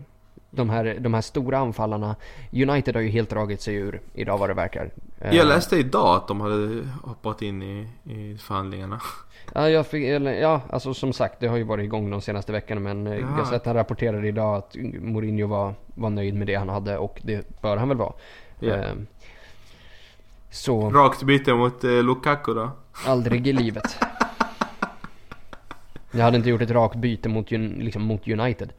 De 0.50 0.70
här, 0.70 0.96
de 1.00 1.14
här 1.14 1.20
stora 1.20 1.58
anfallarna, 1.58 2.16
United 2.52 2.94
har 2.94 3.02
ju 3.02 3.08
helt 3.08 3.30
dragit 3.30 3.60
sig 3.62 3.74
ur 3.74 4.00
idag 4.14 4.38
vad 4.38 4.50
det 4.50 4.54
verkar. 4.54 4.90
Eh, 5.18 5.36
Jag 5.36 5.46
läste 5.46 5.76
idag 5.76 6.16
att 6.16 6.28
de 6.28 6.40
hade 6.40 6.88
hoppat 7.02 7.42
in 7.42 7.62
i, 7.62 7.88
i 8.04 8.36
förhandlingarna. 8.38 9.00
Ja, 9.54 9.68
jag 9.68 9.86
fick, 9.86 10.04
ja, 10.40 10.60
alltså 10.70 10.94
som 10.94 11.12
sagt 11.12 11.40
det 11.40 11.46
har 11.46 11.56
ju 11.56 11.62
varit 11.62 11.84
igång 11.84 12.10
de 12.10 12.20
senaste 12.20 12.52
veckorna 12.52 12.80
men 12.80 13.06
ja. 13.06 13.14
Ja. 13.14 13.26
Gazetten 13.38 13.74
rapporterade 13.74 14.28
idag 14.28 14.56
att 14.56 14.76
Mourinho 15.00 15.46
var, 15.46 15.74
var 15.94 16.10
nöjd 16.10 16.34
med 16.34 16.46
det 16.46 16.54
han 16.54 16.68
hade 16.68 16.98
och 16.98 17.20
det 17.22 17.60
bör 17.62 17.76
han 17.76 17.88
väl 17.88 17.96
vara. 17.98 18.12
Eh, 18.60 18.92
så 20.50 20.90
Rakt 20.90 21.22
byte 21.22 21.54
mot 21.54 21.84
eh, 21.84 21.90
Lukaku 21.90 22.54
då. 22.54 22.70
aldrig 23.06 23.46
i 23.46 23.52
livet. 23.52 23.96
Jag 26.12 26.24
hade 26.24 26.36
inte 26.36 26.48
gjort 26.50 26.62
ett 26.62 26.70
rakt 26.70 26.96
byte 26.96 27.28
mot, 27.28 27.50
liksom, 27.50 28.02
mot 28.02 28.28
United. 28.28 28.72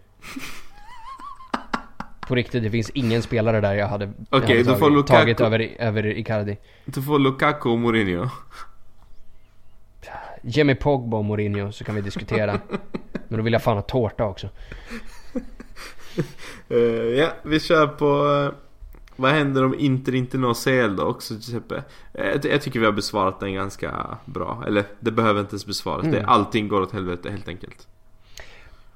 På 2.31 2.35
riktigt, 2.35 2.63
det 2.63 2.69
finns 2.69 2.89
ingen 2.89 3.21
spelare 3.21 3.61
där 3.61 3.73
jag 3.73 3.87
hade, 3.87 4.11
Okej, 4.29 4.57
hade 4.57 4.63
då 4.63 4.75
får 4.75 4.89
tagit, 4.89 4.97
Lukaku- 4.97 5.07
tagit 5.07 5.41
över, 5.41 5.75
över 5.79 6.05
Icardi. 6.05 6.57
Du 6.85 7.01
får 7.01 7.19
Lukaku 7.19 7.69
och 7.69 7.79
Mourinho. 7.79 8.29
Mig 10.63 10.75
Pogba 10.75 11.17
och 11.17 11.25
Mourinho 11.25 11.71
så 11.71 11.83
kan 11.83 11.95
vi 11.95 12.01
diskutera. 12.01 12.59
Men 13.27 13.37
då 13.37 13.43
vill 13.43 13.53
jag 13.53 13.63
fan 13.63 13.77
ha 13.77 13.81
tårta 13.81 14.25
också. 14.25 14.49
Eh, 16.69 16.77
ja, 17.17 17.29
vi 17.43 17.59
kör 17.59 17.87
på... 17.87 18.05
eh, 18.05 18.59
vad 19.15 19.31
händer 19.31 19.65
om 19.65 19.79
Inter 19.79 20.15
inte 20.15 20.37
når 20.37 20.53
CL 20.53 20.95
då 20.95 21.03
också 21.03 21.33
Giuseppe? 21.33 21.75
Uh, 21.75 21.81
jag, 22.13 22.45
jag 22.45 22.61
tycker 22.61 22.79
vi 22.79 22.85
har 22.85 22.93
besvarat 22.93 23.39
den 23.39 23.53
ganska 23.53 24.17
bra. 24.25 24.63
Eller 24.67 24.83
det 24.99 25.11
behöver 25.11 25.39
inte 25.41 25.51
ens 25.51 25.65
besvaras. 25.65 26.03
Mm. 26.05 26.15
Det, 26.15 26.25
allting 26.25 26.67
går 26.67 26.81
åt 26.81 26.91
helvete 26.91 27.29
helt 27.29 27.47
enkelt. 27.47 27.87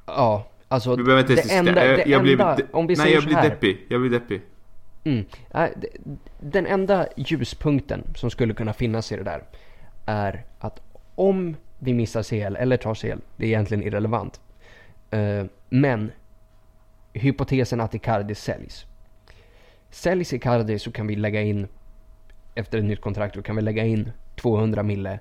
Ja, 0.06 0.48
alltså 0.68 0.96
Vi 0.96 1.04
behöver 1.04 1.22
inte 1.22 1.36
det 1.36 1.54
enda, 1.56 1.72
det 1.72 1.98
Jag, 1.98 2.08
jag 2.08 2.32
enda, 2.32 2.58
om 2.72 2.88
vi 2.88 2.96
nej, 2.96 3.04
säger 3.04 3.14
jag 3.16 3.24
så 3.24 3.28
blir 3.28 3.38
här. 3.38 3.50
deppig. 3.50 3.86
Jag 3.90 4.02
blir 4.02 4.10
deppig. 4.12 4.42
Mm. 5.04 5.26
Nej, 5.54 5.74
Den 6.40 6.66
enda 6.66 7.08
ljuspunkten 7.16 8.04
som 8.16 8.30
skulle 8.30 8.54
kunna 8.54 8.74
finnas 8.74 9.12
i 9.12 9.16
det 9.16 9.24
där 9.24 9.44
är 10.06 10.46
att 10.60 10.82
om 11.16 11.56
vi 11.80 11.94
missar 11.94 12.24
CL 12.24 12.56
eller 12.56 12.78
tar 12.78 12.96
CL, 12.96 13.20
det 13.38 13.46
är 13.46 13.48
egentligen 13.48 13.84
irrelevant. 13.84 14.42
Eh, 15.12 15.46
men 15.70 16.12
hypotesen 17.14 17.82
att 17.82 17.96
Icardi 17.96 18.36
säljs. 18.36 18.86
Säljs 19.90 20.34
Icardi 20.34 20.80
så 20.80 20.92
kan 20.92 21.08
vi 21.08 21.16
lägga 21.16 21.42
in, 21.42 21.68
efter 22.56 22.78
ett 22.78 22.84
nytt 22.84 23.02
kontrakt, 23.02 23.36
då 23.36 23.42
kan 23.42 23.56
vi 23.56 23.62
lägga 23.62 23.84
in 23.86 24.12
200 24.36 24.84
mille 24.84 25.20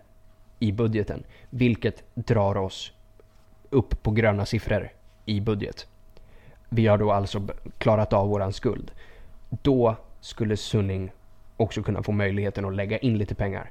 i 0.59 0.72
budgeten. 0.72 1.24
Vilket 1.51 2.05
drar 2.14 2.57
oss 2.57 2.92
upp 3.70 4.03
på 4.03 4.11
gröna 4.11 4.47
siffror 4.47 4.90
i 5.25 5.41
budget. 5.41 5.87
Vi 6.68 6.87
har 6.87 6.99
då 6.99 7.12
alltså 7.12 7.43
klarat 7.79 8.12
av 8.12 8.29
våran 8.29 8.53
skuld 8.53 8.91
då 9.62 9.97
skulle 10.20 10.57
Sunning 10.57 11.12
också 11.57 11.83
kunna 11.83 12.03
få 12.03 12.12
möjligheten 12.12 12.64
att 12.64 12.75
lägga 12.75 12.99
in 12.99 13.18
lite 13.18 13.35
pengar. 13.35 13.70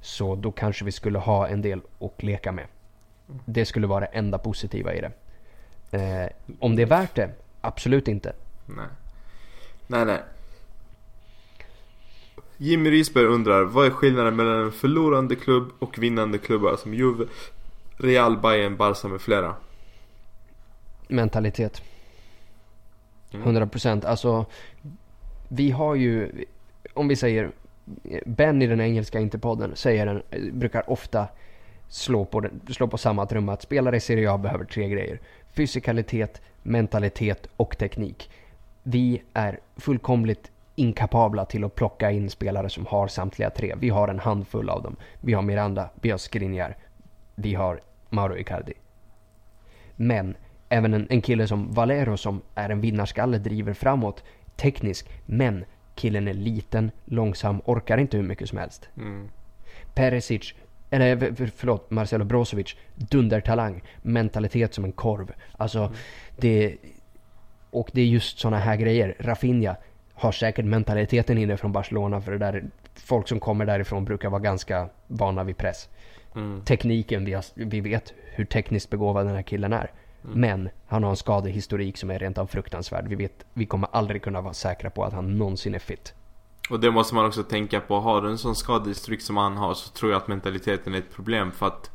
Så 0.00 0.34
då 0.34 0.52
kanske 0.52 0.84
vi 0.84 0.92
skulle 0.92 1.18
ha 1.18 1.48
en 1.48 1.62
del 1.62 1.80
att 2.00 2.22
leka 2.22 2.52
med. 2.52 2.66
Det 3.44 3.64
skulle 3.64 3.86
vara 3.86 4.00
det 4.00 4.06
enda 4.06 4.38
positiva 4.38 4.94
i 4.94 5.00
det. 5.00 5.12
Eh, 5.98 6.30
om 6.60 6.76
det 6.76 6.82
är 6.82 6.86
värt 6.86 7.14
det? 7.14 7.30
Absolut 7.60 8.08
inte. 8.08 8.32
Nej. 8.66 8.86
Nej, 9.86 10.04
nej. 10.04 10.22
Jimmy 12.56 12.90
Risberg 12.90 13.24
undrar, 13.24 13.64
vad 13.64 13.86
är 13.86 13.90
skillnaden 13.90 14.36
mellan 14.36 14.60
en 14.64 14.72
förlorande 14.72 15.36
klubb 15.36 15.72
och 15.78 15.98
vinnande 15.98 16.38
klubbar 16.38 16.76
som 16.76 16.94
Juve, 16.94 17.24
Real, 17.96 18.38
Bayern, 18.38 18.76
Barca 18.76 19.08
med 19.08 19.20
flera? 19.20 19.54
Mentalitet. 21.08 21.82
Mm. 23.32 23.56
100%. 23.56 24.06
Alltså, 24.06 24.46
vi 25.48 25.70
har 25.70 25.94
ju, 25.94 26.44
om 26.94 27.08
vi 27.08 27.16
säger, 27.16 27.50
Ben 28.26 28.62
i 28.62 28.66
den 28.66 28.80
engelska 28.80 29.20
Interpodden 29.20 29.76
säger 29.76 30.06
den, 30.06 30.22
brukar 30.52 30.90
ofta 30.90 31.28
slå 31.88 32.24
på, 32.24 32.40
den, 32.40 32.60
slå 32.70 32.88
på 32.88 32.98
samma 32.98 33.26
trumma 33.26 33.52
att 33.52 33.62
spelare 33.62 33.96
i 33.96 34.00
Serie 34.00 34.30
A 34.30 34.38
behöver 34.38 34.64
tre 34.64 34.88
grejer. 34.88 35.20
Fysikalitet, 35.52 36.42
mentalitet 36.62 37.48
och 37.56 37.78
teknik. 37.78 38.30
Vi 38.82 39.22
är 39.32 39.60
fullkomligt 39.76 40.50
inkapabla 40.74 41.44
till 41.44 41.64
att 41.64 41.74
plocka 41.74 42.10
in 42.10 42.30
spelare 42.30 42.70
som 42.70 42.86
har 42.86 43.08
samtliga 43.08 43.50
tre. 43.50 43.74
Vi 43.78 43.88
har 43.88 44.08
en 44.08 44.18
handfull 44.18 44.70
av 44.70 44.82
dem. 44.82 44.96
Vi 45.20 45.32
har 45.32 45.42
Miranda, 45.42 45.90
vi 46.00 46.10
har 46.10 46.18
Skriniar, 46.18 46.76
vi 47.34 47.54
har 47.54 47.80
Mauro 48.10 48.36
Icardi. 48.36 48.72
Men 49.96 50.36
även 50.74 50.94
en, 50.94 51.06
en 51.10 51.22
kille 51.22 51.46
som 51.46 51.72
Valero 51.72 52.16
som 52.16 52.42
är 52.54 52.70
en 52.70 52.80
vinnarskalle 52.80 53.38
driver 53.38 53.72
framåt 53.72 54.24
teknisk. 54.56 55.08
Men 55.26 55.64
killen 55.94 56.28
är 56.28 56.34
liten, 56.34 56.90
långsam, 57.04 57.60
orkar 57.64 57.98
inte 57.98 58.16
hur 58.16 58.24
mycket 58.24 58.48
som 58.48 58.58
helst. 58.58 58.88
Mm. 58.96 59.28
Perisic, 59.94 60.54
eller 60.90 61.34
förlåt, 61.56 61.90
Marcelo 61.90 62.24
Brozovic, 62.24 62.76
dundertalang, 62.94 63.82
mentalitet 64.02 64.74
som 64.74 64.84
en 64.84 64.92
korv. 64.92 65.32
Alltså, 65.52 65.92
det... 66.36 66.76
Och 67.70 67.90
det 67.92 68.00
är 68.00 68.06
just 68.06 68.38
såna 68.38 68.58
här 68.58 68.76
grejer. 68.76 69.14
Rafinha 69.18 69.76
har 70.12 70.32
säkert 70.32 70.64
mentaliteten 70.64 71.38
inne 71.38 71.56
från 71.56 71.72
Barcelona 71.72 72.20
för 72.20 72.32
det 72.32 72.38
där, 72.38 72.64
folk 72.94 73.28
som 73.28 73.40
kommer 73.40 73.66
därifrån 73.66 74.04
brukar 74.04 74.30
vara 74.30 74.40
ganska 74.40 74.88
vana 75.06 75.44
vid 75.44 75.56
press. 75.56 75.88
Mm. 76.36 76.60
Tekniken, 76.64 77.24
vi, 77.24 77.32
har, 77.32 77.44
vi 77.54 77.80
vet 77.80 78.14
hur 78.24 78.44
tekniskt 78.44 78.90
begåvad 78.90 79.26
den 79.26 79.34
här 79.34 79.42
killen 79.42 79.72
är. 79.72 79.90
Men 80.32 80.68
han 80.86 81.02
har 81.02 81.10
en 81.10 81.16
skadehistorik 81.16 81.96
som 81.96 82.10
är 82.10 82.18
rent 82.18 82.38
av 82.38 82.46
fruktansvärd. 82.46 83.08
Vi, 83.08 83.14
vet, 83.14 83.44
vi 83.52 83.66
kommer 83.66 83.88
aldrig 83.92 84.22
kunna 84.22 84.40
vara 84.40 84.54
säkra 84.54 84.90
på 84.90 85.04
att 85.04 85.12
han 85.12 85.38
någonsin 85.38 85.74
är 85.74 85.78
fit. 85.78 86.14
Och 86.70 86.80
det 86.80 86.90
måste 86.90 87.14
man 87.14 87.26
också 87.26 87.42
tänka 87.42 87.80
på. 87.80 88.00
Har 88.00 88.22
du 88.22 88.28
en 88.30 88.38
sån 88.38 88.54
skadehistorik 88.56 89.20
som 89.20 89.36
han 89.36 89.56
har 89.56 89.74
så 89.74 89.90
tror 89.90 90.12
jag 90.12 90.22
att 90.22 90.28
mentaliteten 90.28 90.94
är 90.94 90.98
ett 90.98 91.12
problem 91.14 91.52
för 91.52 91.66
att 91.66 91.90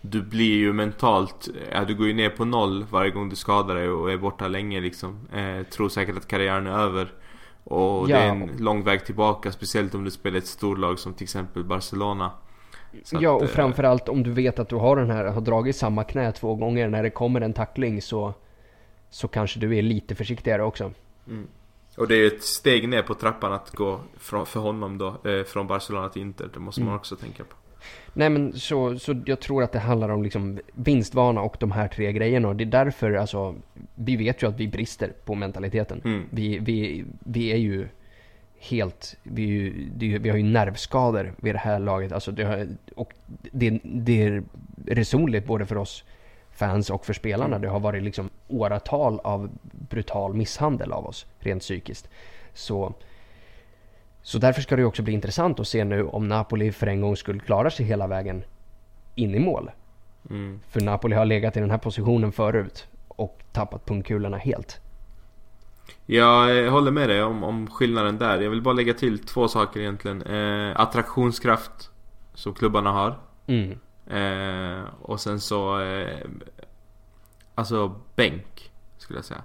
du 0.00 0.22
blir 0.22 0.56
ju 0.56 0.72
mentalt, 0.72 1.48
ja, 1.72 1.84
du 1.84 1.94
går 1.94 2.06
ju 2.06 2.14
ner 2.14 2.30
på 2.30 2.44
noll 2.44 2.84
varje 2.90 3.10
gång 3.10 3.28
du 3.28 3.36
skadar 3.36 3.74
dig 3.74 3.88
och 3.88 4.12
är 4.12 4.16
borta 4.16 4.48
länge 4.48 4.80
liksom. 4.80 5.28
Eh, 5.32 5.62
tror 5.62 5.88
säkert 5.88 6.16
att 6.16 6.28
karriären 6.28 6.66
är 6.66 6.78
över. 6.78 7.12
Och 7.64 8.06
det 8.08 8.12
Ja. 8.12 8.18
är 8.18 8.28
en 8.28 8.50
lång 8.58 8.82
väg 8.84 9.04
tillbaka, 9.06 9.52
speciellt 9.52 9.94
om 9.94 10.04
du 10.04 10.10
spelar 10.10 10.38
ett 10.38 10.46
storlag 10.46 10.98
som 10.98 11.14
till 11.14 11.24
exempel 11.24 11.64
Barcelona. 11.64 12.30
Så 13.02 13.18
ja, 13.20 13.36
att, 13.36 13.42
och 13.42 13.48
eh, 13.48 13.54
framförallt 13.54 14.08
om 14.08 14.22
du 14.22 14.30
vet 14.30 14.58
att 14.58 14.68
du 14.68 14.76
har 14.76 14.96
den 14.96 15.10
här, 15.10 15.24
har 15.24 15.40
dragit 15.40 15.76
samma 15.76 16.04
knä 16.04 16.32
två 16.32 16.54
gånger. 16.54 16.88
När 16.88 17.02
det 17.02 17.10
kommer 17.10 17.40
en 17.40 17.52
tackling 17.52 18.02
så, 18.02 18.34
så 19.10 19.28
kanske 19.28 19.60
du 19.60 19.76
är 19.76 19.82
lite 19.82 20.14
försiktigare 20.14 20.62
också. 20.62 20.92
Mm. 21.28 21.46
Och 21.96 22.08
det 22.08 22.14
är 22.14 22.26
ett 22.26 22.42
steg 22.42 22.88
ner 22.88 23.02
på 23.02 23.14
trappan 23.14 23.52
att 23.52 23.70
gå 23.70 24.00
från, 24.18 24.46
för 24.46 24.60
honom 24.60 24.98
då, 24.98 25.30
eh, 25.30 25.44
från 25.44 25.66
Barcelona 25.66 26.08
till 26.08 26.22
Inter. 26.22 26.48
Det 26.54 26.60
måste 26.60 26.80
man 26.80 26.88
Mm. 26.88 26.98
också 26.98 27.16
tänka 27.16 27.44
på. 27.44 27.56
Nej 28.12 28.30
men 28.30 28.52
så, 28.52 28.98
så 28.98 29.22
jag 29.26 29.40
tror 29.40 29.62
att 29.62 29.72
det 29.72 29.78
handlar 29.78 30.08
om 30.08 30.22
liksom 30.22 30.60
vinstvana 30.72 31.40
och 31.40 31.56
de 31.60 31.72
här 31.72 31.88
tre 31.88 32.12
grejerna. 32.12 32.48
Och 32.48 32.56
det 32.56 32.64
är 32.64 32.84
därför, 32.84 33.12
alltså, 33.12 33.54
vi 33.94 34.16
vet 34.16 34.42
ju 34.42 34.48
att 34.48 34.60
vi 34.60 34.68
brister 34.68 35.12
på 35.24 35.34
mentaliteten. 35.34 36.00
Mm. 36.04 36.22
Vi, 36.30 36.58
vi, 36.58 37.04
vi 37.18 37.52
är 37.52 37.56
ju 37.56 37.88
helt, 38.70 39.16
vi, 39.22 39.70
det 39.94 40.18
vi 40.18 40.30
har 40.30 40.36
ju 40.36 40.42
nervskador 40.42 41.34
vid 41.36 41.54
det 41.54 41.58
här 41.58 41.78
laget. 41.78 42.12
Alltså 42.12 42.32
det, 42.32 42.68
och 42.96 43.12
det, 43.52 43.80
det 43.82 44.22
är 44.22 44.42
resonligt 44.86 45.46
både 45.46 45.66
för 45.66 45.76
oss 45.76 46.04
fans 46.50 46.90
och 46.90 47.06
för 47.06 47.12
spelarna. 47.12 47.58
Det 47.58 47.68
har 47.68 47.80
varit 47.80 48.02
liksom 48.02 48.30
åratal 48.48 49.20
av 49.24 49.50
brutal 49.62 50.34
misshandel 50.34 50.92
av 50.92 51.06
oss 51.06 51.26
rent 51.38 51.62
psykiskt. 51.62 52.08
Så, 52.54 52.94
så 54.22 54.38
därför 54.38 54.62
ska 54.62 54.76
det 54.76 54.84
också 54.84 55.02
bli 55.02 55.12
intressant 55.12 55.60
att 55.60 55.68
se 55.68 55.84
nu 55.84 56.04
om 56.04 56.28
Napoli 56.28 56.72
för 56.72 56.86
en 56.86 57.00
gång 57.00 57.16
skulle 57.16 57.40
klara 57.40 57.70
sig 57.70 57.86
hela 57.86 58.06
vägen 58.06 58.44
in 59.14 59.34
i 59.34 59.38
mål. 59.38 59.70
Mm. 60.30 60.60
För 60.68 60.80
Napoli 60.80 61.16
har 61.16 61.24
legat 61.24 61.56
i 61.56 61.60
den 61.60 61.70
här 61.70 61.78
positionen 61.78 62.32
förut 62.32 62.88
och 63.08 63.42
tappat 63.52 63.86
pungkulorna 63.86 64.36
helt. 64.36 64.80
Jag 66.06 66.70
håller 66.70 66.90
med 66.90 67.08
dig 67.08 67.22
om, 67.22 67.44
om 67.44 67.70
skillnaden 67.70 68.18
där. 68.18 68.40
Jag 68.40 68.50
vill 68.50 68.62
bara 68.62 68.74
lägga 68.74 68.94
till 68.94 69.18
två 69.18 69.48
saker 69.48 69.80
egentligen. 69.80 70.22
Eh, 70.22 70.80
attraktionskraft 70.80 71.90
som 72.34 72.54
klubbarna 72.54 72.90
har. 72.92 73.18
Mm. 73.46 73.78
Eh, 74.06 74.84
och 75.00 75.20
sen 75.20 75.40
så... 75.40 75.80
Eh, 75.80 76.18
alltså 77.54 78.00
bänk, 78.16 78.72
skulle 78.98 79.18
jag 79.18 79.24
säga. 79.24 79.42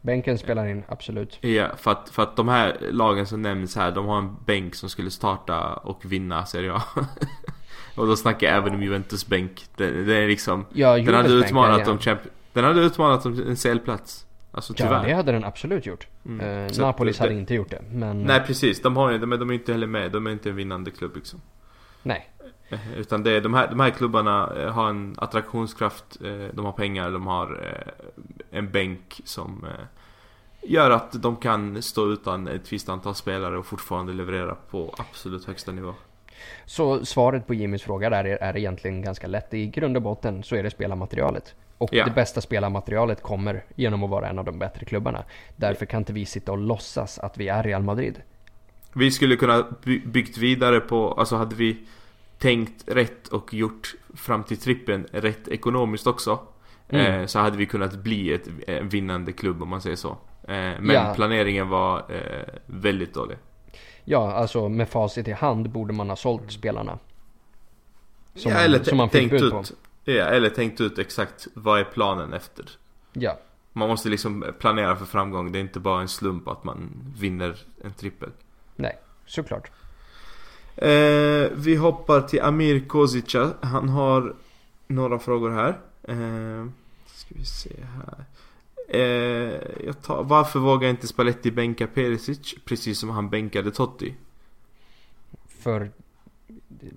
Bänken 0.00 0.38
spelar 0.38 0.66
in, 0.66 0.84
absolut. 0.88 1.38
Ja, 1.44 1.68
för 1.76 1.90
att, 1.90 2.10
för 2.10 2.22
att 2.22 2.36
de 2.36 2.48
här 2.48 2.78
lagen 2.90 3.26
som 3.26 3.42
nämns 3.42 3.76
här, 3.76 3.92
de 3.92 4.06
har 4.06 4.18
en 4.18 4.36
bänk 4.44 4.74
som 4.74 4.88
skulle 4.88 5.10
starta 5.10 5.74
och 5.74 6.04
vinna 6.04 6.46
Serie 6.46 6.72
A. 6.72 6.82
och 7.94 8.06
då 8.06 8.16
snackar 8.16 8.46
jag 8.46 8.56
även 8.56 8.74
om 8.74 8.82
Juventus 8.82 9.26
bänk. 9.26 9.64
Det, 9.76 10.04
det 10.04 10.16
är 10.16 10.28
liksom... 10.28 10.66
Ja, 10.72 10.96
den 10.96 11.14
hade 11.14 11.28
utmanat 11.28 11.80
ja, 11.80 11.86
dem 12.10 12.18
Den 12.52 12.64
hade 12.64 12.80
utmanat 12.80 13.22
dem 13.22 13.42
en 13.48 13.56
CL-plats. 13.56 14.26
Alltså 14.52 14.74
Ja, 14.76 15.02
det 15.06 15.12
hade 15.12 15.32
den 15.32 15.44
absolut 15.44 15.86
gjort. 15.86 16.06
Mm. 16.26 16.66
Eh, 16.66 16.78
Napolis 16.78 17.18
det- 17.18 17.24
hade 17.24 17.34
inte 17.34 17.54
gjort 17.54 17.70
det, 17.70 17.82
men... 17.92 18.22
Nej 18.22 18.40
precis, 18.46 18.82
de 18.82 18.96
har 18.96 19.12
de, 19.18 19.30
de 19.30 19.50
är 19.50 19.54
inte 19.54 19.72
heller 19.72 19.86
med. 19.86 20.12
De 20.12 20.26
är 20.26 20.30
inte 20.30 20.48
en 20.50 20.56
vinnande 20.56 20.90
klubb 20.90 21.16
liksom. 21.16 21.40
Nej. 22.02 22.30
Eh, 22.68 22.98
Utan 22.98 23.22
det 23.22 23.40
de, 23.40 23.54
här, 23.54 23.68
de 23.68 23.80
här 23.80 23.90
klubbarna 23.90 24.52
eh, 24.56 24.70
har 24.72 24.90
en 24.90 25.14
attraktionskraft, 25.18 26.04
eh, 26.24 26.46
de 26.52 26.64
har 26.64 26.72
pengar, 26.72 27.10
de 27.10 27.26
har 27.26 27.74
en 28.50 28.70
bänk 28.70 29.20
som 29.24 29.66
gör 30.62 30.90
att 30.90 31.22
de 31.22 31.36
kan 31.36 31.82
stå 31.82 32.12
utan 32.12 32.48
ett 32.48 32.72
visst 32.72 32.88
antal 32.88 33.14
spelare 33.14 33.58
och 33.58 33.66
fortfarande 33.66 34.12
leverera 34.12 34.54
på 34.54 34.94
absolut 34.98 35.44
högsta 35.44 35.72
nivå. 35.72 35.94
Så 36.66 37.04
svaret 37.06 37.46
på 37.46 37.54
Jimmys 37.54 37.82
fråga 37.82 38.10
där 38.10 38.24
är, 38.24 38.36
är 38.36 38.56
egentligen 38.56 39.02
ganska 39.02 39.26
lätt. 39.26 39.54
I 39.54 39.66
grund 39.66 39.96
och 39.96 40.02
botten 40.02 40.42
så 40.42 40.56
är 40.56 40.62
det 40.62 40.70
spelarmaterialet. 40.70 41.54
Och 41.80 41.88
Ja. 41.94 42.04
det 42.04 42.10
bästa 42.10 42.40
spelarmaterialet 42.40 43.22
kommer 43.22 43.64
genom 43.74 44.04
att 44.04 44.10
vara 44.10 44.28
en 44.28 44.38
av 44.38 44.44
de 44.44 44.58
bättre 44.58 44.84
klubbarna. 44.84 45.24
Därför 45.56 45.86
kan 45.86 45.98
inte 46.00 46.12
vi 46.12 46.26
sitta 46.26 46.52
och 46.52 46.58
låtsas 46.58 47.18
att 47.18 47.38
vi 47.38 47.48
är 47.48 47.62
Real 47.62 47.82
Madrid. 47.82 48.22
Vi 48.92 49.10
skulle 49.10 49.36
kunna 49.36 49.66
by- 49.84 50.06
byggt 50.06 50.38
vidare 50.38 50.80
på, 50.80 51.12
alltså 51.12 51.36
hade 51.36 51.54
vi 51.54 51.76
tänkt 52.38 52.84
rätt 52.86 53.28
och 53.28 53.54
gjort 53.54 53.94
fram 54.14 54.44
till 54.44 54.56
trippen 54.56 55.06
rätt 55.12 55.48
ekonomiskt 55.48 56.06
också. 56.06 56.38
Mm. 56.88 57.20
Eh, 57.20 57.26
så 57.26 57.38
hade 57.38 57.56
vi 57.56 57.66
kunnat 57.66 57.94
bli 57.94 58.32
ett, 58.32 58.48
en 58.66 58.88
vinnande 58.88 59.32
klubb 59.32 59.62
om 59.62 59.68
man 59.68 59.80
säger 59.80 59.96
så. 59.96 60.08
Eh, 60.08 60.16
men 60.80 60.90
Ja. 60.90 61.12
planeringen 61.14 61.68
var 61.68 61.98
eh, 61.98 62.54
väldigt 62.66 63.14
dålig. 63.14 63.36
Ja, 64.04 64.32
alltså 64.32 64.68
med 64.68 64.88
facit 64.88 65.28
i 65.28 65.32
hand 65.32 65.70
borde 65.70 65.92
man 65.92 66.08
ha 66.08 66.16
sålt 66.16 66.52
spelarna. 66.52 66.98
Som, 68.34 68.50
ja, 68.50 68.56
man, 68.56 68.64
eller 68.64 68.82
som 68.82 68.96
man 68.98 69.10
fick 69.10 69.30
bud 69.30 69.50
på. 69.50 69.64
Ja, 70.04 70.24
eller 70.24 70.50
tänkt 70.50 70.80
ut 70.80 70.98
exakt 70.98 71.46
vad 71.54 71.80
är 71.80 71.84
planen 71.84 72.32
efter. 72.32 72.64
Ja, 73.12 73.38
Man 73.72 73.88
måste 73.88 74.08
liksom 74.08 74.44
planera 74.58 74.96
för 74.96 75.04
framgång. 75.04 75.52
Det 75.52 75.58
är 75.58 75.60
inte 75.60 75.80
bara 75.80 76.00
en 76.00 76.08
slump 76.08 76.48
att 76.48 76.64
man 76.64 76.90
vinner 77.18 77.58
en 77.84 77.92
trippel. 77.92 78.30
nej, 78.76 78.98
såklart. 79.26 79.70
Eh, 80.76 81.48
vi 81.52 81.76
hoppar 81.80 82.20
till 82.20 82.42
Amir 82.42 82.88
Kozica. 82.88 83.50
Han 83.60 83.88
har 83.88 84.34
några 84.86 85.18
frågor 85.18 85.50
här. 85.50 85.68
Eh, 86.02 86.66
ska 87.06 87.34
vi 87.34 87.44
se 87.44 87.76
här. 87.82 88.24
Eh, 89.00 89.92
tar, 89.92 90.22
varför 90.22 90.58
vågar 90.58 90.88
inte 90.88 91.06
Spalletti 91.06 91.50
bänka 91.50 91.86
Perisic 91.86 92.54
precis 92.64 92.98
som 92.98 93.10
han 93.10 93.30
bänkade 93.30 93.70
Totti? 93.70 94.14
För 95.48 95.90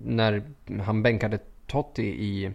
när 0.04 0.42
han 0.84 1.02
bänkade 1.02 1.38
Totti 1.66 2.02
i, 2.02 2.52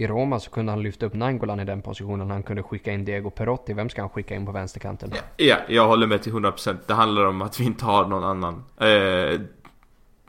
i 0.00 0.06
Roma 0.06 0.40
så 0.40 0.50
kunde 0.50 0.72
han 0.72 0.82
lyfta 0.82 1.06
upp 1.06 1.14
Nangolan 1.14 1.60
i 1.60 1.64
den 1.64 1.82
positionen. 1.82 2.30
Han 2.30 2.42
kunde 2.42 2.62
skicka 2.62 2.92
in 2.92 3.04
Diego 3.04 3.30
Perotti. 3.30 3.72
Vem 3.72 3.88
ska 3.88 4.02
han 4.02 4.10
skicka 4.10 4.34
in 4.34 4.46
på 4.46 4.52
vänsterkanten? 4.52 5.12
Ja, 5.36 5.56
jag 5.68 5.88
håller 5.88 6.06
med 6.06 6.22
till 6.22 6.32
100%. 6.32 6.76
Det 6.86 6.94
handlar 6.94 7.24
om 7.24 7.42
att 7.42 7.60
vi 7.60 7.64
inte 7.64 7.84
har 7.84 8.06
någon 8.06 8.24
annan. 8.24 8.54
Eh, 8.54 9.40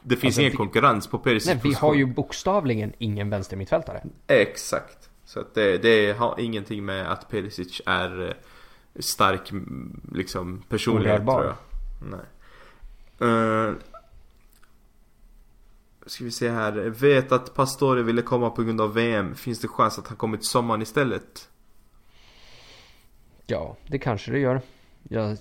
det 0.01 0.15
finns 0.15 0.23
Alltså, 0.23 0.41
ingen 0.41 0.51
vi- 0.51 0.57
konkurrens 0.57 1.07
på 1.07 1.17
Perisic 1.19 1.47
Nej, 1.47 1.59
vi 1.63 1.73
har 1.73 1.93
ju 1.95 2.05
bokstavligen 2.05 2.93
ingen 2.97 3.29
vänstermittfältare. 3.29 4.03
Exakt. 4.27 5.09
Så 5.25 5.39
att 5.39 5.55
det, 5.55 5.77
det 5.77 6.17
har 6.17 6.35
ingenting 6.39 6.85
med 6.85 7.11
att 7.11 7.29
Perisic 7.29 7.81
är 7.85 8.27
eh, 8.27 8.33
stark 8.99 9.51
liksom 10.11 10.63
personlighet 10.69 11.15
Orörbar. 11.15 11.33
tror 11.41 11.45
jag. 11.45 11.55
Nej. 12.11 12.25
Uh, 13.29 13.73
ska 16.09 16.23
vi 16.23 16.31
se 16.31 16.49
här. 16.49 16.71
Vet 16.89 17.31
att 17.31 17.53
Pastore 17.53 18.03
ville 18.03 18.21
komma 18.21 18.49
på 18.49 18.63
grund 18.63 18.81
av 18.81 18.93
VM. 18.93 19.35
Finns 19.35 19.59
det 19.59 19.67
chans 19.67 19.99
att 19.99 20.07
han 20.07 20.17
kommer 20.17 20.37
till 20.37 20.47
sommaren 20.47 20.81
istället? 20.81 21.49
Ja, 23.45 23.77
det 23.87 23.99
kanske 23.99 24.31
det 24.31 24.39
gör. 24.39 24.61
Jag 25.03 25.37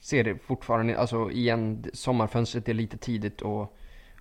ser 0.00 0.24
det 0.24 0.38
fortfarande, 0.38 0.98
alltså 0.98 1.30
igen, 1.30 1.84
sommarfönstret 1.92 2.68
är 2.68 2.74
lite 2.74 2.98
tidigt 2.98 3.42
att, 3.42 3.72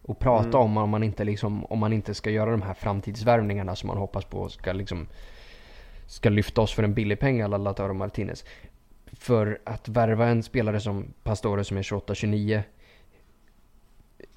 att 0.08 0.20
prata 0.20 0.48
Mm. 0.48 0.60
om 0.62 0.78
om 0.78 0.90
man, 0.90 1.04
inte 1.04 1.24
liksom, 1.24 1.66
om 1.66 1.80
man 1.80 1.94
inte 1.94 2.14
ska 2.14 2.30
göra 2.30 2.52
de 2.52 2.62
här 2.62 2.74
framtidsvärvningarna 2.74 3.76
som 3.76 3.88
man 3.88 3.98
hoppas 3.98 4.26
på 4.26 4.50
ska 4.50 4.74
liksom 4.74 5.08
ska 6.08 6.30
lyfta 6.30 6.62
oss 6.62 6.74
för 6.74 6.84
en 6.84 6.94
billig 6.94 7.20
peng 7.20 7.42
alla 7.42 7.58
Lautaro 7.58 7.94
Martinez. 7.94 8.46
För 9.14 9.60
att 9.64 9.88
värva 9.90 10.28
en 10.28 10.44
spelare 10.44 10.80
som 10.80 11.14
Pastore 11.24 11.64
som 11.64 11.78
är 11.78 11.82
28-29 11.82 12.64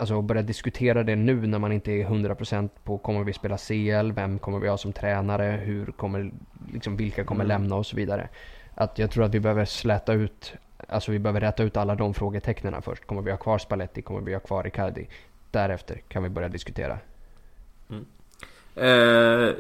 Alltså 0.01 0.19
att 0.19 0.25
börja 0.25 0.43
diskutera 0.43 1.03
det 1.03 1.17
nu 1.17 1.47
när 1.47 1.59
man 1.59 1.73
inte 1.73 1.93
är 1.93 2.05
100% 2.09 2.69
på 2.85 2.99
kommer 2.99 3.25
vi 3.25 3.33
spela 3.33 3.59
CL, 3.59 4.13
vem 4.13 4.39
kommer 4.39 4.59
vi 4.59 4.69
ha 4.69 4.77
som 4.79 4.93
tränare, 4.93 5.61
hur 5.65 5.87
kommer, 5.87 6.31
liksom 6.73 6.97
vilka 6.97 7.25
kommer 7.25 7.45
Mm. 7.45 7.49
lämna 7.61 7.77
och 7.77 7.87
så 7.87 7.97
vidare. 7.97 8.29
Att 8.75 8.99
jag 8.99 9.11
tror 9.11 9.25
att 9.25 9.35
vi 9.35 9.41
behöver 9.41 9.65
släta 9.65 10.13
ut, 10.13 10.53
alltså 10.89 11.13
vi 11.13 11.19
behöver 11.19 11.41
rätta 11.41 11.63
ut 11.63 11.77
alla 11.77 11.95
de 11.95 12.15
frågetecknen 12.15 12.83
först. 12.83 13.07
Kommer 13.07 13.23
vi 13.23 13.31
ha 13.31 13.39
kvar 13.39 13.59
Spalletti? 13.59 14.03
Kommer 14.03 14.21
vi 14.21 14.33
ha 14.33 14.41
kvar 14.41 14.67
Icardi? 14.67 15.09
Därefter 15.51 16.01
kan 16.09 16.23
vi 16.23 16.29
börja 16.29 16.49
diskutera. 16.49 16.99
Eh, 18.75 19.55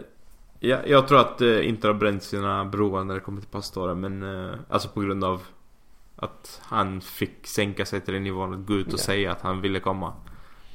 ja, 0.60 0.78
jag 0.86 1.08
tror 1.08 1.20
att 1.20 1.40
eh, 1.40 1.68
inte 1.68 1.86
har 1.86 1.94
bränt 1.94 2.22
sina 2.22 2.64
broar 2.64 3.04
när 3.04 3.14
det 3.14 3.20
kommer 3.20 3.40
till 3.40 3.50
Pastore. 3.50 3.94
Men 3.94 4.22
eh, 4.48 4.54
alltså 4.68 4.88
på 4.88 5.00
grund 5.00 5.24
av 5.24 5.42
att 6.16 6.60
han 6.64 7.00
fick 7.00 7.46
sänka 7.46 7.84
sig 7.86 8.00
till 8.00 8.14
den 8.14 8.22
nivån 8.24 8.52
och 8.54 8.66
gå 8.66 8.74
ut 8.74 8.86
och 8.86 8.92
Ja. 8.92 8.98
säga 8.98 9.32
att 9.32 9.40
han 9.40 9.60
ville 9.60 9.80
komma. 9.80 10.12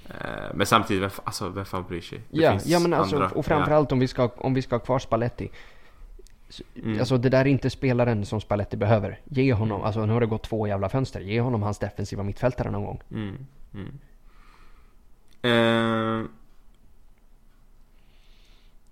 Eh, 0.10 0.52
men 0.56 0.68
samtidigt, 0.68 1.04
vem, 1.04 1.12
alltså 1.24 1.50
vem 1.50 1.66
fan 1.66 1.84
bryr 1.88 2.02
sig? 2.02 2.18
Det 2.32 2.42
Ja, 2.42 2.60
ja 2.66 2.80
men 2.80 2.94
alltså, 2.94 3.16
andra. 3.16 3.30
och 3.30 3.46
framförallt 3.46 3.92
om 3.92 4.00
vi 4.00 4.08
ska, 4.08 4.30
om 4.38 4.54
vi 4.54 4.62
ska 4.62 4.76
ha 4.76 4.80
kvar 4.80 5.00
Spalletti. 5.00 5.50
Så- 6.50 6.64
Mm. 6.76 7.00
Alltså 7.00 7.18
det 7.18 7.30
där 7.30 7.40
är 7.42 7.46
inte 7.46 7.70
spelaren 7.70 8.26
som 8.26 8.42
Spalletti 8.42 8.78
behöver. 8.78 9.20
Ge 9.24 9.54
honom, 9.54 9.82
alltså 9.82 10.06
nu 10.06 10.14
har 10.14 10.20
det 10.20 10.26
gått 10.28 10.44
två 10.44 10.68
jävla 10.68 10.90
fönster. 10.90 11.20
Ge 11.22 11.42
honom 11.42 11.64
hans 11.64 11.80
defensiva 11.80 12.24
mittfältare 12.24 12.72
någon 12.72 12.84
gång. 12.86 13.02
Mm, 13.12 13.36
mm. 13.74 13.92
Eh, 16.22 16.26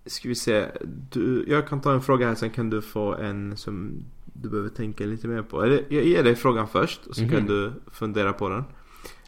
ska 0.05 0.29
vi 0.29 0.35
se. 0.35 0.65
Du, 1.11 1.45
jag 1.47 1.67
kan 1.67 1.81
ta 1.81 1.93
en 1.93 2.01
fråga 2.01 2.27
här 2.27 2.35
sen 2.35 2.49
kan 2.49 2.69
du 2.69 2.81
få 2.81 3.15
en 3.15 3.57
som 3.57 4.03
du 4.33 4.49
behöver 4.49 4.69
tänka 4.69 5.03
lite 5.05 5.27
mer 5.27 5.41
på. 5.41 5.63
Eller 5.63 5.83
jag 5.89 6.03
ger 6.03 6.23
dig 6.23 6.35
frågan 6.35 6.67
först 6.67 7.05
och 7.07 7.15
så 7.15 7.21
kan 7.21 7.37
Mhm. 7.39 7.45
du 7.47 7.73
fundera 7.91 8.33
på 8.33 8.49
den. 8.49 8.63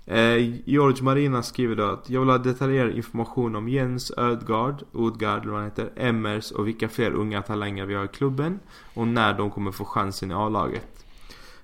Eh, 0.07 0.59
George 0.65 1.03
Marina 1.03 1.43
skriver 1.43 1.75
då 1.75 1.83
att 1.83 2.09
jag 2.09 2.19
vill 2.19 2.29
ha 2.29 2.37
detaljerad 2.37 2.91
information 2.91 3.55
om 3.55 3.69
Jens 3.69 4.11
Ödgaard, 4.17 4.83
Odgaard 4.93 5.41
eller 5.41 5.51
vad 5.51 5.61
han 5.61 5.69
heter, 5.69 5.91
Emmers 5.95 6.51
och 6.51 6.67
vilka 6.67 6.89
fler 6.89 7.11
unga 7.11 7.41
talanger 7.41 7.85
vi 7.85 7.95
har 7.95 8.05
i 8.05 8.07
klubben 8.07 8.59
och 8.93 9.07
när 9.07 9.33
de 9.33 9.51
kommer 9.51 9.71
få 9.71 9.85
chansen 9.85 10.31
i 10.31 10.33
A-laget. 10.33 11.05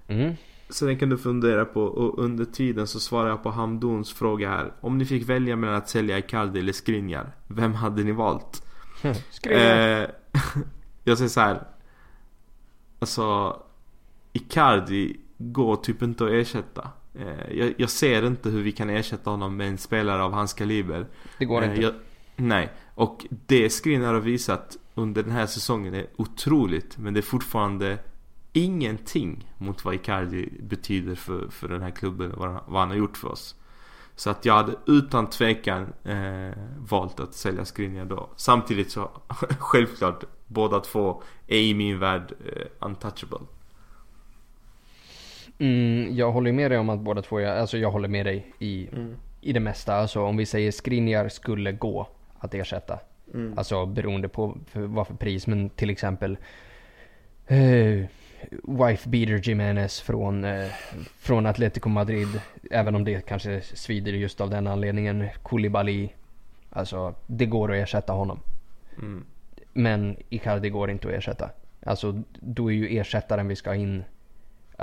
Mm. 0.08 0.36
Så 0.70 0.86
den 0.86 1.00
kan 1.00 1.10
du 1.10 1.18
fundera 1.18 1.66
på 1.66 1.82
och 1.84 2.24
under 2.24 2.46
tiden 2.46 2.88
så 2.88 3.00
svarar 3.00 3.30
jag 3.30 3.44
på 3.44 3.50
Hamdons 3.50 4.14
fråga 4.14 4.50
här. 4.50 4.74
Om 4.82 4.98
ni 4.98 5.06
fick 5.06 5.30
välja 5.30 5.56
mellan 5.56 5.76
att 5.76 5.90
sälja 5.90 6.18
Icardi 6.18 6.60
eller 6.60 6.74
Skriniar, 6.74 7.32
vem 7.48 7.74
hade 7.74 8.04
ni 8.04 8.12
valt? 8.12 8.66
Skriv 9.32 9.58
Eh, 9.58 10.10
jag 11.04 11.18
säger 11.18 11.30
så 11.30 11.40
här. 11.40 11.68
Alltså 13.00 13.58
Icardi 14.34 15.20
går 15.38 15.76
typ 15.76 16.02
inte 16.02 16.26
att 16.26 16.32
ersätta. 16.32 16.90
Eh, 17.16 17.58
jag, 17.58 17.74
jag 17.78 17.90
ser 17.90 18.28
inte 18.28 18.50
hur 18.50 18.64
vi 18.64 18.72
kan 18.72 18.90
ersätta 18.90 19.30
honom 19.30 19.58
med 19.58 19.68
en 19.68 19.78
spelare 19.78 20.24
av 20.24 20.34
hans 20.34 20.54
kaliber. 20.54 21.08
Det 21.38 21.46
går 21.46 21.62
Eh, 21.62 21.70
inte. 21.70 21.82
Jag, 21.82 21.94
nej, 22.36 22.72
och 22.96 23.26
det 23.30 23.70
Skriniar 23.70 24.14
har 24.14 24.22
visat 24.22 24.78
under 24.96 25.24
den 25.24 25.32
här 25.32 25.46
säsongen 25.46 25.94
är 25.94 26.08
otroligt. 26.16 26.98
Men 26.98 27.14
det 27.14 27.20
är 27.20 27.22
fortfarande 27.22 27.98
ingenting 28.54 29.54
mot 29.58 29.86
vad 29.86 29.94
Icardi 29.96 30.50
betyder 30.62 31.16
för, 31.16 31.48
för 31.50 31.68
den 31.68 31.82
här 31.82 31.92
klubben 31.92 32.32
och 32.32 32.40
vad, 32.40 32.64
vad 32.68 32.80
han 32.82 32.90
har 32.90 32.98
gjort 32.98 33.18
för 33.18 33.28
oss. 33.28 33.56
Så 34.16 34.30
att 34.30 34.46
jag 34.46 34.54
hade 34.54 34.76
utan 34.86 35.30
tvekan 35.30 35.94
eh, 36.04 36.58
valt 36.78 37.20
att 37.20 37.34
sälja 37.34 37.66
Skriniar 37.66 38.06
då. 38.06 38.30
Samtidigt 38.36 38.92
så, 38.92 39.12
självklart, 39.60 40.24
båda 40.48 40.80
två 40.80 41.24
är 41.48 41.60
i 41.60 41.74
min 41.74 42.00
värld 42.00 42.34
eh, 42.46 42.88
untouchable. 42.88 43.40
Mm, 45.62 46.16
jag 46.16 46.32
håller 46.32 46.52
med 46.52 46.72
dig 46.72 46.78
om 46.78 46.90
att 46.90 47.00
båda 47.00 47.22
två, 47.22 47.40
alltså 47.40 47.78
jag 47.78 47.92
håller 47.92 48.08
med 48.08 48.26
dig 48.26 48.54
i, 48.60 48.90
Mm. 48.94 49.16
i 49.42 49.54
det 49.54 49.60
mesta. 49.60 49.96
Alltså 49.96 50.22
om 50.24 50.38
vi 50.38 50.46
säger 50.46 50.72
Skriniar 50.72 51.30
skulle 51.30 51.72
gå 51.72 52.08
att 52.40 52.54
ersätta. 52.54 53.00
Mm. 53.34 53.58
Alltså 53.58 53.86
beroende 53.86 54.28
på 54.30 54.58
för, 54.68 54.82
vad 54.82 55.08
för 55.08 55.14
pris. 55.16 55.48
Men 55.48 55.70
till 55.70 55.90
exempel 55.90 56.38
eh, 57.48 58.06
Wife 58.64 59.10
Beater 59.10 59.50
Jimenez 59.50 60.02
från, 60.02 60.44
eh, 60.44 60.68
från 61.20 61.46
Atletico 61.46 61.90
Madrid. 61.90 62.42
Även 62.72 62.96
om 62.96 63.04
det 63.04 63.26
kanske 63.26 63.62
svider 63.62 64.14
just 64.14 64.42
av 64.42 64.50
den 64.50 64.68
anledningen. 64.68 65.28
Koulibaly. 65.44 66.10
Alltså 66.70 67.16
det 67.28 67.46
går 67.46 67.72
att 67.72 67.78
ersätta 67.84 68.14
honom. 68.14 68.40
Mm. 68.98 69.26
Men 69.74 70.16
Icardi 70.30 70.70
går 70.70 70.92
inte 70.92 71.08
att 71.08 71.14
ersätta. 71.14 71.50
Alltså 71.86 72.24
då 72.40 72.72
är 72.72 72.76
ju 72.76 72.98
ersättaren 73.00 73.48
vi 73.48 73.56
ska 73.56 73.76
in. 73.76 74.04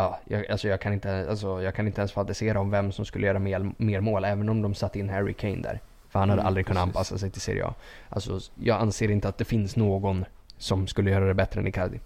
Ja, 0.01 0.19
jag, 0.25 0.51
alltså 0.51 0.69
jag 0.69 0.81
kan, 0.81 0.93
inte, 0.93 1.27
alltså 1.31 1.63
jag 1.63 1.75
kan 1.75 1.87
inte 1.87 2.01
ens 2.01 2.13
fantisera 2.13 2.61
om 2.61 2.71
vem 2.71 2.93
som 2.93 3.05
skulle 3.05 3.27
göra 3.27 3.39
mer, 3.39 3.71
mer 3.77 4.01
mål. 4.01 4.25
Även 4.25 4.49
om 4.49 4.63
de 4.63 4.75
satt 4.75 4.97
in 4.97 5.09
Harry 5.09 5.35
Kane 5.35 5.57
där. 5.63 5.81
För 6.09 6.19
han 6.19 6.31
hade 6.31 6.41
Mm, 6.41 6.47
aldrig 6.47 6.67
kunnat 6.67 6.83
precis. 6.83 6.97
anpassa 6.97 7.19
sig 7.19 7.31
till 7.31 7.41
Serie 7.41 7.65
A. 7.67 7.75
Alltså 8.09 8.41
jag 8.63 8.81
anser 8.81 9.11
inte 9.11 9.29
att 9.29 9.39
det 9.39 9.45
finns 9.45 9.77
någon 9.77 10.25
som 10.59 10.87
skulle 10.87 11.11
göra 11.11 11.25
det 11.27 11.35
bättre 11.35 11.61
än 11.61 11.67
Icardi. 11.67 12.01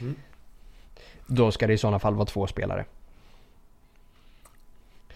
Mm. 0.00 0.14
Då 1.26 1.52
ska 1.52 1.66
det 1.66 1.72
i 1.72 1.78
sådana 1.78 1.98
fall 1.98 2.14
vara 2.14 2.26
två 2.26 2.46
spelare. 2.46 2.84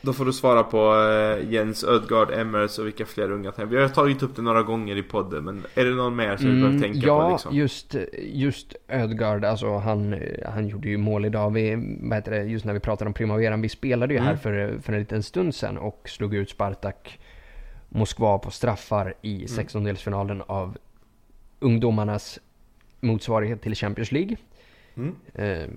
Då 0.05 0.12
får 0.12 0.24
du 0.24 0.32
svara 0.32 0.62
på 0.62 0.94
eh, 0.97 1.52
Jens 1.52 1.85
Ödgard, 1.85 2.31
Emmers 2.31 2.78
och 2.78 2.86
vilka 2.86 3.06
fler 3.06 3.31
unga. 3.31 3.52
Vi 3.66 3.76
har 3.81 3.89
tagit 3.89 4.22
upp 4.22 4.36
det 4.36 4.43
några 4.43 4.62
gånger 4.62 4.97
i 4.97 5.02
podden 5.02 5.44
men 5.44 5.64
är 5.74 5.85
det 5.85 5.90
någon 5.90 6.16
mer 6.16 6.36
som 6.36 6.47
du 6.47 6.60
behöver 6.60 6.78
tänka 6.81 6.98
Mm, 6.98 7.06
ja, 7.09 7.26
på 7.26 7.32
liksom? 7.32 7.55
just, 7.55 7.94
just 8.22 8.74
Ödgaard, 8.89 9.44
alltså 9.44 9.76
han, 9.76 10.16
han 10.47 10.68
gjorde 10.68 10.89
ju 10.89 10.97
mål 10.97 11.24
idag. 11.24 11.51
Vi, 11.51 11.97
vad 12.02 12.14
heter 12.18 12.31
det, 12.32 12.43
just 12.44 12.64
när 12.64 12.72
vi 12.72 12.81
pratade 12.81 13.09
om 13.09 13.14
Primaveran, 13.14 13.60
vi 13.62 13.68
spelade 13.68 14.14
ju 14.14 14.18
Mm. 14.18 14.28
här 14.28 14.36
för, 14.36 14.78
för 14.82 14.93
en 14.93 14.98
liten 14.98 15.22
stund 15.22 15.55
sedan 15.55 15.78
och 15.78 16.09
slog 16.09 16.35
ut 16.35 16.51
Spartak 16.51 17.18
Moskva 17.89 18.39
på 18.39 18.51
straffar 18.51 19.14
i 19.22 19.35
Mm. 19.35 19.47
16-delsfinalen 19.47 20.43
av 20.47 20.76
ungdomarnas 21.60 22.39
motsvarighet 23.01 23.62
till 23.62 23.74
Champions 23.74 24.12
League. 24.12 24.36
Mm. 24.97 25.14
Eh, 25.35 25.68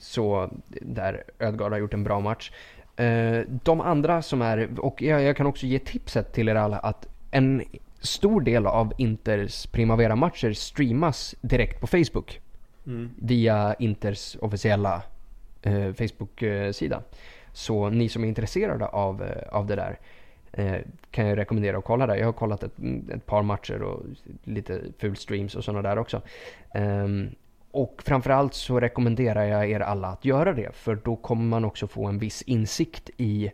Så 0.00 0.50
där 0.82 1.24
Ödgaard 1.38 1.72
har 1.72 1.78
gjort 1.78 1.94
en 1.94 2.04
bra 2.04 2.20
match. 2.20 2.50
Eh, 2.98 3.40
De 3.64 3.80
andra 3.80 4.22
som 4.22 4.42
är, 4.42 4.80
och 4.80 5.02
jag, 5.02 5.22
jag 5.22 5.36
kan 5.36 5.46
också 5.46 5.66
ge 5.66 5.78
tipset 5.78 6.32
till 6.32 6.48
er 6.48 6.54
alla 6.54 6.78
att 6.78 7.08
en 7.30 7.62
stor 8.00 8.40
del 8.40 8.66
av 8.66 8.92
Inters 8.98 9.66
Primavera-matcher 9.66 10.52
streamas 10.52 11.34
direkt 11.40 11.80
på 11.80 11.86
Facebook. 11.86 12.40
Mm. 12.86 13.10
Via 13.16 13.74
Inters 13.78 14.36
officiella 14.40 15.02
eh, 15.62 15.92
Facebook-sida. 15.92 17.02
Så 17.52 17.90
ni 17.90 18.08
som 18.08 18.24
är 18.24 18.28
intresserade 18.28 18.86
av, 18.86 19.22
eh, 19.22 19.48
av 19.48 19.66
det 19.66 19.76
där 19.76 19.98
eh, 20.52 20.76
kan 21.10 21.26
jag 21.26 21.38
rekommendera 21.38 21.78
att 21.78 21.84
kolla 21.84 22.06
där. 22.06 22.16
Jag 22.16 22.26
har 22.26 22.32
kollat 22.32 22.62
ett, 22.62 22.78
ett 23.14 23.26
par 23.26 23.42
matcher 23.42 23.82
och 23.82 24.02
lite 24.44 24.80
fulstreams 24.98 25.54
och 25.54 25.64
sådana 25.64 25.88
där 25.88 25.98
också. 25.98 26.22
Ehm, 26.74 27.30
och 27.78 28.02
framförallt 28.04 28.54
så 28.54 28.80
rekommenderar 28.80 29.44
jag 29.44 29.70
er 29.70 29.80
alla 29.80 30.08
att 30.08 30.24
göra 30.24 30.52
det. 30.52 30.74
För 30.74 30.94
då 30.94 31.16
kommer 31.16 31.44
man 31.44 31.64
också 31.64 31.86
få 31.86 32.06
en 32.06 32.18
viss 32.18 32.42
insikt 32.42 33.10
i 33.16 33.52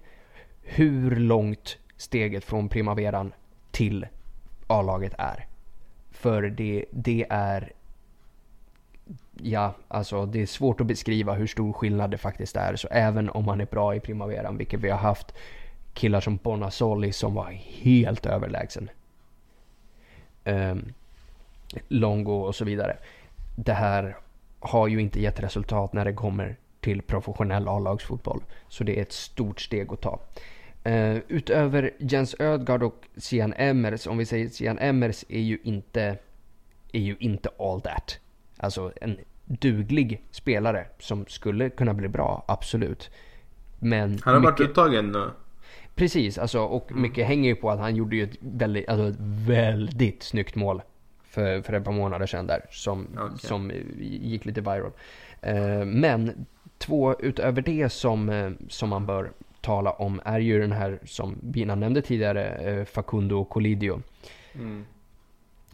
hur 0.63 1.17
långt 1.17 1.79
steget 1.97 2.45
från 2.45 2.69
primaveran 2.69 3.33
till 3.71 4.07
A-laget 4.67 5.15
är. 5.19 5.47
För 6.11 6.43
det, 6.43 6.85
det 6.91 7.27
är 7.31 7.73
Ja, 9.43 9.75
alltså 9.89 10.27
det 10.27 10.43
är 10.43 10.47
svårt 10.47 10.81
att 10.81 10.87
beskriva 10.87 11.35
hur 11.35 11.47
stor 11.47 11.73
skillnad 11.73 12.11
det 12.11 12.19
faktiskt 12.19 12.57
är. 12.57 12.77
Så 12.77 12.89
även 12.89 13.31
om 13.31 13.45
man 13.45 13.61
är 13.61 13.67
bra 13.67 13.95
i 13.95 14.01
primaveran, 14.01 14.57
vilket 14.57 14.81
vi 14.81 14.91
har 14.91 14.99
haft 14.99 15.35
killar 15.95 16.21
som 16.21 16.37
Bonasoli 16.37 17.13
som 17.13 17.35
var 17.35 17.51
helt 17.83 18.27
överlägsen. 18.27 18.91
Um, 20.45 20.93
Longo 21.89 22.33
och 22.33 22.55
så 22.55 22.65
vidare. 22.65 22.97
Det 23.57 23.73
här 23.73 24.17
har 24.61 24.89
ju 24.89 25.01
inte 25.01 25.21
gett 25.23 25.41
resultat 25.43 25.93
när 25.93 26.05
det 26.05 26.13
kommer 26.13 26.57
till 26.81 27.03
professionell 27.03 27.69
A-lagsfotboll. 27.69 28.43
Så 28.69 28.85
det 28.85 28.99
är 28.99 29.03
ett 29.03 29.13
stort 29.13 29.61
steg 29.61 29.93
att 29.93 30.01
ta. 30.01 30.21
Eh, 30.85 31.17
utöver 31.29 31.91
Jens 31.99 32.35
Ödgaard 32.39 32.83
och 32.83 33.05
Sian 33.17 33.55
Emmers, 33.57 34.07
om 34.07 34.19
vi 34.19 34.27
säger 34.27 34.49
Sian 34.49 34.79
Emmers 34.79 35.25
är 35.29 35.41
ju 35.41 35.59
inte, 35.63 36.19
är 36.93 37.01
ju 37.01 37.17
inte 37.19 37.49
all 37.59 37.81
that. 37.81 38.19
Alltså 38.57 38.93
en 39.01 39.17
duglig 39.45 40.23
spelare 40.31 40.87
som 40.99 41.27
skulle 41.27 41.71
kunna 41.71 41.95
bli 41.95 42.09
bra, 42.09 42.45
absolut. 42.49 43.11
Men 43.79 44.19
Han 44.23 44.35
har 44.35 44.41
varit 44.41 44.59
mycket- 44.59 44.71
uttagen 44.71 45.13
nu. 45.13 45.31
Precis, 45.95 46.39
alltså, 46.39 46.61
och 46.61 46.91
Mm. 46.91 47.03
mycket 47.03 47.27
hänger 47.27 47.49
ju 47.49 47.55
på 47.57 47.71
att 47.71 47.79
han 47.79 47.97
gjorde 47.97 48.17
ju 48.17 48.25
ett 48.25 48.37
väldigt, 48.41 48.89
alltså 48.89 49.09
ett 49.09 49.17
väldigt 49.49 50.23
snyggt 50.23 50.55
mål 50.55 50.83
för, 51.35 51.63
för 51.63 51.73
ett 51.73 51.85
par 51.85 51.93
månader 51.93 52.27
sedan 52.27 52.47
där 52.47 52.67
som, 52.71 53.09
Okej. 53.19 53.39
som 53.39 53.73
gick 54.01 54.45
lite 54.45 54.61
viral. 54.61 54.93
Eh, 55.41 55.85
men 55.85 56.47
två 56.79 57.21
utöver 57.21 57.63
det 57.63 57.89
som, 57.89 58.29
eh, 58.29 58.51
som 58.69 58.89
man 58.89 59.07
bör 59.07 59.33
tala 59.61 59.91
om 59.91 60.21
är 60.25 60.39
ju 60.39 60.61
den 60.61 60.73
här 60.73 60.99
som 61.05 61.39
Bina 61.43 61.75
nämnde 61.75 62.03
tidigare, 62.03 62.45
eh, 62.47 62.85
Facundo 62.85 63.45
Colidio. 63.45 64.03
Mm. 64.55 64.85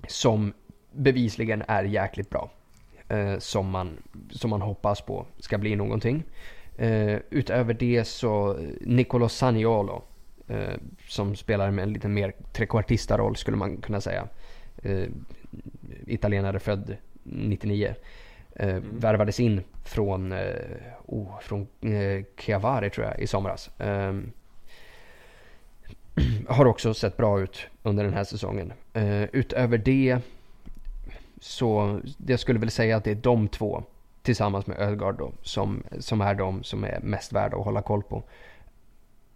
Som 0.08 0.52
bevisligen 0.92 1.62
är 1.68 1.84
jäkligt 1.84 2.30
bra. 2.30 2.50
Som, 3.38 3.70
man, 3.70 3.96
som 4.30 4.50
man 4.50 4.62
hoppas 4.62 5.00
på 5.00 5.26
ska 5.38 5.58
bli 5.58 5.76
någonting. 5.76 6.22
Utöver 7.30 7.74
det 7.74 8.04
så 8.04 8.58
Nicolo 8.80 9.28
Saniolo. 9.28 10.02
Som 11.08 11.36
spelar 11.36 11.70
med 11.70 11.82
en 11.82 11.92
lite 11.92 12.08
mer 12.08 12.32
trekvartista-roll 12.52 13.36
skulle 13.36 13.56
man 13.56 13.76
kunna 13.76 14.00
säga. 14.00 14.28
Italienare 16.06 16.58
född 16.58 16.96
99. 17.22 17.94
Eh, 18.56 18.76
Värvades 18.92 19.40
in 19.40 19.62
från, 19.84 20.34
oh, 21.06 21.40
från 21.40 21.66
eh, 21.80 22.24
Chiavari 22.38 22.90
tror 22.90 23.06
jag 23.06 23.20
i 23.20 23.26
somras. 23.26 23.70
Ehm, 23.78 24.32
har 26.48 26.66
också 26.66 26.94
sett 26.94 27.16
bra 27.16 27.40
ut 27.40 27.66
under 27.82 28.04
den 28.04 28.14
här 28.14 28.24
säsongen. 28.24 28.72
Utöver 29.32 29.78
det 29.78 30.18
så 31.40 32.00
jag 32.26 32.40
skulle 32.40 32.58
väl 32.58 32.70
säga 32.70 32.96
att 32.96 33.04
det 33.04 33.10
är 33.10 33.14
de 33.14 33.48
två 33.48 33.84
tillsammans 34.22 34.66
med 34.66 34.78
Ödgaard 34.80 35.18
då 35.18 35.32
som, 35.42 35.82
som 35.98 36.20
är 36.20 36.34
de 36.34 36.62
som 36.62 36.84
är 36.84 37.00
mest 37.02 37.32
värda 37.32 37.56
att 37.56 37.64
hålla 37.64 37.82
koll 37.82 38.02
på. 38.02 38.22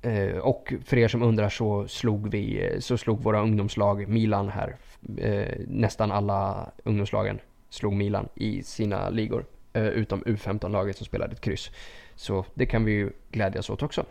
Eh, 0.05 0.39
och 0.39 0.73
för 0.85 0.97
er 0.97 1.09
som 1.09 1.23
undrar 1.23 1.49
så 1.49 1.89
slog 1.89 2.31
vi, 2.31 2.67
eh, 2.67 2.81
så 2.81 2.99
slog 2.99 3.23
våra 3.23 3.41
ungdomslag 3.43 4.09
Milan 4.09 4.49
här. 4.49 4.77
Eh, 5.19 5.55
nästan 5.69 6.13
alla 6.13 6.71
ungdomslagen 6.85 7.39
slog 7.71 7.93
Milan 7.93 8.29
i 8.35 8.63
sina 8.63 9.11
ligor. 9.11 9.45
Utom 9.73 10.23
U15-laget 10.25 10.97
som 10.97 11.07
spelade 11.07 11.33
ett 11.33 11.41
kryss. 11.41 11.71
Så 12.15 12.45
det 12.55 12.67
kan 12.67 12.85
vi 12.85 12.93
ju 12.93 13.11
glädjas 13.31 13.71
åt 13.71 13.83
också. 13.83 14.05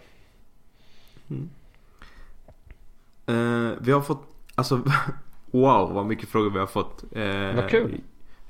Eh, 3.25 3.71
vi 3.81 3.91
har 3.91 4.01
fått, 4.01 4.23
alltså 4.55 4.75
wow 5.51 5.93
vad 5.93 6.05
mycket 6.05 6.29
frågor 6.29 6.49
vi 6.49 6.59
har 6.59 6.67
fått. 6.67 7.03
Eh, 7.11 7.55
Vad 7.55 7.69
kul. 7.69 8.01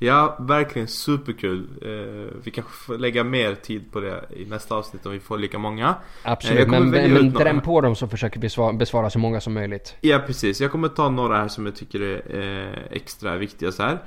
Ja, 0.05 0.37
verkligen 0.39 0.87
superkul. 0.87 1.67
Eh, 1.81 2.33
vi 2.43 2.51
kanske 2.51 2.71
får 2.73 2.97
lägga 2.97 3.23
mer 3.23 3.55
tid 3.55 3.91
på 3.91 3.99
det 3.99 4.25
i 4.35 4.45
nästa 4.45 4.75
avsnitt 4.75 5.05
om 5.05 5.11
vi 5.11 5.19
får 5.19 5.37
lika 5.37 5.57
många. 5.57 5.87
Eh, 5.89 6.31
Absolut, 6.31 6.67
men, 6.67 6.89
men 6.89 7.33
dräm 7.33 7.61
på 7.61 7.81
dem 7.81 7.95
så 7.95 8.07
försöker 8.07 8.35
vi 8.39 8.41
besvara, 8.41 8.73
besvara 8.73 9.09
så 9.09 9.19
många 9.19 9.41
som 9.41 9.53
möjligt. 9.53 9.95
Ja 10.01 10.19
precis, 10.27 10.61
jag 10.61 10.71
kommer 10.71 10.87
ta 10.87 11.09
några 11.09 11.37
här 11.37 11.47
som 11.47 11.65
jag 11.65 11.75
tycker 11.75 12.01
är 12.01 12.69
eh, 12.69 12.79
extra 12.97 13.37
viktiga 13.37 13.71
så 13.71 13.83
här. 13.83 13.99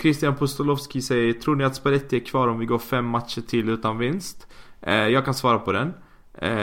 Christian 0.00 0.36
Pustolovski 0.36 1.02
säger 1.02 1.32
Tror 1.32 1.56
ni 1.56 1.64
att 1.64 1.74
Spalletti 1.74 2.16
är 2.16 2.20
kvar 2.20 2.48
om 2.48 2.58
vi 2.58 2.66
går 2.66 2.78
fem 2.78 3.04
matcher 3.06 3.40
till 3.40 3.68
utan 3.68 3.98
vinst? 3.98 4.46
Jag 4.86 5.24
kan 5.24 5.34
svara 5.34 5.58
på 5.58 5.72
den. 5.72 5.94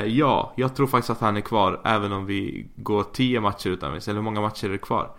Ja, 0.06 0.53
jag 0.57 0.76
tror 0.76 0.88
faktiskt 0.88 1.10
att 1.10 1.20
han 1.20 1.38
är 1.38 1.41
kvar 1.41 1.82
även 1.86 2.12
om 2.12 2.26
vi 2.26 2.68
går 2.76 3.03
tio 3.14 3.40
matcher 3.41 3.70
utan 3.70 3.91
vinst. 3.91 4.07
Eller 4.07 4.16
hur 4.16 4.24
många 4.24 4.41
matcher 4.41 4.66
är 4.66 4.72
det 4.72 4.78
kvar? 4.78 5.12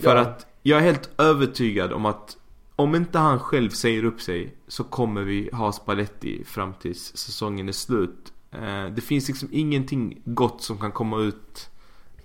För 0.00 0.16
Ja. 0.16 0.22
att 0.22 0.46
jag 0.62 0.78
är 0.78 0.82
helt 0.82 1.10
övertygad 1.20 1.92
om 1.92 2.06
att 2.06 2.36
om 2.76 2.94
inte 2.94 3.18
han 3.18 3.38
själv 3.40 3.70
säger 3.70 4.04
upp 4.04 4.20
sig 4.20 4.54
så 4.68 4.84
kommer 4.84 5.22
vi 5.22 5.50
ha 5.52 5.72
Spalletti 5.72 6.44
fram 6.44 6.74
tills 6.74 7.16
säsongen 7.16 7.68
är 7.68 7.72
slut. 7.72 8.32
Eh, 8.50 8.86
det 8.86 9.00
finns 9.00 9.28
liksom 9.28 9.48
ingenting 9.52 10.20
gott 10.24 10.62
som 10.62 10.78
kan 10.78 10.92
komma 10.92 11.20
ut 11.20 11.70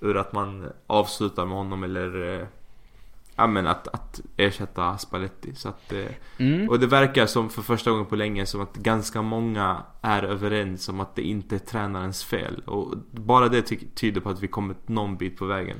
ur 0.02 0.18
att 0.18 0.34
man 0.34 0.68
avslutar 0.88 1.46
med 1.46 1.58
honom 1.58 1.84
eller 1.84 2.40
eh, 2.42 2.48
Ja 3.40 3.48
men 3.48 3.68
att, 3.68 3.88
att 3.88 4.22
ersätta 4.38 4.98
Spalletti 4.98 5.56
så 5.56 5.70
att 5.70 5.94
eh, 5.94 6.06
Mm. 6.40 6.70
Och 6.70 6.80
det 6.80 6.88
verkar 6.88 7.26
som 7.26 7.50
för 7.50 7.62
första 7.62 7.92
gången 7.92 8.06
på 8.06 8.16
länge 8.16 8.46
som 8.46 8.62
att 8.62 8.76
ganska 8.76 9.22
många 9.22 9.84
är 10.02 10.24
överens 10.24 10.90
om 10.90 11.00
att 11.00 11.16
det 11.16 11.22
inte 11.22 11.56
är 11.56 11.60
tränarens 11.60 12.24
fel 12.24 12.62
Och 12.66 12.98
bara 13.12 13.50
det 13.50 13.62
ty- 13.62 13.88
tyder 13.96 14.22
på 14.22 14.30
att 14.30 14.44
vi 14.44 14.48
kommit 14.48 14.88
någon 14.90 15.18
bit 15.18 15.38
på 15.38 15.46
vägen 15.46 15.78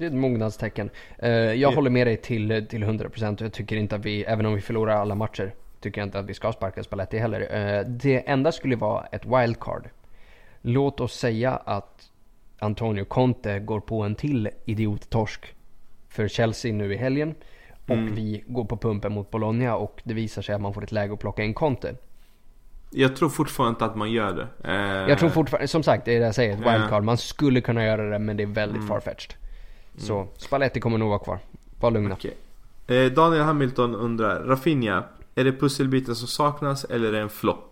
Det 0.00 0.06
är 0.06 0.10
ett 0.10 0.14
mognadstecken. 0.16 0.90
Eh, 1.18 1.30
jag 1.30 1.56
Ja. 1.56 1.70
håller 1.74 1.90
med 1.90 2.06
dig 2.06 2.16
till, 2.16 2.66
till 2.68 2.84
100% 2.84 3.34
och 3.40 3.44
jag 3.46 3.52
tycker 3.52 3.76
inte 3.76 3.96
att 3.96 4.04
vi, 4.04 4.24
även 4.24 4.46
om 4.46 4.54
vi 4.54 4.60
förlorar 4.60 4.96
alla 4.96 5.14
matcher, 5.14 5.54
tycker 5.80 6.00
jag 6.00 6.06
inte 6.06 6.18
att 6.18 6.26
vi 6.26 6.34
ska 6.34 6.52
sparka 6.52 6.82
Spalletti 6.82 7.18
heller. 7.18 7.40
Eh, 7.78 7.84
det 7.86 8.28
enda 8.28 8.52
skulle 8.52 8.76
vara 8.76 9.06
ett 9.06 9.26
wildcard. 9.26 9.88
Låt 10.62 11.00
oss 11.00 11.14
säga 11.14 11.50
att 11.64 12.10
Antonio 12.58 13.04
Conte 13.04 13.58
går 13.58 13.80
på 13.80 14.02
en 14.02 14.14
till 14.14 14.48
idiottorsk 14.64 15.54
för 16.08 16.28
Chelsea 16.28 16.72
nu 16.72 16.94
i 16.94 16.96
helgen. 16.96 17.34
Och 17.84 17.90
Mm. 17.96 18.14
vi 18.14 18.44
går 18.46 18.64
på 18.64 18.76
pumpen 18.76 19.12
mot 19.12 19.30
Bologna 19.30 19.76
och 19.76 20.00
det 20.04 20.14
visar 20.14 20.42
sig 20.42 20.54
att 20.54 20.60
man 20.60 20.74
får 20.74 20.84
ett 20.84 20.92
läge 20.92 21.12
att 21.14 21.20
plocka 21.20 21.42
in 21.42 21.54
Conte. 21.54 21.94
Jag 22.90 23.16
tror 23.16 23.28
fortfarande 23.28 23.70
inte 23.74 23.84
att 23.84 23.96
man 23.96 24.10
gör 24.12 24.32
det. 24.32 24.68
Eh, 24.70 25.08
Jag 25.10 25.18
tror 25.18 25.28
fortfarande, 25.28 25.68
som 25.68 25.82
sagt 25.82 26.04
det 26.04 26.14
är 26.16 26.20
det 26.20 26.26
jag 26.26 26.34
säger, 26.34 26.52
ett 26.52 26.58
wildcard. 26.58 27.04
Man 27.04 27.16
skulle 27.18 27.60
kunna 27.60 27.84
göra 27.84 28.10
det 28.10 28.18
men 28.18 28.36
det 28.36 28.42
är 28.42 28.46
väldigt 28.46 28.76
Mm. 28.76 28.88
farfetched. 28.88 29.34
Så 30.00 30.28
Spalletti 30.36 30.80
kommer 30.80 30.98
nog 30.98 31.08
vara 31.08 31.18
kvar. 31.18 31.38
Var 31.80 31.90
lugna. 31.90 32.14
Okej. 32.14 32.36
Eh, 32.86 33.12
Daniel 33.12 33.42
Hamilton 33.42 33.94
undrar, 33.94 34.40
Rafinha, 34.44 35.04
är 35.34 35.44
det 35.44 35.52
pusselbiten 35.52 36.14
som 36.14 36.28
saknas 36.28 36.84
eller 36.84 37.08
är 37.08 37.12
det 37.12 37.20
en 37.20 37.28
flopp? 37.28 37.66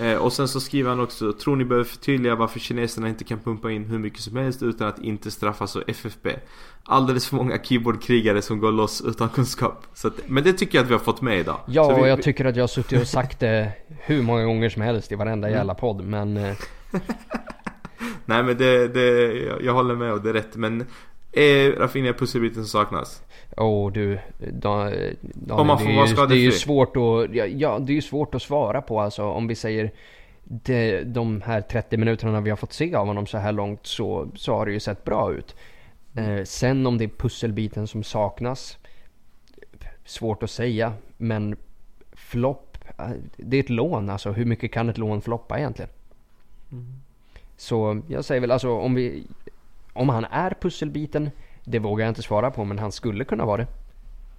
Eh, 0.00 0.14
och 0.16 0.32
sen 0.32 0.48
så 0.48 0.60
skriver 0.60 0.90
han 0.90 1.00
också, 1.00 1.32
tror 1.32 1.56
ni 1.56 1.64
behöver 1.64 1.84
förtydliga 1.84 2.34
varför 2.34 2.60
kineserna 2.60 3.08
inte 3.08 3.24
kan 3.24 3.38
pumpa 3.38 3.70
in 3.70 3.84
hur 3.84 3.98
mycket 3.98 4.20
som 4.20 4.36
helst 4.36 4.62
utan 4.62 4.88
att 4.88 4.98
inte 4.98 5.30
straffas 5.30 5.76
av 5.76 5.82
FFP? 5.86 6.36
Alldeles 6.84 7.28
för 7.28 7.36
många 7.36 7.58
keyboardkrigare 7.62 8.42
som 8.42 8.58
går 8.60 8.72
loss 8.72 9.02
utan 9.06 9.28
kunskap. 9.28 9.86
Så 9.94 10.08
att, 10.08 10.14
men 10.28 10.44
det 10.44 10.52
tycker 10.52 10.78
jag 10.78 10.82
att 10.82 10.88
vi 10.90 10.94
har 10.94 11.00
fått 11.00 11.20
med 11.20 11.38
idag. 11.38 11.58
Ja, 11.66 11.84
så 11.84 11.94
vi, 11.96 12.02
och 12.02 12.08
jag 12.08 12.22
tycker 12.22 12.44
att 12.44 12.56
jag 12.56 12.62
har 12.62 12.68
suttit 12.68 13.00
och 13.00 13.06
sagt 13.08 13.40
det 13.40 13.72
hur 13.88 14.22
många 14.22 14.44
gånger 14.44 14.68
som 14.70 14.82
helst 14.82 15.12
i 15.12 15.14
varenda 15.14 15.48
Mm. 15.48 15.58
jävla 15.58 15.74
podd. 15.74 16.04
Men 16.04 16.36
eh, 16.36 16.56
Nej 18.24 18.42
men 18.42 18.56
det, 18.56 18.88
det 18.88 19.32
jag, 19.32 19.62
jag 19.62 19.72
håller 19.72 19.94
med 19.94 20.12
och 20.12 20.22
det 20.22 20.28
är 20.28 20.32
rätt 20.32 20.56
men 20.56 20.86
är 21.36 21.72
Rafinha 21.72 22.12
pusselbiten 22.12 22.64
som 22.64 22.80
saknas? 22.80 23.22
åh 23.56 23.92
du, 23.92 24.18
Dan, 24.38 24.92
Dan, 25.20 25.60
Om 25.60 25.66
man 25.66 25.78
får 25.78 25.86
det, 25.86 25.92
är 25.92 25.96
vara 25.96 26.06
ju, 26.06 26.26
det 26.26 26.34
är 26.34 26.44
ju 26.44 26.52
svårt 26.52 26.96
att, 26.96 27.34
ja, 27.34 27.46
ja, 27.46 27.78
det 27.78 27.92
är 27.92 27.94
ju 27.94 28.02
svårt 28.02 28.34
att 28.34 28.42
svara 28.42 28.82
på 28.82 29.00
alltså. 29.00 29.22
Om 29.22 29.46
vi 29.46 29.54
säger 29.54 29.92
det, 30.44 31.02
de 31.02 31.42
här 31.42 31.60
30 31.60 31.96
minuterna 31.96 32.40
vi 32.40 32.50
har 32.50 32.56
fått 32.56 32.72
se 32.72 32.94
av 32.94 33.06
honom 33.06 33.26
så 33.26 33.38
här 33.38 33.52
långt 33.52 33.86
så, 33.86 34.28
så 34.34 34.54
har 34.54 34.66
det 34.66 34.72
ju 34.72 34.80
sett 34.80 35.04
bra 35.04 35.32
ut. 35.32 35.56
Eh, 36.16 36.44
sen 36.44 36.86
om 36.86 36.98
det 36.98 37.04
är 37.04 37.08
pusselbiten 37.08 37.86
som 37.86 38.02
saknas, 38.02 38.78
svårt 40.04 40.42
att 40.42 40.50
säga. 40.50 40.92
Men 41.16 41.56
flopp, 42.12 42.78
eh, 42.98 43.10
det 43.36 43.56
är 43.56 43.60
ett 43.60 43.70
lån 43.70 44.10
alltså. 44.10 44.32
Hur 44.32 44.44
mycket 44.44 44.72
kan 44.72 44.88
ett 44.88 44.98
lån 44.98 45.22
floppa 45.22 45.58
egentligen? 45.58 45.90
Så 47.56 48.02
jag 48.08 48.24
säger 48.24 48.40
väl 48.40 48.50
alltså 48.50 48.70
om 48.70 48.94
vi... 48.94 49.26
Om 49.94 50.08
han 50.08 50.24
är 50.24 50.50
pusselbiten, 50.60 51.30
det 51.64 51.78
vågar 51.78 52.04
jag 52.04 52.10
inte 52.10 52.22
svara 52.22 52.50
på 52.50 52.64
men 52.64 52.78
han 52.78 52.92
skulle 52.92 53.24
kunna 53.24 53.44
vara 53.44 53.56
det. 53.56 53.66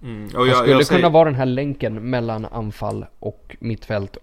Mm. 0.02 0.28
Han 0.34 0.46
jag, 0.46 0.56
skulle 0.56 0.72
jag 0.72 0.86
säger, 0.86 1.00
kunna 1.00 1.12
vara 1.12 1.24
den 1.24 1.34
här 1.34 1.46
länken 1.46 2.10
mellan 2.10 2.44
anfall 2.44 3.06
och 3.18 3.56
mittfält. 3.60 4.16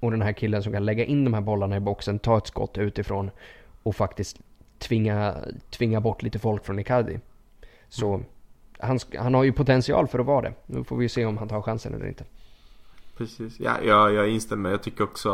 Och 0.00 0.10
den 0.10 0.22
här 0.22 0.32
killen 0.32 0.62
som 0.62 0.72
kan 0.72 0.84
lägga 0.84 1.04
in 1.04 1.24
de 1.24 1.34
här 1.34 1.40
bollarna 1.40 1.76
i 1.76 1.80
boxen, 1.80 2.18
ta 2.18 2.38
ett 2.38 2.46
skott 2.46 2.78
utifrån 2.78 3.30
och 3.82 3.96
faktiskt 3.96 4.40
tvinga, 4.78 5.34
tvinga 5.70 6.00
bort 6.00 6.22
lite 6.22 6.38
folk 6.38 6.64
från 6.64 6.78
Icardi. 6.78 7.20
Så 7.88 8.20
han, 8.78 8.98
sk- 8.98 9.18
han 9.18 9.34
har 9.34 9.44
ju 9.44 9.52
potential 9.52 10.06
för 10.06 10.18
att 10.18 10.26
vara 10.26 10.42
det. 10.42 10.52
Nu 10.66 10.84
får 10.84 10.96
vi 10.96 11.08
se 11.08 11.24
om 11.24 11.38
han 11.38 11.48
tar 11.48 11.62
chansen 11.62 11.94
eller 11.94 12.06
inte. 12.08 12.24
Precis, 13.16 13.60
ja, 13.60 13.72
jag, 13.82 14.12
jag 14.14 14.28
instämmer. 14.28 14.70
Jag 14.70 14.82
tycker 14.82 15.04
också 15.04 15.30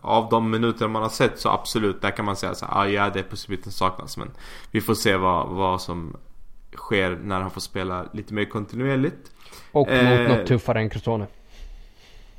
av 0.00 0.28
de 0.30 0.50
minuter 0.50 0.88
man 0.88 1.02
har 1.02 1.08
sett 1.08 1.38
så 1.40 1.48
absolut, 1.48 2.02
där 2.02 2.10
kan 2.10 2.24
man 2.24 2.36
säga 2.36 2.54
så 2.54 2.66
här, 2.66 2.80
ah, 2.80 2.86
ja 2.88 3.10
det 3.10 3.18
är 3.18 3.22
pusselbiten 3.24 3.72
saknas. 3.72 4.16
Men 4.16 4.30
vi 4.70 4.80
får 4.80 4.94
se 4.94 5.16
vad, 5.16 5.48
vad 5.48 5.80
som 5.80 6.16
sker 6.76 7.18
när 7.22 7.40
han 7.40 7.50
får 7.50 7.60
spela 7.60 8.04
lite 8.12 8.34
mer 8.34 8.44
kontinuerligt. 8.44 9.30
Och 9.72 9.88
Eh, 9.88 10.28
mot 10.28 10.38
något 10.38 10.46
tuffare 10.46 10.80
än 10.80 10.90
Crotone. 10.90 11.26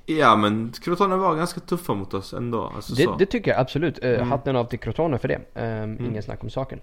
Ja 0.06 0.36
men 0.36 0.72
Crotone 0.82 1.16
var 1.16 1.36
ganska 1.36 1.60
tuffa 1.60 1.94
mot 1.94 2.14
oss 2.14 2.34
ändå. 2.34 2.72
Alltså, 2.76 2.94
Det, 2.94 3.16
det 3.20 3.26
tycker 3.26 3.52
jag 3.52 3.60
absolut. 3.60 4.04
Eh, 4.04 4.10
Mm. 4.12 4.32
Hatten 4.32 4.56
av 4.56 4.66
till 4.66 4.80
Crotone 4.80 5.18
för 5.18 5.28
det. 5.28 5.40
Eh, 5.54 5.84
Ingen 6.08 6.24
snack 6.24 6.44
om 6.44 6.50
saken. 6.50 6.80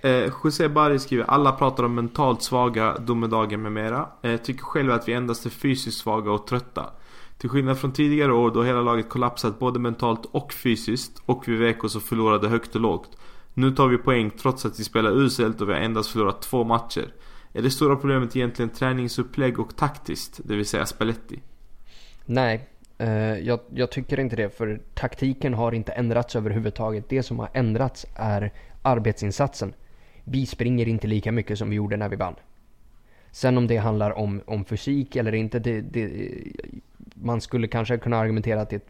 Eh, 0.00 0.30
José 0.44 0.68
Bari 0.68 0.98
skriver 0.98 1.24
Alla 1.24 1.52
pratar 1.52 1.84
om 1.84 1.94
mentalt 1.94 2.42
svaga, 2.42 2.98
domedagar 2.98 3.58
med 3.58 3.72
mera. 3.72 4.08
Eh, 4.22 4.36
tycker 4.36 4.62
själv 4.64 4.92
att 4.92 5.08
vi 5.08 5.12
endast 5.12 5.46
är 5.46 5.50
fysiskt 5.50 5.98
svaga 5.98 6.30
och 6.32 6.46
trötta. 6.46 6.90
Till 7.38 7.50
skillnad 7.50 7.78
från 7.78 7.92
tidigare 7.92 8.32
år 8.32 8.50
då 8.50 8.62
hela 8.62 8.80
laget 8.80 9.08
kollapsat 9.08 9.58
både 9.58 9.78
mentalt 9.78 10.26
och 10.30 10.52
fysiskt 10.52 11.22
och 11.26 11.48
vi 11.48 11.56
vek 11.56 11.84
oss 11.84 11.96
och 11.96 12.02
förlorade 12.02 12.48
högt 12.48 12.74
och 12.74 12.80
lågt. 12.80 13.18
Nu 13.54 13.70
tar 13.70 13.88
vi 13.88 13.98
poäng 13.98 14.30
trots 14.30 14.66
att 14.66 14.80
vi 14.80 14.84
spelar 14.84 15.10
uselt 15.10 15.60
och 15.60 15.68
vi 15.68 15.72
har 15.72 15.80
endast 15.80 16.10
förlorat 16.10 16.42
två 16.42 16.64
matcher. 16.64 17.12
Är 17.52 17.62
det 17.62 17.70
stora 17.70 17.96
problemet 17.96 18.36
egentligen 18.36 18.68
träningsupplägg 18.68 19.60
och 19.60 19.76
taktiskt, 19.76 20.40
det 20.44 20.56
vill 20.56 20.66
säga 20.66 20.86
Spalletti? 20.86 21.40
Nej, 22.26 22.68
eh, 22.98 23.38
jag, 23.38 23.60
jag 23.74 23.90
tycker 23.90 24.20
inte 24.20 24.36
det. 24.36 24.56
För 24.56 24.80
taktiken 24.94 25.54
har 25.54 25.72
inte 25.72 25.92
ändrats 25.92 26.36
överhuvudtaget. 26.36 27.08
Det 27.08 27.22
som 27.22 27.38
har 27.38 27.48
ändrats 27.52 28.06
är 28.14 28.52
arbetsinsatsen. 28.82 29.74
Vi 30.24 30.46
springer 30.46 30.88
inte 30.88 31.06
lika 31.06 31.32
mycket 31.32 31.58
som 31.58 31.70
vi 31.70 31.76
gjorde 31.76 31.96
när 31.96 32.08
vi 32.08 32.16
vann. 32.16 32.34
Sen 33.30 33.58
om 33.58 33.66
det 33.66 33.76
handlar 33.76 34.10
om, 34.10 34.42
om 34.46 34.64
fysik 34.64 35.16
eller 35.16 35.34
inte, 35.34 35.58
det, 35.58 35.80
det, 35.80 36.10
man 37.22 37.40
skulle 37.40 37.68
kanske 37.68 37.98
kunna 37.98 38.18
argumentera 38.18 38.60
att 38.60 38.70
det, 38.70 38.82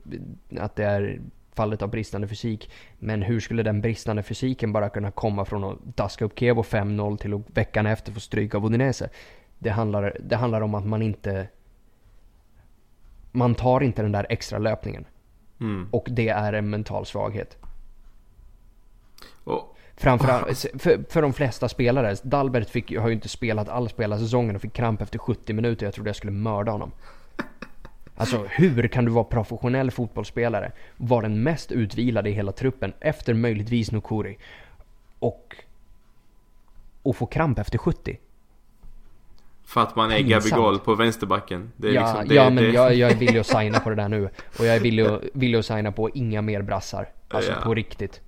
att 0.58 0.76
det 0.76 0.84
är 0.84 1.20
fallet 1.58 1.82
av 1.82 1.90
bristande 1.90 2.28
fysik. 2.28 2.70
Men 2.98 3.22
hur 3.22 3.40
skulle 3.40 3.62
den 3.62 3.80
bristande 3.80 4.22
fysiken 4.22 4.72
bara 4.72 4.88
kunna 4.88 5.10
komma 5.10 5.44
från 5.44 5.64
att 5.64 5.78
daska 5.96 6.24
upp 6.24 6.38
Kevo 6.38 6.62
5-0 6.62 7.16
till 7.16 7.34
att 7.34 7.40
veckan 7.54 7.86
efter 7.86 8.12
få 8.12 8.20
stryk 8.20 8.54
av 8.54 8.66
Udinese? 8.66 9.08
Det 9.58 9.70
handlar, 9.70 10.16
det 10.20 10.36
handlar 10.36 10.60
om 10.60 10.74
att 10.74 10.86
man 10.86 11.02
inte... 11.02 11.48
Man 13.32 13.54
tar 13.54 13.80
inte 13.80 14.02
den 14.02 14.12
där 14.12 14.26
extra 14.28 14.58
löpningen. 14.58 15.04
Mm. 15.60 15.88
Och 15.90 16.08
det 16.10 16.28
är 16.28 16.52
en 16.52 16.70
mental 16.70 17.06
svaghet. 17.06 17.56
Och, 19.44 19.76
Framförallt 19.96 20.66
för, 20.78 21.10
för 21.12 21.22
de 21.22 21.32
flesta 21.32 21.68
spelare. 21.68 22.16
Dalbert 22.22 22.70
fick, 22.70 22.96
har 22.98 23.08
ju 23.08 23.14
inte 23.14 23.28
spelat 23.28 23.68
all 23.68 23.88
spela 23.88 24.18
säsongen 24.18 24.56
och 24.56 24.62
fick 24.62 24.72
kramp 24.72 25.02
efter 25.02 25.18
70 25.18 25.52
minuter. 25.52 25.86
Jag 25.86 25.94
trodde 25.94 26.08
jag 26.08 26.16
skulle 26.16 26.32
mörda 26.32 26.72
honom. 26.72 26.92
Alltså 28.20 28.46
hur 28.50 28.88
kan 28.88 29.04
du 29.04 29.10
vara 29.10 29.24
professionell 29.24 29.90
fotbollsspelare, 29.90 30.72
vara 30.96 31.22
den 31.22 31.42
mest 31.42 31.72
utvilade 31.72 32.30
i 32.30 32.32
hela 32.32 32.52
truppen 32.52 32.92
efter 33.00 33.34
möjligtvis 33.34 33.92
Nukuri 33.92 34.38
och, 35.18 35.56
och 37.02 37.16
få 37.16 37.26
kramp 37.26 37.58
efter 37.58 37.78
70? 37.78 38.18
för 39.64 39.80
att 39.80 39.96
man 39.96 40.10
är. 40.12 40.20
Gabigol 40.20 40.78
på 40.78 40.94
vänsterbacken. 40.94 41.72
Det 41.76 41.88
är 41.88 41.92
ja, 41.92 42.00
liksom, 42.06 42.28
det, 42.28 42.34
ja 42.34 42.44
men 42.50 42.64
det, 42.64 42.70
jag, 42.70 42.94
jag 42.94 43.10
är 43.10 43.16
villig 43.16 43.38
att 43.38 43.46
signa 43.46 43.80
på 43.80 43.90
det 43.90 43.96
där 43.96 44.08
nu. 44.08 44.28
Och 44.58 44.66
jag 44.66 44.76
är 44.76 44.80
villig, 44.80 45.02
att- 45.06 45.20
villig 45.32 45.58
att 45.58 45.66
signa 45.66 45.92
på 45.92 46.10
inga 46.10 46.42
mer 46.42 46.62
brassar. 46.62 47.08
Alltså 47.28 47.50
Ja. 47.52 47.56
på 47.64 47.74
riktigt. 47.74 48.20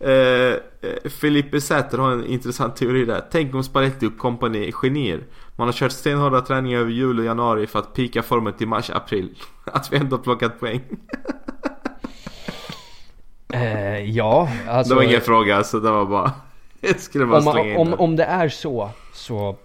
Eh, 0.00 0.10
eh, 0.10 1.10
Felipe 1.20 1.60
Säter 1.60 1.98
har 1.98 2.12
en 2.12 2.26
intressant 2.26 2.76
teori 2.76 3.04
där. 3.04 3.24
Tänk 3.30 3.54
om 3.54 3.62
Spalletti 3.62 4.06
och 4.06 4.18
company 4.18 4.68
är 4.68 4.72
genier. 4.72 5.20
Man 5.56 5.68
har 5.68 5.72
kört 5.72 5.92
stenhårda 5.92 6.40
träningar 6.40 6.80
över 6.80 6.90
jul 6.90 7.18
och 7.18 7.24
januari 7.24 7.66
för 7.66 7.78
att 7.78 7.94
pika 7.94 8.22
formen 8.22 8.52
till 8.52 8.68
mars-april. 8.68 9.34
Att 9.64 9.92
vi 9.92 9.96
ändå 9.96 10.18
plockat 10.18 10.60
poäng. 10.60 10.80
Eh, 13.52 14.10
ja, 14.10 14.48
alltså. 14.68 14.94
det 14.94 14.96
var 14.96 15.02
ingen 15.02 15.20
fråga 15.20 15.56
alltså, 15.56 15.80
det 15.80 15.90
var 15.90 16.06
bara... 16.06 16.32
Jag 16.80 17.00
skulle 17.00 17.26
bara 17.26 17.38
om, 17.38 17.44
man, 17.44 17.58
in 17.58 17.76
om, 17.76 17.94
om 17.94 18.16
det 18.16 18.24
är 18.24 18.48
så, 18.48 18.90
så 19.12 19.56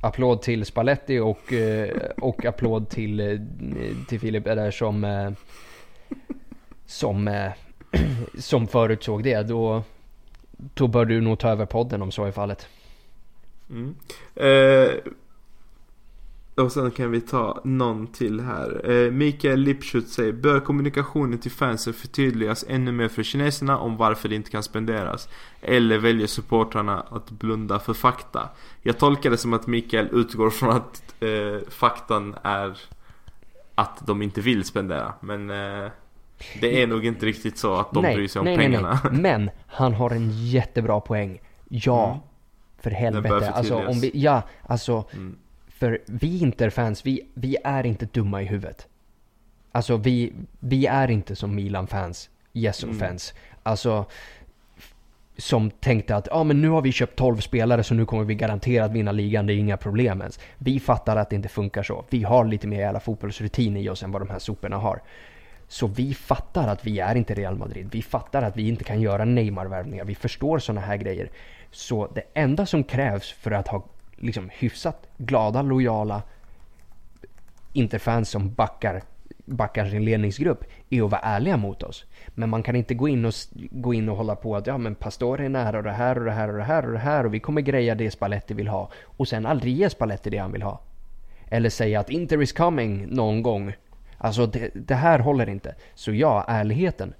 applåd 0.00 0.42
till 0.42 0.64
Spalletti 0.64 1.18
och, 1.18 1.52
eh, 1.52 1.88
och 2.16 2.44
applåd 2.44 2.88
till, 2.88 3.20
eh, 3.20 3.38
till 4.08 4.20
Filip 4.20 4.44
där 4.44 4.70
som, 4.70 5.34
som, 6.86 7.50
som 8.38 8.66
förutsåg 8.66 9.22
det. 9.22 9.42
Då, 9.42 9.82
då 10.56 10.88
bör 10.88 11.04
du 11.04 11.20
nog 11.20 11.38
ta 11.38 11.48
över 11.48 11.66
podden 11.66 12.02
om 12.02 12.12
så 12.12 12.24
är 12.24 12.32
fallet. 12.32 12.68
Mm. 13.70 13.94
Eh, 14.34 15.12
och 16.56 16.72
sen 16.72 16.90
kan 16.90 17.10
vi 17.10 17.20
ta 17.20 17.60
någon 17.64 18.06
till 18.06 18.40
här. 18.40 18.90
Eh, 18.90 19.10
Mikael 19.10 19.60
Lipschutz 19.60 20.14
säger 20.14 20.32
Bör 20.32 20.60
kommunikationen 20.60 21.38
till 21.38 21.50
fansen 21.50 21.94
förtydligas 21.94 22.64
ännu 22.68 22.92
mer 22.92 23.08
för 23.08 23.22
kineserna 23.22 23.78
om 23.78 23.96
varför 23.96 24.28
det 24.28 24.34
inte 24.34 24.50
kan 24.50 24.62
spenderas? 24.62 25.28
Eller 25.60 25.98
väljer 25.98 26.26
supportrarna 26.26 27.00
att 27.00 27.30
blunda 27.30 27.78
för 27.78 27.94
fakta? 27.94 28.48
Jag 28.82 28.98
tolkar 28.98 29.30
det 29.30 29.36
som 29.36 29.52
att 29.52 29.66
Mikael 29.66 30.08
utgår 30.12 30.50
från 30.50 30.70
att 30.70 31.14
eh, 31.20 31.68
faktan 31.68 32.36
är 32.42 32.78
att 33.74 34.06
de 34.06 34.22
inte 34.22 34.40
vill 34.40 34.64
spendera. 34.64 35.12
Men 35.20 35.50
eh, 35.50 35.90
det 36.60 36.82
är 36.82 36.86
nog 36.86 37.06
inte 37.06 37.26
riktigt 37.26 37.58
så 37.58 37.74
att 37.74 37.92
de 37.92 38.02
bryr 38.02 38.28
sig 38.28 38.40
om 38.40 38.44
nej, 38.44 38.56
pengarna. 38.56 39.00
Nej, 39.04 39.12
nej. 39.12 39.20
Men 39.38 39.50
han 39.66 39.94
har 39.94 40.10
en 40.10 40.30
jättebra 40.46 41.00
poäng. 41.00 41.40
Ja, 41.68 42.06
Mm. 42.08 42.20
för 42.78 42.90
helvete. 42.90 43.50
Alltså, 43.50 43.86
om 43.86 44.00
vi, 44.00 44.10
ja, 44.14 44.42
alltså. 44.62 45.04
Mm. 45.12 45.36
För 45.68 46.02
vi 46.06 46.38
Inter-fans, 46.42 47.06
vi, 47.06 47.20
vi 47.34 47.56
är 47.64 47.86
inte 47.86 48.06
dumma 48.06 48.42
i 48.42 48.44
huvudet. 48.44 48.88
Alltså 49.72 49.96
vi, 49.96 50.32
vi 50.60 50.86
är 50.86 51.10
inte 51.10 51.36
som 51.36 51.54
Milan-fans, 51.54 52.28
Mm. 52.28 52.62
Jesson-fans. 52.64 53.34
Alltså, 53.62 54.04
som 55.36 55.70
tänkte 55.70 56.16
att 56.16 56.28
ja 56.30 56.44
men 56.44 56.60
nu 56.62 56.68
har 56.68 56.82
vi 56.82 56.92
köpt 56.92 57.16
12 57.16 57.36
spelare 57.40 57.82
så 57.82 57.94
nu 57.94 58.06
kommer 58.06 58.24
vi 58.24 58.34
garanterat 58.34 58.92
vinna 58.92 59.12
ligan, 59.12 59.46
det 59.46 59.52
är 59.54 59.56
inga 59.56 59.76
problem 59.76 60.20
ens. 60.20 60.40
Vi 60.58 60.80
fattar 60.80 61.16
att 61.16 61.30
det 61.30 61.36
inte 61.36 61.48
funkar 61.48 61.82
så. 61.82 62.04
Vi 62.10 62.22
har 62.22 62.44
lite 62.44 62.66
mer 62.66 62.80
jävla 62.80 63.00
fotbollsrutin 63.00 63.76
i 63.76 63.88
oss 63.88 64.02
än 64.02 64.12
vad 64.12 64.22
de 64.22 64.30
här 64.30 64.38
soporna 64.38 64.76
har. 64.76 65.02
Så 65.74 65.86
vi 65.86 66.14
fattar 66.14 66.68
att 66.68 66.86
vi 66.86 67.00
är 67.00 67.14
inte 67.14 67.34
Real 67.34 67.56
Madrid. 67.56 67.88
Vi 67.92 68.02
fattar 68.02 68.42
att 68.42 68.56
vi 68.56 68.68
inte 68.68 68.84
kan 68.84 69.00
göra 69.00 69.24
Neymar-värvningar. 69.24 70.04
Vi 70.04 70.14
förstår 70.14 70.58
sådana 70.58 70.80
här 70.80 70.96
grejer. 70.96 71.30
Så 71.70 72.08
det 72.14 72.22
enda 72.34 72.66
som 72.66 72.84
krävs 72.84 73.32
för 73.32 73.50
att 73.50 73.68
ha 73.68 73.84
liksom 74.16 74.50
hyfsat 74.52 75.06
glada, 75.16 75.62
lojala 75.62 76.22
Interfans 77.72 78.28
som 78.30 78.54
backar, 78.54 79.02
backar 79.44 79.86
sin 79.86 80.04
ledningsgrupp 80.04 80.64
är 80.90 81.02
att 81.02 81.10
vara 81.10 81.20
ärliga 81.20 81.56
mot 81.56 81.82
oss. 81.82 82.04
Men 82.28 82.50
man 82.50 82.62
kan 82.62 82.76
inte 82.76 82.94
gå 82.94 83.08
in 83.08 83.24
och, 83.24 83.34
gå 83.70 83.94
in 83.94 84.08
och 84.08 84.16
hålla 84.16 84.36
på 84.36 84.56
att 84.56 84.66
ja 84.66 84.78
men 84.78 84.94
Pastore 84.94 85.44
är 85.44 85.48
nära 85.48 85.76
och 85.76 85.84
det 85.84 85.92
här 85.92 86.18
och 86.18 86.24
det 86.24 86.32
här 86.32 86.48
och 86.48 86.56
det 86.56 86.64
här 86.64 86.86
och 86.86 86.92
det 86.92 86.98
här 86.98 87.26
och 87.26 87.34
vi 87.34 87.40
kommer 87.40 87.60
greja 87.60 87.94
det 87.94 88.10
Spalletti 88.10 88.54
vill 88.54 88.68
ha. 88.68 88.90
Och 89.04 89.28
sen 89.28 89.46
aldrig 89.46 89.76
ge 89.76 89.90
Spalletti 89.90 90.30
det 90.30 90.38
han 90.38 90.52
vill 90.52 90.62
ha. 90.62 90.80
Eller 91.48 91.70
säga 91.70 92.00
att 92.00 92.10
Inter 92.10 92.42
is 92.42 92.52
coming 92.52 93.06
någon 93.08 93.42
gång. 93.42 93.72
Alltså 94.24 94.46
det, 94.46 94.70
det 94.74 94.94
här 94.94 95.18
håller 95.18 95.48
inte. 95.48 95.74
Så 95.94 96.12
ja, 96.12 96.44
ärligheten. 96.48 97.14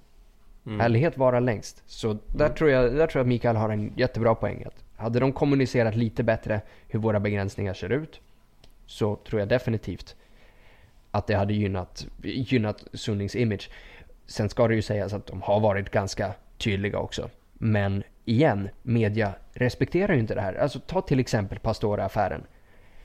Mm. 0.67 0.81
Ärlighet 0.81 1.19
varar 1.19 1.41
längst. 1.41 1.83
Så 1.87 2.19
där, 2.27 2.45
mm. 2.45 2.57
tror 2.57 2.71
jag, 2.71 2.95
där 2.95 3.07
tror 3.07 3.21
jag 3.21 3.27
Mikael 3.27 3.57
har 3.57 3.69
en 3.69 3.93
jättebra 3.97 4.35
poäng. 4.35 4.65
Hade 4.97 5.21
de 5.21 5.33
kommunicerat 5.33 5.97
lite 5.97 6.23
bättre 6.23 6.61
hur 6.89 6.99
våra 6.99 7.21
begränsningar 7.21 7.75
ser 7.75 7.93
ut 7.93 8.21
så 8.87 9.17
tror 9.17 9.41
jag 9.41 9.49
definitivt 9.49 10.17
att 11.11 11.27
det 11.27 11.35
hade 11.35 11.55
gynnat, 11.55 12.07
gynnat 12.23 12.85
Sunnings 12.93 13.37
image. 13.37 13.71
Sen 14.27 14.49
ska 14.49 14.69
det 14.69 14.75
ju 14.75 14.83
sägas 14.83 15.13
att 15.13 15.27
de 15.27 15.43
har 15.43 15.61
varit 15.61 15.91
ganska 15.91 16.35
tydliga 16.59 16.99
också. 16.99 17.31
Men 17.53 18.03
igen, 18.25 18.69
media 18.83 19.33
respekterar 19.53 20.15
ju 20.15 20.21
inte 20.21 20.35
det 20.35 20.41
här. 20.41 20.55
Alltså 20.55 20.81
ta 20.81 21.01
till 21.01 21.21
exempel 21.21 21.59
Pastore-affären. 21.59 22.43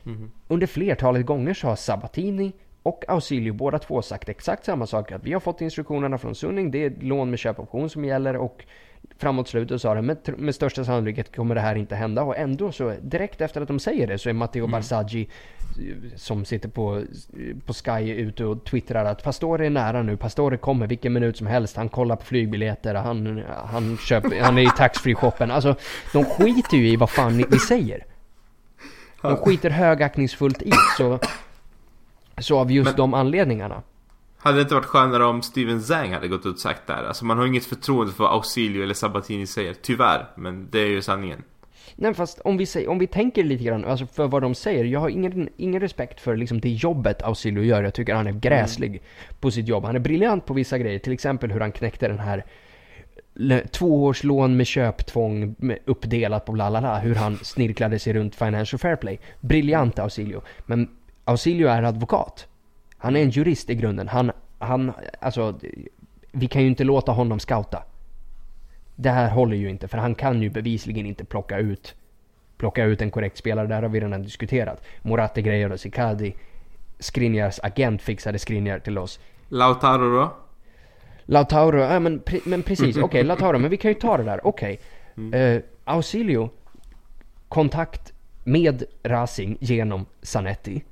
Mm. 0.06 0.32
Under 0.48 0.68
flertalet 0.68 1.26
gånger 1.26 1.54
så 1.54 1.68
har 1.68 1.76
Sabatini 1.76 2.54
och 2.84 3.04
Ausilio 3.08 3.54
båda 3.54 3.80
två 3.80 4.02
sagt 4.02 4.30
exakt 4.30 4.66
samma 4.66 4.88
sak. 4.88 5.12
Att 5.12 5.24
vi 5.24 5.34
har 5.34 5.40
fått 5.40 5.62
instruktionerna 5.62 6.18
från 6.18 6.36
Sunning, 6.36 6.72
det 6.72 6.86
är 6.86 6.94
lån 7.02 7.30
med 7.30 7.40
köpoption 7.40 7.90
som 7.90 8.06
gäller 8.06 8.36
och 8.36 8.66
framåt 9.18 9.48
slutet 9.48 9.82
sa 9.82 9.94
de 9.94 10.06
med, 10.06 10.18
med 10.38 10.56
största 10.56 10.86
sannolikhet 10.86 11.36
kommer 11.36 11.56
det 11.56 11.62
här 11.62 11.76
inte 11.76 11.96
hända 11.96 12.24
och 12.24 12.38
ändå 12.38 12.72
så 12.72 12.96
direkt 13.02 13.42
efter 13.42 13.62
att 13.62 13.68
de 13.68 13.80
säger 13.80 14.08
det 14.08 14.18
så 14.18 14.30
är 14.30 14.34
Matteo 14.34 14.60
mm. 14.60 14.72
Barzagli 14.72 15.30
som 16.16 16.46
sitter 16.46 16.70
på, 16.70 17.04
på 17.66 17.74
Sky 17.74 18.12
ute 18.12 18.46
och 18.46 18.66
twittrar 18.66 19.06
att 19.06 19.24
Pastore 19.24 19.66
är 19.66 19.70
nära 19.70 20.04
nu, 20.04 20.18
Pastore 20.18 20.58
kommer 20.58 20.88
vilken 20.88 21.14
minut 21.14 21.38
som 21.38 21.48
helst, 21.48 21.76
han 21.76 21.90
kollar 21.90 22.16
på 22.16 22.26
flygbiljetter, 22.26 22.96
han, 22.96 23.44
han, 23.66 23.98
köper, 23.98 24.42
han 24.42 24.58
är 24.58 24.62
i 24.62 24.70
taxfree 24.78 25.16
shoppen. 25.16 25.52
Alltså 25.52 25.76
de 26.14 26.26
skiter 26.26 26.78
ju 26.78 26.90
i 26.90 26.96
vad 26.96 27.10
fan 27.10 27.38
ni, 27.38 27.46
ni 27.50 27.60
säger. 27.60 28.06
De 29.22 29.38
skiter 29.38 29.70
högaktningsfullt 29.70 30.62
i 30.62 30.72
så, 30.98 31.20
så 32.40 32.60
av 32.60 32.72
just 32.72 32.90
Men... 32.90 32.98
de 32.98 33.14
anledningarna. 33.14 33.82
Hade 34.38 34.58
det 34.58 34.62
inte 34.62 34.76
varit 34.76 34.86
skönare 34.86 35.26
om 35.26 35.42
Steven 35.42 35.82
Zhang 35.82 36.14
hade 36.14 36.28
gått 36.28 36.46
ut 36.46 36.54
och 36.54 36.60
sagt 36.60 36.88
det 36.88 36.94
här? 36.94 37.04
Alltså 37.04 37.26
man 37.26 37.38
har 37.38 37.46
inget 37.46 37.66
förtroende 37.66 38.14
för 38.14 38.24
vad 38.24 38.34
Ausilio 38.34 38.84
eller 38.84 38.94
Sabatini 38.94 39.48
säger, 39.48 39.74
tyvärr. 39.82 40.28
Men 40.36 40.68
det 40.72 40.80
är 40.80 40.88
ju 40.88 41.02
sanningen. 41.02 41.44
Nej 41.96 42.14
fast 42.14 42.40
om 42.40 42.58
vi, 42.58 42.66
säger, 42.66 42.90
om 42.90 43.00
vi 43.00 43.08
tänker 43.08 43.44
lite 43.44 43.64
grann 43.64 43.86
alltså 43.86 44.06
för 44.06 44.28
vad 44.28 44.42
de 44.42 44.56
säger. 44.56 44.84
Jag 44.84 45.00
har 45.00 45.10
ingen, 45.10 45.50
ingen 45.58 45.82
respekt 45.82 46.20
för 46.22 46.36
liksom 46.36 46.62
det 46.62 46.70
jobbet 46.70 47.24
Ausilio 47.24 47.64
gör. 47.64 47.84
Jag 47.84 47.94
tycker 47.94 48.14
han 48.14 48.28
är 48.28 48.32
gräslig 48.32 48.90
mm. 48.90 49.02
på 49.40 49.52
sitt 49.52 49.68
jobb. 49.68 49.86
Han 49.86 49.96
är 49.96 50.00
briljant 50.00 50.46
på 50.46 50.54
vissa 50.54 50.78
grejer. 50.78 51.00
Till 51.00 51.14
exempel 51.14 51.52
hur 51.52 51.60
han 51.60 51.72
knäckte 51.72 52.08
den 52.08 52.20
här 52.20 52.44
tvåårslån 53.72 54.58
med 54.58 54.68
köptvång 54.68 55.56
med 55.58 55.80
uppdelat 55.86 56.46
på 56.46 56.52
bla 56.52 56.70
bla 56.70 56.82
bla. 56.82 57.00
Hur 57.00 57.16
han 57.16 57.38
snirklade 57.38 58.00
sig 58.00 58.14
runt 58.14 58.36
Financial 58.36 58.80
Fair 58.80 58.96
Play. 58.96 59.20
Briljant 59.40 60.00
Ausilio. 60.00 60.42
Men 60.66 60.90
Ausilio 61.30 61.68
är 61.68 61.84
advokat. 61.84 62.48
Han 62.98 63.16
är 63.16 63.22
en 63.22 63.30
jurist 63.30 63.70
i 63.70 63.76
grunden. 63.76 64.08
Han, 64.08 64.32
han, 64.60 64.92
alltså, 65.20 65.60
vi 66.32 66.48
kan 66.48 66.62
ju 66.62 66.68
inte 66.68 66.84
låta 66.84 67.12
honom 67.12 67.40
scouta. 67.40 67.84
Det 68.96 69.10
här 69.10 69.30
håller 69.30 69.58
ju 69.58 69.70
inte, 69.70 69.88
för 69.88 69.98
han 69.98 70.16
kan 70.16 70.42
ju 70.42 70.50
bevisligen 70.50 71.06
inte 71.06 71.26
plocka 71.26 71.58
ut, 71.58 71.96
plocka 72.58 72.84
ut 72.84 73.02
en 73.02 73.12
korrekt 73.12 73.38
spelare. 73.38 73.68
Där 73.68 73.82
har 73.82 73.90
vi 73.90 74.00
redan 74.00 74.22
diskuterat. 74.22 74.84
Moratti 75.02 75.42
grejer 75.42 75.72
och 75.72 75.86
Icardi. 75.86 76.34
Skriniars 77.00 77.60
agent 77.64 78.02
fixade 78.02 78.40
Skriniar 78.40 78.80
till 78.80 78.98
oss. 78.98 79.20
Lautaro 79.50 80.16
då? 80.16 80.34
Lautaro, 81.26 81.80
ja 81.80 82.00
men, 82.00 82.20
pre, 82.20 82.40
men 82.46 82.64
precis. 82.64 82.98
Okej, 82.98 83.04
okay, 83.04 83.24
Lautaro, 83.24 83.58
men 83.58 83.70
vi 83.72 83.78
kan 83.78 83.92
ju 83.92 83.96
ta 83.96 84.18
det 84.18 84.24
där. 84.24 84.48
Okej. 84.48 84.80
Okay. 85.16 85.26
Mm. 85.26 85.56
Uh, 85.56 85.62
Ausilio, 85.84 86.50
kontakt 87.50 88.14
med 88.44 88.84
Racing 89.04 89.58
genom 89.60 90.06
Zanetti. 90.22 90.84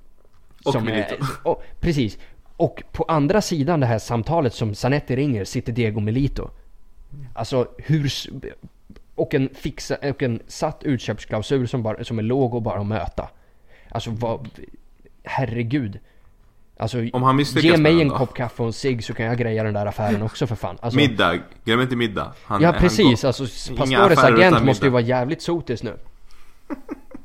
Och 0.68 0.74
som 0.74 0.86
Milito. 0.86 1.16
Är, 1.16 1.20
och, 1.44 1.64
precis. 1.80 2.18
Och 2.58 2.84
på 2.92 3.04
andra 3.04 3.42
sidan 3.42 3.80
det 3.80 3.86
här 3.86 4.00
samtalet 4.00 4.54
som 4.54 4.76
Zanetti 4.76 5.16
ringer 5.16 5.46
sitter 5.46 5.72
Diego 5.72 6.00
Milito. 6.00 6.50
Alltså 7.34 7.68
hur... 7.78 8.12
Och 9.16 9.34
en, 9.34 9.50
fixa, 9.54 9.96
och 9.96 10.24
en 10.24 10.40
satt 10.48 10.84
utköpsklausul 10.84 11.68
som, 11.68 11.84
bara, 11.84 12.04
som 12.04 12.20
är 12.20 12.24
låg 12.24 12.54
och 12.54 12.62
bara 12.62 12.80
att 12.80 12.88
möta. 12.88 13.30
Alltså 13.90 14.12
vad... 14.12 14.50
Herregud. 15.24 16.00
Alltså, 16.80 16.98
Om 17.14 17.24
han 17.24 17.40
ge 17.40 17.78
mig 17.78 18.02
en 18.02 18.10
kopp 18.10 18.34
kaffe 18.34 18.62
och 18.64 18.68
en 18.68 18.74
cigg 18.74 19.04
så 19.04 19.14
kan 19.14 19.26
jag 19.26 19.38
greja 19.38 19.64
den 19.64 19.74
där 19.74 19.86
affären 19.86 20.22
också 20.22 20.48
för 20.48 20.56
fan. 20.56 20.78
Alltså, 20.82 20.98
middag, 20.98 21.40
glöm 21.64 21.82
inte 21.82 21.96
middag. 21.96 22.34
Han, 22.44 22.62
ja 22.62 22.74
precis, 22.74 23.26
alltså 23.26 23.44
Pastores 23.76 24.24
agent 24.24 24.66
måste 24.66 24.86
ju 24.86 24.92
vara 24.92 25.02
jävligt 25.02 25.42
sotis 25.42 25.84
nu. 25.84 25.98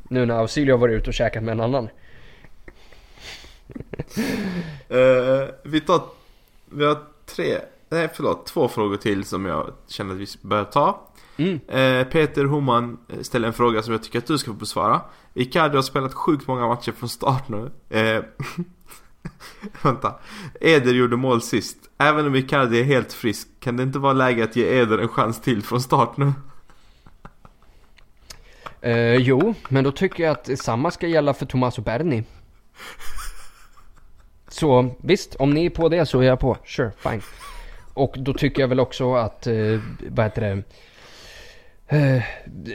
nu 0.08 0.26
när 0.26 0.34
Ausilio 0.34 0.76
varit 0.76 1.00
ute 1.00 1.10
och 1.10 1.14
käkat 1.14 1.42
med 1.42 1.52
en 1.52 1.60
annan 1.60 1.88
uh, 4.90 5.48
vi 5.70 5.80
tar, 5.80 6.02
vi 6.64 6.84
har 6.84 6.98
tre, 7.26 7.58
nej 7.88 8.08
förlåt, 8.14 8.46
två 8.46 8.68
frågor 8.68 8.96
till 8.96 9.24
som 9.24 9.46
jag 9.46 9.72
känner 9.88 10.14
att 10.14 10.20
vi 10.20 10.26
bör 10.42 10.64
ta. 10.64 11.08
Mm. 11.36 11.52
Uh, 11.54 12.04
Peter 12.04 12.44
Homan 12.44 12.98
ställer 13.22 13.48
en 13.48 13.54
fråga 13.54 13.82
som 13.82 13.92
jag 13.92 14.02
tycker 14.02 14.18
att 14.18 14.26
du 14.26 14.38
ska 14.38 14.50
få 14.50 14.56
besvara. 14.56 15.00
Icardi 15.34 15.76
har 15.76 15.82
spelat 15.82 16.14
sjukt 16.14 16.46
många 16.46 16.66
matcher 16.66 16.92
från 16.92 17.08
start 17.08 17.48
nu. 17.48 17.70
Uh, 17.94 18.24
Vänta. 19.82 20.14
Eder 20.60 20.92
gjorde 20.92 21.16
mål 21.16 21.42
sist. 21.42 21.76
Även 21.98 22.26
om 22.26 22.34
Icardi 22.34 22.80
är 22.80 22.84
helt 22.84 23.12
frisk, 23.12 23.48
kan 23.60 23.76
det 23.76 23.82
inte 23.82 23.98
vara 23.98 24.12
läge 24.12 24.44
att 24.44 24.56
ge 24.56 24.80
Eder 24.80 24.98
en 24.98 25.08
chans 25.08 25.40
till 25.40 25.62
från 25.62 25.80
start 25.80 26.16
nu? 26.16 26.32
Uh, 28.86 29.16
jo, 29.16 29.54
men 29.68 29.84
då 29.84 29.92
tycker 29.92 30.24
jag 30.24 30.32
att 30.32 30.58
samma 30.58 30.90
ska 30.90 31.06
gälla 31.06 31.34
för 31.34 31.46
Tommaso 31.46 31.82
Berni. 31.82 32.24
Så 34.52 34.90
visst, 34.96 35.34
om 35.34 35.50
ni 35.50 35.66
är 35.66 35.70
på 35.70 35.88
det 35.88 36.06
så 36.06 36.20
är 36.20 36.26
jag 36.26 36.40
på. 36.40 36.56
Sure, 36.64 36.90
fine. 36.96 37.22
Och 37.94 38.14
då 38.18 38.34
tycker 38.34 38.62
jag 38.62 38.68
väl 38.68 38.80
också 38.80 39.14
att, 39.14 39.46
eh, 39.46 39.80
vad 40.08 40.26
heter 40.26 40.42
det? 40.42 40.62
Eh, 41.96 42.22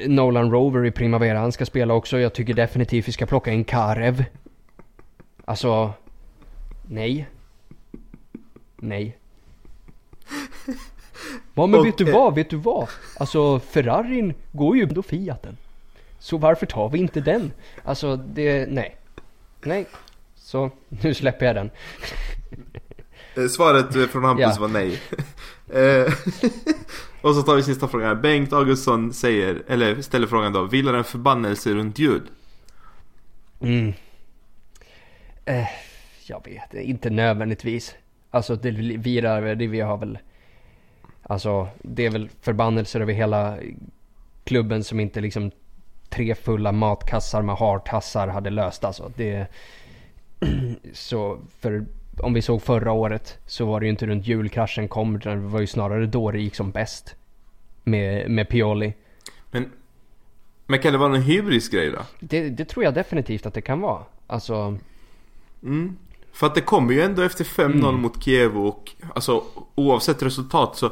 Nolan 0.08 0.52
Rover 0.52 0.86
i 0.86 0.92
Primavera, 0.92 1.40
han 1.40 1.52
ska 1.52 1.66
spela 1.66 1.94
också. 1.94 2.20
Jag 2.20 2.34
tycker 2.34 2.54
definitivt 2.54 3.08
vi 3.08 3.12
ska 3.12 3.26
plocka 3.26 3.52
in 3.52 3.64
Karev. 3.64 4.26
Alltså, 5.46 5.94
nej. 6.88 7.28
Nej. 8.76 9.18
Ja 11.54 11.66
men 11.68 11.84
vet 11.84 11.98
du 11.98 12.12
vad, 12.12 12.36
vet 12.36 12.50
du 12.50 12.56
vad? 12.56 12.88
Alltså 13.18 13.60
Ferrarin 13.60 14.34
går 14.52 14.78
ju 14.78 14.86
då 14.86 15.02
Fiaten. 15.02 15.58
Så 16.20 16.38
varför 16.38 16.66
tar 16.66 16.90
vi 16.90 17.00
inte 17.00 17.20
den? 17.22 17.52
Alltså 17.84 18.16
det, 18.16 18.66
nej. 18.70 18.98
Nej, 19.64 19.86
så 20.48 20.72
nu 20.90 21.14
släpper 21.14 21.46
jag 21.46 21.56
den. 21.56 21.70
Eh, 23.36 23.48
svaret 23.48 24.12
från 24.12 24.24
Hampus 24.24 24.46
ja. 24.56 24.62
var 24.62 24.68
nej. 24.68 25.02
Eh, 25.74 26.14
och 27.22 27.36
så 27.36 27.42
tar 27.42 27.56
vi 27.56 27.64
sista 27.64 27.88
frågan. 27.88 28.22
Bengt 28.22 28.54
Augustsson 28.54 29.14
säger, 29.14 29.64
eller 29.68 30.02
ställer 30.02 30.28
frågan 30.28 30.54
då. 30.54 30.64
Vilar 30.64 30.94
en 30.94 31.04
förbannelse 31.04 31.74
runt 31.74 32.00
jul? 32.00 32.30
Mm. 33.62 33.94
Eh, 35.46 35.68
jag 36.28 36.46
vet 36.46 36.74
inte 36.74 37.10
nödvändigtvis. 37.10 37.96
Alltså 38.32 38.56
det 38.56 38.72
virar, 38.98 39.56
det 39.56 39.68
vi 39.68 39.82
har 39.82 39.98
väl. 39.98 40.20
Alltså 41.24 41.68
det 41.82 42.06
är 42.06 42.10
väl 42.10 42.30
förbannelser 42.42 43.02
över 43.02 43.14
hela 43.14 43.58
klubben 44.44 44.84
som 44.84 45.00
inte 45.00 45.22
liksom 45.22 45.52
tre 46.10 46.36
fulla 46.36 46.72
matkassar 46.72 47.42
med 47.42 47.56
hartassar 47.56 48.28
hade 48.28 48.50
löst 48.50 48.84
alltså. 48.84 49.12
Det, 49.16 49.48
så 50.94 51.40
för 51.60 51.86
om 52.20 52.34
vi 52.34 52.42
såg 52.42 52.62
förra 52.62 52.92
året 52.92 53.38
så 53.46 53.66
var 53.66 53.80
det 53.80 53.86
ju 53.86 53.90
inte 53.90 54.06
runt 54.06 54.28
julkraschen 54.28 54.88
kom 54.88 55.16
utan 55.16 55.42
det 55.42 55.48
var 55.48 55.60
ju 55.60 55.68
snarare 55.68 56.06
då 56.06 56.32
det 56.32 56.40
gick 56.40 56.56
som 56.56 56.72
bäst. 56.72 57.16
Med, 57.84 58.32
med 58.32 58.50
Pioli. 58.50 58.94
Men, 59.52 59.72
men 60.66 60.80
kan 60.80 60.92
det 60.92 60.98
vara 60.98 61.16
en 61.16 61.22
hybris 61.22 61.70
grej 61.70 61.92
då? 61.92 62.00
Det, 62.20 62.50
det 62.50 62.66
tror 62.66 62.86
jag 62.86 62.94
definitivt 62.94 63.46
att 63.46 63.54
det 63.54 63.62
kan 63.62 63.82
vara. 63.82 64.04
Alltså... 64.28 64.78
Mm. 65.64 65.98
För 66.32 66.48
att 66.48 66.56
det 66.56 66.62
kommer 66.62 66.94
ju 66.94 67.02
ändå 67.02 67.22
efter 67.22 67.44
5-0 67.44 67.90
mm. 67.90 68.02
mot 68.02 68.24
Kiev 68.24 68.58
och 68.58 68.92
alltså 69.16 69.44
oavsett 69.76 70.24
resultat 70.24 70.76
så 70.76 70.92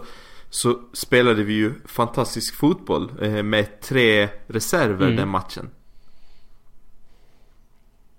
Så 0.49 0.79
spelade 0.93 1.43
vi 1.43 1.53
ju 1.53 1.73
fantastisk 1.85 2.55
fotboll 2.55 3.11
eh, 3.21 3.43
med 3.43 3.81
tre 3.81 4.29
reserver 4.47 5.05
Mm. 5.05 5.15
den 5.15 5.29
matchen. 5.29 5.69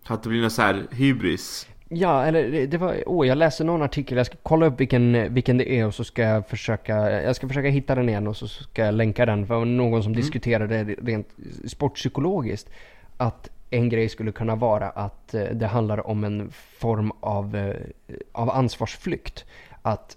Hade 0.06 0.22
det 0.22 0.28
blivit 0.28 0.42
någon 0.42 0.50
så 0.50 0.62
här 0.62 0.86
hybris? 0.90 1.68
Ja, 1.88 2.24
eller 2.24 2.66
det- 2.66 2.78
var, 2.78 3.02
åh 3.06 3.26
jag 3.26 3.38
läste 3.38 3.64
någon 3.64 3.82
artikel, 3.82 4.16
jag 4.16 4.26
ska 4.26 4.36
kolla 4.42 4.66
upp 4.66 4.80
vilken, 4.80 5.34
vilken 5.34 5.58
det 5.58 5.70
är 5.72 5.86
och 5.86 5.94
så 5.94 6.04
ska 6.04 6.22
jag 6.22 6.48
försöka, 6.48 7.22
jag 7.22 7.36
ska 7.36 7.48
försöka 7.48 7.68
hitta 7.68 7.94
den 7.94 8.08
igen 8.08 8.26
och 8.26 8.36
så 8.36 8.48
ska 8.48 8.84
jag 8.84 8.94
länka 8.94 9.26
den. 9.26 9.46
För 9.46 9.64
någon 9.64 10.02
som 10.02 10.12
diskuterade 10.12 10.84
det 10.84 10.94
rent 11.02 11.28
sportpsykologiskt. 11.66 12.70
Att 13.16 13.50
en 13.70 13.88
grej 13.88 14.08
skulle 14.08 14.32
kunna 14.32 14.54
vara 14.56 14.88
att 14.90 15.34
eh, 15.34 15.42
det 15.44 15.66
handlar 15.66 16.06
om 16.06 16.24
en 16.24 16.50
form 16.78 17.12
av, 17.20 17.56
eh, 17.56 17.74
av 18.32 18.50
ansvarsflykt. 18.50 19.44
Att 19.82 20.16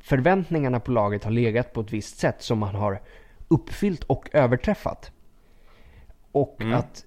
förväntningarna 0.00 0.80
på 0.80 0.90
laget 0.92 1.24
har 1.24 1.30
legat 1.30 1.72
på 1.72 1.80
ett 1.80 1.92
visst 1.92 2.18
sätt 2.18 2.42
som 2.42 2.58
man 2.58 2.74
har 2.74 3.00
uppfyllt 3.48 4.04
och 4.04 4.28
överträffat. 4.32 5.12
Och 6.32 6.56
Mm. 6.60 6.78
att 6.78 7.04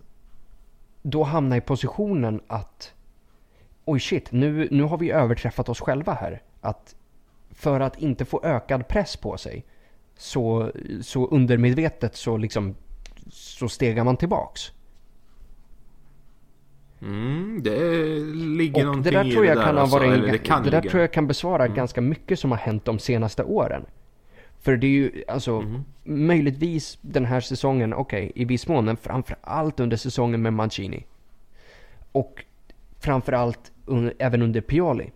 då 1.03 1.23
hamna 1.23 1.57
i 1.57 1.61
positionen 1.61 2.41
att 2.47 2.93
oj 3.85 3.99
shit, 3.99 4.31
nu, 4.31 4.67
nu 4.71 4.83
har 4.83 4.97
vi 4.97 5.11
överträffat 5.11 5.69
oss 5.69 5.79
själva 5.81 6.13
här. 6.13 6.41
Att 6.61 6.95
för 7.51 7.79
att 7.79 8.01
inte 8.01 8.25
få 8.25 8.41
ökad 8.43 8.87
press 8.87 9.17
på 9.17 9.37
sig 9.37 9.65
så, 10.17 10.71
så 11.01 11.27
undermedvetet 11.27 12.15
så 12.15 12.37
liksom 12.37 12.75
så 13.29 13.69
stegar 13.69 14.03
man 14.03 14.17
tillbaks. 14.17 14.71
Mm, 17.01 17.59
det 17.63 17.79
ligger 18.33 18.81
Och 18.81 18.85
någonting 18.85 19.13
det 19.13 19.19
där 19.19 19.25
i 19.25 19.31
tror 19.31 19.45
jag 19.45 19.57
det 19.57 19.63
kan 19.63 19.75
där, 19.75 19.81
ha 19.81 19.87
varit 19.87 19.93
alltså, 19.93 20.07
en, 20.07 20.13
eller 20.13 20.25
det, 20.25 20.31
det 20.31 20.37
kan 20.37 20.63
där 20.63 20.65
ligga. 20.65 20.77
Mm. 20.77 20.89
tror 20.89 21.01
jag 21.01 21.13
kan 21.13 21.27
besvara 21.27 21.67
ganska 21.67 22.01
mycket 22.01 22.39
som 22.39 22.51
har 22.51 22.57
hänt 22.57 22.85
de 22.85 22.99
senaste 22.99 23.43
åren. 23.43 23.85
För 24.63 24.77
det 24.77 24.87
är 24.87 24.91
ju 24.91 25.23
alltså 25.27 25.51
Mm. 25.59 25.83
möjligtvis 26.03 26.97
den 27.01 27.25
här 27.25 27.39
säsongen, 27.39 27.93
okej 27.93 28.31
i 28.35 28.45
viss 28.45 28.67
mån, 28.67 28.85
men 28.85 28.97
framförallt 28.97 29.79
under 29.79 29.97
säsongen 29.97 30.41
med 30.41 30.53
Mancini. 30.53 31.05
Och 32.11 32.45
framförallt 32.99 33.71
un, 33.85 34.11
även 34.19 34.41
under 34.41 34.61
Pioli. 34.61 35.11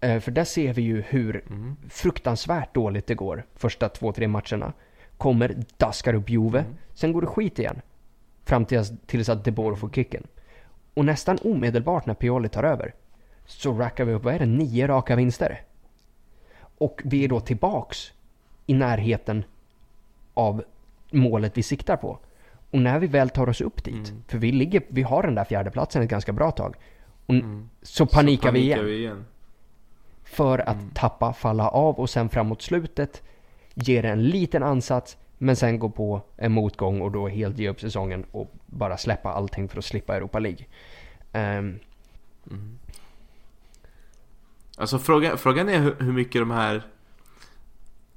Eh, 0.00 0.20
för 0.20 0.30
där 0.30 0.44
ser 0.44 0.72
vi 0.74 0.82
ju 0.82 1.00
hur 1.08 1.44
Mm. 1.50 1.76
fruktansvärt 1.88 2.74
dåligt 2.74 3.06
det 3.06 3.14
går 3.14 3.46
första 3.54 3.88
två, 3.88 4.12
tre 4.12 4.28
matcherna. 4.28 4.72
Kommer, 5.16 5.56
daskar 5.76 6.14
upp 6.14 6.30
Juve, 6.30 6.58
Mm. 6.60 6.74
sen 6.94 7.12
går 7.12 7.20
det 7.20 7.26
skit 7.26 7.58
igen. 7.58 7.80
Fram 8.44 8.64
tills, 8.64 8.92
tills 9.06 9.28
att 9.28 9.44
De 9.44 9.50
Boer 9.50 9.74
får 9.74 9.90
kicken. 9.90 10.26
Och 10.94 11.04
nästan 11.04 11.38
omedelbart 11.44 12.06
när 12.06 12.14
Pioli 12.14 12.48
tar 12.48 12.64
över 12.64 12.94
så 13.46 13.72
rackar 13.72 14.04
vi 14.04 14.12
upp, 14.12 14.24
vad 14.24 14.34
är 14.34 14.38
det, 14.38 14.46
nio 14.46 14.86
raka 14.86 15.16
vinster. 15.16 15.60
Och 16.78 17.00
vi 17.04 17.24
är 17.24 17.28
då 17.28 17.40
tillbaks 17.40 18.12
i 18.68 18.74
närheten 18.74 19.44
av 20.34 20.64
målet 21.10 21.58
vi 21.58 21.62
siktar 21.62 21.96
på. 21.96 22.18
Och 22.70 22.78
när 22.80 22.98
vi 22.98 23.06
väl 23.06 23.30
tar 23.30 23.48
oss 23.48 23.60
upp 23.60 23.84
dit, 23.84 24.08
Mm. 24.08 24.22
för 24.28 24.38
vi, 24.38 24.52
ligger, 24.52 24.82
vi 24.88 25.02
har 25.02 25.22
den 25.22 25.34
där 25.34 25.44
fjärdeplatsen 25.44 26.02
ett 26.02 26.08
ganska 26.10 26.32
bra 26.32 26.50
tag. 26.50 26.76
Och 27.26 27.34
Mm. 27.34 27.68
så 27.82 28.06
panikar 28.06 28.48
Så 28.48 28.52
vi 28.52 28.60
igen. 28.60 28.84
vi 28.84 28.96
igen. 28.98 29.24
För 30.24 30.58
att 30.58 30.76
Mm. 30.76 30.90
tappa, 30.94 31.32
falla 31.32 31.68
av 31.68 31.94
och 31.94 32.10
sen 32.10 32.28
framåt 32.28 32.62
slutet 32.62 33.22
ger 33.74 34.04
en 34.04 34.22
liten 34.24 34.62
ansats 34.62 35.16
men 35.38 35.56
sen 35.56 35.78
gå 35.78 35.90
på 35.90 36.22
en 36.36 36.52
motgång 36.52 37.00
och 37.00 37.10
då 37.12 37.28
helt 37.28 37.58
ge 37.58 37.68
upp 37.68 37.80
säsongen 37.80 38.24
och 38.32 38.52
bara 38.66 38.96
släppa 38.96 39.32
allting 39.32 39.68
för 39.68 39.78
att 39.78 39.84
slippa 39.84 40.16
Europa 40.16 40.38
League. 40.38 40.64
Ehm, 41.32 41.78
Alltså 44.76 44.98
frågan, 44.98 45.38
frågan 45.38 45.68
är 45.68 45.78
hur, 45.78 45.96
hur 46.00 46.12
mycket 46.12 46.40
de 46.42 46.50
här 46.50 46.82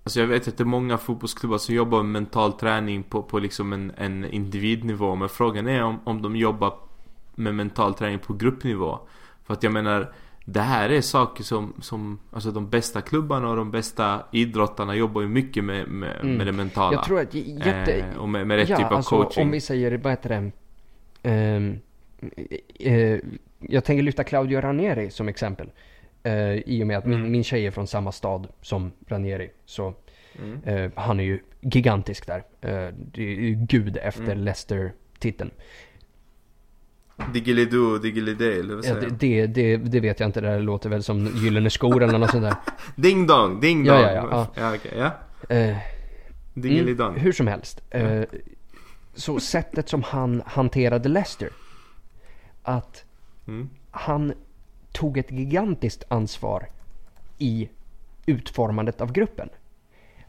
Alltså 0.03 0.19
jag 0.19 0.27
vet 0.27 0.47
att 0.47 0.57
det 0.57 0.63
är 0.63 0.65
många 0.65 0.97
fotbollsklubbar 0.97 1.57
som 1.57 1.75
jobbar 1.75 2.03
med 2.03 2.11
mental 2.21 2.53
träning 2.53 3.03
på, 3.03 3.23
på 3.23 3.39
liksom 3.39 3.73
en, 3.73 3.91
en 3.97 4.25
individnivå 4.25 5.15
Men 5.15 5.29
frågan 5.29 5.67
är 5.67 5.83
om, 5.83 5.99
om 6.03 6.21
de 6.21 6.35
jobbar 6.35 6.73
med 7.35 7.55
mental 7.55 7.93
träning 7.93 8.19
på 8.19 8.33
gruppnivå 8.33 8.99
För 9.45 9.53
att 9.53 9.63
jag 9.63 9.73
menar 9.73 10.13
Det 10.45 10.59
här 10.61 10.89
är 10.89 11.01
saker 11.01 11.43
som, 11.43 11.73
som 11.81 12.19
Alltså 12.31 12.51
de 12.51 12.69
bästa 12.69 13.01
klubbarna 13.01 13.49
och 13.49 13.55
de 13.55 13.71
bästa 13.71 14.19
idrottarna 14.31 14.95
jobbar 14.95 15.21
ju 15.21 15.27
mycket 15.27 15.63
med, 15.63 15.87
med, 15.87 16.15
Mm. 16.23 16.35
med 16.35 16.47
det 16.47 16.51
mentala 16.51 16.93
jag 16.93 17.03
tror 17.03 17.19
att 17.19 17.33
jätte... 17.33 17.93
eh, 17.93 18.17
Och 18.17 18.29
med, 18.29 18.47
med 18.47 18.57
rätt 18.57 18.69
ja, 18.69 18.77
typ 18.77 18.85
av 18.85 18.93
alltså 18.93 19.15
coaching 19.23 19.43
om 19.43 19.51
vi 19.51 19.61
säger, 19.61 19.97
vad 19.97 20.11
heter 20.11 20.29
det? 20.29 20.51
Ehm, 21.29 21.79
eh, 22.79 23.19
jag 23.59 23.83
tänker 23.85 24.03
lyfta 24.03 24.23
Claudio 24.23 24.61
Ranieri 24.61 25.11
som 25.11 25.27
exempel. 25.27 25.69
Eh, 26.23 26.53
I 26.53 26.83
och 26.83 26.87
med 26.87 26.97
att 26.97 27.05
min, 27.05 27.19
Mm. 27.19 27.31
min 27.31 27.43
tjej 27.43 27.65
är 27.65 27.71
från 27.71 27.87
samma 27.87 28.11
stad 28.11 28.47
som 28.61 28.91
Ranieri. 29.07 29.51
Så 29.65 29.93
mm. 30.39 30.63
Eh, 30.63 30.91
han 30.95 31.19
är 31.19 31.23
ju 31.23 31.39
gigantisk 31.61 32.27
där. 32.27 32.43
Eh, 32.61 32.93
det 32.95 33.21
är 33.23 33.41
ju 33.41 33.55
gud 33.55 33.97
efter 33.97 34.23
Mm. 34.23 34.37
Leicester-titeln. 34.37 35.51
Diggilidoo, 37.33 37.97
diggilidee 37.97 38.59
eller 38.59 38.75
vad 38.75 38.85
Ja, 38.85 38.89
säger 38.93 39.09
det, 39.09 39.27
jag? 39.27 39.49
det, 39.49 39.77
det, 39.77 39.77
det 39.77 39.99
vet 39.99 40.19
jag 40.19 40.29
inte, 40.29 40.41
det 40.41 40.59
låter 40.59 40.89
väl 40.89 41.03
som 41.03 41.25
Gyllene 41.27 41.69
skor 41.69 42.03
eller 42.03 42.19
något 42.19 42.31
sånt 42.31 42.43
där. 42.43 42.55
Ding 42.95 43.27
dong, 43.27 43.59
ding 43.59 43.85
Ja, 43.85 43.93
dong 43.93 44.03
ja, 44.03 44.27
ja, 44.31 44.47
ja 44.55 44.75
okej, 44.75 44.91
ja 44.97 45.11
Eh, 45.55 45.77
Diggilidong 46.53 47.09
mm, 47.09 47.21
hur 47.21 47.31
som 47.31 47.47
helst. 47.47 47.81
Eh, 47.89 48.23
så 49.13 49.39
sättet 49.39 49.89
som 49.89 50.03
han 50.03 50.43
hanterade 50.45 51.09
Leicester. 51.09 51.49
Att 52.63 53.05
mm. 53.47 53.69
han 53.91 54.33
tog 54.91 55.17
ett 55.17 55.31
gigantiskt 55.31 56.03
ansvar 56.07 56.69
i 57.37 57.69
utformandet 58.25 59.01
av 59.01 59.11
gruppen. 59.11 59.49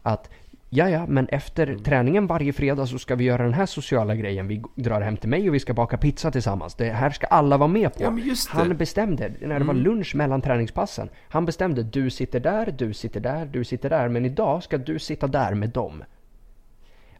Att 0.01 0.29
ja, 0.69 0.89
ja, 0.89 1.05
men 1.07 1.27
efter 1.27 1.67
Mm. 1.67 1.83
träningen 1.83 2.27
varje 2.27 2.53
fredag 2.53 2.85
så 2.85 2.99
ska 2.99 3.15
vi 3.15 3.23
göra 3.23 3.43
den 3.43 3.53
här 3.53 3.65
sociala 3.65 4.15
grejen. 4.15 4.47
Vi 4.47 4.63
drar 4.75 5.01
hem 5.01 5.17
till 5.17 5.29
mig 5.29 5.49
och 5.49 5.55
vi 5.55 5.59
ska 5.59 5.73
baka 5.73 5.97
pizza 5.97 6.31
tillsammans. 6.31 6.75
Det 6.75 6.89
här 6.91 7.09
ska 7.09 7.27
alla 7.27 7.57
vara 7.57 7.67
med 7.67 7.93
på. 7.93 8.03
Ja! 8.03 8.17
Han 8.49 8.77
bestämde, 8.77 9.31
när 9.41 9.59
det 9.59 9.65
var 9.65 9.73
Mm. 9.73 9.83
lunch 9.83 10.15
mellan 10.15 10.41
träningspassen. 10.41 11.09
Han 11.29 11.45
bestämde, 11.45 11.83
du 11.83 12.09
sitter 12.09 12.39
där, 12.39 12.73
du 12.77 12.93
sitter 12.93 13.19
där, 13.19 13.45
du 13.45 13.63
sitter 13.63 13.89
där. 13.89 14.09
Men 14.09 14.25
idag 14.25 14.63
ska 14.63 14.77
du 14.77 14.99
sitta 14.99 15.27
där 15.27 15.53
med 15.53 15.69
dem. 15.69 16.03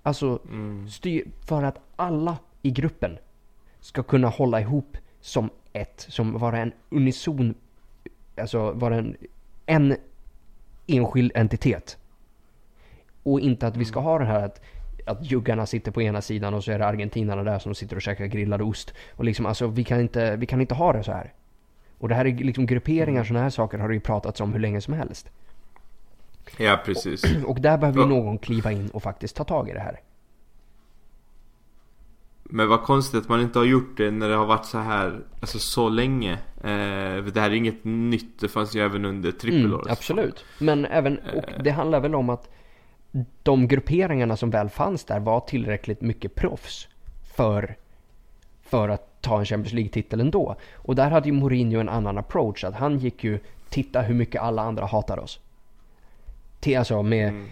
Alltså, 0.03 0.40
Mm. 0.52 0.88
för 1.48 1.64
att 1.64 1.80
alla 1.95 2.38
i 2.61 2.72
gruppen 2.72 3.18
ska 3.80 4.03
kunna 4.03 4.28
hålla 4.28 4.61
ihop 4.61 4.98
som 5.22 5.49
ett, 5.73 6.05
som 6.09 6.39
vara 6.39 6.57
en 6.57 6.71
unison, 6.89 7.53
alltså 8.37 8.71
vara 8.71 8.95
en, 8.95 9.17
en 9.65 9.95
enskild 10.87 11.31
entitet. 11.35 11.97
Och 13.23 13.39
inte 13.39 13.67
att 13.67 13.77
vi 13.77 13.85
ska 13.85 13.99
ha 13.99 14.19
det 14.19 14.25
här 14.25 14.45
att, 14.45 14.61
att 15.05 15.31
juggarna 15.31 15.65
sitter 15.65 15.91
på 15.91 16.01
ena 16.01 16.21
sidan 16.21 16.53
och 16.53 16.63
så 16.63 16.71
är 16.71 16.79
det 16.79 16.85
argentinarna 16.85 17.43
där 17.43 17.59
som 17.59 17.75
sitter 17.75 17.95
och 17.95 18.01
käkar 18.01 18.25
grillad 18.25 18.61
ost. 18.61 18.93
Och 19.11 19.23
liksom 19.23 19.45
alltså 19.45 19.67
vi 19.67 19.83
kan 19.83 19.99
inte, 19.99 20.35
vi 20.35 20.45
kan 20.45 20.61
inte 20.61 20.75
ha 20.75 20.93
det 20.93 21.03
så 21.03 21.11
här. 21.11 21.33
Och 21.97 22.09
det 22.09 22.15
här 22.15 22.25
är 22.25 22.33
liksom 22.33 22.65
grupperingar, 22.65 23.23
sådana 23.23 23.43
här 23.43 23.49
saker 23.49 23.77
har 23.77 23.87
det 23.87 23.93
ju 23.93 23.99
pratats 23.99 24.41
om 24.41 24.53
hur 24.53 24.59
länge 24.59 24.81
som 24.81 24.93
helst. 24.93 25.29
Ja 26.57 26.81
precis 26.85 27.23
Och 27.45 27.57
där 27.61 27.77
behöver 27.77 28.01
ju 28.01 28.07
någon 28.07 28.37
kliva 28.37 28.71
in 28.71 28.89
och 28.89 29.03
faktiskt 29.03 29.35
ta 29.35 29.43
tag 29.43 29.69
i 29.69 29.73
det 29.73 29.79
här. 29.79 29.99
Men 32.55 32.69
vad 32.69 32.84
konstigt 32.84 33.21
att 33.21 33.30
man 33.30 33.41
inte 33.41 33.59
har 33.59 33.65
gjort 33.65 33.97
det 33.97 34.11
när 34.11 34.30
det 34.30 34.35
har 34.35 34.45
varit 34.45 34.65
så 34.65 34.77
här 34.77 35.19
Alltså 35.39 35.59
så 35.59 35.89
länge 35.89 36.31
eh, 36.57 37.23
Det 37.34 37.39
här 37.39 37.49
är 37.49 37.53
inget 37.53 37.84
nytt, 37.84 38.39
det 38.39 38.47
fanns 38.47 38.75
ju 38.75 38.81
även 38.85 39.05
under 39.05 39.31
trippelåret 39.31 39.85
Mm, 39.85 39.91
absolut. 39.91 40.45
Men 40.59 40.85
även, 40.85 41.19
och 41.35 41.63
det 41.63 41.71
handlar 41.71 41.99
väl 41.99 42.15
om 42.15 42.30
att 42.30 42.49
de 43.43 43.67
grupperingarna 43.67 44.38
som 44.38 44.49
väl 44.49 44.69
fanns 44.69 45.03
där 45.03 45.19
var 45.19 45.39
tillräckligt 45.39 46.01
mycket 46.01 46.35
proffs 46.35 46.88
för, 47.35 47.75
för 48.63 48.89
att 48.89 49.21
ta 49.21 49.39
en 49.39 49.45
Champions 49.45 49.73
League-titel 49.73 50.19
ändå. 50.19 50.55
Och 50.75 50.95
där 50.95 51.11
hade 51.11 51.30
ju 51.30 51.34
Mourinho 51.34 51.80
en 51.80 51.89
annan 51.89 52.17
approach. 52.17 52.63
Att 52.63 52.75
han 52.75 52.99
gick 52.99 53.23
ju, 53.23 53.39
titta 53.69 54.01
hur 54.01 54.15
mycket 54.15 54.41
alla 54.41 54.61
andra 54.61 54.85
hatar 54.85 55.19
oss. 55.19 55.39
Alltså 56.77 57.03
med 57.03 57.30
Mm. 57.30 57.45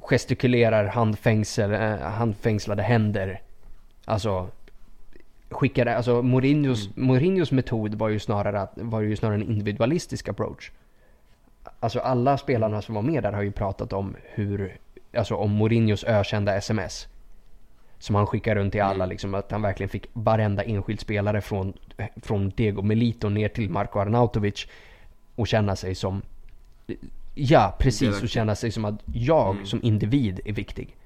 gestikulerar 0.00 0.86
handfängsel, 0.86 1.72
eh, 1.72 1.96
handfängslade 1.98 2.82
händer. 2.82 3.40
Alltså 4.04 4.48
skickade, 5.50 5.96
alltså 5.96 6.22
Mourinhos, 6.22 6.96
Mourinhos 6.96 7.52
metod 7.52 7.94
var 7.94 8.08
ju 8.08 8.18
snarare 8.18 8.60
att, 8.60 8.72
var 8.76 9.00
ju 9.00 9.16
snarare 9.16 9.36
en 9.36 9.50
individualistisk 9.50 10.28
approach. 10.28 10.70
Alltså 11.80 12.00
alla 12.00 12.38
spelarna 12.38 12.82
som 12.82 12.94
var 12.94 13.02
med 13.02 13.22
där 13.22 13.32
har 13.32 13.42
ju 13.42 13.52
pratat 13.52 13.92
om 13.92 14.16
hur, 14.22 14.76
alltså 15.16 15.34
om 15.34 15.50
Mourinhos 15.50 16.04
ökända 16.04 16.56
sms. 16.56 17.08
Som 17.98 18.14
han 18.14 18.26
skickar 18.26 18.54
runt 18.54 18.72
till 18.72 18.82
alla 18.82 19.06
liksom, 19.06 19.34
att 19.34 19.50
han 19.50 19.62
verkligen 19.62 19.90
fick 19.90 20.06
varenda 20.12 20.62
enskild 20.62 21.00
spelare 21.00 21.40
från, 21.40 21.72
från 22.22 22.48
Diego 22.48 22.82
Melito 22.82 23.28
ner 23.28 23.48
till 23.48 23.70
Marko 23.70 23.98
Arnautovic 23.98 24.66
och 25.34 25.48
känna 25.48 25.76
sig 25.76 25.94
som, 25.94 26.22
ja 27.34 27.76
precis, 27.78 28.22
och 28.22 28.28
känna 28.28 28.54
sig 28.54 28.70
som 28.70 28.84
att 28.84 29.02
jag 29.12 29.54
Mm. 29.54 29.66
som 29.66 29.80
individ 29.82 30.40
är 30.44 30.52
viktig. 30.52 30.96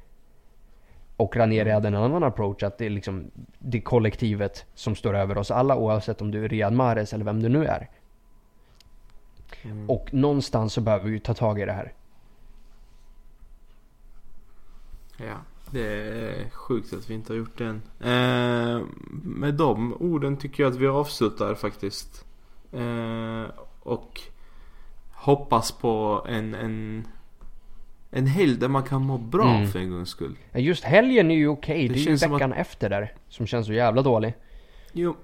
Och 1.16 1.36
Ranieri 1.36 1.70
hade 1.70 1.88
en 1.88 1.94
annan 1.94 2.24
approach 2.24 2.62
att 2.62 2.78
det 2.78 2.86
är 2.86 2.90
liksom 2.90 3.30
det 3.58 3.78
är 3.78 3.82
kollektivet 3.82 4.64
som 4.74 4.94
står 4.94 5.14
över 5.14 5.38
oss 5.38 5.50
alla 5.50 5.76
oavsett 5.76 6.22
om 6.22 6.30
du 6.30 6.44
är 6.44 6.48
Riyad 6.48 6.72
Mahrez 6.72 7.12
eller 7.12 7.24
vem 7.24 7.42
du 7.42 7.48
nu 7.48 7.64
är. 7.64 7.90
Mm. 9.62 9.90
Och 9.90 10.14
någonstans 10.14 10.72
så 10.72 10.80
behöver 10.80 11.04
vi 11.04 11.10
ju 11.10 11.18
ta 11.18 11.34
tag 11.34 11.60
i 11.60 11.64
det 11.64 11.72
här. 11.72 11.92
Ja, 15.16 15.36
det 15.70 15.86
är 15.86 16.50
sjukt 16.50 16.92
att 16.92 17.10
vi 17.10 17.14
inte 17.14 17.32
har 17.32 17.38
gjort 17.38 17.58
det 17.58 17.64
än. 17.64 17.82
Eh, 18.00 18.82
med 19.22 19.54
de 19.54 19.94
orden 19.94 20.36
tycker 20.36 20.62
jag 20.62 20.72
att 20.72 20.78
vi 20.78 20.86
avslutar 20.86 21.54
faktiskt. 21.54 22.24
Eh, 22.72 23.44
och 23.80 24.20
hoppas 25.12 25.72
på 25.72 26.24
en, 26.28 26.54
en, 26.54 27.06
en 28.10 28.26
helg 28.26 28.56
där 28.56 28.68
man 28.68 28.82
kan 28.82 29.02
må 29.02 29.18
bra 29.18 29.54
Mm. 29.54 29.68
för 29.68 29.78
en 29.78 29.90
gångs 29.90 30.08
skull. 30.08 30.36
Ja, 30.52 30.58
Just 30.60 30.84
helgen 30.84 31.30
är 31.30 31.34
ju 31.34 31.48
okej, 31.48 31.88
Det 31.88 31.94
det, 31.94 32.00
är 32.00 32.10
ju 32.10 32.16
veckan 32.34 32.52
efter 32.52 32.90
där. 32.90 33.12
Som 33.28 33.46
känns 33.46 33.66
så 33.66 33.72
jävla 33.72 34.02
dålig. 34.02 34.34
Jo, 34.92 35.16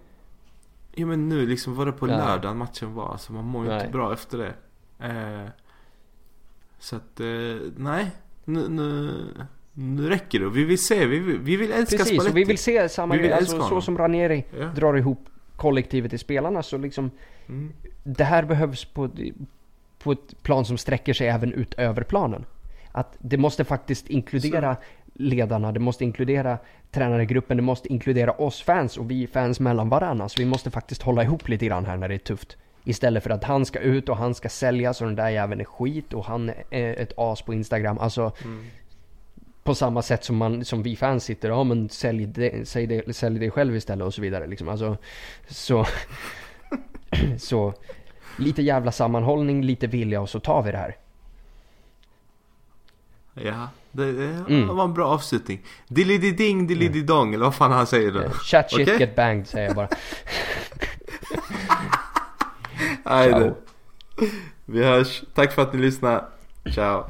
jo 0.95 1.07
men 1.07 1.29
nu 1.29 1.47
liksom 1.47 1.75
var 1.75 1.87
det 1.87 1.93
på 1.93 2.09
Ja. 2.09 2.17
lördagen 2.17 2.57
matchen 2.59 2.95
var. 2.95 3.17
Så 3.17 3.33
man 3.33 3.45
mår 3.45 3.67
ju 3.67 3.75
inte 3.75 3.89
bra 3.89 4.13
efter 4.13 4.39
det. 4.39 4.53
Eh, 5.07 5.49
så 6.79 6.97
att, 6.97 7.21
eh, 7.21 7.27
nej. 7.77 8.11
Nu, 8.45 8.69
nu, 8.69 9.11
nu 9.73 10.09
räcker 10.09 10.41
det. 10.41 10.49
Vi 10.51 10.65
vill 10.65 10.79
se, 10.87 11.07
vi 11.07 11.19
vill, 11.19 11.39
vi 11.39 11.57
vill 11.57 11.73
älska 11.73 11.97
Precis, 11.97 12.15
Spalletti. 12.15 12.35
vi 12.35 12.45
vill 12.45 12.59
se 12.59 12.89
samma 12.89 13.15
Vi 13.15 13.21
vill 13.23 13.33
Alltså, 13.33 13.63
så 13.63 13.81
som 13.81 13.99
Ranieri 13.99 14.45
Ja. 14.61 14.67
drar 14.67 14.95
ihop 14.99 15.29
kollektivet 15.57 16.13
i 16.13 16.19
spelarna 16.19 16.63
så 16.63 16.79
liksom 16.79 17.11
Mm. 17.49 17.73
det 18.03 18.25
här 18.25 18.43
behövs 18.45 18.85
på, 18.85 19.11
på 19.99 20.13
ett 20.13 20.43
plan 20.43 20.65
som 20.65 20.79
sträcker 20.79 21.13
sig 21.15 21.29
även 21.29 21.53
utöver 21.53 22.03
planen. 22.03 22.45
Att 22.93 23.17
det 23.19 23.37
måste 23.37 23.65
faktiskt 23.65 24.11
inkludera 24.11 24.77
ledarna, 25.15 25.73
det 25.73 25.81
måste 25.81 26.05
inkludera 26.05 26.59
tränargruppen, 26.91 27.57
det 27.57 27.63
måste 27.63 27.89
inkludera 27.93 28.33
oss 28.33 28.63
fans 28.63 28.97
och 28.97 29.11
vi 29.11 29.27
fans 29.27 29.61
mellan 29.61 29.89
varandra. 29.89 30.29
Så 30.29 30.41
vi 30.41 30.47
måste 30.47 30.71
faktiskt 30.71 31.03
hålla 31.03 31.23
ihop 31.23 31.49
lite 31.49 31.67
grann 31.67 31.87
här 31.87 31.97
när 31.97 32.09
det 32.09 32.15
är 32.15 32.19
tufft. 32.19 32.57
Istället 32.85 33.23
för 33.23 33.31
att 33.31 33.45
han 33.45 33.67
ska 33.67 33.79
ut 33.79 34.09
och 34.09 34.17
han 34.17 34.35
ska 34.35 34.49
säljas 34.49 35.01
och 35.01 35.07
den 35.07 35.17
där 35.17 35.29
jäveln 35.29 35.61
är 35.61 35.65
skit 35.65 36.13
och 36.13 36.25
han 36.25 36.51
är 36.71 37.01
ett 37.01 37.13
as 37.17 37.43
på 37.43 37.55
Instagram. 37.55 37.99
Alltså 37.99 38.33
Mm. 38.45 38.65
på 39.63 39.75
samma 39.75 40.03
sätt 40.03 40.25
som, 40.25 40.37
man, 40.37 40.65
som 40.65 40.83
vi 40.83 40.97
fans 40.97 41.25
sitter, 41.25 41.49
ja 41.49 41.65
men 41.65 41.89
sälj 41.89 42.27
det, 42.27 42.69
säg 42.69 42.87
det, 42.87 43.17
sälj 43.17 43.39
det 43.39 43.51
själv 43.51 43.77
istället 43.77 44.07
och 44.07 44.15
så 44.15 44.23
vidare 44.23 44.47
liksom. 44.47 44.69
Alltså, 44.69 44.97
så, 45.49 45.87
så 47.39 47.75
lite 48.39 48.63
jävla 48.63 48.93
sammanhållning, 48.93 49.63
lite 49.65 49.87
vilja 49.87 50.21
och 50.21 50.29
så 50.29 50.41
tar 50.41 50.63
vi 50.63 50.73
det 50.73 50.79
här. 50.79 50.97
Ja, 53.35 53.69
det, 53.93 54.13
det 54.13 54.25
Mm. 54.49 54.77
var 54.77 54.85
en 54.85 54.95
bra 54.95 55.07
avslutning. 55.07 55.61
Dilly-di-ding, 55.89 56.67
dilly-di-dong, 56.67 57.35
eller 57.35 57.45
vad 57.45 57.55
fan 57.55 57.73
han 57.73 57.87
säger 57.87 58.11
då. 58.13 58.21
Eh, 58.21 58.31
Chat 58.33 58.71
shit 58.71 58.89
Okej. 58.89 59.01
get 59.01 59.17
banged 59.17 59.47
säger 59.47 59.67
jag 59.67 59.77
bara. 59.77 59.89
Nej. 63.05 63.53
Vi 64.65 64.85
hörs. 64.85 65.23
Tack 65.35 65.53
för 65.53 65.63
att 65.63 65.73
ni 65.73 65.81
lyssnade. 65.81 66.25
Ciao. 66.75 67.05